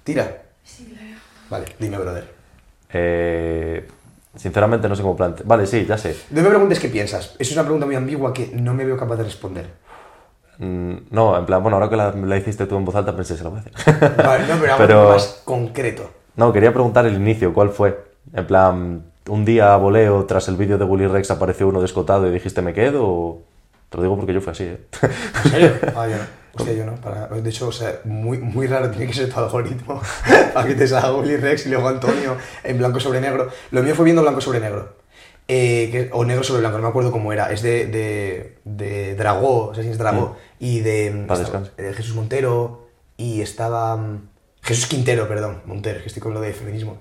Tira. 0.03 0.43
Sí, 0.63 0.85
claro. 0.85 1.17
Vale, 1.49 1.65
dime, 1.79 1.97
brother. 1.97 2.27
Eh, 2.91 3.87
sinceramente 4.35 4.87
no 4.89 4.95
sé 4.95 5.01
cómo 5.01 5.15
plantear. 5.15 5.47
Vale, 5.47 5.65
sí, 5.67 5.85
ya 5.85 5.97
sé. 5.97 6.15
No 6.31 6.41
me 6.41 6.49
preguntes 6.49 6.79
qué 6.79 6.89
piensas. 6.89 7.35
Es 7.39 7.51
una 7.51 7.63
pregunta 7.63 7.85
muy 7.85 7.95
ambigua 7.95 8.33
que 8.33 8.47
no 8.53 8.73
me 8.73 8.85
veo 8.85 8.97
capaz 8.97 9.15
de 9.17 9.23
responder. 9.23 9.67
Mm, 10.59 10.93
no, 11.11 11.37
en 11.37 11.45
plan, 11.45 11.61
bueno, 11.63 11.77
ahora 11.77 11.89
que 11.89 11.95
la, 11.95 12.11
la 12.11 12.37
hiciste 12.37 12.65
tú 12.67 12.75
en 12.77 12.85
voz 12.85 12.95
alta 12.95 13.15
pensé, 13.15 13.35
se 13.37 13.43
la 13.43 13.49
voy 13.49 13.59
a 13.59 13.61
hacer. 13.61 14.17
Vale, 14.25 14.47
no, 14.47 14.55
pero 14.59 14.75
Pero- 14.77 15.09
más 15.09 15.41
concreto. 15.43 16.09
no, 16.35 16.53
quería 16.53 16.71
preguntar 16.73 17.05
el 17.05 17.15
inicio, 17.15 17.53
¿cuál 17.53 17.69
fue? 17.69 18.03
En 18.33 18.45
plan, 18.47 19.03
un 19.27 19.45
día 19.45 19.73
a 19.73 19.77
voleo 19.77 20.25
tras 20.25 20.47
el 20.47 20.55
vídeo 20.55 20.77
de 20.77 20.85
Willy 20.85 21.07
Rex 21.07 21.31
apareció 21.31 21.67
uno 21.67 21.81
descotado 21.81 22.27
y 22.27 22.31
dijiste 22.31 22.61
me 22.61 22.73
quedo 22.73 23.05
o... 23.07 23.41
Te 23.89 23.97
lo 23.97 24.03
digo 24.03 24.15
porque 24.17 24.33
yo 24.33 24.41
fui 24.41 24.51
así, 24.51 24.63
¿eh? 24.63 24.79
¿En 25.45 25.51
serio? 25.51 25.71
Ah. 25.95 26.07
Hostia, 26.55 26.73
yo 26.73 26.85
no. 26.85 26.95
Para... 26.95 27.27
De 27.27 27.49
hecho, 27.49 27.67
o 27.67 27.71
sea, 27.71 27.99
muy, 28.05 28.37
muy 28.37 28.67
raro 28.67 28.89
tiene 28.91 29.07
que 29.07 29.13
ser 29.13 29.29
tu 29.33 29.39
algoritmo 29.39 30.01
para 30.53 30.67
que 30.67 30.75
te 30.75 30.87
salga 30.87 31.13
Willy 31.15 31.37
Rex 31.37 31.65
y 31.65 31.69
luego 31.69 31.87
Antonio 31.87 32.37
en 32.63 32.77
blanco 32.77 32.99
sobre 32.99 33.19
negro. 33.21 33.49
Lo 33.71 33.81
mío 33.83 33.95
fue 33.95 34.05
viendo 34.05 34.21
blanco 34.21 34.39
sobre 34.41 34.59
negro. 34.59 34.97
Eh, 35.47 35.89
que- 35.91 36.09
o 36.13 36.23
negro 36.23 36.43
sobre 36.43 36.61
blanco, 36.61 36.77
no 36.77 36.83
me 36.83 36.89
acuerdo 36.89 37.11
cómo 37.11 37.33
era. 37.33 37.51
Es 37.51 37.61
de, 37.63 37.87
de, 37.87 38.57
de 38.65 39.15
Dragó, 39.15 39.67
o 39.69 39.73
sea, 39.75 39.83
si 39.83 39.89
es 39.89 39.97
Dragó. 39.97 40.37
Y 40.59 40.79
de, 40.81 41.25
estaba- 41.43 41.59
de 41.77 41.93
Jesús 41.93 42.15
Montero. 42.15 42.87
Y 43.17 43.41
estaba. 43.41 43.95
mm, 43.97 44.29
Jesús 44.61 44.85
Quintero, 44.87 45.27
perdón. 45.27 45.61
Montero, 45.65 46.01
que 46.01 46.07
estoy 46.07 46.21
con 46.21 46.33
lo 46.33 46.39
de 46.41 46.53
feminismo. 46.53 46.99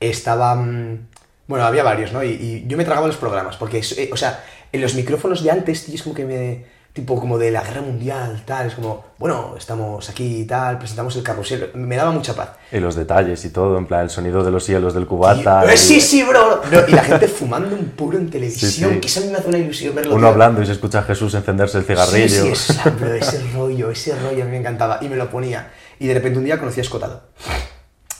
Estaba. 0.00 0.54
mm, 0.54 1.08
Bueno, 1.48 1.64
había 1.66 1.82
varios, 1.82 2.12
¿no? 2.12 2.22
Y, 2.22 2.28
y 2.30 2.64
yo 2.68 2.76
me 2.76 2.84
tragaba 2.84 3.06
los 3.08 3.16
programas, 3.16 3.56
porque, 3.56 3.78
eh, 3.96 4.10
o 4.12 4.16
sea, 4.16 4.42
en 4.72 4.80
los 4.80 4.94
micrófonos 4.94 5.42
de 5.42 5.50
antes, 5.50 5.84
tío, 5.84 5.94
es 5.96 6.02
como 6.02 6.14
que 6.14 6.24
me. 6.24 6.64
Tipo, 6.92 7.18
como 7.18 7.38
de 7.38 7.50
la 7.50 7.62
guerra 7.62 7.80
mundial, 7.80 8.42
tal. 8.44 8.66
Es 8.66 8.74
como, 8.74 9.02
bueno, 9.18 9.54
estamos 9.56 10.10
aquí 10.10 10.40
y 10.40 10.44
tal, 10.44 10.76
presentamos 10.76 11.16
el 11.16 11.22
carrusel. 11.22 11.70
Me 11.72 11.96
daba 11.96 12.10
mucha 12.10 12.34
paz. 12.34 12.50
Y 12.70 12.80
los 12.80 12.94
detalles 12.96 13.42
y 13.46 13.48
todo, 13.50 13.78
en 13.78 13.86
plan, 13.86 14.02
el 14.02 14.10
sonido 14.10 14.44
de 14.44 14.50
los 14.50 14.66
hielos 14.66 14.92
del 14.92 15.06
cubata. 15.06 15.62
Y- 15.64 15.68
y- 15.70 15.72
¡Eh, 15.72 15.76
sí, 15.78 16.00
sí, 16.02 16.22
bro! 16.22 16.60
No, 16.70 16.80
y 16.86 16.92
la 16.92 17.02
gente 17.02 17.28
fumando 17.28 17.74
un 17.74 17.86
puro 17.90 18.18
en 18.18 18.28
televisión, 18.28 18.70
Sí, 18.90 18.94
sí. 18.96 19.00
que 19.00 19.06
esa 19.06 19.20
a 19.20 19.22
mí 19.22 19.30
me 19.30 19.38
hace 19.38 19.48
una 19.48 19.56
ilusión 19.58 19.94
verlo. 19.94 20.12
Uno 20.12 20.20
tío. 20.20 20.28
hablando 20.28 20.60
y 20.62 20.66
se 20.66 20.72
escucha 20.72 20.98
a 20.98 21.02
Jesús 21.04 21.32
encenderse 21.32 21.78
el 21.78 21.84
cigarrillo. 21.84 22.28
Sí, 22.28 22.54
sí, 22.56 22.72
esa, 22.72 22.90
bro, 22.90 23.14
ese 23.14 23.42
rollo, 23.54 23.90
ese 23.90 24.14
rollo 24.14 24.42
a 24.42 24.44
mí 24.44 24.50
me 24.50 24.58
encantaba. 24.58 24.98
Y 25.00 25.08
me 25.08 25.16
lo 25.16 25.30
ponía. 25.30 25.70
Y 25.98 26.08
de 26.08 26.12
repente 26.14 26.40
un 26.40 26.44
día 26.44 26.58
conocí 26.58 26.80
a 26.80 26.82
Escotado. 26.82 27.22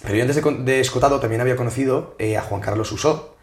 Pero 0.03 0.15
yo 0.15 0.23
antes 0.23 0.37
de, 0.43 0.51
de 0.65 0.81
Escotado 0.81 1.21
también 1.21 1.43
había 1.43 1.57
conocido 1.57 2.17
eh, 2.19 2.39
a 2.39 2.41
Juan 2.43 2.63
Carlos 2.63 2.91
Usó. 2.91 3.37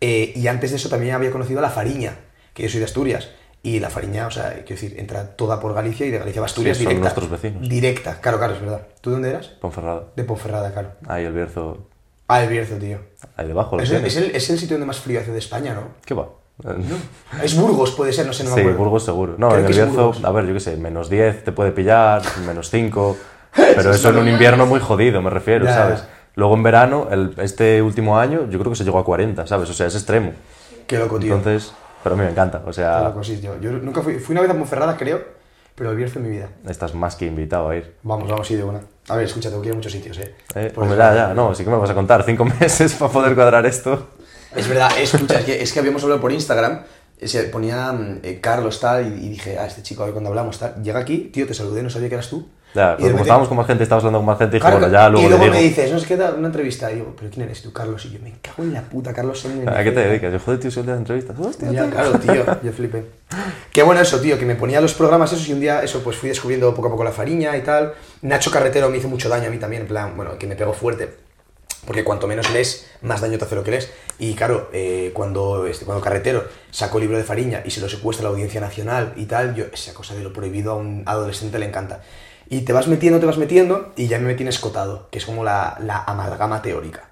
Eh, 0.00 0.32
y 0.34 0.48
antes 0.48 0.70
de 0.72 0.76
eso 0.78 0.88
también 0.88 1.14
había 1.14 1.30
conocido 1.30 1.60
a 1.60 1.62
La 1.62 1.70
Fariña, 1.70 2.16
que 2.52 2.64
yo 2.64 2.68
soy 2.68 2.80
de 2.80 2.86
Asturias. 2.86 3.28
Y 3.64 3.78
La 3.78 3.90
Fariña, 3.90 4.26
o 4.26 4.30
sea, 4.30 4.50
quiero 4.54 4.68
decir, 4.80 4.94
entra 4.98 5.36
toda 5.36 5.60
por 5.60 5.72
Galicia 5.72 6.04
y 6.04 6.10
de 6.10 6.18
Galicia 6.18 6.42
a 6.42 6.44
Asturias 6.46 6.76
Sí, 6.76 6.82
son 6.84 6.90
directa. 6.94 7.14
nuestros 7.14 7.30
vecinos. 7.30 7.68
Directa, 7.68 8.20
claro, 8.20 8.38
claro, 8.38 8.54
es 8.54 8.60
verdad. 8.60 8.82
¿Tú 9.00 9.10
dónde 9.10 9.30
eras? 9.30 9.46
Ponferrada. 9.60 10.02
De 10.16 10.24
Ponferrada, 10.24 10.72
claro. 10.72 10.90
Ahí 11.06 11.24
el 11.24 11.32
Bierzo, 11.32 11.86
Ah, 12.26 12.42
el 12.42 12.48
Bierzo, 12.50 12.74
tío. 12.76 12.98
ahí 13.36 13.46
debajo. 13.46 13.78
Es 13.78 13.90
el, 13.90 14.04
es, 14.04 14.16
el, 14.16 14.34
es 14.34 14.50
el 14.50 14.58
sitio 14.58 14.76
donde 14.76 14.86
más 14.86 14.98
frío 14.98 15.20
hace 15.20 15.30
de 15.32 15.38
España, 15.38 15.74
¿no? 15.74 15.82
¿Qué 16.04 16.14
va? 16.14 16.28
Es 17.42 17.56
Burgos, 17.56 17.92
puede 17.92 18.12
ser, 18.12 18.26
no 18.26 18.32
sé, 18.32 18.44
no 18.44 18.50
me 18.50 18.54
sí, 18.56 18.60
acuerdo. 18.60 18.78
Burgos 18.78 19.04
seguro. 19.04 19.34
No, 19.38 19.48
Creo 19.48 19.60
en 19.60 19.66
el 19.66 19.72
Bierzo, 19.72 20.12
a 20.22 20.30
ver, 20.32 20.46
yo 20.46 20.54
qué 20.54 20.60
sé, 20.60 20.76
menos 20.76 21.08
10 21.10 21.44
te 21.44 21.52
puede 21.52 21.72
pillar, 21.72 22.22
menos 22.46 22.70
5. 22.70 23.16
Pero 23.54 23.90
eso 23.90 24.08
en 24.10 24.16
un 24.18 24.28
invierno 24.28 24.66
muy 24.66 24.80
jodido, 24.80 25.20
me 25.22 25.30
refiero, 25.30 25.64
Ya. 25.66 25.74
¿sabes? 25.74 26.04
Luego 26.34 26.54
en 26.54 26.62
verano, 26.62 27.08
el- 27.10 27.34
este 27.38 27.82
último 27.82 28.18
año, 28.18 28.48
yo 28.48 28.58
creo 28.58 28.70
que 28.72 28.76
se 28.76 28.84
llegó 28.84 28.98
a 28.98 29.04
40, 29.04 29.46
¿sabes? 29.46 29.68
O 29.68 29.74
sea, 29.74 29.86
es 29.86 29.94
extremo. 29.94 30.32
Qué 30.86 30.98
loco, 30.98 31.18
tío. 31.18 31.34
Entonces, 31.36 31.72
pero 32.02 32.14
a 32.14 32.18
mí 32.18 32.24
me 32.24 32.30
encanta. 32.30 32.62
O 32.66 32.72
sea, 32.72 33.02
loco, 33.02 33.22
sí, 33.24 33.36
tío. 33.38 33.58
Yo 33.60 33.70
nunca 33.72 34.02
fui, 34.02 34.18
fui 34.18 34.32
una 34.34 34.42
vez 34.42 34.50
a 34.50 34.54
Monferrada, 34.54 34.96
creo, 34.96 35.22
pero 35.74 35.90
el 35.90 35.96
Bierzo 35.96 36.18
en 36.18 36.24
mi 36.24 36.30
vida. 36.30 36.48
estás 36.68 36.94
más 36.94 37.16
que 37.16 37.26
invitado 37.26 37.68
a 37.70 37.76
ir. 37.76 37.94
Vamos, 38.02 38.28
vamos, 38.28 38.46
sí, 38.46 38.56
de 38.56 38.64
una. 38.64 38.80
A 39.08 39.16
ver, 39.16 39.24
escucha, 39.26 39.48
tengo 39.48 39.62
que 39.62 39.68
ir 39.68 39.72
a 39.72 39.76
muchos 39.76 39.92
sitios, 39.92 40.18
eh. 40.18 40.34
Eh, 40.54 40.72
eso- 40.72 40.96
ya, 40.96 41.14
ya, 41.14 41.34
no, 41.34 41.54
sí 41.54 41.64
que 41.64 41.70
me 41.70 41.76
vas 41.76 41.90
a 41.90 41.94
contar. 41.94 42.22
Cinco 42.24 42.44
meses 42.60 42.94
para 42.94 43.12
poder 43.12 43.34
cuadrar 43.34 43.64
esto. 43.66 44.08
Es 44.54 44.68
verdad, 44.68 44.90
escucha, 44.98 45.38
es 45.40 45.44
que, 45.44 45.62
es 45.62 45.72
que 45.72 45.78
habíamos 45.78 46.02
hablado 46.02 46.20
por 46.20 46.30
Instagram, 46.30 46.82
eh, 47.18 47.26
se 47.28 47.44
ponía 47.44 47.90
mm, 47.92 48.20
eh, 48.22 48.38
Carlos 48.40 48.80
tal, 48.80 49.06
y, 49.06 49.26
y 49.26 49.28
dije, 49.30 49.58
ah, 49.58 49.66
este 49.66 49.82
chico, 49.82 50.02
a 50.02 50.06
ver 50.06 50.12
cuando 50.12 50.28
hablamos 50.30 50.58
tal. 50.58 50.82
Llega 50.82 51.00
aquí, 51.00 51.30
tío, 51.32 51.46
te 51.46 51.54
saludé, 51.54 51.82
no 51.82 51.90
sabía 51.90 52.08
que 52.08 52.14
eras 52.16 52.28
tú. 52.28 52.48
Ya, 52.74 52.92
Y 52.92 52.96
como 52.96 53.06
repente- 53.08 53.22
estábamos 53.22 53.48
con 53.48 53.56
más 53.58 53.66
gente, 53.66 53.82
estabas 53.82 54.02
hablando 54.02 54.20
con 54.20 54.26
más 54.26 54.38
gente, 54.38 54.56
dije, 54.56 54.62
Claro, 54.62 54.78
bueno, 54.80 54.92
ya 54.92 55.08
luego 55.10 55.20
y 55.20 55.22
le 55.24 55.28
luego 55.36 55.44
digo. 55.44 55.54
me 55.56 55.62
dices, 55.68 55.92
nos 55.92 56.06
queda 56.06 56.30
una 56.30 56.46
entrevista. 56.46 56.90
Y 56.90 56.94
digo, 56.94 57.14
¿pero 57.18 57.30
quién 57.30 57.42
eres 57.44 57.62
tú, 57.62 57.72
Carlos? 57.72 58.04
Y 58.06 58.12
yo, 58.12 58.18
me 58.20 58.32
cago 58.40 58.62
en 58.62 58.72
la 58.72 58.80
puta, 58.82 59.12
Carlos. 59.12 59.38
Son 59.40 59.68
¿A 59.68 59.84
qué 59.84 59.92
te 59.92 60.00
dedicas? 60.00 60.32
Yo, 60.32 60.38
joder, 60.38 60.58
tío, 60.60 60.70
soy 60.70 60.80
el 60.80 60.86
de 60.86 60.92
las 60.92 60.98
entrevistas. 61.00 61.36
Hostia, 61.38 61.70
Ya, 61.70 61.90
claro, 61.90 62.12
tío, 62.18 62.44
yo 62.62 62.72
flipé. 62.72 63.04
Qué 63.72 63.82
bueno 63.82 64.00
eso, 64.00 64.20
tío, 64.20 64.38
que 64.38 64.46
me 64.46 64.54
ponía 64.54 64.80
los 64.80 64.94
programas 64.94 65.32
esos 65.32 65.46
y 65.48 65.52
un 65.52 65.60
día 65.60 65.82
eso, 65.82 66.00
pues 66.02 66.16
fui 66.16 66.28
descubriendo 66.30 66.74
poco 66.74 66.88
a 66.88 66.90
poco 66.90 67.04
la 67.04 67.12
fariña 67.12 67.56
y 67.56 67.62
tal. 67.62 67.92
Nacho 68.22 68.50
Carretero 68.50 68.88
me 68.88 68.96
hizo 68.98 69.08
mucho 69.08 69.28
daño 69.28 69.48
a 69.48 69.50
mí 69.50 69.58
también, 69.58 69.82
en 69.82 69.88
plan, 69.88 70.12
bueno, 70.16 70.38
que 70.38 70.46
me 70.46 70.56
pegó 70.56 70.72
fuerte. 70.72 71.10
Porque 71.86 72.04
cuanto 72.04 72.28
menos 72.28 72.48
lees, 72.52 72.86
más 73.02 73.20
daño 73.20 73.38
te 73.38 73.44
hace 73.44 73.56
lo 73.56 73.64
que 73.64 73.72
lees. 73.72 73.90
Y 74.18 74.34
claro, 74.34 74.70
eh, 74.72 75.10
cuando, 75.12 75.66
este, 75.66 75.84
cuando 75.84 76.02
Carretero 76.02 76.44
sacó 76.70 76.98
el 76.98 77.02
libro 77.02 77.18
de 77.18 77.24
Fariña 77.24 77.62
y 77.64 77.70
se 77.70 77.80
lo 77.80 77.88
secuestra 77.88 78.22
la 78.24 78.30
Audiencia 78.30 78.60
Nacional 78.60 79.12
y 79.16 79.24
tal, 79.26 79.56
yo, 79.56 79.64
esa 79.72 79.92
cosa 79.92 80.14
de 80.14 80.22
lo 80.22 80.32
prohibido 80.32 80.72
a 80.72 80.76
un 80.76 81.02
adolescente 81.06 81.58
le 81.58 81.66
encanta. 81.66 82.00
Y 82.52 82.60
te 82.62 82.72
vas 82.74 82.86
metiendo, 82.86 83.18
te 83.18 83.24
vas 83.24 83.38
metiendo, 83.38 83.92
y 83.96 84.08
ya 84.08 84.18
me 84.18 84.26
metí 84.26 84.42
en 84.42 84.48
escotado, 84.48 85.08
que 85.10 85.16
es 85.18 85.24
como 85.24 85.42
la, 85.42 85.78
la 85.80 86.04
amalgama 86.04 86.60
teórica. 86.60 87.04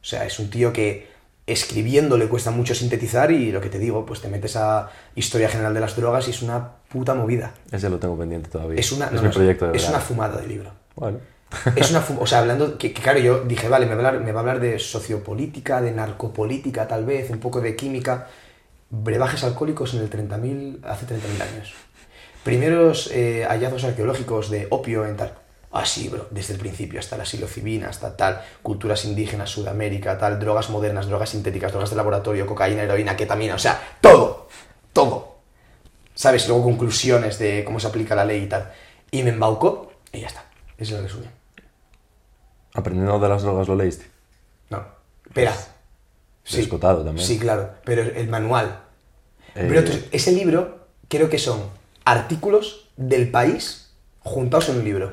O 0.00 0.04
sea, 0.04 0.24
es 0.24 0.38
un 0.38 0.50
tío 0.50 0.72
que 0.72 1.08
escribiendo 1.46 2.16
le 2.16 2.28
cuesta 2.28 2.50
mucho 2.52 2.74
sintetizar 2.76 3.32
y 3.32 3.50
lo 3.50 3.60
que 3.60 3.68
te 3.68 3.78
digo, 3.80 4.06
pues 4.06 4.20
te 4.20 4.28
metes 4.28 4.54
a 4.56 4.88
historia 5.16 5.48
general 5.48 5.74
de 5.74 5.80
las 5.80 5.96
drogas 5.96 6.28
y 6.28 6.30
es 6.30 6.42
una 6.42 6.76
puta 6.88 7.12
movida. 7.14 7.52
Ese 7.72 7.90
lo 7.90 7.98
tengo 7.98 8.16
pendiente 8.16 8.48
todavía. 8.48 8.78
Es 8.78 8.92
una, 8.92 9.06
es 9.06 9.12
no, 9.12 9.22
mi 9.22 9.28
no, 9.28 9.34
proyecto 9.34 9.64
de 9.66 9.76
es 9.76 9.82
verano. 9.82 9.96
una 9.96 10.04
fumada 10.06 10.40
de 10.40 10.46
libro. 10.46 10.70
Bueno. 10.94 11.18
Es 11.76 11.90
una 11.90 12.00
fu- 12.06 12.20
o 12.20 12.26
sea, 12.26 12.38
hablando, 12.38 12.78
que, 12.78 12.92
que 12.92 13.02
claro, 13.02 13.18
yo 13.18 13.42
dije, 13.42 13.68
vale, 13.68 13.86
me 13.86 13.96
va, 13.96 14.02
a 14.04 14.08
hablar, 14.08 14.24
me 14.24 14.30
va 14.32 14.38
a 14.38 14.42
hablar 14.42 14.60
de 14.60 14.78
sociopolítica, 14.78 15.80
de 15.82 15.90
narcopolítica 15.92 16.86
tal 16.86 17.04
vez, 17.04 17.30
un 17.30 17.40
poco 17.40 17.60
de 17.60 17.74
química, 17.76 18.28
brebajes 18.90 19.42
alcohólicos 19.44 19.92
en 19.94 20.00
el 20.02 20.10
30.000, 20.10 20.84
hace 20.84 21.06
30.000 21.06 21.42
años. 21.42 21.74
Primeros 22.44 23.10
eh, 23.12 23.46
hallazgos 23.48 23.84
arqueológicos 23.84 24.50
de 24.50 24.66
opio 24.70 25.06
en 25.06 25.16
tal. 25.16 25.32
Ah, 25.72 25.84
sí, 25.84 26.08
bro, 26.08 26.28
desde 26.30 26.54
el 26.54 26.60
principio, 26.60 27.00
hasta 27.00 27.16
la 27.16 27.24
psilocibina, 27.24 27.88
hasta 27.88 28.16
tal, 28.16 28.44
culturas 28.62 29.04
indígenas, 29.06 29.50
Sudamérica, 29.50 30.16
tal, 30.18 30.38
drogas 30.38 30.70
modernas, 30.70 31.08
drogas 31.08 31.30
sintéticas, 31.30 31.72
drogas 31.72 31.90
de 31.90 31.96
laboratorio, 31.96 32.46
cocaína, 32.46 32.82
heroína, 32.82 33.16
ketamina, 33.16 33.56
o 33.56 33.58
sea, 33.58 33.96
todo, 34.00 34.46
todo. 34.92 35.38
¿Sabes? 36.14 36.46
Luego 36.46 36.62
conclusiones 36.62 37.40
de 37.40 37.64
cómo 37.64 37.80
se 37.80 37.88
aplica 37.88 38.14
la 38.14 38.24
ley 38.24 38.44
y 38.44 38.46
tal. 38.46 38.72
Y 39.10 39.24
me 39.24 39.30
embaucó 39.30 39.90
y 40.12 40.20
ya 40.20 40.28
está. 40.28 40.44
Ese 40.78 40.92
es 40.92 40.98
el 40.98 41.04
resumen. 41.04 41.30
Aprendiendo 42.74 43.18
de 43.18 43.28
las 43.28 43.42
drogas 43.42 43.66
lo 43.66 43.74
leíste. 43.74 44.06
No. 44.70 44.84
Espera. 45.26 45.54
Descotado 46.52 47.04
también. 47.04 47.26
Sí, 47.26 47.38
claro. 47.38 47.70
Pero 47.84 48.02
el 48.02 48.28
manual. 48.28 48.80
Eh, 49.56 49.66
Pero 49.68 49.80
entonces, 49.80 50.04
ese 50.12 50.30
libro 50.30 50.86
creo 51.08 51.28
que 51.28 51.38
son 51.38 51.62
artículos 52.04 52.88
del 52.96 53.30
país 53.30 53.90
juntados 54.20 54.68
en 54.68 54.76
un 54.78 54.84
libro. 54.84 55.12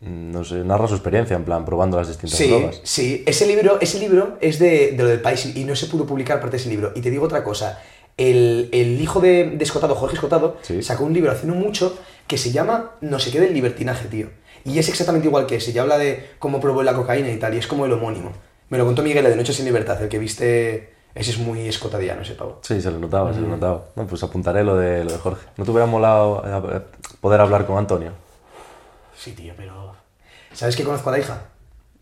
mm, 0.00 0.30
No 0.32 0.44
sé, 0.44 0.56
narra 0.64 0.86
su 0.88 0.94
experiencia, 0.94 1.36
en 1.36 1.44
plan, 1.44 1.64
probando 1.64 1.96
las 1.96 2.08
distintas 2.08 2.38
Sí, 2.38 2.48
drogas. 2.48 2.80
sí. 2.82 3.22
Ese 3.26 3.46
libro, 3.46 3.78
ese 3.80 3.98
libro 3.98 4.36
es 4.40 4.58
de, 4.58 4.92
de 4.92 5.02
lo 5.02 5.08
del 5.08 5.20
país 5.20 5.44
y 5.56 5.64
no 5.64 5.74
se 5.76 5.86
pudo 5.86 6.06
publicar 6.06 6.40
parte 6.40 6.56
de 6.56 6.60
ese 6.62 6.68
libro. 6.70 6.92
Y 6.94 7.00
te 7.00 7.10
digo 7.10 7.24
otra 7.24 7.42
cosa. 7.44 7.80
El, 8.16 8.68
el 8.72 9.00
hijo 9.00 9.20
de, 9.20 9.50
de 9.50 9.64
Escotado, 9.64 9.94
Jorge 9.96 10.14
Escotado, 10.14 10.56
Sí. 10.62 10.82
sacó 10.82 11.04
un 11.04 11.12
libro 11.14 11.32
hace 11.32 11.46
no 11.46 11.54
mucho 11.54 11.98
que 12.28 12.38
se 12.38 12.52
llama 12.52 12.92
No 13.00 13.18
se 13.18 13.30
quede 13.32 13.48
el 13.48 13.54
libertinaje, 13.54 14.06
tío. 14.08 14.28
Y 14.64 14.78
es 14.78 14.88
exactamente 14.88 15.26
igual 15.26 15.46
que 15.46 15.56
ese. 15.56 15.72
Ya 15.72 15.82
habla 15.82 15.98
de 15.98 16.30
cómo 16.38 16.60
probó 16.60 16.82
la 16.82 16.94
cocaína 16.94 17.30
y 17.30 17.38
tal. 17.38 17.54
Y 17.54 17.58
es 17.58 17.66
como 17.66 17.86
el 17.86 17.92
homónimo. 17.92 18.32
Me 18.70 18.78
lo 18.78 18.86
contó 18.86 19.02
Miguel 19.02 19.24
de 19.24 19.36
Noches 19.36 19.56
sin 19.56 19.64
Libertad, 19.66 20.02
el 20.02 20.08
que 20.08 20.18
viste... 20.18 20.93
Ese 21.14 21.30
es 21.30 21.38
muy 21.38 21.60
escotadiano, 21.68 22.22
ese 22.22 22.34
pavo. 22.34 22.58
Sí, 22.62 22.80
se 22.82 22.90
lo 22.90 22.98
notaba, 22.98 23.32
se 23.32 23.40
lo 23.40 23.46
notaba. 23.48 23.84
No, 23.94 24.06
pues 24.06 24.22
apuntaré 24.24 24.64
lo 24.64 24.76
de, 24.76 25.04
lo 25.04 25.12
de 25.12 25.18
Jorge. 25.18 25.46
¿No 25.56 25.64
te 25.64 25.70
hubiera 25.70 25.86
molado 25.86 26.42
eh, 26.44 26.80
poder 27.20 27.40
hablar 27.40 27.66
con 27.66 27.78
Antonio? 27.78 28.10
Sí, 29.16 29.32
tío, 29.32 29.54
pero... 29.56 29.94
¿Sabes 30.52 30.74
que 30.76 30.82
conozco 30.84 31.08
a 31.10 31.12
la 31.12 31.18
hija? 31.20 31.42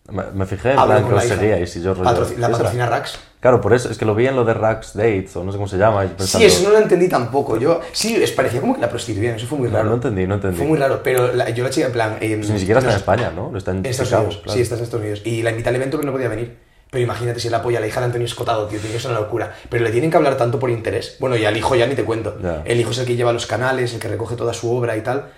Me, 0.08 0.22
me 0.32 0.46
fijé 0.46 0.70
en 0.72 0.82
plan 0.82 1.06
que 1.06 1.14
os 1.14 1.24
seguíais 1.24 1.76
y 1.76 1.82
yo 1.82 1.94
rollo, 1.94 2.10
Patroci- 2.10 2.36
la 2.36 2.48
patrocina 2.50 2.86
Rax. 2.86 3.18
Claro, 3.38 3.60
por 3.60 3.72
eso, 3.72 3.90
es 3.90 3.98
que 3.98 4.04
lo 4.04 4.14
vi 4.14 4.26
en 4.26 4.34
lo 4.36 4.44
de 4.44 4.54
Rax 4.54 4.94
Dates, 4.94 5.36
o 5.36 5.44
no 5.44 5.52
sé 5.52 5.58
cómo 5.58 5.68
se 5.68 5.76
llama. 5.76 6.04
y 6.04 6.08
Sí, 6.08 6.14
pensando- 6.16 6.46
eso 6.46 6.62
no 6.64 6.70
lo 6.70 6.78
entendí 6.78 7.08
tampoco. 7.08 7.56
Yo, 7.58 7.80
sí, 7.92 8.16
es 8.20 8.32
parecía 8.32 8.60
como 8.60 8.74
que 8.74 8.80
la 8.80 8.88
prostituían, 8.88 9.36
eso 9.36 9.46
fue 9.46 9.58
muy 9.58 9.68
No, 9.68 9.76
raro. 9.76 9.88
no 9.90 9.94
entendí, 9.96 10.26
no 10.26 10.34
entendí. 10.36 10.56
Fue 10.56 10.66
muy 10.66 10.78
raro, 10.78 11.02
pero 11.02 11.32
la- 11.34 11.50
yo 11.50 11.62
la 11.64 11.70
chica, 11.70 11.86
en 11.86 11.92
plan. 11.92 12.16
eh, 12.20 12.36
Pues 12.36 12.50
ni 12.50 12.58
siquiera 12.58 12.78
está 12.80 12.90
no 12.90 12.94
en 12.94 13.00
España, 13.00 13.30
¿no? 13.34 13.56
Está 13.56 13.70
en, 13.72 13.78
En 13.78 13.86
Estados 13.86 14.08
Chicago, 14.08 14.24
Unidos. 14.26 14.42
claro. 14.42 14.56
Sí, 14.56 14.62
está 14.62 14.74
en 14.76 14.82
Estados 14.82 15.02
Unidos. 15.02 15.22
Y 15.24 15.42
la 15.42 15.50
invita 15.50 15.70
al 15.70 15.76
evento, 15.76 15.96
pero 15.98 16.06
no 16.06 16.12
podía 16.12 16.28
venir. 16.28 16.58
Pero 16.92 17.04
imagínate 17.04 17.40
si 17.40 17.48
la 17.48 17.56
apoya 17.56 17.80
la 17.80 17.86
hija 17.86 18.00
de 18.00 18.06
Antonio 18.06 18.26
Escotado, 18.26 18.66
tío, 18.66 18.78
tiene 18.78 18.94
que 18.94 19.00
ser 19.00 19.12
una 19.12 19.20
locura. 19.20 19.56
Pero 19.70 19.82
le 19.82 19.90
tienen 19.90 20.10
que 20.10 20.18
hablar 20.18 20.36
tanto 20.36 20.58
por 20.58 20.68
interés. 20.68 21.16
Bueno, 21.20 21.36
y 21.36 21.44
al 21.46 21.56
hijo 21.56 21.74
ya 21.74 21.86
ni 21.86 21.94
te 21.94 22.04
cuento. 22.04 22.36
El 22.66 22.78
hijo 22.78 22.90
es 22.90 22.98
el 22.98 23.06
que 23.06 23.16
lleva 23.16 23.32
los 23.32 23.46
canales, 23.46 23.94
el 23.94 23.98
que 23.98 24.08
recoge 24.08 24.36
toda 24.36 24.52
su 24.52 24.70
obra 24.70 24.94
y 24.94 25.00
tal. 25.00 25.32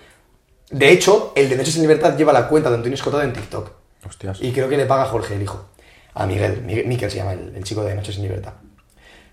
De 0.69 0.89
hecho, 0.89 1.31
el 1.33 1.47
de 1.47 1.55
Noches 1.55 1.77
en 1.77 1.83
Libertad 1.83 2.17
lleva 2.17 2.33
la 2.33 2.49
cuenta 2.49 2.69
de 2.69 2.75
Antonio 2.75 2.95
Escotado 2.95 3.23
en 3.23 3.31
TikTok. 3.31 3.71
Hostias. 4.05 4.39
Y 4.41 4.51
creo 4.51 4.67
que 4.67 4.75
le 4.75 4.85
paga 4.85 5.03
a 5.03 5.05
Jorge, 5.05 5.35
el 5.35 5.43
hijo. 5.43 5.65
A 6.13 6.25
Miguel, 6.25 6.61
Miguel 6.63 6.87
Miquel 6.87 7.09
se 7.09 7.17
llama 7.19 7.31
el, 7.31 7.55
el 7.55 7.63
chico 7.63 7.85
de 7.85 7.95
Noches 7.95 8.17
en 8.17 8.23
Libertad. 8.23 8.55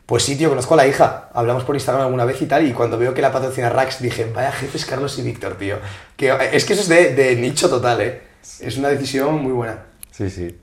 Pues 0.07 0.23
sí, 0.23 0.37
tío, 0.37 0.49
conozco 0.49 0.75
a 0.75 0.77
la 0.77 0.87
hija. 0.87 1.29
Hablamos 1.33 1.65
por 1.65 1.75
Instagram 1.75 2.05
alguna 2.05 2.25
vez 2.25 2.41
y 2.41 2.47
tal. 2.47 2.65
Y 2.65 2.73
cuando 2.73 2.99
veo 2.99 3.15
que 3.15 3.21
la 3.21 3.33
patrocina 3.33 3.69
Rax, 3.69 4.01
dije, 4.01 4.31
vaya 4.33 4.53
jefes 4.53 4.87
Carlos 4.87 5.19
y 5.19 5.23
Víctor, 5.23 5.55
tío. 5.57 5.79
Que, 6.17 6.33
es 6.53 6.65
que 6.65 6.75
eso 6.75 6.83
es 6.83 6.89
de, 6.89 7.15
de 7.17 7.35
nicho 7.35 7.69
total, 7.69 8.01
¿eh? 8.01 8.23
Es 8.61 8.77
una 8.77 8.91
decisión 8.91 9.43
muy 9.43 9.53
buena. 9.53 9.87
Sí, 10.13 10.31
sí. 10.31 10.57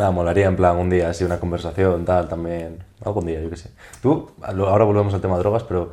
Nada, 0.00 0.12
molaría 0.12 0.46
en 0.46 0.56
plan 0.56 0.78
un 0.78 0.88
día, 0.88 1.10
así 1.10 1.24
una 1.24 1.38
conversación, 1.38 2.06
tal, 2.06 2.26
también. 2.26 2.82
Algún 3.04 3.26
día, 3.26 3.38
yo 3.42 3.50
qué 3.50 3.56
sé. 3.58 3.70
Tú, 4.00 4.30
lo- 4.54 4.68
ahora 4.70 4.86
volvemos 4.86 5.12
al 5.12 5.20
tema 5.20 5.34
de 5.34 5.40
drogas, 5.40 5.62
pero 5.64 5.92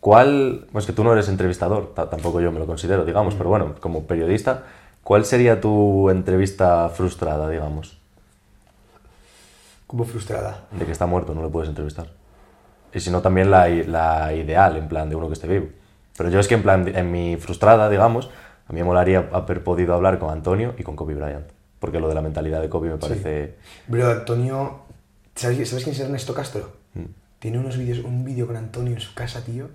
¿cuál. 0.00 0.66
Pues 0.72 0.86
que 0.86 0.92
tú 0.92 1.04
no 1.04 1.12
eres 1.12 1.28
entrevistador, 1.28 1.94
ta- 1.94 2.10
tampoco 2.10 2.40
yo 2.40 2.50
me 2.50 2.58
lo 2.58 2.66
considero, 2.66 3.04
digamos, 3.04 3.36
pero 3.36 3.48
bueno, 3.48 3.76
como 3.80 4.08
periodista, 4.08 4.64
¿cuál 5.04 5.24
sería 5.24 5.60
tu 5.60 6.10
entrevista 6.10 6.88
frustrada, 6.88 7.48
digamos? 7.48 8.00
Como 9.86 10.04
frustrada. 10.04 10.64
De 10.72 10.84
que 10.84 10.90
está 10.90 11.06
muerto, 11.06 11.32
no 11.32 11.44
le 11.44 11.48
puedes 11.48 11.68
entrevistar. 11.68 12.08
Y 12.92 12.98
si 12.98 13.08
no, 13.12 13.22
también 13.22 13.52
la, 13.52 13.68
i- 13.70 13.84
la 13.84 14.32
ideal, 14.34 14.76
en 14.78 14.88
plan, 14.88 15.08
de 15.08 15.14
uno 15.14 15.28
que 15.28 15.34
esté 15.34 15.46
vivo. 15.46 15.68
Pero 16.16 16.28
yo 16.28 16.40
es 16.40 16.48
que, 16.48 16.56
en 16.56 16.62
plan, 16.64 16.88
en 16.88 17.12
mi 17.12 17.36
frustrada, 17.36 17.88
digamos, 17.88 18.30
a 18.68 18.72
mí 18.72 18.80
me 18.80 18.84
molaría 18.84 19.28
haber 19.32 19.62
podido 19.62 19.94
hablar 19.94 20.18
con 20.18 20.30
Antonio 20.30 20.74
y 20.76 20.82
con 20.82 20.96
Kobe 20.96 21.14
Bryant. 21.14 21.46
Porque 21.78 22.00
lo 22.00 22.08
de 22.08 22.14
la 22.14 22.22
mentalidad 22.22 22.60
de 22.60 22.68
Kobe 22.68 22.90
me 22.90 22.96
parece. 22.96 23.54
Bro, 23.86 24.10
Antonio. 24.10 24.80
¿Sabes, 25.34 25.68
¿sabes 25.68 25.84
quién 25.84 25.94
es 25.94 26.00
Ernesto 26.00 26.34
Castro? 26.34 26.72
Mm. 26.94 27.04
Tiene 27.38 27.58
unos 27.58 27.78
vídeos, 27.78 28.00
un 28.04 28.24
vídeo 28.24 28.46
con 28.46 28.56
Antonio 28.56 28.94
en 28.94 29.00
su 29.00 29.14
casa, 29.14 29.44
tío. 29.44 29.68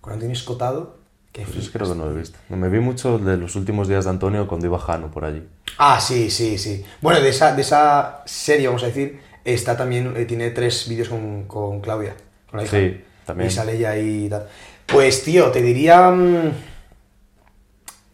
Con 0.00 0.14
Antonio 0.14 0.34
escotado. 0.34 0.96
Que 1.30 1.42
Pues 1.42 1.56
es 1.56 1.70
creo 1.70 1.88
que 1.88 1.94
no 1.94 2.06
lo 2.06 2.12
he 2.12 2.18
visto. 2.18 2.38
Me 2.48 2.68
vi 2.68 2.80
mucho 2.80 3.18
de 3.18 3.36
los 3.36 3.54
últimos 3.56 3.86
días 3.88 4.04
de 4.04 4.10
Antonio 4.10 4.48
cuando 4.48 4.66
iba 4.66 4.78
Jano 4.78 5.10
por 5.10 5.24
allí. 5.24 5.46
Ah, 5.78 6.00
sí, 6.00 6.30
sí, 6.30 6.58
sí. 6.58 6.84
Bueno, 7.00 7.20
de 7.20 7.28
esa, 7.28 7.54
de 7.54 7.62
esa 7.62 8.22
serie, 8.24 8.66
vamos 8.66 8.82
a 8.82 8.86
decir, 8.86 9.20
está 9.44 9.76
también, 9.76 10.14
eh, 10.16 10.24
tiene 10.24 10.50
tres 10.50 10.88
vídeos 10.88 11.08
con, 11.08 11.44
con 11.44 11.80
Claudia, 11.80 12.14
con 12.50 12.58
la 12.58 12.64
hija. 12.64 12.76
Sí, 12.78 13.04
también. 13.24 13.48
Y 13.48 13.52
sale 13.52 13.74
ella 13.76 13.90
ahí 13.90 14.24
y 14.24 14.28
tal. 14.28 14.48
Pues, 14.86 15.22
tío, 15.22 15.50
te 15.50 15.62
diría... 15.62 16.10
mm, 16.10 16.52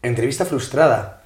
entrevista 0.03 0.45
frustrada. 0.45 1.22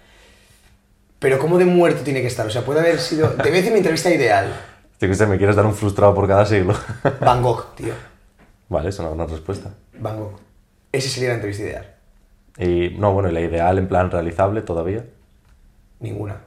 Pero 1.18 1.38
¿cómo 1.38 1.58
de 1.58 1.64
muerto 1.64 2.02
tiene 2.02 2.20
que 2.20 2.26
estar? 2.26 2.46
O 2.46 2.50
sea, 2.50 2.64
puede 2.64 2.80
haber 2.80 2.98
sido... 2.98 3.28
Te 3.36 3.42
voy 3.44 3.52
a 3.52 3.54
decir 3.54 3.72
mi 3.72 3.78
entrevista 3.78 4.10
ideal. 4.10 4.52
Que 4.98 5.14
sé, 5.14 5.26
me 5.26 5.36
quieres 5.36 5.56
dar 5.56 5.66
un 5.66 5.74
frustrado 5.74 6.14
por 6.14 6.26
cada 6.26 6.46
siglo. 6.46 6.74
Van 7.20 7.42
Gogh, 7.42 7.74
tío. 7.74 7.94
vale, 8.68 8.88
es 8.88 8.98
una 8.98 9.26
respuesta. 9.26 9.70
Van 9.98 10.18
Gogh. 10.18 10.38
Esa 10.92 11.08
sería 11.08 11.30
la 11.30 11.34
entrevista 11.36 11.64
ideal. 11.64 11.94
Y 12.58 12.96
no, 12.98 13.12
bueno, 13.12 13.28
y 13.28 13.32
la 13.32 13.40
ideal 13.40 13.78
en 13.78 13.88
plan 13.88 14.10
realizable 14.10 14.62
todavía. 14.62 15.04
Ninguna. 16.00 16.40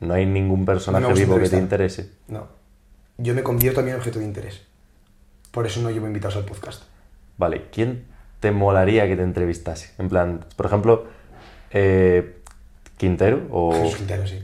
No 0.00 0.14
hay 0.14 0.26
ningún 0.26 0.64
personaje 0.64 1.06
No 1.06 1.14
vivo 1.14 1.38
que 1.38 1.48
te 1.48 1.56
interese. 1.56 2.10
No. 2.28 2.48
Yo 3.18 3.34
me 3.34 3.42
convierto 3.42 3.76
también 3.76 3.94
en 3.94 4.00
objeto 4.00 4.18
de 4.18 4.24
interés. 4.24 4.62
Por 5.50 5.66
eso 5.66 5.80
no 5.80 5.90
llevo 5.90 6.06
invitados 6.06 6.36
al 6.36 6.44
podcast. 6.44 6.82
Vale, 7.38 7.68
¿quién 7.70 8.04
te 8.40 8.50
molaría 8.50 9.06
que 9.06 9.16
te 9.16 9.22
entrevistase? 9.22 9.92
En 9.98 10.08
plan, 10.08 10.44
por 10.56 10.66
ejemplo, 10.66 11.06
eh, 11.70 12.41
Quintero 13.02 13.48
o... 13.50 13.72
Jesús 13.82 13.96
Quintero, 13.96 14.24
sí. 14.28 14.38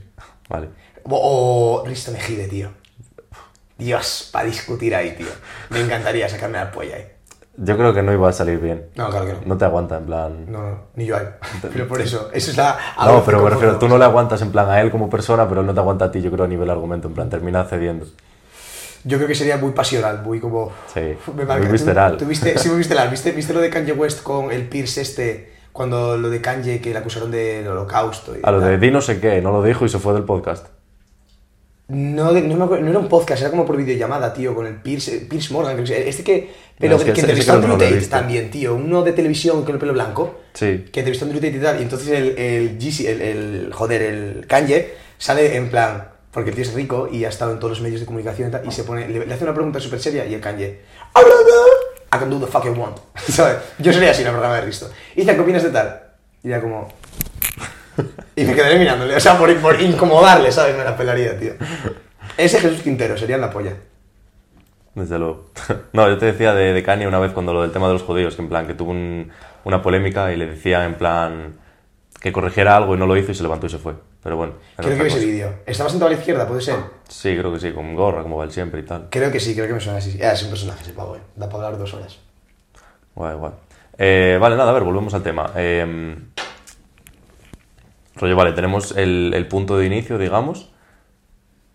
Vale. 0.49 0.67
O, 1.03 1.79
o 1.81 1.85
Risto 1.87 2.11
Mejide, 2.11 2.49
tío. 2.49 2.69
Dios, 3.77 4.29
para 4.33 4.43
discutir 4.45 4.93
ahí, 4.93 5.11
tío. 5.15 5.27
Me 5.69 5.79
encantaría 5.79 6.27
sacarme 6.27 6.57
la 6.57 6.69
polla 6.69 6.97
ahí. 6.97 7.07
Yo 7.55 7.77
creo 7.77 7.93
que 7.93 8.01
no 8.01 8.11
iba 8.11 8.27
a 8.27 8.33
salir 8.33 8.59
bien. 8.59 8.87
No, 8.95 9.09
claro 9.09 9.27
que 9.27 9.33
no. 9.33 9.39
No 9.45 9.57
te 9.57 9.63
aguanta, 9.63 9.97
en 9.97 10.05
plan... 10.05 10.51
No, 10.51 10.61
no, 10.71 10.81
ni 10.95 11.05
yo 11.05 11.15
a 11.15 11.19
él. 11.21 11.27
Pero 11.71 11.87
por 11.87 12.01
eso, 12.01 12.29
eso 12.33 12.51
es 12.51 12.57
la... 12.57 12.77
No, 13.05 13.23
pero 13.23 13.41
me 13.41 13.49
refiero, 13.49 13.79
tú 13.79 13.87
no 13.87 13.97
le 13.97 14.03
aguantas 14.03 14.41
en 14.41 14.51
plan 14.51 14.69
a 14.69 14.81
él 14.81 14.91
como 14.91 15.09
persona, 15.09 15.47
pero 15.47 15.61
él 15.61 15.67
no 15.67 15.73
te 15.73 15.79
aguanta 15.79 16.05
a 16.05 16.11
ti, 16.11 16.21
yo 16.21 16.29
creo, 16.31 16.43
a 16.43 16.47
nivel 16.49 16.69
argumento, 16.69 17.07
en 17.07 17.13
plan, 17.13 17.29
termina 17.29 17.63
cediendo. 17.63 18.05
Yo 19.05 19.15
creo 19.17 19.29
que 19.29 19.35
sería 19.35 19.55
muy 19.55 19.71
pasional, 19.71 20.21
muy 20.23 20.41
como... 20.41 20.73
Sí, 20.93 20.99
Me 21.27 21.33
muy 21.33 21.45
marca. 21.45 21.65
¿Tú- 21.65 21.71
visceral. 21.71 22.17
¿Tú, 22.17 22.25
viste, 22.25 22.57
sí, 22.57 22.67
muy 22.67 22.77
visceral. 22.83 23.09
¿Viste, 23.09 23.31
¿Viste 23.31 23.53
lo 23.53 23.61
de 23.61 23.69
Kanye 23.69 23.93
West 23.93 24.23
con 24.23 24.51
el 24.51 24.67
Pierce 24.67 24.99
este? 25.01 25.58
Cuando 25.79 26.17
lo 26.17 26.29
de 26.29 26.41
Kanye, 26.41 26.81
que 26.81 26.89
le 26.91 26.97
acusaron 26.99 27.31
del 27.31 27.65
holocausto. 27.65 28.35
Y 28.35 28.41
A 28.43 28.51
lo 28.51 28.59
tal? 28.59 28.71
de 28.71 28.77
di 28.85 28.91
no 28.91 28.99
sé 28.99 29.21
qué, 29.21 29.41
no 29.41 29.53
lo 29.53 29.63
dijo 29.63 29.85
y 29.85 29.89
se 29.89 29.97
fue 29.97 30.13
del 30.13 30.25
podcast. 30.25 30.67
No, 31.87 32.33
no, 32.33 32.55
me 32.57 32.63
acuerdo- 32.65 32.83
no 32.83 32.89
era 32.89 32.99
un 32.99 33.07
podcast, 33.07 33.39
era 33.41 33.49
como 33.49 33.65
por 33.65 33.77
videollamada, 33.77 34.33
tío, 34.33 34.53
con 34.53 34.67
el 34.67 34.75
Pierce, 34.75 35.21
Pierce 35.29 35.53
Morgan. 35.53 35.75
creo 35.75 35.85
que 35.85 35.93
se- 35.93 36.09
Este 36.09 36.21
que... 36.25 36.51
Pero 36.77 36.97
es 36.97 37.03
que 37.05 37.11
entrevistó 37.21 37.53
a 37.53 37.55
no 37.59 37.67
lo 37.69 37.75
he 37.75 37.77
Tate 37.91 38.07
también, 38.07 38.51
tío. 38.51 38.75
Uno 38.75 39.03
de 39.03 39.13
televisión 39.13 39.63
con 39.63 39.75
el 39.75 39.79
pelo 39.79 39.93
blanco. 39.93 40.39
Sí. 40.53 40.83
que 40.91 40.99
entrevistó 40.99 41.23
a 41.23 41.29
Andrew 41.29 41.41
Tate 41.41 41.55
y 41.55 41.61
tal, 41.61 41.79
y 41.79 41.83
entonces 41.83 42.09
el, 42.09 42.37
el, 42.37 42.77
el, 43.07 43.21
el- 43.21 43.69
joder, 43.73 44.01
el 44.01 44.47
Kanye 44.47 44.95
sale 45.17 45.55
en 45.55 45.69
plan, 45.69 46.09
porque 46.33 46.49
el 46.49 46.55
tío 46.57 46.65
es 46.65 46.73
rico 46.73 47.07
y 47.09 47.23
ha 47.23 47.29
estado 47.29 47.53
en 47.53 47.59
todos 47.59 47.71
los 47.71 47.81
medios 47.81 48.01
de 48.01 48.05
comunicación 48.05 48.49
y 48.49 48.51
tal, 48.51 48.67
y 48.67 48.71
se 48.73 48.83
pone, 48.83 49.07
le, 49.07 49.25
le 49.25 49.33
hace 49.33 49.45
una 49.45 49.53
pregunta 49.53 49.79
súper 49.79 50.01
seria 50.01 50.25
y 50.25 50.33
el 50.33 50.41
Kanye, 50.41 50.79
I 52.11 52.17
can 52.17 52.29
do 52.29 52.39
the 52.39 52.47
fuck 52.47 52.65
I 52.65 52.69
want, 52.69 52.97
¿sabes? 53.17 53.57
Yo 53.77 53.93
sería 53.93 54.11
así 54.11 54.21
en 54.21 54.27
el 54.27 54.33
programa 54.33 54.55
de 54.55 54.61
Risto. 54.61 54.89
Y 55.15 55.21
dice, 55.21 55.35
¿qué 55.35 55.41
opinas 55.41 55.63
de 55.63 55.69
tal? 55.69 56.01
Y 56.43 56.49
ya 56.49 56.61
como... 56.61 56.87
Y 58.35 58.45
me 58.45 58.55
quedaré 58.55 58.79
mirándole, 58.79 59.15
o 59.15 59.19
sea, 59.19 59.37
por, 59.37 59.53
por 59.57 59.79
incomodarle, 59.81 60.51
¿sabes? 60.51 60.75
Me 60.77 60.83
la 60.85 60.95
pelaría, 60.95 61.37
tío. 61.37 61.53
Ese 62.37 62.59
Jesús 62.61 62.81
Quintero 62.81 63.17
sería 63.17 63.37
la 63.37 63.49
polla. 63.49 63.73
Desde 64.95 65.19
luego. 65.19 65.49
No, 65.93 66.07
yo 66.07 66.17
te 66.17 66.27
decía 66.27 66.53
de, 66.53 66.73
de 66.73 66.83
Kanye 66.83 67.07
una 67.07 67.19
vez 67.19 67.31
cuando 67.33 67.53
lo 67.53 67.61
del 67.61 67.71
tema 67.71 67.87
de 67.87 67.93
los 67.93 68.03
judíos, 68.03 68.35
que 68.35 68.41
en 68.41 68.49
plan, 68.49 68.65
que 68.67 68.73
tuvo 68.73 68.91
un- 68.91 69.31
una 69.65 69.81
polémica 69.81 70.31
y 70.31 70.37
le 70.37 70.45
decía 70.45 70.85
en 70.85 70.95
plan 70.95 71.55
que 72.21 72.31
corrigiera 72.31 72.75
algo 72.77 72.95
y 72.95 72.97
no 72.97 73.05
lo 73.05 73.17
hizo 73.17 73.31
y 73.31 73.35
se 73.35 73.43
levantó 73.43 73.67
y 73.67 73.69
se 73.69 73.77
fue. 73.79 73.93
Pero 74.21 74.35
bueno. 74.35 74.53
Creo 74.75 74.97
que 74.97 75.03
vi 75.03 75.07
ese 75.09 75.25
vídeo. 75.25 75.53
¿Estaba 75.65 75.89
sentado 75.89 76.07
a 76.07 76.13
la 76.13 76.19
izquierda? 76.19 76.47
¿Puede 76.47 76.61
ser? 76.61 76.75
Sí, 77.07 77.37
creo 77.37 77.53
que 77.53 77.59
sí, 77.59 77.71
con 77.71 77.95
gorra, 77.95 78.21
como 78.21 78.37
va 78.37 78.43
él 78.43 78.51
siempre 78.51 78.81
y 78.81 78.83
tal. 78.83 79.07
Creo 79.09 79.31
que 79.31 79.39
sí, 79.39 79.55
creo 79.55 79.67
que 79.67 79.73
me 79.73 79.79
suena 79.79 79.99
así. 79.99 80.19
Ah, 80.21 80.33
es 80.33 80.43
un 80.43 80.49
personaje 80.49 80.83
ese 80.83 80.93
pavo, 80.93 81.15
eh. 81.15 81.21
Da 81.35 81.47
para 81.47 81.65
hablar 81.65 81.79
dos 81.79 81.93
horas. 81.93 82.19
Guay, 83.15 83.35
guay. 83.35 83.53
Eh, 83.97 84.37
vale, 84.39 84.55
nada, 84.55 84.71
a 84.71 84.73
ver, 84.73 84.83
volvemos 84.83 85.13
al 85.13 85.23
tema. 85.23 85.51
Eh, 85.55 86.17
rollo, 88.15 88.35
vale, 88.35 88.51
tenemos 88.51 88.95
el, 88.97 89.31
el 89.33 89.47
punto 89.47 89.77
de 89.77 89.85
inicio, 89.85 90.17
digamos, 90.17 90.69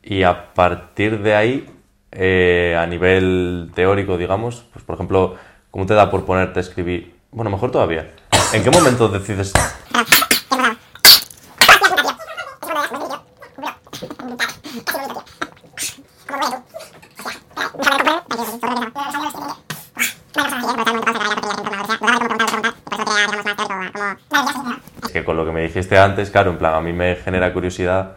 y 0.03 0.23
a 0.23 0.53
partir 0.53 1.23
de 1.23 1.35
ahí, 1.35 1.71
eh, 2.13 2.77
a 2.79 2.87
nivel 2.87 3.71
teórico, 3.75 4.19
digamos, 4.19 4.67
pues 4.73 4.85
por 4.85 4.95
ejemplo, 4.95 5.37
¿cómo 5.71 5.87
te 5.87 5.95
da 5.95 6.11
por 6.11 6.27
ponerte 6.27 6.61
a 6.61 6.63
escribir? 6.63 7.15
Bueno, 7.31 7.51
mejor 7.51 7.71
todavía. 7.71 8.11
¿En 8.53 8.63
qué 8.63 8.71
momento 8.71 9.09
decides... 9.09 9.53
Es 25.03 25.11
que 25.13 25.25
con 25.25 25.37
lo 25.37 25.45
que 25.45 25.53
me 25.53 25.63
dijiste 25.75 25.99
antes, 25.99 26.31
claro, 26.31 26.53
en 26.53 26.59
plan, 26.59 26.75
a 26.75 26.81
mí 26.81 26.93
me 26.93 27.17
genera 27.17 27.53
curiosidad 27.53 28.17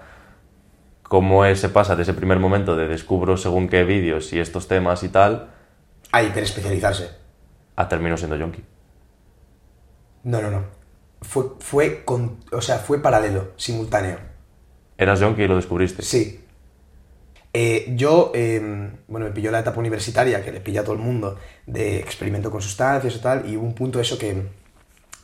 cómo 1.02 1.44
se 1.56 1.70
pasa 1.70 1.96
de 1.96 2.04
ese 2.04 2.14
primer 2.14 2.38
momento 2.38 2.76
de 2.76 2.88
descubro 2.88 3.36
según 3.36 3.68
qué 3.68 3.84
vídeos 3.84 4.32
y 4.32 4.40
estos 4.40 4.68
temas 4.68 5.02
y 5.02 5.10
tal, 5.10 5.50
Hay 6.12 6.30
que 6.30 6.42
especializarse. 6.42 7.10
a 7.76 7.88
termino 7.88 8.16
siendo 8.16 8.36
yonki. 8.36 8.64
No, 10.24 10.40
no, 10.40 10.52
no. 10.52 10.66
Fue, 11.22 11.46
fue, 11.60 12.04
con, 12.06 12.38
o 12.52 12.62
sea, 12.62 12.78
fue 12.78 13.02
paralelo, 13.02 13.54
simultáneo. 13.56 14.20
Eras 14.96 15.20
yonki 15.20 15.42
y 15.42 15.48
lo 15.48 15.56
descubriste. 15.56 16.04
Sí. 16.04 16.44
Eh, 17.54 17.86
yo, 17.96 18.32
eh, 18.36 18.92
bueno, 19.08 19.26
me 19.26 19.32
pilló 19.32 19.50
la 19.50 19.60
etapa 19.60 19.80
universitaria, 19.80 20.44
que 20.44 20.52
le 20.52 20.60
pilla 20.62 20.82
a 20.82 20.84
todo 20.84 20.94
el 20.94 21.02
mundo, 21.02 21.38
de 21.66 21.98
experimento 21.98 22.52
con 22.52 22.62
sustancias 22.62 23.16
y 23.16 23.20
tal, 23.20 23.50
y 23.50 23.58
hubo 23.58 23.66
un 23.66 23.74
punto 23.74 24.00
eso 24.00 24.18
que 24.20 24.44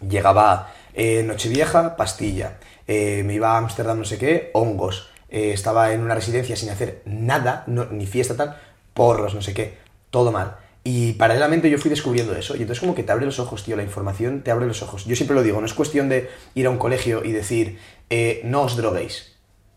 llegaba 0.08 0.74
eh, 0.94 1.24
Nochevieja, 1.24 1.96
pastilla, 1.96 2.58
eh, 2.88 3.24
me 3.26 3.34
iba 3.36 3.52
a 3.52 3.58
Ámsterdam 3.58 4.00
no 4.00 4.06
sé 4.06 4.18
qué, 4.18 4.52
hongos, 4.54 5.10
eh, 5.30 5.52
estaba 5.54 5.94
en 5.94 6.02
una 6.02 6.16
residencia 6.16 6.56
sin 6.56 6.70
hacer 6.70 7.02
nada, 7.06 7.64
no- 7.68 7.86
ni 7.86 8.06
fiesta 8.06 8.36
tal, 8.36 8.58
porros, 8.94 9.34
no 9.34 9.42
sé 9.42 9.54
qué, 9.54 9.78
todo 10.10 10.32
mal. 10.32 10.58
Y 10.86 11.14
paralelamente 11.14 11.70
yo 11.70 11.78
fui 11.78 11.90
descubriendo 11.90 12.36
eso, 12.36 12.56
y 12.56 12.62
entonces 12.62 12.82
como 12.82 12.94
que 12.94 13.04
te 13.04 13.12
abre 13.14 13.26
los 13.26 13.40
ojos, 13.40 13.64
tío, 13.64 13.76
la 13.78 13.84
información 13.84 14.42
te 14.44 14.52
abre 14.52 14.66
los 14.68 14.82
ojos. 14.84 15.06
Yo 15.06 15.16
siempre 15.16 15.34
lo 15.36 15.42
digo, 15.44 15.60
no 15.62 15.66
es 15.66 15.74
cuestión 15.74 16.10
de 16.10 16.30
ir 16.56 16.66
a 16.68 16.70
un 16.70 16.78
colegio 16.78 17.24
y 17.24 17.32
decir, 17.32 17.80
eh, 18.10 18.42
no 18.44 18.64
os 18.64 18.76
droguéis. 18.76 19.34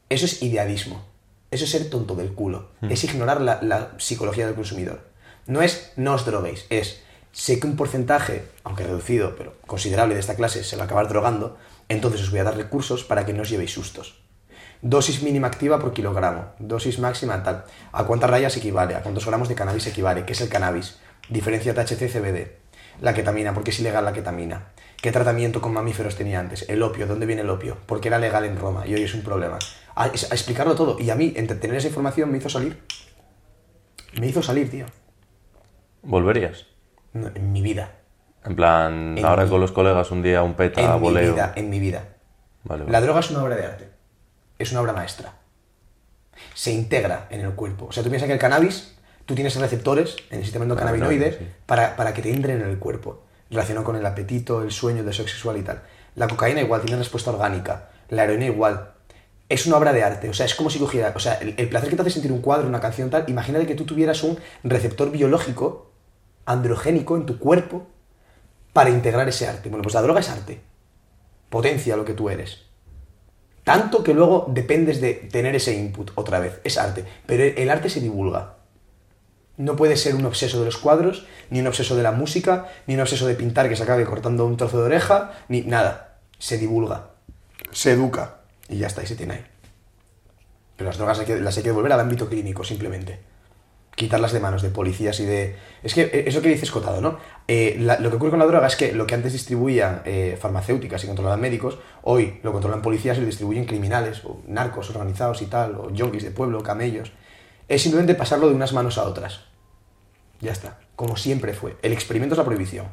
Eso 0.09 0.25
es 0.27 0.43
idealismo. 0.43 1.05
Eso 1.53 1.65
es 1.65 1.71
ser 1.71 1.89
tonto 1.91 2.17
del 2.17 2.33
culo. 2.33 2.71
Es 2.91 3.05
ignorar 3.05 3.41
la, 3.41 3.61
la 3.63 3.93
psicología 3.99 4.47
del 4.47 4.57
consumidor. 4.57 5.01
No 5.47 5.63
es 5.63 5.93
no 5.97 6.15
os 6.15 6.25
droguéis, 6.27 6.67
es 6.71 7.01
sé 7.37 7.61
que 7.61 7.67
un 7.67 7.77
porcentaje, 7.77 8.49
aunque 8.65 8.83
reducido, 8.83 9.37
pero 9.37 9.53
considerable 9.67 10.15
de 10.15 10.21
esta 10.21 10.37
clase 10.37 10.65
se 10.65 10.75
va 10.77 10.85
a 10.85 10.87
acabar 10.87 11.07
drogando, 11.07 11.59
entonces 11.91 12.23
os 12.23 12.31
voy 12.31 12.41
a 12.41 12.45
dar 12.45 12.57
recursos 12.57 13.05
para 13.05 13.27
que 13.27 13.35
no 13.35 13.43
os 13.43 13.51
llevéis 13.51 13.75
sustos. 13.75 14.23
Dosis 14.81 15.23
mínima 15.23 15.47
activa 15.47 15.79
por 15.79 15.93
kilogramo, 15.93 16.55
dosis 16.59 16.99
máxima 16.99 17.43
tal. 17.43 17.65
¿A 17.93 18.05
cuántas 18.05 18.31
rayas 18.31 18.57
equivale? 18.57 18.95
¿A 18.95 19.03
cuántos 19.03 19.27
gramos 19.27 19.51
de 19.51 19.55
cannabis 19.55 19.87
equivale? 19.87 20.25
¿Qué 20.25 20.33
es 20.33 20.41
el 20.41 20.49
cannabis? 20.49 20.97
Diferencia 21.29 21.75
THC-CBD. 21.75 22.53
La 23.03 23.13
ketamina, 23.13 23.53
¿por 23.53 23.65
qué 23.65 23.71
es 23.71 23.81
ilegal 23.81 24.07
la 24.07 24.15
ketamina? 24.15 24.69
¿Qué 25.03 25.13
tratamiento 25.13 25.61
con 25.61 25.75
mamíferos 25.75 26.17
tenía 26.17 26.41
antes? 26.41 26.67
El 26.71 26.83
opio, 26.83 27.07
¿dónde 27.07 27.27
viene 27.27 27.43
el 27.43 27.51
opio? 27.51 27.77
¿Por 27.85 28.01
qué 28.01 28.09
era 28.09 28.19
legal 28.19 28.47
en 28.47 28.59
Roma 28.59 28.87
y 28.87 28.95
hoy 28.95 29.03
es 29.03 29.13
un 29.13 29.21
problema? 29.21 29.59
A, 29.95 30.07
explicarlo 30.07 30.75
todo. 30.75 30.99
Y 30.99 31.11
a 31.11 31.17
mí, 31.17 31.35
entre 31.37 31.59
tener 31.59 31.77
esa 31.77 31.89
información, 31.89 32.33
me 32.33 32.39
hizo 32.39 32.49
salir. 32.49 32.83
Me 34.19 34.27
hizo 34.27 34.43
salir, 34.43 34.71
tío. 34.71 34.87
¿Volverías? 36.03 36.76
No, 37.21 37.29
en 37.35 37.53
mi 37.53 37.63
vida. 37.63 37.93
En 38.45 38.55
plan, 38.57 39.17
En 39.19 39.25
ahora 39.25 39.45
mi- 39.45 39.51
con 39.51 39.61
los 39.61 39.73
colegas 39.73 40.11
un 40.11 40.23
día 40.23 40.43
un 40.43 40.55
peta, 40.55 40.81
En 40.81 40.93
mi 40.95 41.01
voleo. 41.01 41.33
vida, 41.35 41.53
en 41.57 41.71
mi 41.71 41.79
vida. 41.81 42.05
Vale, 42.65 42.83
vale. 42.85 42.93
La 42.93 43.01
droga 43.01 43.21
es 43.21 43.31
una 43.31 43.43
obra 43.43 43.57
de 43.57 43.65
arte. 43.67 43.89
Es 44.59 44.71
una 44.73 44.81
obra 44.83 44.93
maestra. 44.93 45.33
Se 46.55 46.73
integra 46.73 47.27
en 47.31 47.41
el 47.41 47.53
cuerpo. 47.53 47.87
O 47.87 47.93
sea, 47.93 48.03
tú 48.03 48.09
piensas 48.11 48.27
que 48.27 48.33
el 48.35 48.39
cannabis, 48.39 48.95
tú 49.25 49.35
tienes 49.35 49.57
receptores 49.57 50.17
en 50.31 50.39
el 50.39 50.45
sistema 50.45 50.65
endocannabinoide 50.65 51.33
sí. 51.33 51.49
para, 51.67 51.97
para 51.97 52.13
que 52.15 52.23
te 52.23 52.33
entren 52.33 52.61
en 52.61 52.69
el 52.69 52.79
cuerpo. 52.79 53.25
Relacionado 53.51 53.85
con 53.85 53.97
el 53.97 54.05
apetito, 54.05 54.63
el 54.63 54.71
sueño, 54.73 55.01
el 55.01 55.07
deseo 55.07 55.27
sexual 55.27 55.57
y 55.57 55.63
tal. 55.63 55.83
La 56.15 56.29
cocaína 56.29 56.61
igual, 56.61 56.81
tiene 56.83 56.99
respuesta 56.99 57.31
orgánica. 57.31 57.89
La 58.09 58.25
heroína 58.25 58.47
igual. 58.47 58.93
Es 59.49 59.67
una 59.67 59.77
obra 59.77 59.93
de 59.93 60.03
arte. 60.03 60.29
O 60.29 60.35
sea, 60.35 60.47
es 60.47 60.55
como 60.55 60.71
si 60.71 60.79
cogiera... 60.79 61.13
O 61.15 61.21
sea, 61.21 61.35
el, 61.35 61.55
el 61.57 61.69
placer 61.69 61.89
que 61.91 61.97
te 61.97 62.03
hace 62.03 62.11
sentir 62.11 62.33
un 62.33 62.41
cuadro, 62.41 62.67
una 62.67 62.81
canción 62.81 63.11
tal, 63.11 63.25
imagínate 63.29 63.67
que 63.67 63.75
tú 63.77 63.85
tuvieras 63.85 64.23
un 64.25 64.39
receptor 64.65 65.11
biológico, 65.11 65.93
androgénico, 66.47 67.17
en 67.17 67.27
tu 67.27 67.39
cuerpo, 67.39 67.87
para 68.73 68.91
integrar 68.91 69.29
ese 69.29 69.47
arte. 69.47 69.69
Bueno, 69.69 69.83
pues 69.83 69.95
la 69.95 70.03
droga 70.03 70.21
es 70.21 70.31
arte. 70.31 70.61
Potencia 71.51 71.97
lo 71.97 72.05
que 72.05 72.15
tú 72.15 72.31
eres. 72.31 72.63
Tanto 73.65 74.05
que 74.05 74.15
luego 74.15 74.47
dependes 74.49 75.01
de 75.01 75.15
tener 75.15 75.57
ese 75.57 75.75
input 75.75 76.13
otra 76.15 76.39
vez. 76.39 76.61
Es 76.63 76.79
arte. 76.79 77.05
Pero 77.27 77.43
el 77.43 77.69
arte 77.71 77.89
se 77.91 78.01
divulga. 78.01 78.55
No 79.57 79.75
puede 79.75 79.97
ser 79.97 80.15
un 80.15 80.27
obseso 80.27 80.61
de 80.61 80.67
los 80.67 80.77
cuadros, 80.77 81.27
ni 81.51 81.61
un 81.61 81.67
obseso 81.67 81.97
de 81.97 82.03
la 82.03 82.13
música, 82.13 82.69
ni 82.87 82.95
un 82.95 83.01
obseso 83.01 83.27
de 83.27 83.35
pintar 83.35 83.69
que 83.69 83.77
se 83.77 83.83
acabe 83.83 84.05
cortando 84.05 84.45
un 84.47 84.57
trozo 84.57 84.79
de 84.79 84.85
oreja, 84.85 85.33
ni 85.49 85.63
nada. 85.63 86.19
Se 86.39 86.59
divulga. 86.59 87.11
Se 87.73 87.93
educa. 87.93 88.41
Y 88.69 88.79
ya 88.79 88.87
está, 88.87 89.03
y 89.03 89.07
se 89.07 89.17
tiene 89.17 89.35
ahí. 89.35 89.47
Pero 90.77 90.91
las 90.91 90.99
drogas 90.99 91.19
hay 91.19 91.27
que- 91.27 91.41
las 91.41 91.57
hay 91.57 91.63
que 91.63 91.71
devolver 91.71 91.93
al 91.93 92.01
ámbito 92.01 92.29
clínico, 92.29 92.63
simplemente. 92.65 93.19
Quitarlas 93.97 94.33
de 94.33 94.41
manos 94.41 94.61
de 94.63 94.69
policías 94.69 95.19
y 95.21 95.25
de... 95.25 95.57
Es 95.83 95.95
que 95.95 96.03
eh, 96.03 96.25
eso 96.27 96.43
que 96.43 96.49
dices 96.51 96.71
Cotado, 96.71 97.01
¿no? 97.01 97.19
Eh, 97.49 97.77
la- 97.81 97.99
lo 97.99 98.11
que 98.11 98.17
ocurre 98.17 98.31
con 98.31 98.39
la 98.39 98.45
droga 98.47 98.67
es 98.69 98.77
que 98.77 98.93
lo 98.93 99.07
que 99.07 99.15
antes 99.15 99.33
distribuían 99.33 100.03
eh, 100.05 100.37
farmacéuticas 100.41 101.03
y 101.03 101.07
controlaban 101.07 101.41
médicos, 101.41 101.79
hoy 102.03 102.39
lo 102.43 102.53
controlan 102.53 102.83
policías 102.83 103.17
y 103.17 103.21
lo 103.23 103.27
distribuyen 103.27 103.65
criminales, 103.65 104.23
o 104.25 104.43
narcos 104.47 104.91
organizados 104.91 105.41
y 105.43 105.47
tal, 105.47 105.77
o 105.77 105.91
yonkis 105.91 106.23
de 106.25 106.31
pueblo, 106.31 106.63
camellos. 106.63 107.11
Es 107.69 107.83
simplemente 107.83 108.15
pasarlo 108.15 108.49
de 108.49 108.55
unas 108.55 108.73
manos 108.75 108.99
a 108.99 109.05
otras. 109.05 109.45
Ya 110.41 110.53
está. 110.53 110.79
Como 110.95 111.17
siempre 111.17 111.55
fue. 111.55 111.77
El 111.83 111.93
experimento 111.95 112.35
es 112.35 112.39
la 112.39 112.45
prohibición. 112.45 112.87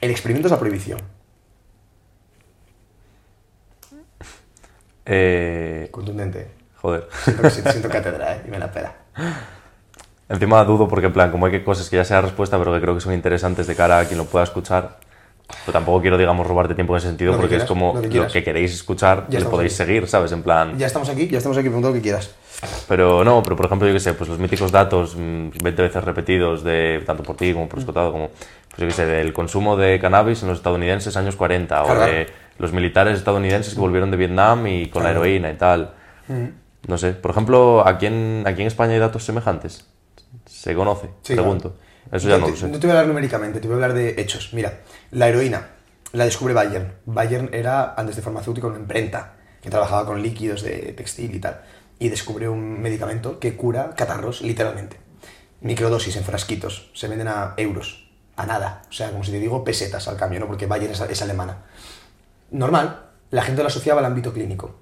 El 0.00 0.12
experimento 0.12 0.46
es 0.46 0.52
la 0.52 0.58
prohibición. 0.60 1.00
Eh, 5.06 5.88
Contundente. 5.90 6.48
joder. 6.76 7.08
Siento, 7.24 7.50
siento 7.72 7.88
cátedra, 7.88 8.36
¿eh? 8.36 8.42
Y 8.46 8.50
me 8.50 8.58
la 8.58 8.70
pela. 8.72 8.94
Encima 10.28 10.64
dudo 10.64 10.88
porque, 10.88 11.06
en 11.06 11.12
plan, 11.12 11.30
como 11.30 11.46
hay 11.46 11.52
que 11.52 11.62
cosas 11.64 11.88
que 11.90 11.96
ya 11.96 12.04
sea 12.04 12.20
respuesta, 12.20 12.58
pero 12.58 12.72
que 12.72 12.80
creo 12.80 12.94
que 12.94 13.00
son 13.00 13.12
interesantes 13.12 13.66
de 13.66 13.74
cara 13.76 13.98
a 14.00 14.04
quien 14.06 14.18
lo 14.18 14.24
pueda 14.24 14.44
escuchar, 14.44 14.96
pues 15.46 15.72
tampoco 15.72 16.00
quiero, 16.00 16.16
digamos, 16.16 16.46
robarte 16.46 16.74
tiempo 16.74 16.94
en 16.94 16.98
ese 16.98 17.08
sentido, 17.08 17.32
porque 17.32 17.56
es 17.56 17.64
quieras, 17.64 17.68
como 17.68 17.94
lo 17.94 18.00
que 18.08 18.18
lo 18.18 18.26
que 18.28 18.42
queréis 18.42 18.72
escuchar, 18.72 19.26
Ya 19.28 19.38
estamos 19.38 19.50
podéis 19.56 19.78
aquí. 19.78 19.84
seguir, 19.90 20.08
¿sabes? 20.08 20.32
En 20.32 20.42
plan... 20.42 20.78
Ya 20.78 20.86
estamos 20.86 21.08
aquí, 21.10 21.28
ya 21.28 21.36
estamos 21.38 21.58
aquí, 21.58 21.66
pregunta 21.68 21.88
lo 21.88 21.94
que 21.94 22.00
quieras. 22.00 22.30
Pero 22.88 23.22
no, 23.24 23.42
pero 23.42 23.54
por 23.56 23.66
ejemplo, 23.66 23.86
yo 23.86 23.92
que 23.92 24.00
sé, 24.00 24.14
pues 24.14 24.30
los 24.30 24.38
míticos 24.38 24.72
datos 24.72 25.14
mm, 25.16 25.48
20 25.62 25.82
veces 25.82 26.02
repetidos 26.02 26.64
de 26.64 27.02
tanto 27.04 27.22
por 27.22 27.36
ti 27.36 27.52
como 27.52 27.68
por 27.68 27.78
Escotado, 27.78 28.10
como, 28.10 28.28
pues 28.30 28.78
yo 28.78 28.86
que 28.86 28.92
sé, 28.92 29.04
del 29.04 29.34
consumo 29.34 29.76
de 29.76 29.98
cannabis 30.00 30.42
en 30.42 30.48
los 30.48 30.58
estadounidenses 30.58 31.14
años 31.18 31.36
40, 31.36 31.82
Claro, 31.84 32.00
o 32.00 32.06
de 32.06 32.26
los 32.58 32.72
militares 32.72 33.18
estadounidenses 33.18 33.74
que 33.74 33.80
volvieron 33.80 34.10
de 34.10 34.16
Vietnam 34.16 34.66
y 34.68 34.86
con 34.88 35.02
la 35.02 35.10
Claro. 35.10 35.24
heroína 35.26 35.50
y 35.50 35.56
tal. 35.56 35.90
No 36.88 36.96
sé, 36.96 37.12
por 37.12 37.32
ejemplo, 37.32 37.86
¿aquí 37.86 38.06
en, 38.06 38.44
aquí 38.46 38.62
en 38.62 38.68
España 38.68 38.94
hay 38.94 38.98
datos 39.00 39.24
semejantes? 39.24 39.86
¿Se 40.64 40.74
conoce? 40.74 41.10
Sí, 41.22 41.34
Pregunto. 41.34 41.76
Eso 42.10 42.26
ya 42.26 42.38
no 42.38 42.46
te- 42.46 42.50
lo 42.52 42.56
sé. 42.56 42.68
No 42.68 42.78
te 42.78 42.86
voy 42.86 42.96
a 42.96 43.00
hablar 43.00 43.08
numéricamente, 43.08 43.60
te 43.60 43.68
voy 43.68 43.74
a 43.74 43.76
hablar 43.76 43.92
de 43.92 44.14
hechos. 44.18 44.50
Mira, 44.54 44.80
la 45.10 45.28
heroína 45.28 45.68
la 46.12 46.24
descubre 46.24 46.54
Bayern. 46.54 46.94
Bayern 47.04 47.50
era, 47.52 47.92
antes 47.98 48.16
de 48.16 48.22
farmacéutico, 48.22 48.68
una 48.68 48.78
imprenta 48.78 49.34
que 49.60 49.68
trabajaba 49.68 50.06
con 50.06 50.22
líquidos 50.22 50.62
de 50.62 50.94
textil 50.96 51.34
y 51.34 51.38
tal. 51.40 51.60
Y 51.98 52.08
descubre 52.08 52.48
un 52.48 52.80
medicamento 52.80 53.38
que 53.38 53.56
cura 53.56 53.94
catarros, 53.94 54.40
literalmente. 54.40 54.96
Microdosis 55.60 56.16
en 56.16 56.24
frasquitos. 56.24 56.90
Se 56.94 57.08
venden 57.08 57.28
a 57.28 57.52
euros. 57.58 58.08
A 58.36 58.46
nada. 58.46 58.82
O 58.88 58.92
sea, 58.92 59.10
como 59.10 59.22
si 59.22 59.32
te 59.32 59.38
digo, 59.40 59.64
pesetas 59.64 60.08
al 60.08 60.16
cambio, 60.16 60.40
¿no? 60.40 60.46
Porque 60.46 60.66
Bayern 60.66 60.92
es, 60.92 61.00
es 61.02 61.20
alemana. 61.22 61.64
Normal, 62.50 63.06
la 63.30 63.42
gente 63.42 63.62
lo 63.62 63.68
asociaba 63.68 64.00
al 64.00 64.06
ámbito 64.06 64.32
clínico. 64.32 64.76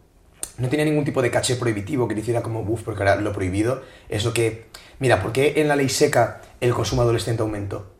No 0.58 0.68
tenía 0.68 0.84
ningún 0.84 1.04
tipo 1.04 1.22
de 1.22 1.30
caché 1.30 1.56
prohibitivo 1.56 2.06
que 2.06 2.14
le 2.14 2.20
hiciera 2.20 2.42
como 2.42 2.62
buff, 2.62 2.82
porque 2.82 3.02
ahora 3.02 3.16
lo 3.16 3.32
prohibido 3.32 3.82
es 4.08 4.24
lo 4.24 4.32
que... 4.34 4.66
Mira, 5.02 5.20
¿por 5.20 5.32
qué 5.32 5.54
en 5.56 5.66
la 5.66 5.74
ley 5.74 5.88
seca 5.88 6.40
el 6.60 6.72
consumo 6.74 7.02
adolescente 7.02 7.42
aumentó? 7.42 7.90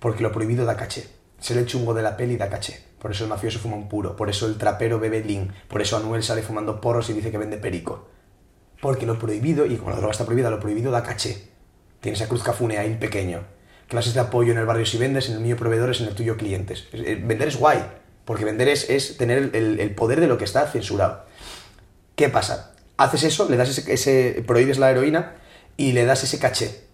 Porque 0.00 0.24
lo 0.24 0.32
prohibido 0.32 0.64
da 0.64 0.76
caché. 0.76 1.06
Se 1.38 1.54
le 1.54 1.64
chungo 1.64 1.94
de 1.94 2.02
la 2.02 2.16
peli 2.16 2.36
da 2.36 2.50
caché. 2.50 2.82
Por 2.98 3.12
eso 3.12 3.22
el 3.22 3.30
mafioso 3.30 3.60
fuma 3.60 3.76
un 3.76 3.88
puro. 3.88 4.16
Por 4.16 4.28
eso 4.28 4.48
el 4.48 4.58
trapero 4.58 4.98
bebe 4.98 5.22
lean. 5.22 5.54
Por 5.68 5.80
eso 5.80 5.96
Anuel 5.96 6.24
sale 6.24 6.42
fumando 6.42 6.80
porros 6.80 7.08
y 7.08 7.12
dice 7.12 7.30
que 7.30 7.38
vende 7.38 7.56
perico. 7.58 8.08
Porque 8.80 9.06
lo 9.06 9.16
prohibido, 9.16 9.64
y 9.64 9.76
como 9.76 9.90
la 9.90 9.96
droga 9.98 10.10
está 10.10 10.24
prohibida, 10.24 10.50
lo 10.50 10.58
prohibido 10.58 10.90
da 10.90 11.04
caché. 11.04 11.50
Tienes 12.00 12.20
a 12.20 12.26
Cruz 12.26 12.42
Cafune 12.42 12.78
ahí 12.78 12.96
pequeño. 12.96 13.44
Clases 13.86 14.14
de 14.14 14.18
apoyo 14.18 14.50
en 14.50 14.58
el 14.58 14.66
barrio 14.66 14.86
si 14.86 14.98
vendes, 14.98 15.28
en 15.28 15.36
el 15.36 15.40
mío 15.40 15.56
proveedores, 15.56 16.00
en 16.00 16.08
el 16.08 16.16
tuyo 16.16 16.36
clientes. 16.36 16.88
Es- 16.92 17.00
eh, 17.06 17.14
Vender 17.24 17.46
es 17.46 17.58
guay. 17.58 17.78
Porque 18.24 18.44
vender 18.44 18.66
es, 18.66 18.90
es 18.90 19.16
tener 19.18 19.50
el 19.54 19.94
poder 19.94 20.18
de 20.20 20.26
lo 20.26 20.36
que 20.36 20.44
está 20.44 20.66
censurado. 20.66 21.26
¿Qué 22.16 22.28
pasa? 22.28 22.72
Haces 22.96 23.22
eso, 23.22 23.48
le 23.48 23.56
das 23.56 23.68
ese, 23.68 23.92
ese- 23.92 24.42
prohíbes 24.44 24.78
la 24.78 24.90
heroína 24.90 25.36
y 25.76 25.92
le 25.92 26.04
das 26.04 26.24
ese 26.24 26.38
caché 26.38 26.86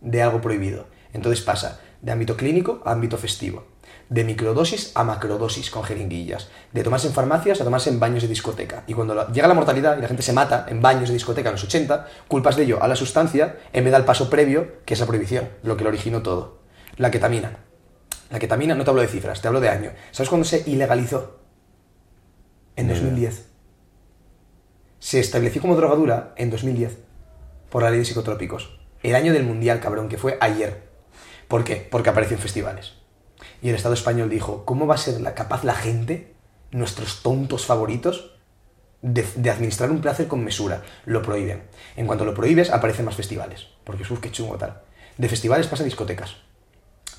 de 0.00 0.22
algo 0.22 0.40
prohibido. 0.40 0.86
Entonces 1.12 1.44
pasa 1.44 1.80
de 2.00 2.12
ámbito 2.12 2.36
clínico 2.36 2.82
a 2.84 2.92
ámbito 2.92 3.16
festivo. 3.16 3.66
De 4.08 4.24
microdosis 4.24 4.92
a 4.94 5.04
macrodosis 5.04 5.70
con 5.70 5.84
jeringuillas. 5.84 6.48
De 6.72 6.82
tomarse 6.82 7.06
en 7.06 7.14
farmacias 7.14 7.60
a 7.60 7.64
tomarse 7.64 7.90
en 7.90 8.00
baños 8.00 8.22
de 8.22 8.28
discoteca. 8.28 8.84
Y 8.86 8.94
cuando 8.94 9.28
llega 9.28 9.48
la 9.48 9.54
mortalidad 9.54 9.96
y 9.96 10.02
la 10.02 10.08
gente 10.08 10.22
se 10.22 10.32
mata 10.32 10.66
en 10.68 10.82
baños 10.82 11.08
de 11.08 11.14
discoteca 11.14 11.48
en 11.48 11.54
los 11.54 11.64
80, 11.64 12.06
culpas 12.28 12.56
de 12.56 12.64
ello 12.64 12.82
a 12.82 12.88
la 12.88 12.96
sustancia 12.96 13.56
en 13.72 13.84
vez 13.84 13.92
del 13.92 14.04
paso 14.04 14.28
previo, 14.28 14.82
que 14.84 14.94
es 14.94 15.00
la 15.00 15.06
prohibición, 15.06 15.48
lo 15.62 15.76
que 15.76 15.84
lo 15.84 15.90
originó 15.90 16.22
todo. 16.22 16.60
La 16.96 17.10
ketamina. 17.10 17.58
La 18.30 18.38
ketamina, 18.38 18.74
no 18.74 18.84
te 18.84 18.90
hablo 18.90 19.02
de 19.02 19.08
cifras, 19.08 19.40
te 19.40 19.48
hablo 19.48 19.60
de 19.60 19.68
año. 19.68 19.92
¿Sabes 20.10 20.28
cuándo 20.28 20.44
se 20.44 20.62
ilegalizó? 20.68 21.38
En 22.76 22.86
Ni 22.86 22.92
idea. 22.92 23.02
2010 23.02 23.52
se 25.02 25.18
estableció 25.18 25.60
como 25.60 25.74
drogadura 25.74 26.32
en 26.36 26.48
2010 26.48 26.96
por 27.72 27.82
la 27.82 27.90
ley 27.90 28.00
de 28.00 28.04
psicotrópicos. 28.04 28.78
El 29.02 29.14
año 29.14 29.32
del 29.32 29.44
mundial, 29.44 29.80
cabrón, 29.80 30.10
que 30.10 30.18
fue 30.18 30.36
ayer. 30.42 30.82
¿Por 31.48 31.64
qué? 31.64 31.88
Porque 31.90 32.10
apareció 32.10 32.36
festivales. 32.36 32.92
Y 33.62 33.70
el 33.70 33.74
Estado 33.74 33.94
español 33.94 34.28
dijo, 34.28 34.66
¿cómo 34.66 34.86
va 34.86 34.94
a 34.94 34.98
ser 34.98 35.22
la, 35.22 35.34
capaz 35.34 35.64
la 35.64 35.74
gente, 35.74 36.34
nuestros 36.70 37.22
tontos 37.22 37.64
favoritos, 37.64 38.34
de, 39.00 39.50
administrar 39.50 39.90
un 39.90 40.02
placer 40.02 40.28
con 40.28 40.44
mesura? 40.44 40.82
Lo 41.06 41.22
prohíben. 41.22 41.62
En 41.96 42.06
cuanto 42.06 42.26
lo 42.26 42.34
prohíbes, 42.34 42.70
aparecen 42.70 43.06
más 43.06 43.16
festivales. 43.16 43.68
Porque, 43.84 44.02
uff, 44.02 44.20
qué 44.20 44.30
chungo 44.30 44.58
tal. 44.58 44.82
De 45.16 45.30
festivales 45.30 45.66
pasa 45.66 45.82
a 45.82 45.86
discotecas. 45.86 46.36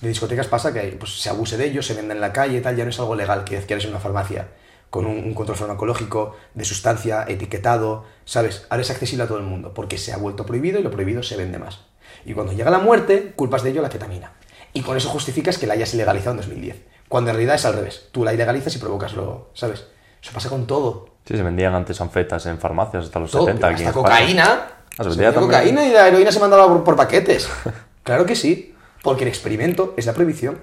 De 0.02 0.08
discotecas 0.08 0.48
pasa 0.48 0.72
que 0.72 0.82
pues, 1.00 1.20
se 1.20 1.30
abuse 1.30 1.58
de 1.58 1.66
ellos, 1.66 1.88
se 1.88 1.96
venda 1.96 2.14
en 2.14 2.22
la 2.22 2.32
calle, 2.32 2.62
tal, 2.62 2.76
ya 2.76 2.84
no 2.84 2.92
es 2.92 3.00
algo 3.00 3.16
legal 3.16 3.44
que 3.44 3.58
adquieres 3.58 3.86
en 3.86 3.92
una 3.92 4.00
farmacia 4.00 4.50
con 4.94 5.08
un, 5.08 5.18
un 5.18 5.34
control 5.34 5.58
farmacológico, 5.58 6.36
de 6.54 6.66
sustancia, 6.66 7.26
etiquetado, 7.28 8.06
¿sabes? 8.26 8.68
Ahora 8.70 8.84
es 8.84 8.92
accesible 8.92 9.24
a 9.24 9.28
todo 9.28 9.40
el 9.40 9.44
mundo, 9.44 9.74
porque 9.74 9.98
se 9.98 10.14
ha 10.14 10.18
vuelto 10.18 10.46
prohibido 10.46 10.80
y 10.80 10.84
lo 10.84 10.92
prohibido 10.92 11.24
se 11.24 11.36
vende 11.36 11.58
más. 11.58 11.80
Y 12.26 12.36
cuando 12.36 12.54
llega 12.54 12.70
la 12.70 12.78
muerte, 12.78 13.34
culpas 13.36 13.64
de 13.64 13.72
ello 13.72 13.80
a 13.80 13.84
la 13.84 13.90
ketamina. 13.90 14.34
Y 14.72 14.82
con 14.82 14.96
eso 14.96 15.10
justificas 15.10 15.58
que 15.58 15.66
la 15.66 15.74
hayas 15.74 15.96
ilegalizado 15.96 16.34
en 16.34 16.38
2010. 16.38 16.84
Cuando 17.10 17.32
en 17.32 17.38
realidad 17.38 17.56
es 17.56 17.66
al 17.66 17.74
revés. 17.74 18.10
Tú 18.12 18.24
la 18.24 18.36
ilegalizas 18.36 18.76
y 18.76 18.78
provocas 18.78 19.16
lo, 19.16 19.50
¿sabes? 19.56 19.84
Eso 20.22 20.32
pasa 20.32 20.50
con 20.50 20.68
todo. 20.68 21.08
Sí, 21.26 21.36
se 21.38 21.42
vendían 21.42 21.74
antes 21.74 22.00
anfetas 22.00 22.46
en 22.46 22.60
farmacias 22.60 23.06
hasta 23.06 23.18
los 23.18 23.32
Todo, 23.32 23.48
70 23.48 23.68
aquí 23.68 23.82
hasta 23.82 23.94
cocaína. 23.94 24.68
Ah, 24.96 25.04
se 25.04 25.10
vendía 25.10 25.34
cocaína 25.34 25.88
y 25.88 25.92
la 25.92 26.08
heroína 26.08 26.32
se 26.32 26.40
mandaba 26.40 26.68
por, 26.68 26.84
por 26.84 26.96
paquetes. 26.96 27.50
claro 28.04 28.28
que 28.28 28.36
sí, 28.36 28.76
porque 29.02 29.24
el 29.24 29.30
experimento 29.30 29.96
es 29.98 30.06
la 30.06 30.14
prohibición. 30.14 30.60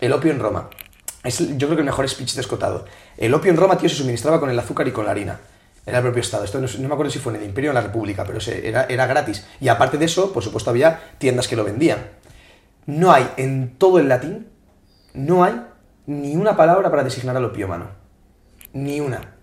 El 0.00 0.12
opio 0.12 0.32
en 0.32 0.40
Roma. 0.40 0.68
Es, 1.24 1.38
yo 1.38 1.66
creo 1.66 1.76
que 1.76 1.80
el 1.80 1.86
mejor 1.86 2.08
speech 2.08 2.34
de 2.34 2.40
Escotado. 2.40 2.84
El 3.16 3.34
opio 3.34 3.50
en 3.50 3.56
Roma, 3.56 3.76
tío, 3.76 3.88
se 3.88 3.96
suministraba 3.96 4.40
con 4.40 4.50
el 4.50 4.58
azúcar 4.58 4.86
y 4.88 4.92
con 4.92 5.04
la 5.04 5.10
harina. 5.10 5.40
Era 5.84 5.98
el 5.98 6.04
propio 6.04 6.20
Estado. 6.20 6.44
Esto 6.44 6.60
no, 6.60 6.88
me 6.88 6.92
acuerdo 6.92 7.10
si 7.10 7.18
fue 7.18 7.32
en 7.34 7.40
el 7.40 7.46
Imperio 7.46 7.70
o 7.70 7.72
en 7.72 7.76
la 7.76 7.80
República, 7.80 8.24
pero 8.24 8.38
era, 8.46 8.84
era 8.84 9.06
gratis. 9.06 9.46
Y 9.60 9.68
aparte 9.68 9.98
de 9.98 10.04
eso, 10.04 10.32
por 10.32 10.42
supuesto, 10.42 10.70
había 10.70 11.14
tiendas 11.18 11.48
que 11.48 11.56
lo 11.56 11.64
vendían. 11.64 11.98
No 12.86 13.12
hay 13.12 13.28
en 13.36 13.76
todo 13.76 13.98
el 13.98 14.08
latín, 14.08 14.48
no 15.14 15.44
hay 15.44 15.60
ni 16.06 16.36
una 16.36 16.56
palabra 16.56 16.90
para 16.90 17.04
designar 17.04 17.36
al 17.36 17.44
opiómano. 17.44 17.90
Ni 18.72 19.00
una 19.00 19.38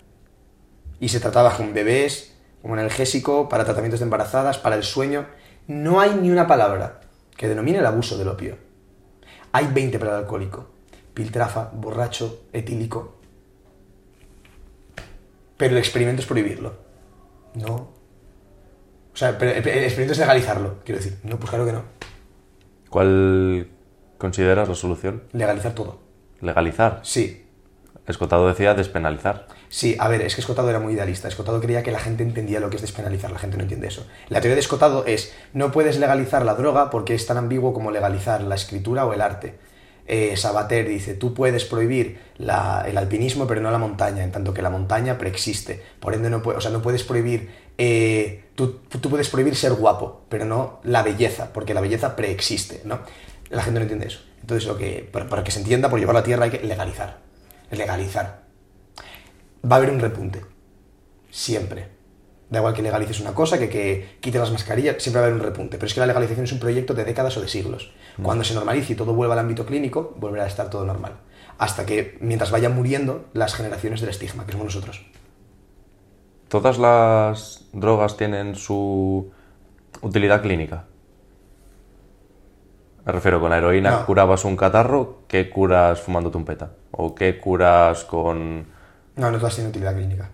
y 0.99 1.09
se 1.09 1.19
trataba 1.19 1.55
con 1.55 1.73
bebés, 1.73 2.33
como 2.61 2.73
analgésico, 2.73 3.49
para 3.49 3.65
tratamientos 3.65 3.99
de 3.99 4.05
embarazadas, 4.05 4.57
para 4.57 4.75
el 4.75 4.83
sueño. 4.83 5.27
No 5.67 5.99
hay 5.99 6.15
ni 6.21 6.31
una 6.31 6.47
palabra 6.47 7.01
que 7.37 7.47
denomine 7.47 7.79
el 7.79 7.85
abuso 7.85 8.17
del 8.17 8.29
opio. 8.29 8.57
Hay 9.51 9.67
20 9.67 9.99
para 9.99 10.11
el 10.11 10.17
alcohólico. 10.23 10.69
Piltrafa, 11.15 11.71
borracho, 11.73 12.43
etílico. 12.53 13.15
Pero 15.57 15.71
el 15.71 15.79
experimento 15.79 16.21
es 16.21 16.27
prohibirlo. 16.27 16.75
No. 17.55 17.73
O 17.75 19.17
sea, 19.17 19.37
pero 19.37 19.51
el 19.51 19.57
experimento 19.57 20.11
es 20.11 20.19
legalizarlo, 20.19 20.81
quiero 20.85 20.99
decir. 21.01 21.17
No, 21.23 21.39
pues 21.39 21.49
claro 21.49 21.65
que 21.65 21.71
no. 21.71 21.83
¿Cuál 22.89 23.69
consideras 24.19 24.69
la 24.69 24.75
solución? 24.75 25.23
Legalizar 25.31 25.73
todo. 25.73 25.99
Legalizar. 26.41 26.99
Sí, 27.03 27.45
Escotado 28.07 28.47
decía 28.47 28.75
despenalizar. 28.75 29.47
Sí, 29.67 29.95
a 29.99 30.07
ver, 30.07 30.21
es 30.21 30.35
que 30.35 30.41
Escotado 30.41 30.69
era 30.69 30.79
muy 30.79 30.93
idealista. 30.93 31.27
Escotado 31.27 31.59
creía 31.59 31.81
que 31.81 31.91
la 31.91 31.99
gente 31.99 32.21
entendía 32.21 32.59
lo 32.59 32.69
que 32.69 32.75
es 32.75 32.81
despenalizar, 32.81 33.31
la 33.31 33.39
gente 33.39 33.57
no 33.57 33.63
entiende 33.63 33.87
eso. 33.87 34.05
La 34.29 34.41
teoría 34.41 34.55
de 34.55 34.61
Escotado 34.61 35.05
es, 35.07 35.33
no 35.53 35.71
puedes 35.71 35.97
legalizar 35.97 36.45
la 36.45 36.53
droga 36.53 36.91
porque 36.91 37.15
es 37.15 37.25
tan 37.25 37.37
ambiguo 37.37 37.73
como 37.73 37.89
legalizar 37.89 38.43
la 38.43 38.55
escritura 38.55 39.05
o 39.07 39.13
el 39.13 39.21
arte. 39.21 39.57
Eh, 40.07 40.37
Sabater 40.37 40.87
dice, 40.87 41.15
tú 41.15 41.33
puedes 41.33 41.65
prohibir 41.65 42.19
el 42.37 42.97
alpinismo 42.97 43.47
pero 43.47 43.61
no 43.61 43.71
la 43.71 43.79
montaña, 43.79 44.23
en 44.23 44.31
tanto 44.31 44.53
que 44.53 44.61
la 44.61 44.69
montaña 44.69 45.17
preexiste. 45.17 45.81
Por 45.99 46.13
ende, 46.13 46.29
no, 46.29 46.41
o 46.43 46.61
sea, 46.61 46.71
no 46.71 46.81
puedes 46.81 47.03
prohibir... 47.03 47.49
eh, 47.77 48.45
tú, 48.55 48.79
tú 49.01 49.09
puedes 49.09 49.29
prohibir 49.29 49.55
ser 49.55 49.73
guapo, 49.73 50.25
pero 50.29 50.45
no 50.45 50.79
la 50.83 51.03
belleza, 51.03 51.51
porque 51.53 51.73
la 51.73 51.81
belleza 51.81 52.15
preexiste, 52.15 52.81
¿no? 52.85 52.99
La 53.49 53.63
gente 53.63 53.79
no 53.79 53.83
entiende 53.83 54.07
eso. 54.07 54.19
Entonces, 54.41 54.67
lo 54.67 54.77
que, 54.77 55.07
para, 55.11 55.27
para 55.27 55.43
que 55.43 55.51
se 55.51 55.59
entienda, 55.59 55.89
por 55.89 55.99
llevar 55.99 56.15
la 56.15 56.23
tierra 56.23 56.45
hay 56.45 56.51
que 56.51 56.59
legalizar. 56.63 57.19
Legalizar 57.71 58.45
va 59.69 59.75
a 59.75 59.79
haber 59.79 59.89
un 59.89 59.99
repunte. 59.99 60.41
Siempre. 61.31 61.94
Da 62.49 62.59
igual 62.59 62.73
que 62.75 62.83
legalices 62.83 63.19
una 63.19 63.33
cosa, 63.33 63.57
que, 63.57 64.17
que 64.21 64.31
las 64.31 64.51
mascarillas, 64.51 65.01
siempre 65.01 65.19
va 65.19 65.25
a 65.25 65.29
haber 65.29 65.41
un 65.41 65.45
repunte. 65.45 65.77
Pero 65.77 65.87
es 65.87 65.93
que 65.93 65.99
la 65.99 66.05
legalización 66.05 66.45
es 66.45 66.51
un 66.51 66.59
proyecto 66.59 66.93
de 66.93 67.03
décadas 67.03 67.35
o 67.37 67.41
de 67.41 67.47
siglos. 67.47 67.91
Cuando 68.21 68.43
se 68.43 68.53
normalice 68.53 68.93
y 68.93 68.95
todo 68.95 69.13
vuelva 69.13 69.33
al 69.33 69.39
ámbito 69.39 69.65
clínico, 69.65 70.13
volverá 70.17 70.43
a 70.43 70.47
estar 70.47 70.69
todo 70.69 70.85
normal. 70.85 71.13
Hasta 71.57 71.85
que, 71.85 72.17
mientras 72.21 72.51
vayan 72.51 72.75
muriendo 72.75 73.25
las 73.33 73.55
generaciones 73.55 73.99
del 74.01 74.09
estigma, 74.11 74.45
que 74.45 74.51
somos 74.51 74.65
nosotros. 74.65 75.05
¿Todas 76.49 76.77
las 76.77 77.65
drogas 77.73 78.15
tienen 78.15 78.55
su 78.55 79.31
utilidad 80.01 80.41
clínica? 80.41 80.85
Me 83.05 83.11
refiero, 83.11 83.39
con 83.39 83.49
la 83.49 83.57
heroína 83.57 83.91
No. 83.91 84.05
curabas 84.05 84.45
un 84.45 84.55
catarro, 84.55 85.19
¿qué 85.27 85.49
curas 85.49 86.01
fumándote 86.01 86.37
un 86.37 86.45
peta? 86.45 86.71
¿O 86.91 87.13
qué 87.15 87.39
curas 87.39 88.03
con...? 88.03 88.65
No, 89.15 89.31
no 89.31 89.37
todas 89.37 89.55
tienen 89.55 89.69
utilidad 89.69 89.95
clínica. 89.95 90.29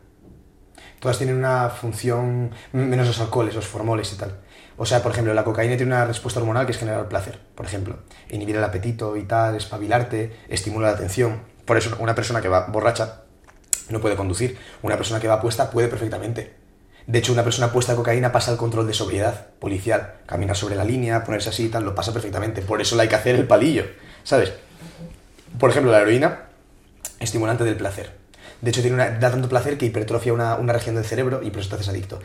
Todas 1.01 1.17
tienen 1.17 1.35
una 1.35 1.69
función, 1.69 2.51
menos 2.73 3.07
los 3.07 3.19
alcoholes, 3.19 3.55
los 3.55 3.65
formoles 3.65 4.13
y 4.13 4.17
tal. 4.17 4.37
O 4.77 4.85
sea, 4.85 5.01
por 5.01 5.11
ejemplo, 5.11 5.33
la 5.33 5.43
cocaína 5.43 5.75
tiene 5.75 5.91
una 5.93 6.05
respuesta 6.05 6.39
hormonal 6.39 6.67
que 6.67 6.73
es 6.73 6.77
generar 6.77 7.09
placer, 7.09 7.39
por 7.55 7.65
ejemplo. 7.65 7.97
Inhibir 8.29 8.55
el 8.55 8.63
apetito 8.63 9.17
y 9.17 9.23
tal, 9.23 9.55
espabilarte, 9.55 10.31
estimula 10.47 10.89
la 10.89 10.93
atención. 10.93 11.41
Por 11.65 11.77
eso 11.77 11.97
una 11.99 12.13
persona 12.13 12.39
que 12.39 12.49
va 12.49 12.67
borracha 12.67 13.23
no 13.89 13.99
puede 13.99 14.15
conducir. 14.15 14.59
Una 14.83 14.95
persona 14.95 15.19
que 15.19 15.27
va 15.27 15.41
puesta 15.41 15.71
puede 15.71 15.87
perfectamente. 15.87 16.53
De 17.07 17.17
hecho, 17.17 17.33
una 17.33 17.43
persona 17.43 17.71
puesta 17.71 17.93
a 17.93 17.95
cocaína 17.95 18.31
pasa 18.31 18.51
el 18.51 18.57
control 18.57 18.85
de 18.85 18.93
sobriedad 18.93 19.47
policial. 19.59 20.17
Caminar 20.27 20.55
sobre 20.55 20.75
la 20.75 20.85
línea, 20.85 21.23
ponerse 21.23 21.49
así 21.49 21.65
y 21.65 21.69
tal, 21.69 21.83
lo 21.83 21.95
pasa 21.95 22.13
perfectamente. 22.13 22.61
Por 22.61 22.79
eso 22.79 22.95
le 22.95 23.01
hay 23.01 23.07
que 23.07 23.15
hacer 23.15 23.33
el 23.33 23.47
palillo, 23.47 23.85
¿sabes? 24.23 24.53
Por 25.59 25.71
ejemplo, 25.71 25.91
la 25.91 26.01
heroína, 26.01 26.43
estimulante 27.19 27.63
del 27.63 27.75
placer. 27.75 28.20
De 28.61 28.69
hecho, 28.69 28.81
tiene 28.81 28.95
una, 28.95 29.09
da 29.11 29.31
tanto 29.31 29.49
placer 29.49 29.77
que 29.77 29.85
hipertrofia 29.85 30.33
una, 30.33 30.55
una 30.55 30.73
región 30.73 30.95
del 30.95 31.05
cerebro 31.05 31.41
y 31.43 31.49
por 31.49 31.61
eso 31.61 31.69
te 31.69 31.75
haces 31.75 31.89
adicto. 31.89 32.19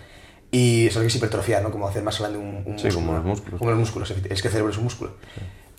Y 0.50 0.88
que 0.88 1.06
es 1.06 1.16
hipertrofiar, 1.16 1.62
¿no? 1.62 1.70
Como 1.70 1.88
hacer 1.88 2.02
más 2.02 2.18
grande 2.18 2.38
un, 2.38 2.62
un 2.64 2.78
Sí, 2.78 2.88
como 2.88 3.14
los 3.14 3.24
músculos. 3.24 3.58
Como 3.58 3.70
los 3.70 3.80
músculos, 3.80 4.10
es 4.10 4.42
que 4.42 4.48
el 4.48 4.52
cerebro 4.52 4.70
es 4.70 4.78
un 4.78 4.84
músculo. 4.84 5.14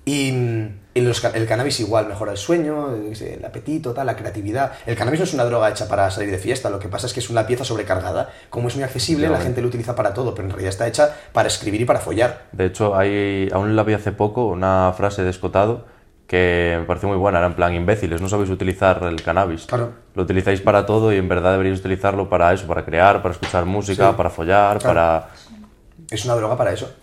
Y, 0.08 0.32
mm, 0.32 0.80
y 0.94 1.02
los 1.02 1.22
el 1.24 1.46
cannabis 1.48 1.82
igual 1.82 2.08
mejora 2.08 2.32
el 2.32 2.38
sueño, 2.38 2.96
el 2.96 3.44
apetito, 3.46 3.94
tal, 3.94 4.08
la 4.08 4.16
creatividad. 4.16 4.72
El 4.86 4.96
cannabis 4.96 5.20
no 5.20 5.24
es 5.26 5.34
una 5.34 5.44
droga 5.44 5.70
hecha 5.70 5.88
para 5.88 6.10
salir 6.10 6.32
de 6.32 6.38
fiesta, 6.38 6.70
lo 6.70 6.80
que 6.80 6.88
pasa 6.88 7.08
es 7.08 7.14
que 7.14 7.20
es 7.20 7.30
una 7.30 7.46
pieza 7.46 7.66
sobrecargada. 7.66 8.30
Como 8.50 8.70
es 8.70 8.76
muy 8.76 8.84
accesible, 8.84 9.28
la 9.28 9.42
gente 9.42 9.62
lo 9.62 9.68
utiliza 9.68 9.96
para 9.96 10.14
todo, 10.14 10.34
pero 10.34 10.46
en 10.46 10.52
realidad 10.52 10.70
está 10.70 10.88
hecha 10.88 11.14
para 11.34 11.50
escribir 11.50 11.82
y 11.82 11.86
para 11.86 12.00
follar. 12.00 12.46
De 12.54 12.66
hecho, 12.66 12.96
hay, 12.96 13.50
aún 13.52 13.76
la 13.76 13.84
vi 13.84 13.94
hace 13.94 14.14
poco 14.14 14.46
una 14.46 14.94
frase 14.96 15.24
de 15.24 15.30
Escotado 15.30 15.86
que 16.28 16.76
me 16.80 16.86
pareció 16.86 17.08
muy 17.10 17.18
buena, 17.18 17.38
era 17.40 17.48
en 17.48 17.54
plan, 17.54 17.74
imbéciles, 17.74 18.22
no 18.22 18.28
sabéis 18.30 18.50
utilizar 18.50 19.02
el 19.04 19.22
cannabis. 19.24 19.66
Claro. 19.66 19.94
Lo 20.14 20.24
utilizáis 20.24 20.60
para 20.62 20.86
todo 20.86 21.14
y 21.14 21.18
en 21.18 21.30
verdad 21.30 21.52
deberíais 21.54 21.80
utilizarlo 21.80 22.28
para 22.30 22.52
eso, 22.54 22.68
para 22.68 22.84
crear, 22.84 23.22
para 23.22 23.34
escuchar 23.34 23.66
música, 23.66 24.10
Sí. 24.10 24.16
para 24.18 24.30
follar, 24.30 24.78
Claro. 24.80 24.94
para... 24.94 25.30
Es 26.12 26.26
una 26.26 26.36
droga 26.36 26.58
para 26.58 26.72
eso. 26.74 26.94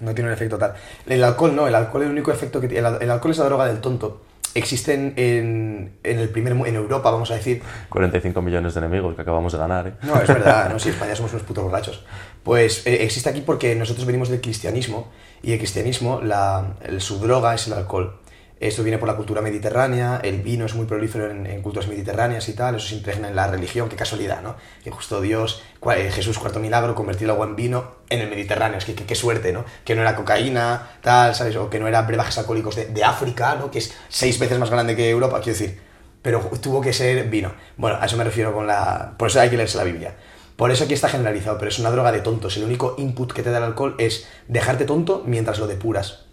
No 0.00 0.14
tiene 0.14 0.28
un 0.30 0.34
efecto 0.34 0.56
tal. 0.58 0.74
El 1.06 1.24
alcohol 1.24 1.56
no, 1.56 1.66
el 1.66 1.74
alcohol 1.74 2.04
el 2.04 2.10
único 2.10 2.30
efecto 2.30 2.60
que. 2.60 2.66
El, 2.66 2.86
el 3.00 3.10
alcohol 3.10 3.32
es 3.32 3.38
la 3.38 3.44
droga 3.46 3.66
del 3.66 3.80
tonto. 3.80 4.22
Existen 4.54 5.12
en, 5.16 5.98
en 6.04 6.18
el 6.20 6.28
primer 6.28 6.52
en 6.52 6.74
Europa, 6.76 7.10
vamos 7.10 7.30
a 7.32 7.34
decir. 7.34 7.62
45 7.88 8.40
millones 8.40 8.74
de 8.74 8.80
enemigos 8.80 9.14
que 9.16 9.22
acabamos 9.22 9.52
de 9.52 9.58
ganar, 9.58 9.88
¿eh? 9.88 9.92
No, 10.02 10.20
es 10.20 10.28
verdad, 10.28 10.70
no, 10.70 10.78
si 10.78 10.88
España 10.90 11.14
somos 11.16 11.32
unos 11.32 11.44
putos 11.44 11.64
borrachos. 11.64 12.04
Pues 12.44 12.86
eh, 12.86 13.02
existe 13.02 13.28
aquí 13.28 13.40
porque 13.42 13.74
nosotros 13.74 14.06
venimos 14.06 14.28
del 14.28 14.40
cristianismo 14.40 15.08
y 15.42 15.52
el 15.52 15.58
cristianismo, 15.58 16.20
la, 16.22 16.74
el- 16.82 17.00
su 17.00 17.18
droga 17.18 17.54
es 17.54 17.66
el 17.66 17.72
alcohol. 17.74 18.18
Esto 18.60 18.82
viene 18.82 18.98
por 18.98 19.08
la 19.08 19.14
cultura 19.14 19.40
mediterránea, 19.40 20.20
el 20.22 20.42
vino 20.42 20.66
es 20.66 20.74
muy 20.74 20.86
prolífero 20.86 21.30
en, 21.30 21.62
culturas 21.62 21.88
mediterráneas 21.88 22.48
y 22.48 22.54
tal, 22.54 22.74
eso 22.74 22.88
se 22.88 22.96
impregna 22.96 23.28
en 23.28 23.36
la 23.36 23.46
religión, 23.46 23.88
qué 23.88 23.94
casualidad, 23.94 24.42
¿no? 24.42 24.56
Que 24.82 24.90
justo 24.90 25.20
Dios, 25.20 25.62
eh, 25.94 26.10
Jesús, 26.12 26.38
cuarto 26.40 26.58
milagro, 26.58 26.96
convertir 26.96 27.24
el 27.24 27.30
agua 27.30 27.46
en 27.46 27.54
vino 27.54 27.98
en 28.10 28.20
el 28.20 28.28
Mediterráneo, 28.28 28.78
es 28.78 28.84
que 28.84 28.94
qué 28.94 29.14
suerte, 29.14 29.52
¿no? 29.52 29.64
Que 29.84 29.94
no 29.94 30.02
era 30.02 30.16
cocaína, 30.16 30.90
tal, 31.02 31.36
¿sabes? 31.36 31.54
O 31.54 31.70
que 31.70 31.78
no 31.78 31.86
era 31.86 32.02
brebajes 32.02 32.36
alcohólicos 32.38 32.74
de, 32.74 32.86
de 32.86 33.04
África, 33.04 33.54
¿no? 33.54 33.70
Que 33.70 33.78
es 33.78 33.94
seis 34.08 34.40
veces 34.40 34.58
más 34.58 34.70
grande 34.70 34.96
que 34.96 35.08
Europa, 35.08 35.40
quiero 35.40 35.58
decir, 35.58 35.80
pero 36.22 36.40
tuvo 36.60 36.80
que 36.80 36.92
ser 36.92 37.28
vino. 37.28 37.52
Bueno, 37.76 37.98
a 38.00 38.06
eso 38.06 38.16
me 38.16 38.24
refiero 38.24 38.52
con 38.52 38.66
la... 38.66 39.14
Por 39.16 39.28
eso 39.28 39.40
hay 39.40 39.50
que 39.50 39.56
leerse 39.56 39.78
la 39.78 39.84
Biblia. 39.84 40.14
Por 40.56 40.72
eso 40.72 40.84
aquí 40.84 40.94
está 40.94 41.08
generalizado, 41.08 41.56
pero 41.56 41.68
es 41.68 41.78
una 41.78 41.92
droga 41.92 42.10
de 42.10 42.20
tontos. 42.20 42.56
El 42.56 42.64
único 42.64 42.96
input 42.98 43.32
que 43.32 43.44
te 43.44 43.50
da 43.50 43.58
el 43.58 43.64
alcohol 43.64 43.94
es 43.98 44.28
dejarte 44.48 44.84
tonto 44.84 45.22
mientras 45.24 45.60
lo 45.60 45.68
depuras. 45.68 46.27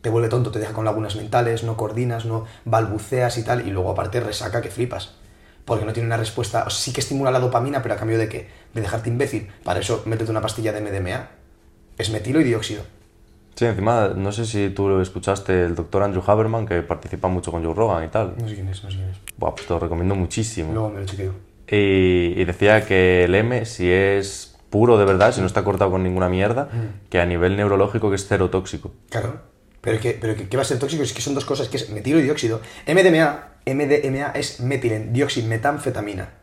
Te 0.00 0.08
vuelve 0.08 0.28
tonto, 0.28 0.50
te 0.50 0.58
deja 0.58 0.72
con 0.72 0.84
lagunas 0.84 1.16
mentales, 1.16 1.62
no 1.62 1.76
coordinas, 1.76 2.24
no 2.24 2.46
balbuceas 2.64 3.36
y 3.38 3.44
tal, 3.44 3.66
y 3.66 3.70
luego 3.70 3.90
aparte 3.90 4.20
resaca 4.20 4.62
que 4.62 4.70
flipas. 4.70 5.14
Porque 5.64 5.84
no 5.84 5.92
tiene 5.92 6.06
una 6.06 6.16
respuesta, 6.16 6.64
o 6.66 6.70
sea, 6.70 6.80
sí 6.80 6.92
que 6.92 7.00
estimula 7.00 7.30
la 7.30 7.38
dopamina, 7.38 7.82
pero 7.82 7.94
a 7.94 7.98
cambio 7.98 8.18
de 8.18 8.28
qué? 8.28 8.48
De 8.72 8.80
dejarte 8.80 9.10
imbécil. 9.10 9.48
Para 9.62 9.80
eso 9.80 10.02
métete 10.06 10.30
una 10.30 10.40
pastilla 10.40 10.72
de 10.72 10.80
MDMA. 10.80 11.28
Es 11.98 12.10
metilo 12.10 12.40
y 12.40 12.44
dióxido. 12.44 12.82
Sí, 13.54 13.66
encima, 13.66 14.08
no 14.16 14.32
sé 14.32 14.46
si 14.46 14.70
tú 14.70 14.88
lo 14.88 15.02
escuchaste, 15.02 15.64
el 15.64 15.74
doctor 15.74 16.02
Andrew 16.02 16.22
Haberman, 16.26 16.66
que 16.66 16.80
participa 16.80 17.28
mucho 17.28 17.52
con 17.52 17.62
Joe 17.62 17.74
Rogan 17.74 18.04
y 18.04 18.08
tal. 18.08 18.34
No 18.38 18.48
sé 18.48 18.54
quién 18.54 18.68
es, 18.68 18.82
no 18.82 18.90
sé 18.90 18.96
quién 18.96 19.10
es. 19.10 19.18
Buah, 19.36 19.54
pues 19.54 19.66
te 19.66 19.74
lo 19.74 19.80
recomiendo 19.80 20.14
muchísimo. 20.14 20.72
Luego 20.72 20.90
me 20.90 21.00
lo 21.00 21.06
chequeo. 21.06 21.34
Y, 21.68 22.40
y 22.40 22.44
decía 22.46 22.86
que 22.86 23.24
el 23.24 23.34
M, 23.34 23.66
si 23.66 23.90
es 23.90 24.56
puro 24.70 24.96
de 24.96 25.04
verdad, 25.04 25.34
si 25.34 25.40
no 25.40 25.46
está 25.46 25.62
cortado 25.62 25.90
con 25.90 26.02
ninguna 26.02 26.28
mierda, 26.28 26.68
que 27.10 27.20
a 27.20 27.26
nivel 27.26 27.56
neurológico 27.56 28.08
que 28.08 28.16
es 28.16 28.26
cero 28.26 28.48
tóxico. 28.48 28.92
Claro. 29.10 29.40
Pero, 29.80 29.98
que, 30.00 30.12
pero 30.12 30.34
¿qué 30.36 30.56
va 30.56 30.62
a 30.62 30.66
ser 30.66 30.78
tóxico? 30.78 31.02
Es 31.02 31.12
que 31.12 31.22
son 31.22 31.34
dos 31.34 31.44
cosas, 31.44 31.68
que 31.68 31.76
es 31.76 31.90
metilo 31.90 32.18
y 32.18 32.22
dióxido. 32.22 32.60
MDMA, 32.86 33.48
MDMA 33.66 34.32
es 34.34 34.60
metilen, 34.60 35.12
dioximetanfetamina. 35.12 36.34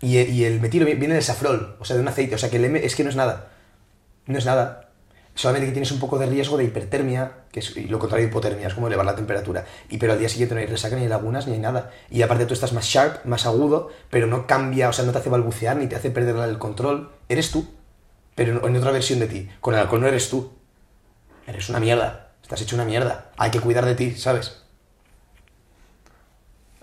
Y, 0.00 0.18
y 0.18 0.44
el 0.44 0.60
metilo 0.60 0.84
viene 0.84 1.14
del 1.14 1.22
safrol, 1.22 1.76
o 1.78 1.84
sea, 1.84 1.96
de 1.96 2.02
un 2.02 2.08
aceite. 2.08 2.34
O 2.34 2.38
sea, 2.38 2.50
que 2.50 2.56
el 2.56 2.66
M 2.66 2.84
es 2.84 2.94
que 2.94 3.04
no 3.04 3.10
es 3.10 3.16
nada. 3.16 3.50
No 4.26 4.36
es 4.36 4.44
nada. 4.44 4.86
Solamente 5.36 5.66
que 5.66 5.72
tienes 5.72 5.92
un 5.92 6.00
poco 6.00 6.18
de 6.18 6.24
riesgo 6.24 6.56
de 6.56 6.64
hipertermia, 6.64 7.32
que 7.52 7.60
es 7.60 7.76
lo 7.90 7.98
contrario 7.98 8.24
de 8.24 8.30
hipotermia, 8.30 8.68
es 8.68 8.74
como 8.74 8.86
elevar 8.86 9.04
la 9.04 9.14
temperatura. 9.14 9.66
Y 9.90 9.98
pero 9.98 10.14
al 10.14 10.18
día 10.18 10.30
siguiente 10.30 10.54
no 10.54 10.62
hay 10.62 10.66
resaca, 10.66 10.96
ni 10.96 11.02
hay 11.02 11.08
lagunas, 11.08 11.46
ni 11.46 11.52
hay 11.52 11.58
nada. 11.58 11.90
Y 12.10 12.22
aparte 12.22 12.46
tú 12.46 12.54
estás 12.54 12.72
más 12.72 12.86
sharp, 12.86 13.22
más 13.26 13.44
agudo, 13.44 13.90
pero 14.08 14.26
no 14.26 14.46
cambia, 14.46 14.88
o 14.88 14.94
sea, 14.94 15.04
no 15.04 15.12
te 15.12 15.18
hace 15.18 15.28
balbucear, 15.28 15.76
ni 15.76 15.88
te 15.88 15.96
hace 15.96 16.10
perder 16.10 16.36
el 16.48 16.58
control. 16.58 17.10
Eres 17.28 17.50
tú, 17.50 17.68
pero 18.34 18.66
en 18.66 18.76
otra 18.76 18.92
versión 18.92 19.18
de 19.18 19.26
ti. 19.26 19.48
Con 19.60 19.74
el 19.74 19.80
alcohol 19.80 20.00
no 20.00 20.06
eres 20.06 20.30
tú. 20.30 20.52
Eres 21.46 21.68
una 21.68 21.80
mierda. 21.80 22.25
Estás 22.46 22.62
hecho 22.62 22.76
una 22.76 22.84
mierda. 22.84 23.32
Hay 23.38 23.50
que 23.50 23.58
cuidar 23.58 23.84
de 23.84 23.96
ti, 23.96 24.12
¿sabes? 24.12 24.62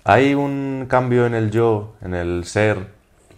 ¿Hay 0.04 0.34
un 0.34 0.88
cambio 0.90 1.26
en 1.26 1.34
el 1.34 1.52
yo, 1.52 1.96
en 2.02 2.14
el 2.14 2.44
ser, 2.44 2.90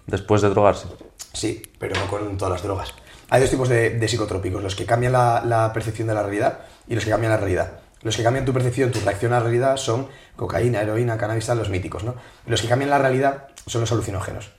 después 0.08 0.42
de 0.42 0.50
drogarse? 0.50 0.88
Sí, 1.34 1.62
pero 1.78 1.94
no 2.00 2.08
con 2.08 2.36
todas 2.36 2.54
las 2.54 2.64
drogas. 2.64 2.96
Hay 3.30 3.42
dos 3.42 3.52
tipos 3.52 3.70
de, 3.70 3.92
de 3.92 4.08
psicotrópicos, 4.08 4.64
los 4.64 4.76
que 4.76 4.88
cambian 4.88 5.14
la, 5.14 5.44
la 5.46 5.72
percepción 5.72 6.08
de 6.08 6.16
la 6.16 6.24
realidad 6.24 6.62
y 6.88 6.96
los 6.96 7.04
que 7.04 7.12
cambian 7.12 7.32
la 7.32 7.38
realidad. 7.38 7.74
Los 8.02 8.18
que 8.18 8.24
cambian 8.24 8.44
tu 8.44 8.54
percepción, 8.54 8.92
tu 8.92 9.02
reacción 9.02 9.32
a 9.32 9.38
la 9.38 9.44
realidad 9.44 9.78
son 9.78 10.08
cocaína, 10.36 10.82
heroína, 10.82 11.20
cannabis, 11.20 11.48
los 11.50 11.70
míticos, 11.70 12.04
¿no? 12.04 12.16
Los 12.48 12.60
que 12.60 12.68
cambian 12.68 12.90
la 12.90 12.98
realidad 12.98 13.50
son 13.68 13.82
los 13.82 13.92
alucinógenos. 13.92 14.52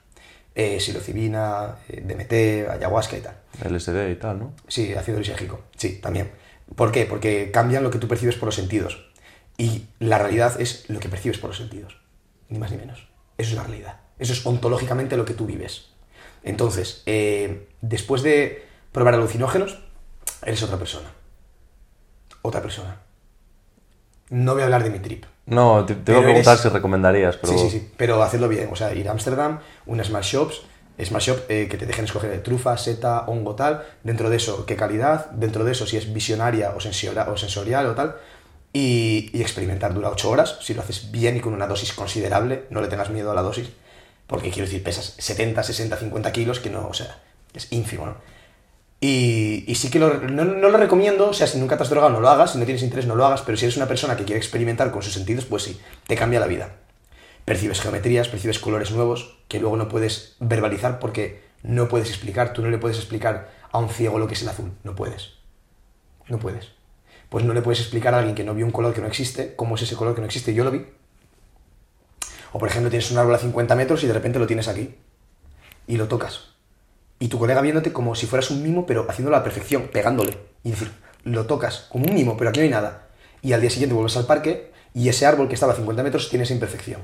Eh, 0.55 0.79
psilocibina, 0.79 1.79
eh, 1.89 2.01
DMT, 2.01 2.71
ayahuasca 2.71 3.17
y 3.17 3.23
tal. 3.23 3.35
LSD 3.69 4.13
y 4.13 4.15
tal, 4.15 4.39
¿no? 4.39 4.53
Sí, 4.69 4.95
ácido 4.95 5.19
lisérgico. 5.19 5.63
Sí, 5.77 5.99
también. 6.01 6.31
¿Por 6.75 6.93
qué? 6.93 7.07
Porque 7.07 7.51
cambian 7.53 7.83
lo 7.83 7.91
que 7.91 7.99
tú 7.99 8.09
percibes 8.09 8.37
por 8.37 8.47
los 8.47 8.55
sentidos. 8.55 9.07
Y 9.57 9.87
la 9.99 10.19
realidad 10.19 10.61
es 10.61 10.85
lo 10.89 11.01
que 11.01 11.09
percibes 11.09 11.39
por 11.39 11.49
los 11.51 11.57
sentidos. 11.57 11.97
Ni 12.49 12.59
más 12.59 12.71
ni 12.71 12.77
menos. 12.77 13.09
Eso 13.39 13.51
es 13.51 13.57
la 13.57 13.63
realidad. 13.65 14.01
Eso 14.19 14.33
es 14.33 14.45
ontológicamente 14.47 15.17
lo 15.17 15.25
que 15.25 15.35
tú 15.35 15.47
vives. 15.47 15.89
Entonces, 16.43 17.03
eh, 17.07 17.69
después 17.81 18.23
de 18.23 18.65
probar 18.93 19.15
alucinógenos, 19.15 19.79
eres 20.45 20.63
otra 20.63 20.79
persona. 20.79 21.09
Otra 22.43 22.63
persona. 22.63 23.01
No 24.31 24.53
voy 24.55 24.63
a 24.63 24.65
hablar 24.67 24.83
de 24.85 24.91
mi 24.91 24.99
trip. 24.99 25.25
No, 25.47 25.85
te, 25.87 25.93
iba 25.93 26.19
a 26.19 26.23
preguntar 26.23 26.55
eres- 26.55 26.61
si 26.63 26.69
recomendarías, 26.69 27.37
pero... 27.37 27.53
Sí, 27.53 27.59
sí, 27.59 27.71
sí. 27.71 27.93
Pero 27.97 28.23
hacedlo 28.23 28.49
bien. 28.49 28.69
O 28.73 28.77
sea, 28.77 28.93
ir 28.95 29.09
a 29.09 29.13
Ámsterdam, 29.13 29.61
unas 29.87 30.09
smart 30.09 30.25
shops, 30.25 30.63
smart 31.05 31.25
shop 31.25 31.41
eh, 31.49 31.69
que 31.71 31.77
te 31.77 31.85
dejen 31.87 32.05
escoger 32.07 32.43
trufa, 32.43 32.77
seta, 32.79 33.25
hongo, 33.27 33.55
tal. 33.55 33.85
Dentro 34.03 34.31
de 34.31 34.37
eso, 34.37 34.65
qué 34.65 34.77
calidad. 34.77 35.31
Dentro 35.33 35.65
de 35.65 35.73
eso, 35.73 35.87
si 35.87 35.97
es 35.97 36.13
visionaria 36.13 36.71
o, 36.77 36.81
sensora- 36.81 37.29
o 37.31 37.37
sensorial 37.37 37.87
o 37.87 37.95
tal. 37.95 38.17
Y, 38.73 39.31
y 39.33 39.41
experimentar. 39.43 39.93
Dura 39.95 40.11
8 40.11 40.31
horas. 40.31 40.59
Si 40.63 40.75
lo 40.75 40.83
haces 40.83 41.11
bien 41.11 41.37
y 41.37 41.41
con 41.41 41.53
una 41.55 41.67
dosis 41.67 41.93
considerable, 41.93 42.65
no 42.71 42.81
le 42.81 42.89
tengas 42.89 43.11
miedo 43.11 43.31
a 43.31 43.35
la 43.35 43.43
dosis. 43.43 43.69
Porque 44.27 44.51
quiero 44.51 44.67
decir, 44.67 44.83
pesas 44.83 45.15
70, 45.19 45.63
60, 45.63 45.97
50 45.97 46.33
kilos, 46.33 46.61
que 46.61 46.71
no, 46.71 46.89
o 46.89 46.95
sea, 46.95 47.19
es 47.55 47.71
ínfimo, 47.73 48.07
¿no? 48.07 48.17
Y, 49.01 49.65
y 49.69 49.75
sí 49.75 49.91
que 49.91 49.99
lo- 49.99 50.15
no, 50.21 50.45
no 50.45 50.69
lo 50.71 50.79
recomiendo, 50.79 51.29
o 51.29 51.33
sea, 51.35 51.47
si 51.47 51.59
nunca 51.59 51.77
te 51.77 51.83
has 51.83 51.91
drogado 51.91 52.13
no 52.13 52.21
lo 52.21 52.29
hagas, 52.31 52.53
si 52.53 52.59
no 52.59 52.65
tienes 52.65 52.83
interés 52.83 53.07
no 53.07 53.15
lo 53.15 53.27
hagas, 53.27 53.43
pero 53.43 53.57
si 53.59 53.67
eres 53.67 53.77
una 53.77 53.87
persona 53.87 54.17
que 54.17 54.25
quiere 54.25 54.39
experimentar 54.39 54.91
con 54.91 55.03
sus 55.03 55.13
sentidos, 55.13 55.45
pues 55.45 55.65
sí, 55.65 55.79
te 56.07 56.17
cambia 56.17 56.41
la 56.41 56.47
vida. 56.47 56.71
Percibes 57.47 57.81
geometrías, 57.81 58.29
percibes 58.29 58.59
colores 58.59 58.91
nuevos 58.91 59.39
que 59.47 59.61
luego 59.61 59.77
no 59.77 59.89
puedes 59.89 60.35
verbalizar 60.41 60.99
porque 60.99 61.45
no 61.63 61.89
puedes 61.89 62.11
explicar, 62.11 62.53
tú 62.53 62.61
no 62.61 62.71
le 62.71 62.79
puedes 62.79 62.99
explicar 62.99 63.51
a 63.71 63.79
un 63.79 63.89
ciego 63.89 64.19
lo 64.19 64.27
que 64.27 64.35
es 64.35 64.43
el 64.43 64.49
azul, 64.49 64.73
no 64.83 64.97
puedes. 64.97 65.35
No 66.29 66.41
puedes. 66.41 66.73
Pues 67.29 67.45
no 67.45 67.55
le 67.55 67.63
puedes 67.63 67.79
explicar 67.79 68.15
a 68.15 68.19
alguien 68.19 68.35
que 68.35 68.43
no 68.43 68.53
vio 68.53 68.67
un 68.67 68.73
color 68.73 68.93
que 68.93 69.01
no 69.01 69.07
existe, 69.07 69.55
cómo 69.55 69.77
es 69.77 69.83
ese 69.83 69.95
color 69.95 70.17
que 70.17 70.23
no 70.23 70.27
existe, 70.27 70.55
yo 70.55 70.65
lo 70.65 70.73
vi. 70.73 70.87
O 72.51 72.59
por 72.59 72.69
ejemplo, 72.69 72.91
tienes 72.91 73.13
un 73.13 73.19
árbol 73.19 73.37
a 73.37 73.39
50 73.39 73.77
metros 73.77 74.03
y 74.03 74.09
de 74.09 74.13
repente 74.13 74.41
lo 74.41 74.49
tienes 74.49 74.67
aquí. 74.67 74.97
Y 75.87 75.99
lo 75.99 76.09
tocas. 76.09 76.55
Y 77.21 77.29
tu 77.29 77.39
colega 77.39 77.61
viéndote 77.61 77.93
como 77.93 78.17
si 78.17 78.27
fueras 78.27 78.51
un 78.51 78.61
mimo, 78.61 78.87
pero 78.87 79.07
haciéndolo 79.09 79.37
a 79.37 79.41
la 79.41 79.45
perfección, 79.45 79.89
pegándole. 79.93 80.37
Y 80.65 80.71
decir, 80.71 80.91
lo 81.23 81.47
tocas 81.47 81.87
como 81.91 82.07
un 82.07 82.15
mimo, 82.15 82.37
pero 82.37 82.51
aquí 82.51 82.59
no 82.59 82.65
hay 82.65 82.71
nada. 82.71 83.07
Y 83.41 83.53
al 83.53 83.61
día 83.61 83.71
siguiente 83.71 83.95
vuelves 83.95 84.17
al 84.17 84.27
parque 84.27 84.73
y 84.95 85.09
ese 85.09 85.27
árbol 85.27 85.47
que 85.47 85.55
estaba 85.55 85.75
a 85.75 85.77
50 85.77 86.03
metros 86.03 86.29
tiene 86.29 86.43
esa 86.43 86.55
imperfección. 86.55 87.03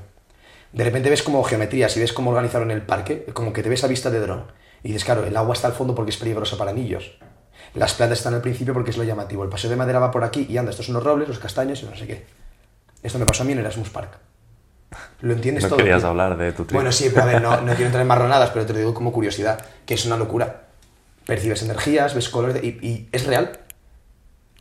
De 0.73 0.83
repente 0.83 1.09
ves 1.09 1.23
como 1.23 1.43
geometrías 1.43 1.95
y 1.95 1.99
ves 1.99 2.11
cómo 2.13 2.31
organizaron 2.31 2.71
el 2.71 2.81
parque, 2.81 3.25
como 3.33 3.53
que 3.53 3.63
te 3.63 3.69
ves 3.69 3.83
a 3.83 3.87
vista 3.87 4.09
de 4.09 4.19
dron. 4.19 4.45
Y 4.83 4.87
dices, 4.89 5.05
claro, 5.05 5.23
el 5.25 5.37
agua 5.37 5.53
está 5.53 5.67
al 5.67 5.73
fondo 5.73 5.95
porque 5.95 6.09
es 6.11 6.17
peligrosa 6.17 6.57
para 6.57 6.73
niños. 6.73 7.17
Las 7.75 7.93
plantas 7.93 8.17
están 8.19 8.33
al 8.33 8.41
principio 8.41 8.73
porque 8.73 8.89
es 8.91 8.97
lo 8.97 9.03
llamativo. 9.03 9.43
El 9.43 9.49
paseo 9.49 9.69
de 9.69 9.75
madera 9.75 9.99
va 9.99 10.11
por 10.11 10.23
aquí 10.23 10.45
y 10.49 10.57
anda, 10.57 10.71
estos 10.71 10.87
son 10.87 10.95
los 10.95 11.03
robles, 11.03 11.27
los 11.29 11.39
castaños 11.39 11.81
y 11.81 11.85
no 11.85 11.95
sé 11.95 12.05
qué. 12.07 12.25
Esto 13.01 13.19
me 13.19 13.25
pasó 13.25 13.43
a 13.43 13.45
mí 13.45 13.53
en 13.53 13.59
Erasmus 13.59 13.89
Park. 13.89 14.17
¿Lo 15.21 15.33
entiendes 15.33 15.63
No 15.63 15.69
todo? 15.69 15.77
querías 15.77 16.01
tío? 16.01 16.09
hablar 16.09 16.37
de 16.37 16.51
tu 16.51 16.65
trip. 16.65 16.75
Bueno, 16.75 16.91
sí, 16.91 17.09
pero 17.09 17.23
a 17.23 17.25
ver, 17.25 17.41
no, 17.41 17.61
no 17.61 17.67
quiero 17.73 17.85
entrar 17.85 18.01
en 18.01 18.07
marronadas, 18.07 18.49
pero 18.51 18.65
te 18.65 18.73
lo 18.73 18.79
digo 18.79 18.93
como 18.93 19.11
curiosidad, 19.11 19.63
que 19.85 19.93
es 19.95 20.05
una 20.05 20.17
locura. 20.17 20.63
Percibes 21.25 21.63
energías, 21.63 22.13
ves 22.13 22.29
colores, 22.29 22.61
de- 22.61 22.67
y, 22.67 22.87
y 22.87 23.09
es 23.11 23.25
real. 23.25 23.59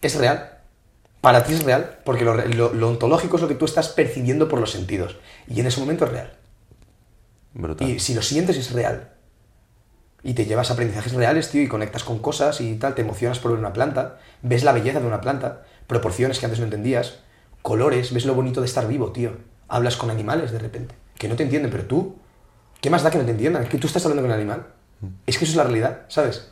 Es 0.01 0.15
real. 0.17 0.52
Para 1.23 1.45
ti 1.45 1.55
es 1.55 1.65
real, 1.65 2.01
porque 2.05 2.25
lo, 2.25 2.35
re- 2.35 2.49
lo- 2.53 2.75
lo 2.75 2.89
ontológico 2.91 3.37
es 3.37 3.43
lo 3.43 3.49
que 3.49 3.55
tú 3.55 3.65
estás 3.65 3.89
percibiendo 3.89 4.49
por 4.49 4.61
los 4.61 4.71
sentidos. 4.73 5.17
Y 5.49 5.61
en 5.61 5.67
ese 5.67 5.81
momento 5.81 6.05
es 6.05 6.11
real. 6.11 6.33
Brutal. 7.55 7.89
Y 7.89 7.99
si 8.01 8.13
lo 8.15 8.21
sientes 8.23 8.57
es 8.59 8.73
real. 8.73 9.13
Y 10.25 10.35
te 10.35 10.45
llevas 10.47 10.71
a 10.71 10.75
aprendizajes 10.75 11.15
reales, 11.15 11.51
tío, 11.51 11.63
y 11.63 11.69
conectas 11.69 12.05
con 12.05 12.19
cosas 12.19 12.61
y 12.61 12.75
tal, 12.77 12.95
te 12.95 13.03
emocionas 13.03 13.39
por 13.39 13.53
ver 13.53 13.61
una 13.61 13.73
planta, 13.73 14.19
ves 14.43 14.63
la 14.65 14.73
belleza 14.73 15.01
de 15.01 15.07
una 15.07 15.21
planta, 15.21 15.65
proporciones 15.87 16.39
que 16.39 16.47
antes 16.47 16.59
no 16.61 16.65
entendías, 16.67 17.21
colores, 17.63 18.13
ves 18.13 18.25
lo 18.27 18.35
bonito 18.35 18.61
de 18.61 18.67
estar 18.67 18.87
vivo, 18.87 19.13
tío. 19.13 19.33
Hablas 19.69 19.97
con 19.97 20.11
animales 20.11 20.53
de 20.53 20.59
repente, 20.59 20.95
que 21.19 21.29
no 21.29 21.37
te 21.37 21.43
entienden, 21.45 21.71
pero 21.71 21.85
tú, 21.87 22.17
¿qué 22.81 22.91
más 22.91 23.03
da 23.03 23.11
que 23.11 23.19
no 23.19 23.25
te 23.25 23.31
entiendan? 23.33 23.63
Es 23.63 23.69
que 23.69 23.79
tú 23.79 23.87
estás 23.87 24.05
hablando 24.05 24.23
con 24.23 24.31
un 24.31 24.37
animal. 24.37 24.67
Es 25.27 25.39
que 25.39 25.45
eso 25.45 25.53
es 25.53 25.57
la 25.57 25.65
realidad, 25.65 26.03
¿sabes? 26.09 26.51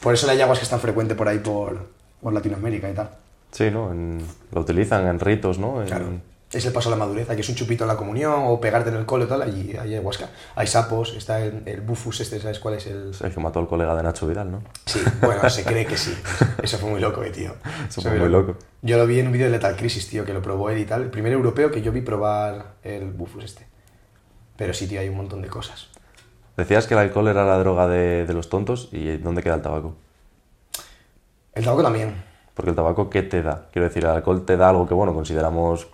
Por 0.00 0.14
eso 0.14 0.26
la 0.26 0.32
ayahuasca 0.32 0.62
es 0.64 0.70
tan 0.70 0.80
frecuente 0.80 1.14
por 1.14 1.28
ahí, 1.28 1.38
por, 1.38 1.90
por 2.22 2.32
Latinoamérica 2.32 2.90
y 2.90 2.94
tal. 2.94 3.10
Sí, 3.56 3.70
¿no? 3.70 3.90
En- 3.90 4.20
lo 4.52 4.60
utilizan 4.60 5.06
en 5.06 5.18
ritos, 5.18 5.58
¿no? 5.58 5.80
En- 5.80 5.86
Claro. 5.88 6.06
Es 6.52 6.64
el 6.64 6.72
paso 6.72 6.88
a 6.88 6.92
la 6.92 6.96
madurez. 6.96 7.28
Aquí 7.28 7.40
es 7.40 7.48
un 7.48 7.54
chupito 7.56 7.84
en 7.84 7.88
la 7.88 7.96
comunión 7.96 8.34
o 8.46 8.60
pegarte 8.60 8.90
en 8.90 8.96
el 8.96 9.04
cole 9.04 9.24
o 9.24 9.28
tal. 9.28 9.42
Allí 9.42 9.72
hay 9.76 9.94
ayahuasca. 9.94 10.28
Hay 10.54 10.66
sapos, 10.68 11.14
está 11.16 11.40
el, 11.40 11.62
el 11.66 11.80
bufus 11.80 12.20
este, 12.20 12.38
¿sabes 12.38 12.60
cuál 12.60 12.74
es 12.74 12.86
el...? 12.86 13.12
El 13.20 13.32
que 13.34 13.40
mató 13.40 13.58
al 13.58 13.66
colega 13.66 13.96
de 13.96 14.02
Nacho 14.02 14.26
Vidal, 14.28 14.50
¿no? 14.52 14.62
Sí, 14.86 15.00
bueno, 15.22 15.50
se 15.50 15.64
cree 15.64 15.84
que 15.86 15.96
sí. 15.96 16.14
Eso 16.62 16.78
fue 16.78 16.88
muy 16.90 17.00
loco, 17.00 17.22
eh, 17.24 17.30
tío. 17.30 17.54
Eso 17.88 18.00
fue 18.00 18.12
muy 18.18 18.28
loco. 18.28 18.56
Yo 18.82 18.96
lo 18.96 19.06
vi 19.06 19.18
en 19.18 19.26
un 19.26 19.32
vídeo 19.32 19.46
de 19.46 19.52
Lethal 19.52 19.74
Crisis, 19.76 20.08
tío, 20.08 20.24
que 20.24 20.32
lo 20.32 20.40
probó 20.40 20.70
él 20.70 20.78
y 20.78 20.84
tal. 20.84 21.02
El 21.02 21.10
primer 21.10 21.32
europeo 21.32 21.70
que 21.72 21.82
yo 21.82 21.90
vi 21.92 22.00
probar 22.02 22.74
el 22.84 23.10
bufus 23.10 23.44
este. 23.44 23.66
Pero 24.56 24.72
sí, 24.72 24.86
tío, 24.86 25.00
hay 25.00 25.08
un 25.08 25.16
montón 25.16 25.42
de 25.42 25.48
cosas. 25.48 25.88
Decías 26.56 26.86
que 26.86 26.94
el 26.94 27.00
alcohol 27.00 27.26
era 27.28 27.44
la 27.44 27.58
droga 27.58 27.88
de, 27.88 28.24
de 28.24 28.32
los 28.32 28.48
tontos 28.48 28.88
y 28.92 29.16
¿dónde 29.18 29.42
queda 29.42 29.56
el 29.56 29.62
tabaco? 29.62 29.96
El 31.54 31.64
tabaco 31.64 31.82
también. 31.82 32.14
Porque 32.56 32.70
el 32.70 32.76
tabaco, 32.76 33.08
¿qué 33.10 33.22
te 33.22 33.42
da? 33.42 33.66
Quiero 33.72 33.86
decir, 33.86 34.02
el 34.04 34.10
alcohol 34.10 34.44
te 34.44 34.56
da 34.56 34.70
algo 34.70 34.88
que, 34.88 34.94
bueno, 34.94 35.14
consideramos 35.14 35.86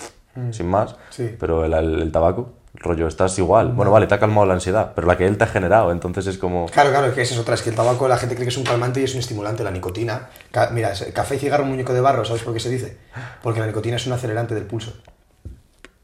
sin 0.50 0.66
más, 0.68 0.92
Mm. 0.92 0.96
Sí. 1.10 1.36
pero 1.38 1.64
el, 1.66 1.74
el- 1.74 2.00
el 2.02 2.10
tabaco, 2.12 2.52
rollo, 2.74 3.06
estás 3.06 3.38
igual. 3.38 3.72
Bueno, 3.72 3.90
vale, 3.90 4.06
te 4.06 4.14
ha 4.14 4.18
calmado 4.18 4.46
la 4.46 4.54
ansiedad, 4.54 4.92
pero 4.94 5.06
la 5.06 5.18
que 5.18 5.26
él 5.26 5.36
te 5.36 5.44
ha 5.44 5.46
generado, 5.46 5.92
entonces 5.92 6.26
es 6.26 6.38
como... 6.38 6.64
Claro, 6.66 6.88
claro, 6.90 7.08
es 7.08 7.12
que 7.14 7.20
esa 7.20 7.34
es 7.34 7.40
otra. 7.40 7.54
Es 7.54 7.60
que 7.60 7.68
el 7.68 7.76
tabaco 7.76 8.08
la 8.08 8.16
gente 8.16 8.34
cree 8.34 8.46
que 8.46 8.50
es 8.50 8.56
un 8.56 8.64
calmante 8.64 9.00
y 9.00 9.04
es 9.04 9.12
un 9.12 9.20
estimulante. 9.20 9.62
La 9.62 9.70
nicotina. 9.70 10.30
Ca- 10.50 10.70
mira, 10.70 10.92
café 11.12 11.34
y 11.36 11.38
cigarro, 11.38 11.64
muñeco 11.66 11.92
de 11.92 12.00
barro, 12.00 12.24
¿sabes 12.24 12.42
por 12.42 12.54
qué 12.54 12.60
se 12.60 12.70
dice? 12.70 12.96
Porque 13.42 13.60
la 13.60 13.66
nicotina 13.66 13.96
es 13.96 14.06
un 14.06 14.14
acelerante 14.14 14.54
del 14.54 14.64
pulso. 14.64 14.94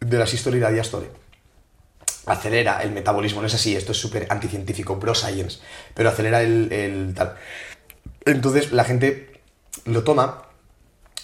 De 0.00 0.18
la 0.18 0.26
sístole 0.26 0.58
y 0.58 0.60
la 0.60 0.70
diástole. 0.70 1.06
Acelera 2.26 2.82
el 2.82 2.90
metabolismo, 2.92 3.40
no 3.40 3.46
es 3.46 3.54
así, 3.54 3.74
esto 3.74 3.92
es 3.92 3.98
súper 3.98 4.26
anticientífico, 4.28 4.96
bro 4.96 5.14
science. 5.14 5.60
Pero 5.94 6.10
acelera 6.10 6.42
el, 6.42 6.70
el 6.70 7.14
tal. 7.14 7.34
Entonces 8.26 8.72
la 8.72 8.84
gente 8.84 9.40
lo 9.86 10.04
toma, 10.04 10.42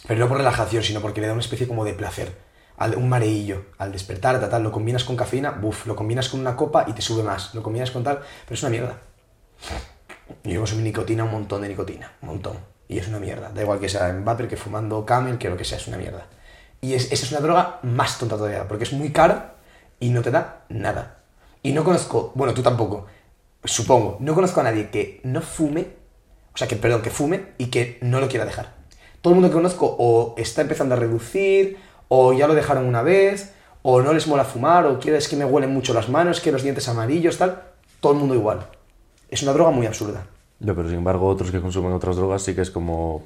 pero 0.06 0.20
no 0.20 0.28
por 0.28 0.38
relajación, 0.38 0.82
sino 0.82 1.00
porque 1.00 1.20
le 1.20 1.26
da 1.26 1.32
una 1.32 1.42
especie 1.42 1.66
como 1.66 1.84
de 1.84 1.94
placer. 1.94 2.36
un 2.96 3.08
mareillo, 3.08 3.66
al 3.78 3.92
despertar, 3.92 4.40
tal, 4.48 4.62
lo 4.62 4.72
combinas 4.72 5.04
con 5.04 5.16
cafeína, 5.16 5.50
buf, 5.50 5.86
lo 5.86 5.96
combinas 5.96 6.28
con 6.28 6.40
una 6.40 6.56
copa 6.56 6.84
y 6.86 6.92
te 6.92 7.02
sube 7.02 7.22
más, 7.22 7.54
lo 7.54 7.62
combinas 7.62 7.90
con 7.90 8.04
tal, 8.04 8.20
pero 8.44 8.54
es 8.54 8.62
una 8.62 8.70
mierda. 8.70 8.98
Yo 10.42 10.60
consumo 10.60 10.82
nicotina, 10.82 11.24
un 11.24 11.32
montón 11.32 11.62
de 11.62 11.68
nicotina, 11.68 12.12
un 12.22 12.28
montón. 12.28 12.58
Y 12.88 12.98
es 12.98 13.08
una 13.08 13.18
mierda. 13.18 13.50
Da 13.50 13.62
igual 13.62 13.80
que 13.80 13.88
sea 13.88 14.08
en 14.08 14.24
vapor, 14.24 14.48
que 14.48 14.56
fumando 14.56 15.04
camel, 15.06 15.38
que 15.38 15.48
lo 15.48 15.56
que 15.56 15.64
sea, 15.64 15.78
es 15.78 15.86
una 15.86 15.96
mierda. 15.96 16.26
Y 16.80 16.94
es, 16.94 17.10
esa 17.12 17.24
es 17.24 17.32
una 17.32 17.40
droga 17.40 17.78
más 17.82 18.18
tonta 18.18 18.36
todavía, 18.36 18.68
porque 18.68 18.84
es 18.84 18.92
muy 18.92 19.10
cara 19.10 19.54
y 20.00 20.10
no 20.10 20.22
te 20.22 20.30
da 20.30 20.64
nada. 20.68 21.20
Y 21.62 21.72
no 21.72 21.82
conozco, 21.82 22.32
bueno, 22.34 22.52
tú 22.52 22.62
tampoco, 22.62 23.06
supongo, 23.64 24.18
no 24.20 24.34
conozco 24.34 24.60
a 24.60 24.64
nadie 24.64 24.90
que 24.90 25.20
no 25.24 25.40
fume, 25.40 25.88
o 26.52 26.56
sea, 26.58 26.68
que, 26.68 26.76
perdón, 26.76 27.00
que 27.00 27.10
fume 27.10 27.54
y 27.56 27.68
que 27.68 27.98
no 28.02 28.20
lo 28.20 28.28
quiera 28.28 28.44
dejar. 28.44 28.74
Todo 29.24 29.32
el 29.32 29.40
mundo 29.40 29.48
que 29.48 29.54
conozco 29.54 29.96
o 29.98 30.34
está 30.36 30.60
empezando 30.60 30.94
a 30.94 30.98
reducir, 30.98 31.78
o 32.08 32.34
ya 32.34 32.46
lo 32.46 32.54
dejaron 32.54 32.84
una 32.84 33.00
vez, 33.00 33.54
o 33.80 34.02
no 34.02 34.12
les 34.12 34.26
mola 34.26 34.44
fumar, 34.44 34.84
o 34.84 35.00
quiere, 35.00 35.16
es 35.16 35.28
que 35.28 35.36
me 35.36 35.46
huelen 35.46 35.72
mucho 35.72 35.94
las 35.94 36.10
manos, 36.10 36.42
que 36.42 36.52
los 36.52 36.62
dientes 36.62 36.86
amarillos, 36.90 37.38
tal. 37.38 37.62
Todo 38.00 38.12
el 38.12 38.18
mundo 38.18 38.34
igual. 38.34 38.66
Es 39.30 39.42
una 39.42 39.54
droga 39.54 39.70
muy 39.70 39.86
absurda. 39.86 40.26
Yo, 40.60 40.74
pero 40.74 40.90
sin 40.90 40.98
embargo, 40.98 41.26
otros 41.26 41.50
que 41.50 41.62
consumen 41.62 41.94
otras 41.94 42.16
drogas 42.16 42.42
sí 42.42 42.54
que 42.54 42.60
es 42.60 42.70
como. 42.70 43.22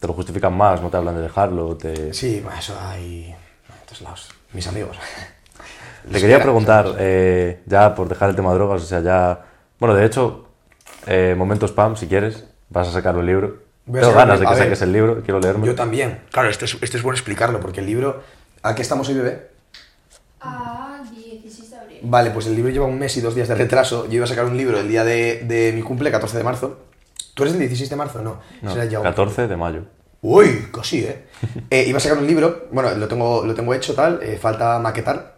Te 0.00 0.08
lo 0.08 0.14
justifican 0.14 0.52
más, 0.52 0.82
no 0.82 0.90
te 0.90 0.96
hablan 0.96 1.14
de 1.14 1.22
dejarlo. 1.22 1.76
Te, 1.76 2.12
Sí, 2.12 2.44
eso 2.58 2.76
hay 2.80 3.26
en 3.26 3.86
todos 3.86 4.00
lados. 4.00 4.28
Mis 4.52 4.66
amigos. 4.66 4.96
te 6.12 6.20
quería 6.20 6.42
preguntar, 6.42 6.96
eh, 6.98 7.62
ya 7.66 7.94
por 7.94 8.08
dejar 8.08 8.30
el 8.30 8.34
tema 8.34 8.50
de 8.50 8.56
drogas, 8.56 8.82
o 8.82 8.86
sea, 8.86 8.98
ya. 8.98 9.46
Bueno, 9.78 9.94
de 9.94 10.06
hecho, 10.06 10.48
eh, 11.06 11.36
momento 11.38 11.66
spam, 11.68 11.94
si 11.94 12.08
quieres, 12.08 12.48
vas 12.68 12.88
a 12.88 12.90
sacar 12.90 13.16
un 13.16 13.26
libro. 13.26 13.65
Tengo 13.90 14.12
ganas 14.12 14.40
de 14.40 14.46
que 14.46 14.54
saques 14.56 14.82
el 14.82 14.92
libro, 14.92 15.22
quiero 15.22 15.40
leerme. 15.40 15.66
Yo 15.66 15.74
también. 15.74 16.20
Claro, 16.32 16.48
esto 16.50 16.64
es, 16.64 16.76
esto 16.80 16.96
es 16.96 17.02
bueno 17.02 17.16
explicarlo, 17.16 17.60
porque 17.60 17.80
el 17.80 17.86
libro... 17.86 18.22
¿A 18.62 18.74
qué 18.74 18.82
estamos 18.82 19.08
hoy, 19.08 19.14
bebé? 19.14 19.48
A 20.40 21.02
16 21.14 21.70
de 21.70 21.76
abril. 21.76 21.98
Vale, 22.02 22.30
pues 22.30 22.46
el 22.46 22.56
libro 22.56 22.70
lleva 22.70 22.86
un 22.86 22.98
mes 22.98 23.16
y 23.16 23.20
dos 23.20 23.34
días 23.34 23.48
de 23.48 23.54
retraso. 23.54 24.06
Yo 24.06 24.14
iba 24.14 24.24
a 24.24 24.28
sacar 24.28 24.44
un 24.44 24.56
libro 24.56 24.78
el 24.80 24.88
día 24.88 25.04
de, 25.04 25.42
de 25.44 25.72
mi 25.72 25.82
cumple, 25.82 26.10
14 26.10 26.36
de 26.36 26.44
marzo. 26.44 26.78
¿Tú 27.34 27.42
eres 27.44 27.54
el 27.54 27.60
16 27.60 27.88
de 27.90 27.96
marzo? 27.96 28.22
No. 28.22 28.40
No, 28.62 28.72
Será 28.72 28.84
ya 28.86 28.98
un- 28.98 29.04
14 29.04 29.46
de 29.46 29.56
mayo. 29.56 29.82
Uy, 30.22 30.68
casi, 30.72 31.04
¿eh? 31.04 31.26
Eh, 31.70 31.84
Iba 31.86 31.98
a 31.98 32.00
sacar 32.00 32.18
un 32.18 32.26
libro, 32.26 32.66
bueno, 32.72 32.92
lo 32.94 33.06
tengo, 33.06 33.44
lo 33.46 33.54
tengo 33.54 33.72
hecho 33.74 33.94
tal, 33.94 34.20
eh, 34.22 34.36
falta 34.40 34.78
maquetar 34.80 35.36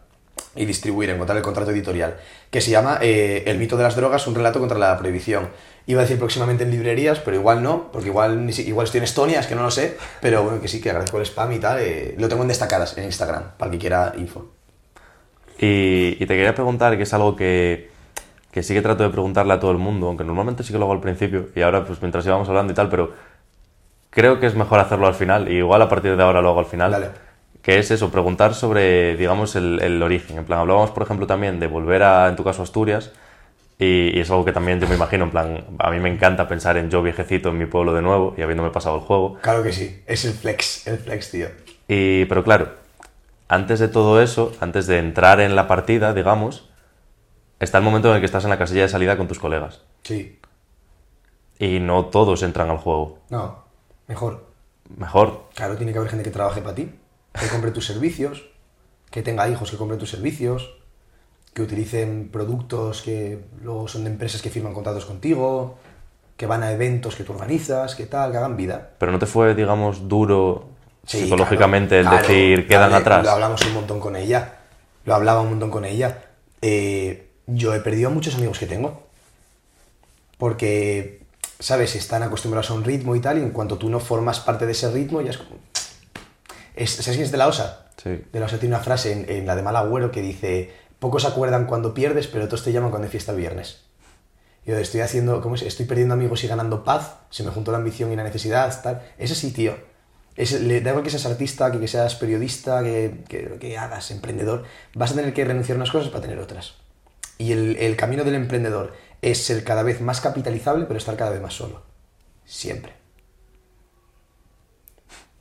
y 0.55 0.65
distribuir, 0.65 1.11
encontrar 1.11 1.37
el 1.37 1.43
contrato 1.43 1.71
editorial, 1.73 2.17
que 2.51 2.61
se 2.61 2.71
llama 2.71 2.99
eh, 3.03 3.43
El 3.47 3.59
mito 3.59 3.77
de 3.77 3.83
las 3.83 3.97
drogas, 3.97 4.27
un 4.27 4.35
relato 4.35 4.59
contra 4.61 4.79
la 4.79 4.97
prohibición. 4.97 5.49
Iba 5.89 6.03
a 6.03 6.05
decir 6.05 6.19
próximamente 6.19 6.65
en 6.65 6.71
librerías, 6.71 7.19
pero 7.19 7.35
igual 7.39 7.63
no, 7.63 7.91
porque 7.91 8.09
igual, 8.09 8.51
igual 8.51 8.85
estoy 8.85 8.99
en 8.99 9.05
Estonia, 9.05 9.41
es 9.41 9.47
que 9.47 9.55
no 9.55 9.63
lo 9.63 9.71
sé, 9.71 9.97
pero 10.21 10.43
bueno, 10.43 10.61
que 10.61 10.69
sí, 10.69 10.83
que 10.83 10.91
agradezco 10.91 11.17
el 11.17 11.25
spam 11.25 11.51
y 11.53 11.59
tal. 11.59 11.79
eh, 11.81 12.15
lo 12.19 12.29
tengo 12.29 12.43
en 12.43 12.49
destacadas 12.49 12.97
en 12.99 13.05
Instagram, 13.05 13.53
para 13.57 13.71
el 13.71 13.73
que 13.73 13.81
quiera 13.81 14.13
info. 14.19 14.45
Y, 15.59 16.17
y 16.21 16.27
te 16.27 16.35
quería 16.37 16.55
preguntar, 16.55 16.95
que 16.99 17.05
es 17.05 17.15
algo 17.15 17.35
que, 17.35 17.91
que 18.53 18.63
sí 18.63 18.75
que 18.75 18.83
trato 18.83 19.03
de 19.03 19.09
preguntarle 19.09 19.55
a 19.55 19.61
todo 19.61 19.71
el 19.71 19.79
mundo, 19.79 20.09
aunque 20.09 20.25
normalmente 20.25 20.63
sí 20.63 20.73
que 20.75 20.79
lo 20.79 20.85
hago 20.85 20.93
al 20.93 21.01
principio, 21.01 21.49
y 21.57 21.63
ahora 21.63 21.87
pues 21.87 22.03
mientras 22.03 22.27
íbamos 22.27 22.47
hablando 22.51 22.71
y 22.73 22.77
tal, 22.77 22.91
pero 22.91 23.15
creo 24.11 24.39
que 24.41 24.47
es 24.47 24.55
mejor 24.55 24.81
hacerlo 24.81 25.07
al 25.07 25.15
final, 25.15 25.51
y 25.51 25.57
igual 25.57 25.81
a 25.81 25.89
partir 25.89 26.17
de 26.17 26.23
ahora 26.23 26.43
lo 26.43 26.51
hago 26.51 26.61
al 26.61 26.67
final. 26.67 26.91
Dale. 26.91 27.09
Que 27.63 27.79
es 27.79 27.91
eso, 27.91 28.11
preguntar 28.11 28.55
sobre, 28.55 29.17
digamos, 29.17 29.57
el, 29.57 29.81
el 29.81 30.03
origen. 30.03 30.37
En 30.37 30.45
plan, 30.45 30.61
hablábamos, 30.61 30.91
por 30.91 31.03
ejemplo, 31.03 31.27
también 31.27 31.59
de 31.61 31.67
volver 31.67 32.03
a, 32.03 32.29
en 32.29 32.37
tu 32.37 32.45
caso, 32.45 32.63
Asturias, 32.63 33.11
y, 33.79 34.17
y 34.17 34.21
es 34.21 34.31
algo 34.31 34.45
que 34.45 34.53
también 34.53 34.81
yo 34.81 34.89
me 34.89 34.95
imagino, 34.97 35.25
en 35.25 35.31
plan, 35.31 35.65
a 35.79 35.91
mí 35.91 36.01
me 36.01 36.09
encanta 36.13 36.49
pensar 36.49 36.77
en 36.77 36.91
yo 36.91 37.03
viejecito 37.03 37.51
en 37.51 37.59
mi 37.59 37.67
pueblo 37.67 37.95
de 37.95 38.03
nuevo, 38.03 38.35
y 38.37 38.43
habiéndome 38.43 38.71
pasado 38.71 38.97
el 38.97 39.03
juego. 39.03 39.39
Claro 39.41 39.63
que 39.63 39.73
sí, 39.73 40.03
es 40.07 40.25
el 40.25 40.33
flex, 40.35 40.87
el 40.87 40.99
flex, 40.99 41.31
tío. 41.31 41.49
Y, 41.89 42.25
pero 42.27 42.45
claro, 42.45 42.71
antes 43.49 43.79
de 43.79 43.89
todo 43.89 44.21
eso, 44.23 44.53
antes 44.61 44.87
de 44.87 44.99
entrar 44.99 45.41
en 45.41 45.57
la 45.57 45.67
partida, 45.69 46.13
digamos, 46.13 46.69
está 47.61 47.79
el 47.79 47.85
momento 47.85 48.09
en 48.09 48.15
el 48.17 48.21
que 48.21 48.27
estás 48.27 48.45
en 48.45 48.51
la 48.51 48.59
casilla 48.59 48.83
de 48.83 48.89
salida 48.89 49.17
con 49.17 49.29
tus 49.29 49.39
colegas. 49.39 49.83
Sí, 50.05 50.39
Y 51.59 51.81
no 51.81 52.07
todos 52.07 52.43
entran 52.43 52.71
al 52.71 52.79
juego. 52.79 53.19
no, 53.31 53.65
mejor. 54.07 54.47
Mejor. 54.97 55.51
Claro, 55.55 55.77
tiene 55.77 55.93
que 55.93 55.99
haber 55.99 56.11
gente 56.11 56.25
que 56.25 56.31
trabaje 56.31 56.63
para 56.63 56.75
ti, 56.75 56.91
que 57.39 57.49
compre 57.49 57.71
tus 57.73 57.85
servicios, 57.87 58.47
que 59.11 59.23
tenga 59.23 59.47
hijos 59.49 59.71
que 59.71 59.77
compren 59.77 59.99
tus 59.99 60.09
servicios, 60.11 60.78
que 61.55 61.63
utilicen 61.63 62.29
productos 62.31 63.03
que 63.03 63.41
luego 63.63 63.89
son 63.89 64.05
de 64.05 64.11
empresas 64.11 64.43
que 64.43 64.51
firman 64.51 64.75
contratos 64.75 65.05
contigo, 65.05 65.79
que 66.37 66.47
van 66.47 66.63
a 66.63 66.73
eventos 66.73 67.17
que 67.17 67.25
tú 67.25 67.33
organizas, 67.33 67.95
que 67.95 68.07
tal, 68.07 68.31
que 68.31 68.39
hagan 68.39 68.57
vida. 68.57 68.91
Pero 68.99 69.13
no 69.13 69.19
te 69.19 69.27
fue, 69.27 69.55
digamos, 69.55 70.09
duro 70.09 70.79
Sí, 71.09 71.23
psicológicamente 71.23 72.03
claro, 72.03 72.17
el 72.17 72.23
decir 72.23 72.69
quedan 72.69 72.93
atrás. 72.93 73.25
Lo 73.25 73.31
hablamos 73.31 73.65
un 73.65 73.73
montón 73.73 73.99
con 73.99 74.15
ella. 74.15 74.57
Lo 75.07 75.15
hablaba 75.15 75.41
un 75.41 75.49
montón 75.49 75.71
con 75.71 75.87
ella. 75.87 76.27
Eh, 76.61 77.31
yo 77.47 77.75
he 77.75 77.81
perdido 77.81 78.11
a 78.11 78.13
muchos 78.13 78.35
amigos 78.35 78.59
que 78.59 78.67
tengo. 78.67 79.07
Porque, 80.37 81.23
¿sabes? 81.59 81.97
Están 81.97 82.23
acostumbrados 82.23 82.71
a 82.71 82.75
un 82.75 82.85
ritmo 82.85 83.17
y 83.17 83.21
tal, 83.21 83.39
y 83.39 83.43
en 83.43 83.51
cuanto 83.51 83.79
tú 83.79 83.89
no 83.89 84.01
formas 84.01 84.39
parte 84.39 84.67
de 84.67 84.73
ese 84.73 84.91
ritmo, 84.91 85.23
ya 85.23 85.31
es 85.31 85.39
como. 85.39 85.57
Es, 86.77 86.91
¿Sabes 86.91 87.17
quién 87.17 87.23
es 87.23 87.33
de 87.33 87.39
la 87.39 87.49
OSA? 87.49 87.87
Sí. 87.97 88.23
De 88.31 88.39
la 88.39 88.45
OSA 88.45 88.59
tiene 88.59 88.75
una 88.75 88.85
frase 88.85 89.13
en, 89.13 89.31
en 89.31 89.47
la 89.47 89.57
de 89.57 89.63
Malagüero 89.63 90.11
que 90.11 90.21
dice: 90.21 90.75
Pocos 90.99 91.25
acuerdan 91.25 91.67
cuando 91.67 91.95
pierdes, 91.95 92.27
pero 92.27 92.47
todos 92.47 92.65
te 92.65 92.73
llaman 92.73 92.91
cuando 92.91 93.07
hay 93.07 93.11
fiesta 93.11 93.33
el 93.33 93.39
viernes. 93.39 93.83
Yo 94.67 94.77
estoy 94.77 95.01
haciendo, 95.01 95.41
¿cómo 95.41 95.55
es? 95.55 95.63
Estoy 95.63 95.87
perdiendo 95.87 96.15
amigos 96.15 96.45
y 96.45 96.49
ganando 96.49 96.85
paz, 96.85 97.17
se 97.31 97.43
me 97.43 97.51
juntó 97.51 97.73
la 97.73 97.79
ambición 97.79 98.13
y 98.13 98.17
la 98.17 98.25
necesidad, 98.25 98.83
tal. 98.83 99.03
Es 99.17 99.31
así, 99.31 99.53
tío. 99.53 99.75
Es, 100.37 100.61
le, 100.61 100.81
da 100.81 100.91
igual 100.91 101.05
que 101.05 101.11
seas 101.11 101.27
artista, 101.27 101.73
que, 101.73 101.81
que 101.81 101.89
seas 101.89 102.15
periodista, 102.17 102.83
que, 102.83 103.25
que, 103.29 103.59
que 103.59 103.79
hagas 103.79 104.11
emprendedor, 104.11 104.65
vas 104.95 105.13
a 105.13 105.15
tener 105.15 105.33
que 105.33 105.45
renunciar 105.45 105.77
a 105.77 105.81
unas 105.81 105.91
cosas 105.91 106.11
para 106.11 106.23
tener 106.23 106.39
otras. 106.39 106.75
Y 107.39 107.53
el, 107.53 107.77
el 107.77 107.97
camino 107.97 108.25
del 108.25 108.35
emprendedor 108.35 108.93
es 109.23 109.43
ser 109.43 109.65
cada 109.65 109.83
vez 109.83 110.01
más 110.01 110.21
capitalizable, 110.21 110.85
pero 110.85 110.99
estar 110.99 111.17
cada 111.17 111.31
vez 111.31 111.41
más 111.41 111.55
solo. 111.55 111.83
Siempre. 112.45 112.93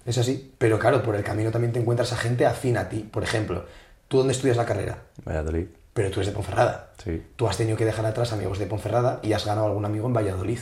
Es 0.06 0.18
así. 0.18 0.54
Pero 0.58 0.80
claro, 0.80 1.04
por 1.04 1.16
el 1.16 1.24
camino 1.24 1.52
también 1.52 1.74
te 1.74 1.80
encuentras 1.80 2.14
a 2.14 2.18
gente 2.18 2.46
afín 2.46 2.78
a 2.78 2.90
ti. 2.90 3.00
Por 3.00 3.24
ejemplo, 3.24 3.66
¿tú 4.08 4.18
dónde 4.18 4.34
estudias 4.34 4.58
la 4.58 4.66
carrera? 4.66 5.04
Valladolid. 5.26 5.68
Pero 5.94 6.12
tú 6.12 6.20
eres 6.20 6.28
de 6.28 6.34
Ponferrada. 6.34 6.92
Sí. 7.04 7.24
Tú 7.36 7.48
has 7.48 7.58
tenido 7.58 7.78
que 7.78 7.86
dejar 7.86 8.06
atrás 8.06 8.32
amigos 8.32 8.60
de 8.60 8.68
Ponferrada 8.68 9.20
y 9.24 9.34
has 9.34 9.46
ganado 9.46 9.68
algún 9.68 9.86
amigo 9.86 10.08
en 10.08 10.14
Valladolid. 10.14 10.60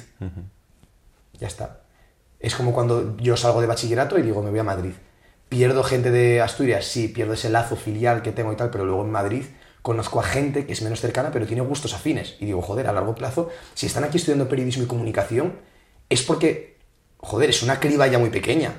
Ya 1.34 1.48
está. 1.48 1.82
Es 2.40 2.56
como 2.56 2.74
cuando 2.74 3.18
yo 3.18 3.36
salgo 3.36 3.62
de 3.62 3.68
bachillerato 3.68 4.18
y 4.18 4.22
digo, 4.22 4.42
me 4.42 4.50
voy 4.50 4.60
a 4.60 4.64
Madrid. 4.64 4.94
Pierdo 5.50 5.84
gente 5.84 6.12
de 6.12 6.42
Asturias, 6.42 6.86
sí, 6.86 7.08
pierdo 7.08 7.34
ese 7.34 7.50
lazo 7.50 7.76
filial 7.76 8.22
que 8.22 8.32
tengo 8.32 8.52
y 8.54 8.56
tal, 8.56 8.70
pero 8.70 8.86
luego 8.86 9.04
en 9.04 9.12
Madrid 9.12 9.46
conozco 9.82 10.20
a 10.20 10.24
gente 10.24 10.66
que 10.66 10.74
es 10.74 10.82
menos 10.82 11.00
cercana, 11.00 11.32
pero 11.32 11.46
tiene 11.46 11.62
gustos 11.62 11.94
afines. 11.94 12.38
Y 12.40 12.46
digo, 12.46 12.62
joder, 12.62 12.88
a 12.88 12.94
largo 12.94 13.14
plazo, 13.14 13.50
si 13.76 13.86
están 13.86 14.04
aquí 14.04 14.18
estudiando 14.18 14.50
periodismo 14.50 14.84
y 14.84 14.88
comunicación, 14.88 15.60
es 16.10 16.24
porque, 16.24 16.78
joder, 17.18 17.52
es 17.52 17.62
una 17.62 17.80
criba 17.80 18.08
ya 18.08 18.18
muy 18.18 18.30
pequeña. 18.30 18.74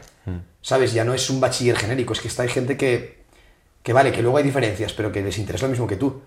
¿Sabes? 0.61 0.93
Ya 0.93 1.05
no 1.05 1.15
es 1.15 1.31
un 1.31 1.41
bachiller 1.41 1.77
genérico, 1.77 2.13
es 2.13 2.21
que 2.21 2.27
está 2.27 2.43
hay 2.43 2.49
gente 2.49 2.77
que, 2.77 3.16
que 3.87 3.93
vale, 3.93 4.11
que 4.11 4.21
luego 4.21 4.37
hay 4.37 4.43
diferencias, 4.43 4.93
pero 4.95 5.13
que 5.13 5.23
les 5.23 5.39
interesa 5.39 5.67
lo 5.67 5.71
mismo 5.71 5.87
que 5.87 5.95
tú. 5.95 6.21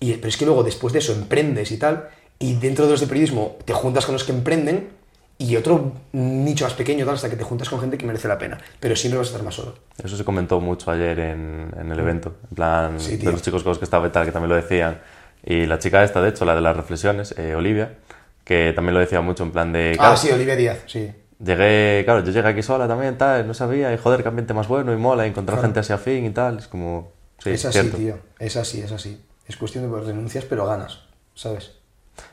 Y, 0.00 0.14
pero 0.14 0.28
es 0.28 0.38
que 0.38 0.46
luego 0.46 0.62
después 0.62 0.90
de 0.94 1.00
eso 1.00 1.12
emprendes 1.12 1.70
y 1.70 1.76
tal, 1.76 2.08
y 2.38 2.54
dentro 2.54 2.86
de 2.86 2.92
los 2.92 3.00
de 3.00 3.06
periodismo 3.06 3.58
te 3.66 3.74
juntas 3.74 4.06
con 4.06 4.14
los 4.14 4.24
que 4.24 4.32
emprenden 4.32 4.88
y 5.36 5.54
otro 5.56 5.92
nicho 6.12 6.64
más 6.64 6.72
pequeño 6.72 7.04
tal, 7.04 7.16
hasta 7.16 7.28
que 7.28 7.36
te 7.36 7.44
juntas 7.44 7.68
con 7.68 7.78
gente 7.78 7.98
que 7.98 8.06
merece 8.06 8.26
la 8.26 8.38
pena. 8.38 8.56
Pero 8.80 8.96
siempre 8.96 9.18
vas 9.18 9.26
a 9.26 9.30
estar 9.32 9.44
más 9.44 9.54
solo. 9.54 9.74
Eso 10.02 10.16
se 10.16 10.24
comentó 10.24 10.60
mucho 10.60 10.90
ayer 10.90 11.18
en, 11.18 11.74
en 11.78 11.92
el 11.92 11.98
evento. 11.98 12.36
En 12.48 12.56
plan, 12.56 12.98
Sí, 12.98 13.18
de 13.18 13.30
los 13.30 13.42
chicos 13.42 13.62
con 13.62 13.72
los 13.72 13.78
que 13.78 13.84
estaba 13.84 14.06
y 14.06 14.10
tal, 14.10 14.24
que 14.24 14.32
también 14.32 14.48
lo 14.48 14.56
decían. 14.56 15.02
Y 15.44 15.66
la 15.66 15.78
chica 15.78 16.02
esta, 16.04 16.22
de 16.22 16.30
hecho, 16.30 16.46
la 16.46 16.54
de 16.54 16.62
las 16.62 16.74
reflexiones, 16.74 17.34
eh, 17.36 17.54
Olivia, 17.54 17.98
que 18.44 18.72
también 18.74 18.94
lo 18.94 19.00
decía 19.00 19.20
mucho, 19.20 19.42
en 19.44 19.50
plan 19.50 19.74
de... 19.74 19.94
Ah, 20.00 20.16
sí, 20.16 20.30
Olivia 20.30 20.56
Díaz, 20.56 20.78
sí. 20.86 21.10
Llegué, 21.42 22.02
claro, 22.04 22.20
yo 22.24 22.30
llegué 22.32 22.48
aquí 22.48 22.62
sola 22.62 22.86
también, 22.86 23.18
tal, 23.18 23.46
no 23.46 23.54
sabía, 23.54 23.92
y 23.92 23.98
joder, 23.98 24.22
qué 24.22 24.28
ambiente 24.28 24.54
más 24.54 24.68
bueno 24.68 24.92
y 24.92 24.96
mola, 24.96 25.26
y 25.26 25.30
encontrar 25.30 25.56
Claro. 25.56 25.66
gente 25.68 25.80
así 25.80 25.92
afín 25.92 26.24
y 26.26 26.30
tal, 26.30 26.58
es 26.58 26.68
como... 26.68 27.12
Sí, 27.38 27.50
es 27.50 27.64
así, 27.64 27.80
cierto. 27.80 27.96
tío. 27.98 28.18
Es 28.38 28.56
así, 28.56 28.80
es 28.80 28.92
así. 28.92 29.20
Es 29.46 29.56
cuestión 29.56 29.84
de 29.84 29.90
pues, 29.90 30.06
renuncias, 30.06 30.44
pero 30.44 30.64
ganas, 30.66 31.00
¿sabes? 31.34 31.72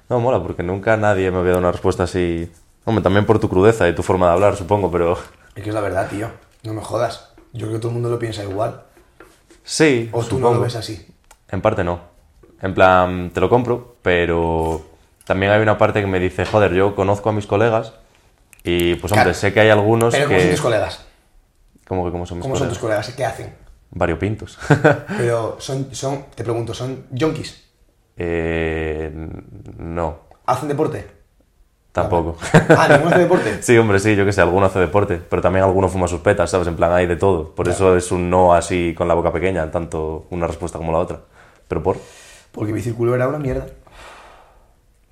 No, 0.07 0.19
mola, 0.19 0.41
porque 0.41 0.63
nunca 0.63 0.95
nadie 0.97 1.31
me 1.31 1.37
había 1.39 1.51
dado 1.51 1.59
una 1.59 1.71
respuesta 1.71 2.03
así... 2.03 2.49
Hombre, 2.85 3.03
también 3.03 3.25
por 3.25 3.39
tu 3.39 3.49
crudeza 3.49 3.87
y 3.89 3.95
tu 3.95 4.03
forma 4.03 4.27
de 4.27 4.33
hablar, 4.33 4.55
supongo, 4.55 4.89
pero... 4.91 5.17
Es 5.55 5.63
que 5.63 5.69
es 5.69 5.75
la 5.75 5.81
verdad, 5.81 6.07
tío. 6.09 6.29
No 6.63 6.73
me 6.73 6.81
jodas. 6.81 7.33
Yo 7.53 7.61
creo 7.67 7.73
que 7.73 7.79
todo 7.79 7.89
el 7.89 7.93
mundo 7.95 8.09
lo 8.09 8.17
piensa 8.19 8.43
igual. 8.43 8.83
Sí, 9.63 10.09
O 10.11 10.19
tú 10.23 10.35
no 10.35 10.47
supongo. 10.47 10.53
lo 10.55 10.61
ves 10.61 10.75
así. 10.75 11.05
En 11.49 11.61
parte 11.61 11.83
no. 11.83 11.99
En 12.61 12.73
plan, 12.73 13.31
te 13.33 13.41
lo 13.41 13.49
compro, 13.49 13.95
pero 14.01 14.81
también 15.25 15.51
hay 15.51 15.61
una 15.61 15.77
parte 15.77 16.01
que 16.01 16.07
me 16.07 16.19
dice, 16.19 16.45
joder, 16.45 16.73
yo 16.73 16.95
conozco 16.95 17.29
a 17.29 17.33
mis 17.33 17.47
colegas 17.47 17.93
y 18.63 18.95
pues 18.95 19.11
hombre, 19.11 19.23
Claro. 19.25 19.33
sé 19.33 19.53
que 19.53 19.59
hay 19.61 19.69
algunos 19.69 20.13
Pero 20.13 20.25
¿cómo 20.27 20.37
que... 20.37 20.43
son 20.43 20.51
tus 20.51 20.61
colegas? 20.61 21.05
¿Cómo 21.87 22.05
que 22.05 22.11
cómo 22.11 22.25
son 22.25 22.37
mis 22.37 22.43
¿Cómo 22.43 22.55
son 22.55 22.67
colegas? 22.67 22.73
tus 22.77 22.81
colegas? 22.81 23.09
¿Qué 23.15 23.25
hacen? 23.25 23.55
Variopintos. 23.91 24.57
Pero 25.17 25.57
son, 25.59 25.93
son, 25.93 26.25
te 26.35 26.43
pregunto, 26.43 26.73
¿son 26.73 27.05
junkies? 27.17 27.63
eh, 28.17 29.11
no. 29.77 30.19
¿Hacen 30.45 30.67
deporte? 30.69 31.07
Tampoco. 31.91 32.37
Ah, 32.77 32.87
¿ninguno 32.89 33.09
hace 33.09 33.19
deporte? 33.19 33.57
Sí, 33.61 33.77
hombre, 33.77 33.99
sí, 33.99 34.15
yo 34.15 34.25
que 34.25 34.31
sé, 34.31 34.39
alguno 34.41 34.65
hace 34.67 34.79
deporte, 34.79 35.17
pero 35.29 35.41
también 35.41 35.65
alguno 35.65 35.89
fuma 35.89 36.07
sus 36.07 36.21
petas, 36.21 36.49
¿sabes? 36.49 36.67
En 36.67 36.75
plan, 36.77 36.93
hay 36.93 37.05
de 37.05 37.17
todo. 37.17 37.53
Por 37.53 37.67
eso 37.67 37.97
es 37.97 38.11
un 38.13 38.29
no 38.29 38.53
así 38.53 38.93
con 38.97 39.07
la 39.09 39.13
boca 39.13 39.33
pequeña, 39.33 39.69
tanto 39.71 40.25
una 40.29 40.47
respuesta 40.47 40.77
como 40.77 40.91
la 40.93 40.99
otra. 40.99 41.19
Pero 41.67 41.83
por. 41.83 41.97
Porque 42.53 42.71
mi 42.71 42.81
círculo 42.81 43.13
era 43.13 43.27
una 43.27 43.39
mierda. 43.39 43.65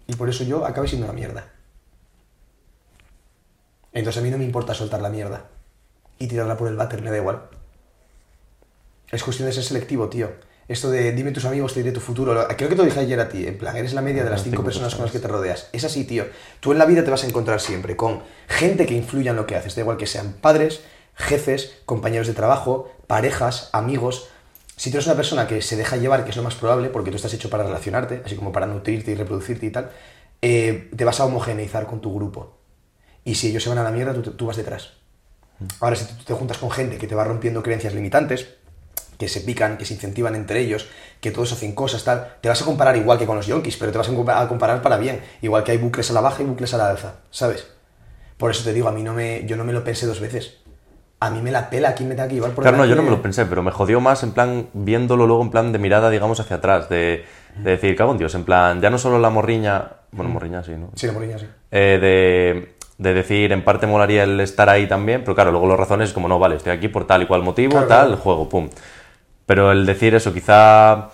Y 0.08 0.16
por 0.16 0.30
eso 0.30 0.44
yo 0.46 0.66
acabé 0.66 0.88
siendo 0.88 1.06
una 1.06 1.14
mierda. 1.14 1.46
Entonces 3.94 4.22
a 4.22 4.24
mí 4.24 4.30
no 4.30 4.38
me 4.38 4.46
importa 4.46 4.74
soltar 4.74 5.02
la 5.02 5.10
mierda. 5.10 5.46
Y 6.18 6.28
tirarla 6.28 6.58
por 6.58 6.68
el 6.68 6.76
váter, 6.76 7.02
me 7.02 7.12
da 7.12 7.18
igual. 7.18 7.50
Es 9.12 9.24
cuestión 9.24 9.48
de 9.48 9.54
ser 9.54 9.64
selectivo, 9.64 10.10
tío. 10.10 10.30
Esto 10.68 10.92
de 10.92 11.12
dime 11.14 11.32
tus 11.32 11.46
amigos, 11.46 11.74
te 11.74 11.80
diré 11.80 11.92
tu 11.92 12.00
futuro. 12.00 12.48
Creo 12.56 12.70
que 12.70 12.76
te 12.76 12.82
lo 12.82 12.86
dije 12.86 13.00
ayer 13.00 13.20
a 13.20 13.28
ti. 13.28 13.48
En 13.48 13.58
plan, 13.58 13.76
eres 13.76 13.94
la 13.94 14.04
media 14.04 14.24
de 14.24 14.30
las 14.30 14.44
cinco 14.44 14.64
personas 14.64 14.94
con 14.94 15.04
las 15.04 15.12
que 15.12 15.18
te 15.18 15.28
rodeas. 15.28 15.68
Es 15.74 15.84
así, 15.84 16.04
tío. 16.04 16.26
Tú 16.60 16.72
en 16.72 16.78
la 16.78 16.86
vida 16.86 17.04
te 17.04 17.10
vas 17.10 17.24
a 17.24 17.28
encontrar 17.28 17.60
siempre 17.60 17.96
con 17.96 18.22
gente 18.48 18.86
que 18.86 18.94
influya 18.94 19.32
en 19.32 19.38
lo 19.38 19.48
que 19.48 19.56
haces. 19.56 19.74
Da 19.74 19.82
igual 19.82 19.98
que 19.98 20.06
sean 20.06 20.34
padres, 20.34 20.82
jefes, 21.16 21.80
compañeros 21.86 22.28
de 22.28 22.36
trabajo, 22.36 22.92
parejas, 23.08 23.70
amigos. 23.74 24.28
Si 24.76 24.92
tú 24.92 24.98
eres 24.98 25.08
una 25.08 25.16
persona 25.16 25.48
que 25.48 25.64
se 25.64 25.76
deja 25.76 25.98
llevar, 25.98 26.24
que 26.24 26.30
es 26.30 26.38
lo 26.38 26.44
más 26.44 26.54
probable, 26.54 26.90
porque 26.90 27.10
tú 27.10 27.16
estás 27.16 27.34
hecho 27.34 27.50
para 27.50 27.64
relacionarte, 27.64 28.22
así 28.24 28.36
como 28.36 28.52
para 28.52 28.68
nutrirte 28.68 29.10
y 29.10 29.16
reproducirte 29.16 29.66
y 29.66 29.72
tal, 29.72 29.90
eh, 30.44 30.92
te 30.96 31.04
vas 31.04 31.20
a 31.20 31.26
homogeneizar 31.26 31.88
con 31.88 32.00
tu 32.00 32.14
grupo. 32.14 32.59
Y 33.26 33.36
si 33.36 33.48
ellos 33.50 33.64
se 33.64 33.70
van 33.70 33.78
a 33.78 33.84
la 33.84 33.92
mierda, 33.92 34.14
tú, 34.14 34.22
tú 34.32 34.46
vas 34.46 34.58
detrás. 34.58 34.94
Ahora, 35.82 35.96
si 35.96 36.06
tú 36.06 36.24
te 36.24 36.34
juntas 36.34 36.58
con 36.58 36.72
gente 36.72 36.98
que 36.98 37.08
te 37.08 37.16
va 37.16 37.24
rompiendo 37.26 37.62
creencias 37.62 37.94
limitantes, 37.94 38.48
que 39.18 39.28
se 39.28 39.42
pican, 39.42 39.78
que 39.78 39.84
se 39.84 39.94
incentivan 39.96 40.36
entre 40.36 40.62
ellos, 40.62 40.88
que 41.20 41.32
todos 41.32 41.52
hacen 41.52 41.74
cosas, 41.76 42.06
tal, 42.06 42.36
te 42.40 42.48
vas 42.48 42.62
a 42.62 42.66
comparar 42.66 42.96
igual 42.96 43.20
que 43.20 43.26
con 43.26 43.36
los 43.36 43.46
yonkis, 43.48 43.76
pero 43.76 43.92
te 43.92 43.98
vas 43.98 44.08
a 44.08 44.14
compa- 44.14 44.42
a 44.42 44.48
comparar 44.48 44.82
para 44.82 44.98
bien. 44.98 45.22
Igual 45.42 45.64
que 45.66 45.72
hay 45.74 45.78
bucles 45.78 46.10
a 46.10 46.14
la 46.14 46.22
baja 46.22 46.42
y 46.42 46.46
bucles 46.46 46.74
a 46.74 46.78
la 46.78 46.90
alza, 46.90 47.16
¿sabes? 47.30 47.68
Por 48.38 48.52
eso 48.52 48.64
te 48.64 48.72
digo, 48.72 48.88
a 48.88 48.94
mí 48.94 49.04
no 49.04 49.14
me, 49.14 49.46
yo 49.46 49.58
no 49.58 49.66
me 49.66 49.74
lo 49.74 49.84
pensé 49.84 50.06
dos 50.06 50.22
veces. 50.22 50.60
A 51.20 51.30
mí 51.30 51.42
me 51.42 51.52
la 51.52 51.70
pela, 51.70 51.94
¿quién 51.96 52.08
me 52.08 52.16
tenga 52.16 52.30
que 52.30 52.36
llevar 52.36 52.52
por 52.52 52.64
Claro, 52.64 52.78
no, 52.78 52.86
yo 52.86 52.96
no 52.96 53.04
me 53.04 53.10
lo 53.10 53.22
pensé, 53.22 53.46
pero 53.46 53.62
me 53.62 53.72
jodió 53.72 54.00
más 54.00 54.24
en 54.24 54.32
plan, 54.32 54.70
viéndolo 54.74 55.28
luego 55.28 55.42
en 55.44 55.52
plan 55.52 55.74
de 55.74 55.80
mirada, 55.80 56.10
digamos, 56.10 56.40
hacia 56.40 56.56
atrás, 56.56 56.88
de, 56.88 57.26
de 57.58 57.72
decir, 57.72 57.94
cago 57.98 58.14
en 58.14 58.18
Dios, 58.20 58.34
en 58.36 58.46
plan, 58.46 58.80
ya 58.80 58.90
no 58.90 58.98
solo 58.98 59.20
la 59.20 59.30
morriña, 59.30 59.86
bueno, 60.14 60.32
morriña 60.32 60.64
sí, 60.64 60.72
¿no? 60.78 60.92
Sí, 60.96 61.08
la 61.08 61.12
morriña, 61.12 61.38
sí. 61.38 61.48
Eh, 61.72 62.00
de, 62.02 62.76
de 63.00 63.14
decir, 63.16 63.52
en 63.52 63.64
parte 63.64 63.88
molaría 63.88 64.24
el 64.24 64.40
estar 64.42 64.70
ahí 64.70 64.86
también, 64.88 65.22
pero 65.22 65.34
claro, 65.34 65.52
luego 65.52 65.66
los 65.66 65.80
razones 65.80 66.10
es 66.10 66.14
como, 66.14 66.28
no, 66.28 66.38
vale, 66.38 66.58
estoy 66.58 66.74
aquí 66.74 66.88
por 66.90 67.08
tal 67.08 67.24
y 67.24 67.26
cual 67.26 67.42
motivo, 67.42 67.72
Claro, 67.72 67.88
tal, 67.88 68.08
claro. 68.10 68.22
juego, 68.22 68.50
pum. 68.50 68.70
Pero 69.48 69.72
el 69.72 69.86
decir 69.88 70.14
eso, 70.14 70.34
quizá 70.34 71.10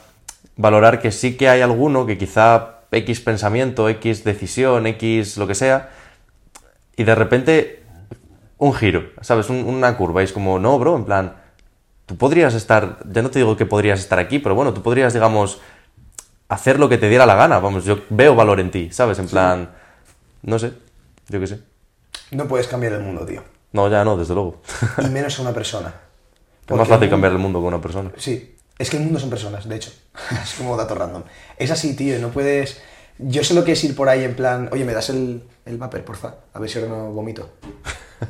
valorar 0.57 0.99
que 0.99 1.11
sí 1.13 1.37
que 1.37 1.47
hay 1.47 1.61
alguno 1.61 2.05
que 2.05 2.17
quizá 2.17 2.79
X 2.91 3.21
pensamiento, 3.21 3.87
X 3.87 4.23
decisión, 4.23 4.87
X 4.87 5.37
lo 5.37 5.47
que 5.47 5.55
sea, 5.55 5.89
y 6.97 7.03
de 7.03 7.15
repente 7.15 7.83
un 8.57 8.73
giro, 8.73 9.09
¿sabes? 9.21 9.49
Un- 9.49 9.65
una 9.65 9.95
curva, 9.97 10.21
y 10.21 10.25
es 10.25 10.33
como, 10.33 10.59
no, 10.59 10.79
bro, 10.79 10.95
en 10.95 11.05
plan, 11.05 11.35
tú 12.05 12.17
podrías 12.17 12.53
estar, 12.55 12.97
ya 13.11 13.21
no 13.21 13.29
te 13.29 13.39
digo 13.39 13.55
que 13.57 13.65
podrías 13.65 13.99
estar 13.99 14.17
aquí, 14.19 14.39
pero 14.39 14.55
bueno, 14.55 14.73
tú 14.73 14.81
podrías, 14.81 15.13
digamos, 15.13 15.61
hacer 16.47 16.79
lo 16.79 16.89
que 16.89 16.97
te 16.97 17.09
diera 17.09 17.25
la 17.25 17.35
gana, 17.35 17.59
vamos, 17.59 17.85
yo 17.85 17.99
veo 18.09 18.35
valor 18.35 18.59
en 18.59 18.71
ti, 18.71 18.89
¿sabes? 18.91 19.19
En 19.19 19.27
plan, 19.27 19.69
no 20.43 20.57
sé, 20.59 20.73
yo 21.29 21.39
qué 21.39 21.47
sé. 21.47 21.59
No 22.31 22.47
puedes 22.47 22.67
cambiar 22.67 22.93
el 22.93 23.01
mundo, 23.01 23.25
tío. 23.25 23.43
No, 23.71 23.89
ya 23.89 24.03
no, 24.03 24.17
desde 24.17 24.33
luego. 24.33 24.61
Y 24.97 25.09
menos 25.09 25.37
a 25.37 25.41
una 25.41 25.53
persona. 25.53 25.93
Es 26.67 26.75
más 26.75 26.87
fácil 26.87 27.09
cambiar 27.09 27.33
el 27.33 27.37
mundo 27.37 27.59
que 27.59 27.67
una 27.67 27.81
persona. 27.81 28.11
Sí, 28.17 28.55
es 28.77 28.89
que 28.89 28.97
el 28.97 29.03
mundo 29.03 29.19
son 29.19 29.29
personas, 29.29 29.67
de 29.67 29.75
hecho. 29.75 29.91
es 30.43 30.53
como 30.55 30.75
dato 30.77 30.95
random. 30.95 31.23
Es 31.57 31.71
así, 31.71 31.95
tío, 31.95 32.19
no 32.19 32.29
puedes... 32.29 32.81
Yo 33.17 33.43
sé 33.43 33.53
lo 33.53 33.63
que 33.63 33.73
es 33.73 33.83
ir 33.83 33.95
por 33.95 34.09
ahí 34.09 34.23
en 34.23 34.35
plan, 34.35 34.69
oye, 34.73 34.83
¿me 34.83 34.93
das 34.93 35.09
el, 35.09 35.43
el 35.65 35.77
vapor, 35.77 36.03
porfa? 36.03 36.35
A 36.53 36.59
ver 36.59 36.69
si 36.69 36.79
ahora 36.79 36.91
no 36.91 37.11
vomito. 37.11 37.49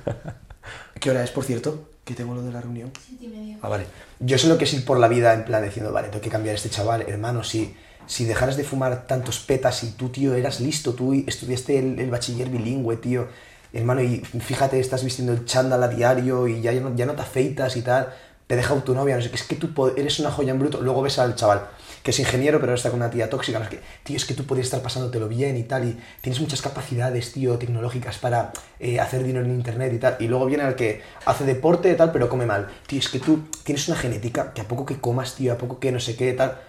¿Qué 0.99 1.09
hora 1.09 1.23
es, 1.23 1.31
por 1.31 1.43
cierto? 1.43 1.89
Que 2.03 2.13
tengo 2.13 2.35
lo 2.35 2.43
de 2.43 2.51
la 2.51 2.61
reunión. 2.61 2.91
Siete 3.03 3.25
y 3.25 3.27
media. 3.29 3.57
Ah, 3.61 3.69
vale. 3.69 3.85
Yo 4.19 4.37
sé 4.37 4.47
lo 4.47 4.57
que 4.57 4.65
es 4.65 4.73
ir 4.73 4.85
por 4.85 4.99
la 4.99 5.07
vida 5.07 5.33
en 5.33 5.45
plan 5.45 5.63
diciendo, 5.63 5.91
vale, 5.91 6.09
tengo 6.09 6.21
que 6.21 6.29
cambiar 6.29 6.53
a 6.53 6.57
este 6.57 6.69
chaval, 6.69 7.03
hermano, 7.07 7.43
si, 7.43 7.75
si 8.05 8.25
dejaras 8.25 8.57
de 8.57 8.63
fumar 8.63 9.07
tantos 9.07 9.39
petas 9.39 9.83
y 9.83 9.91
tú, 9.91 10.09
tío, 10.09 10.35
eras 10.35 10.59
listo, 10.59 10.93
tú 10.93 11.13
estudiaste 11.25 11.79
el, 11.79 11.99
el 11.99 12.11
bachiller 12.11 12.49
bilingüe, 12.49 12.97
tío, 12.97 13.27
hermano, 13.77 14.01
y 14.01 14.19
fíjate, 14.19 14.79
estás 14.79 15.03
vistiendo 15.03 15.33
el 15.33 15.45
chándal 15.45 15.83
a 15.83 15.87
diario 15.87 16.47
y 16.47 16.61
ya, 16.61 16.71
ya 16.71 16.81
no, 16.81 16.95
ya 16.95 17.05
no 17.05 17.13
te 17.13 17.21
afeitas 17.21 17.75
y 17.77 17.81
tal, 17.81 18.13
te 18.47 18.55
deja 18.55 18.75
tu 18.81 18.93
novia, 18.93 19.15
no 19.15 19.21
sé 19.21 19.31
es 19.33 19.43
que 19.43 19.55
tú 19.55 19.87
eres 19.95 20.19
una 20.19 20.31
joya 20.31 20.51
en 20.51 20.59
bruto, 20.59 20.81
luego 20.81 21.01
ves 21.01 21.19
al 21.19 21.35
chaval 21.35 21.67
que 22.05 22.11
es 22.11 22.19
ingeniero, 22.19 22.59
pero 22.59 22.69
ahora 22.69 22.77
está 22.77 22.91
con 22.91 22.99
una 22.99 23.09
tía 23.09 23.31
tóxica, 23.31 23.57
no 23.57 23.65
sé 23.65 23.71
qué, 23.71 23.81
tío, 24.03 24.15
es 24.15 24.25
que 24.25 24.35
tú 24.35 24.45
podrías 24.45 24.67
estar 24.67 24.79
pasándotelo 24.83 25.27
bien 25.27 25.57
y 25.57 25.63
tal, 25.63 25.89
y 25.89 25.97
tienes 26.21 26.39
muchas 26.39 26.61
capacidades, 26.61 27.33
tío, 27.33 27.57
tecnológicas 27.57 28.19
para 28.19 28.53
eh, 28.79 28.99
hacer 28.99 29.23
dinero 29.23 29.43
en 29.43 29.55
internet 29.55 29.91
y 29.91 29.97
tal, 29.97 30.15
y 30.19 30.27
luego 30.27 30.45
viene 30.45 30.67
el 30.67 30.75
que 30.75 31.01
hace 31.25 31.45
deporte 31.45 31.91
y 31.91 31.95
tal, 31.95 32.11
pero 32.11 32.29
come 32.29 32.45
mal, 32.45 32.67
tío, 32.85 32.99
es 32.99 33.09
que 33.09 33.19
tú 33.19 33.45
tienes 33.63 33.87
una 33.87 33.97
genética 33.97 34.53
que 34.53 34.61
a 34.61 34.67
poco 34.67 34.85
que 34.85 35.01
comas, 35.01 35.33
tío, 35.33 35.51
a 35.53 35.57
poco 35.57 35.79
que 35.79 35.91
no 35.91 35.99
sé 35.99 36.15
qué, 36.15 36.31
tal, 36.33 36.59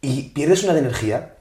y 0.00 0.30
pierdes 0.30 0.64
una 0.64 0.72
de 0.72 0.80
energía, 0.80 1.36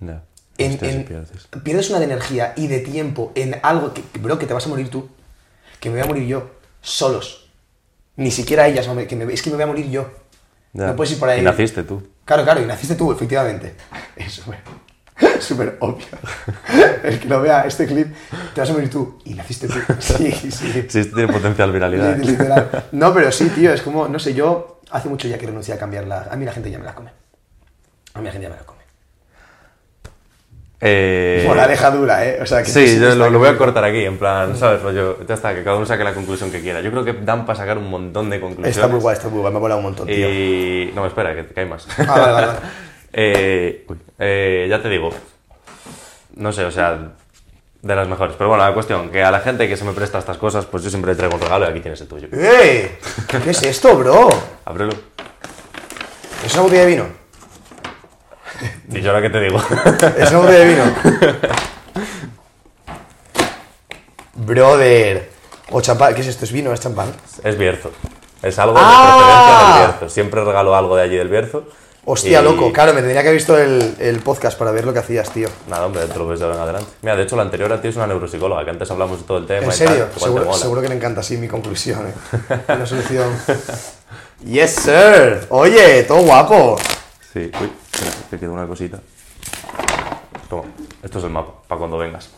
Ya. 0.00 0.22
En, 0.58 0.72
en- 0.84 1.04
pierdes. 1.04 1.48
pierdes 1.64 1.88
una 1.90 1.98
de 1.98 2.04
energía 2.06 2.52
y 2.56 2.66
de 2.66 2.80
tiempo 2.80 3.32
en 3.34 3.58
algo 3.62 3.94
que, 3.94 4.02
bro, 4.20 4.38
que 4.38 4.46
te 4.46 4.54
vas 4.54 4.66
a 4.66 4.68
morir 4.68 4.90
tú, 4.90 5.08
que 5.80 5.88
me 5.90 5.96
voy 5.96 6.04
a 6.04 6.06
morir 6.06 6.26
yo, 6.26 6.50
solos, 6.80 7.48
ni 8.16 8.30
siquiera 8.30 8.66
ellas, 8.68 8.86
que 9.08 9.16
me, 9.16 9.32
es 9.32 9.42
que 9.42 9.50
me 9.50 9.56
voy 9.56 9.62
a 9.64 9.66
morir 9.68 9.88
yo, 9.90 10.10
Ya. 10.72 10.88
no 10.88 10.96
puedes 10.96 11.12
ir 11.12 11.18
por 11.18 11.28
ahí. 11.28 11.40
Y 11.40 11.42
naciste 11.44 11.82
tú. 11.84 12.02
Claro, 12.24 12.44
claro, 12.44 12.60
y 12.62 12.66
naciste 12.66 12.94
tú, 12.94 13.10
efectivamente. 13.12 13.74
Es 14.16 15.44
súper, 15.44 15.76
obvio. 15.80 16.06
El 17.04 17.18
que 17.20 17.28
lo 17.28 17.40
vea 17.40 17.62
este 17.66 17.86
clip, 17.86 18.14
te 18.54 18.60
vas 18.60 18.70
a 18.70 18.72
morir 18.72 18.90
tú. 18.90 19.18
Y 19.24 19.34
naciste 19.34 19.66
tú. 19.68 19.74
Sí, 20.00 20.30
sí. 20.32 20.84
Sí, 20.88 20.98
esto 21.00 21.14
tiene 21.16 21.32
potencial 21.32 21.72
viralidad. 21.72 22.16
Li- 22.18 22.26
Literal. 22.26 22.86
No, 22.92 23.12
pero 23.14 23.30
sí, 23.32 23.48
tío, 23.50 23.72
es 23.72 23.82
como, 23.82 24.06
no 24.08 24.18
sé, 24.18 24.34
yo 24.34 24.80
hace 24.90 25.08
mucho 25.08 25.26
ya 25.28 25.38
que 25.38 25.46
renuncié 25.46 25.74
a 25.74 25.78
cambiarla. 25.78 26.28
A 26.30 26.36
mí 26.36 26.44
la 26.44 26.52
gente 26.52 26.70
ya 26.70 26.78
me 26.78 26.84
la 26.84 26.94
come. 26.94 27.10
A 28.14 28.18
mí 28.20 28.26
la 28.26 28.32
gente 28.32 28.44
ya 28.44 28.50
me 28.50 28.56
la 28.56 28.62
come. 28.64 28.77
Eh, 30.80 31.44
Moraleja 31.46 31.90
dura, 31.90 32.24
¿eh? 32.24 32.38
O 32.40 32.46
sea, 32.46 32.62
que 32.62 32.70
Sí, 32.70 32.86
sí, 32.86 33.00
yo 33.00 33.14
lo, 33.16 33.30
lo 33.30 33.38
voy 33.40 33.48
a 33.48 33.56
cortar 33.58 33.82
aquí, 33.82 34.04
en 34.04 34.16
plan, 34.16 34.56
¿sabes? 34.56 34.80
Rollo, 34.80 35.18
ya 35.26 35.34
está, 35.34 35.54
que 35.54 35.64
cada 35.64 35.76
uno 35.76 35.84
saque 35.86 36.04
la 36.04 36.14
conclusión 36.14 36.52
que 36.52 36.60
quiera. 36.60 36.80
Yo 36.80 36.90
creo 36.92 37.04
que 37.04 37.14
dan 37.14 37.44
para 37.44 37.58
sacar 37.58 37.78
un 37.78 37.90
montón 37.90 38.30
de 38.30 38.38
conclusiones. 38.38 38.76
Está 38.76 38.86
muy 38.86 39.00
guay, 39.00 39.16
está 39.16 39.28
muy 39.28 39.40
guay, 39.40 39.52
me 39.52 39.56
ha 39.58 39.60
molado 39.60 39.78
un 39.78 39.84
montón, 39.86 40.06
tío. 40.06 40.28
Y... 40.30 40.92
No, 40.94 41.04
espera, 41.04 41.34
que, 41.34 41.46
que 41.46 41.60
hay 41.60 41.66
más. 41.66 41.86
Ah, 41.98 42.04
vale, 42.06 42.32
vale, 42.32 42.46
vale. 42.46 42.58
Eh, 43.10 43.86
uy, 43.88 43.96
eh, 44.18 44.66
ya 44.68 44.82
te 44.82 44.90
digo, 44.90 45.08
no 46.36 46.52
sé, 46.52 46.64
o 46.66 46.70
sea, 46.70 47.14
de 47.80 47.96
las 47.96 48.06
mejores. 48.06 48.34
Pero 48.36 48.50
bueno, 48.50 48.64
la 48.64 48.74
cuestión, 48.74 49.08
que 49.08 49.22
a 49.22 49.30
la 49.30 49.40
gente 49.40 49.66
que 49.66 49.78
se 49.78 49.84
me 49.84 49.92
presta 49.92 50.18
estas 50.18 50.36
cosas, 50.36 50.66
pues 50.66 50.84
yo 50.84 50.90
siempre 50.90 51.12
le 51.12 51.16
traigo 51.16 51.34
un 51.34 51.40
regalo 51.40 51.64
y 51.64 51.68
aquí 51.70 51.80
tienes 51.80 52.00
el 52.02 52.06
tuyo. 52.06 52.28
¡Eh! 52.32 52.98
¿Qué 53.26 53.50
es 53.50 53.62
esto, 53.62 53.96
bro? 53.96 54.28
Ábrelo. 54.66 54.92
¿Es 56.44 56.52
una 56.52 56.62
botella 56.64 56.82
de 56.82 56.86
vino? 56.86 57.04
Y 58.92 59.00
yo 59.00 59.10
ahora 59.10 59.22
que 59.22 59.30
te 59.30 59.40
digo. 59.40 59.58
¿Es 60.18 60.32
botella 60.32 60.58
de 60.58 60.64
vino? 60.66 60.84
Brother. 64.34 65.30
O 65.70 65.80
champán, 65.80 66.14
¿qué 66.14 66.22
es 66.22 66.28
esto? 66.28 66.44
¿Es 66.44 66.52
vino 66.52 66.72
es 66.72 66.80
champán? 66.80 67.12
es 67.44 67.58
Bierzo. 67.58 67.90
Es 68.42 68.58
algo 68.58 68.76
¡Ah! 68.78 68.80
de 68.80 69.08
procedencia 69.08 69.66
del 69.68 69.86
Bierzo. 69.98 70.08
Siempre 70.14 70.44
regalo 70.44 70.74
algo 70.74 70.96
de 70.96 71.02
allí 71.02 71.16
del 71.16 71.28
Bierzo. 71.28 71.64
Hostia, 72.04 72.40
Y- 72.40 72.44
loco, 72.44 72.72
claro, 72.72 72.94
me 72.94 73.00
tendría 73.00 73.20
que 73.20 73.28
haber 73.28 73.38
visto 73.38 73.58
el, 73.58 73.94
el 73.98 74.20
podcast 74.20 74.58
para 74.58 74.70
ver 74.70 74.86
lo 74.86 74.94
que 74.94 75.00
hacías, 75.00 75.28
tío. 75.30 75.48
Nada, 75.68 75.84
hombre, 75.84 76.06
te 76.06 76.18
lo 76.18 76.26
ves 76.26 76.38
de 76.38 76.46
ahora 76.46 76.56
en 76.56 76.62
adelante. 76.62 76.90
Mira, 77.02 77.16
de 77.16 77.24
hecho, 77.24 77.36
la 77.36 77.42
anterior 77.42 77.70
a 77.70 77.82
ti 77.82 77.88
es 77.88 77.96
una 77.96 78.06
neuropsicóloga, 78.06 78.64
que 78.64 78.70
antes 78.70 78.90
hablamos 78.90 79.18
de 79.18 79.24
todo 79.26 79.36
el 79.38 79.46
tema. 79.46 79.64
¿En 79.64 79.68
y 79.70 79.72
serio? 79.74 80.06
tal, 80.06 80.20
Seguro, 80.22 80.52
seguro 80.54 80.80
que 80.80 80.88
le 80.88 80.94
encanta 80.94 81.20
así 81.20 81.36
mi 81.36 81.48
conclusión, 81.48 82.06
¿eh? 82.08 82.14
Una 82.68 82.86
solución. 82.86 83.28
Yes, 84.42 84.74
sir. 84.76 85.46
Oye, 85.50 86.04
todo 86.04 86.22
guapo. 86.22 86.78
Sí, 87.30 87.50
uy, 87.60 87.72
espera, 88.04 88.26
que 88.30 88.38
queda 88.38 88.50
una 88.50 88.66
cosita. 88.66 89.00
Toma, 90.48 90.64
esto 91.02 91.18
es 91.18 91.24
el 91.24 91.30
mapa, 91.30 91.52
para 91.66 91.78
cuando 91.78 91.98
vengas. 91.98 92.30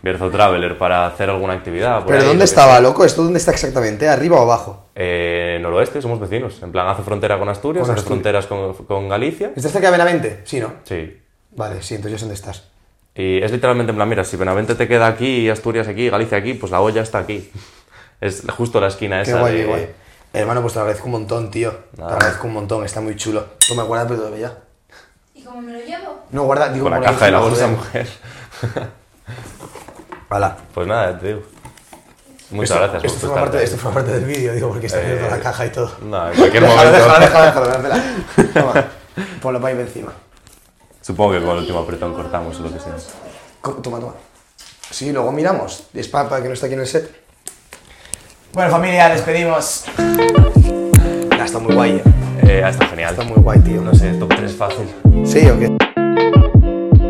Bierzo 0.00 0.30
Traveler, 0.30 0.78
para 0.78 1.06
hacer 1.06 1.28
alguna 1.28 1.54
actividad. 1.54 1.98
por 1.98 2.06
¿Pero 2.08 2.20
ahí, 2.22 2.28
dónde 2.28 2.44
estaba, 2.44 2.80
loco? 2.80 3.04
¿Esto 3.04 3.24
dónde 3.24 3.38
está 3.38 3.50
exactamente? 3.50 4.08
¿Arriba 4.08 4.36
o 4.38 4.42
abajo? 4.42 4.84
Eh, 4.94 5.58
noroeste, 5.60 6.00
somos 6.00 6.20
vecinos. 6.20 6.62
En 6.62 6.70
plan, 6.70 6.86
hace 6.88 7.02
frontera 7.02 7.36
con 7.38 7.48
Asturias, 7.48 7.82
Con 7.86 7.90
hace 7.90 8.00
Asturias. 8.00 8.22
fronteras 8.42 8.46
con, 8.46 8.86
con 8.86 9.08
Galicia. 9.08 9.52
¿Estás 9.56 9.72
cerca 9.72 9.88
de 9.88 9.92
Benavente? 9.92 10.40
Sí, 10.44 10.60
¿no? 10.60 10.72
Sí. 10.84 11.20
Vale, 11.56 11.82
sí, 11.82 11.96
entonces 11.96 12.20
dónde 12.20 12.34
estás. 12.36 12.68
Y 13.14 13.42
es 13.42 13.50
literalmente 13.50 13.90
en 13.90 13.96
plan, 13.96 14.08
mira, 14.08 14.22
si 14.22 14.36
Benavente 14.36 14.76
te 14.76 14.86
queda 14.86 15.08
aquí, 15.08 15.50
Asturias 15.50 15.88
aquí, 15.88 16.08
Galicia 16.08 16.38
aquí, 16.38 16.54
pues 16.54 16.70
la 16.70 16.80
olla 16.80 17.02
está 17.02 17.18
aquí. 17.18 17.50
Es 18.20 18.42
justo 18.56 18.80
la 18.80 18.88
esquina 18.88 19.22
Qué 19.22 19.30
esa 19.30 19.38
guay, 19.38 19.58
de... 19.58 19.64
guay. 19.66 19.88
Hermano, 20.32 20.60
pues 20.60 20.74
te 20.74 20.80
agradezco 20.80 21.06
un 21.06 21.12
montón, 21.12 21.52
tío. 21.52 21.72
Te 21.94 22.02
agradezco 22.02 22.48
un 22.48 22.52
montón, 22.52 22.84
está 22.84 23.00
muy 23.00 23.14
chulo. 23.14 23.44
Toma, 23.68 23.84
guarda, 23.84 24.08
pero 24.08 24.18
todavía 24.18 24.48
ya. 24.48 24.58
¿Y 24.58 24.67
cómo 25.58 25.66
me 25.72 25.78
lo 25.78 25.84
llevo? 25.84 26.20
No, 26.30 26.44
guarda, 26.44 26.68
digo, 26.68 26.84
Con 26.88 26.92
la 27.00 27.00
caja 27.00 27.24
de 27.26 27.30
la 27.32 27.40
bolsa, 27.40 27.64
joder. 27.64 27.76
mujer. 27.76 28.08
Hala. 30.30 30.56
Pues 30.72 30.86
nada, 30.86 31.18
te 31.18 31.26
digo. 31.28 31.42
Muchas 32.50 32.70
Esto- 32.76 32.90
gracias. 32.92 33.12
Esto 33.12 33.26
estar 33.28 33.42
parte, 33.44 33.64
esto 33.64 33.76
forma 33.76 33.94
parte 33.96 34.12
del 34.12 34.24
vídeo, 34.24 34.52
digo, 34.54 34.68
porque 34.68 34.86
está 34.86 34.98
abierta 34.98 35.26
Eh, 35.26 35.30
la 35.30 35.40
caja 35.40 35.66
y 35.66 35.70
todo. 35.70 35.90
No, 36.02 36.30
en 36.30 36.36
cualquier 36.38 36.62
Déjalo, 36.64 36.76
momento. 36.90 36.98
déjalo, 37.20 37.20
déjalo, 37.20 37.66
déjalo, 37.66 37.82
déjalo. 37.88 38.02
Toma, 38.72 38.84
ponlo 39.42 39.60
para 39.60 39.74
ahí 39.74 39.80
encima. 39.80 40.12
Supongo 41.02 41.32
que 41.32 41.40
con 41.40 41.50
el 41.50 41.58
último 41.58 41.80
apretón 41.80 42.14
cortamos 42.14 42.58
o 42.60 42.62
lo 42.62 42.72
que 42.72 42.78
sea. 42.80 42.94
Toma, 43.82 43.98
toma. 44.00 44.14
Sí, 44.90 45.12
luego 45.12 45.32
miramos. 45.32 45.84
Es 45.92 46.08
para, 46.08 46.28
para 46.28 46.40
que 46.42 46.48
no 46.48 46.54
esté 46.54 46.66
aquí 46.66 46.74
en 46.74 46.80
el 46.80 46.86
set. 46.86 47.10
Bueno, 48.52 48.70
familia, 48.70 49.08
despedimos. 49.10 49.84
Ya 51.36 51.44
está 51.44 51.58
muy 51.58 51.74
guay, 51.74 51.96
eh. 51.96 52.02
Eh, 52.42 52.62
está 52.66 52.86
genial. 52.86 53.10
Está 53.10 53.24
muy 53.24 53.38
guay, 53.42 53.60
tío. 53.60 53.80
No 53.82 53.94
sé, 53.94 54.12
top 54.14 54.34
3 54.36 54.52
fácil. 54.54 54.86
Sí, 55.24 55.46
¿o 55.48 55.58
qué? 55.58 55.68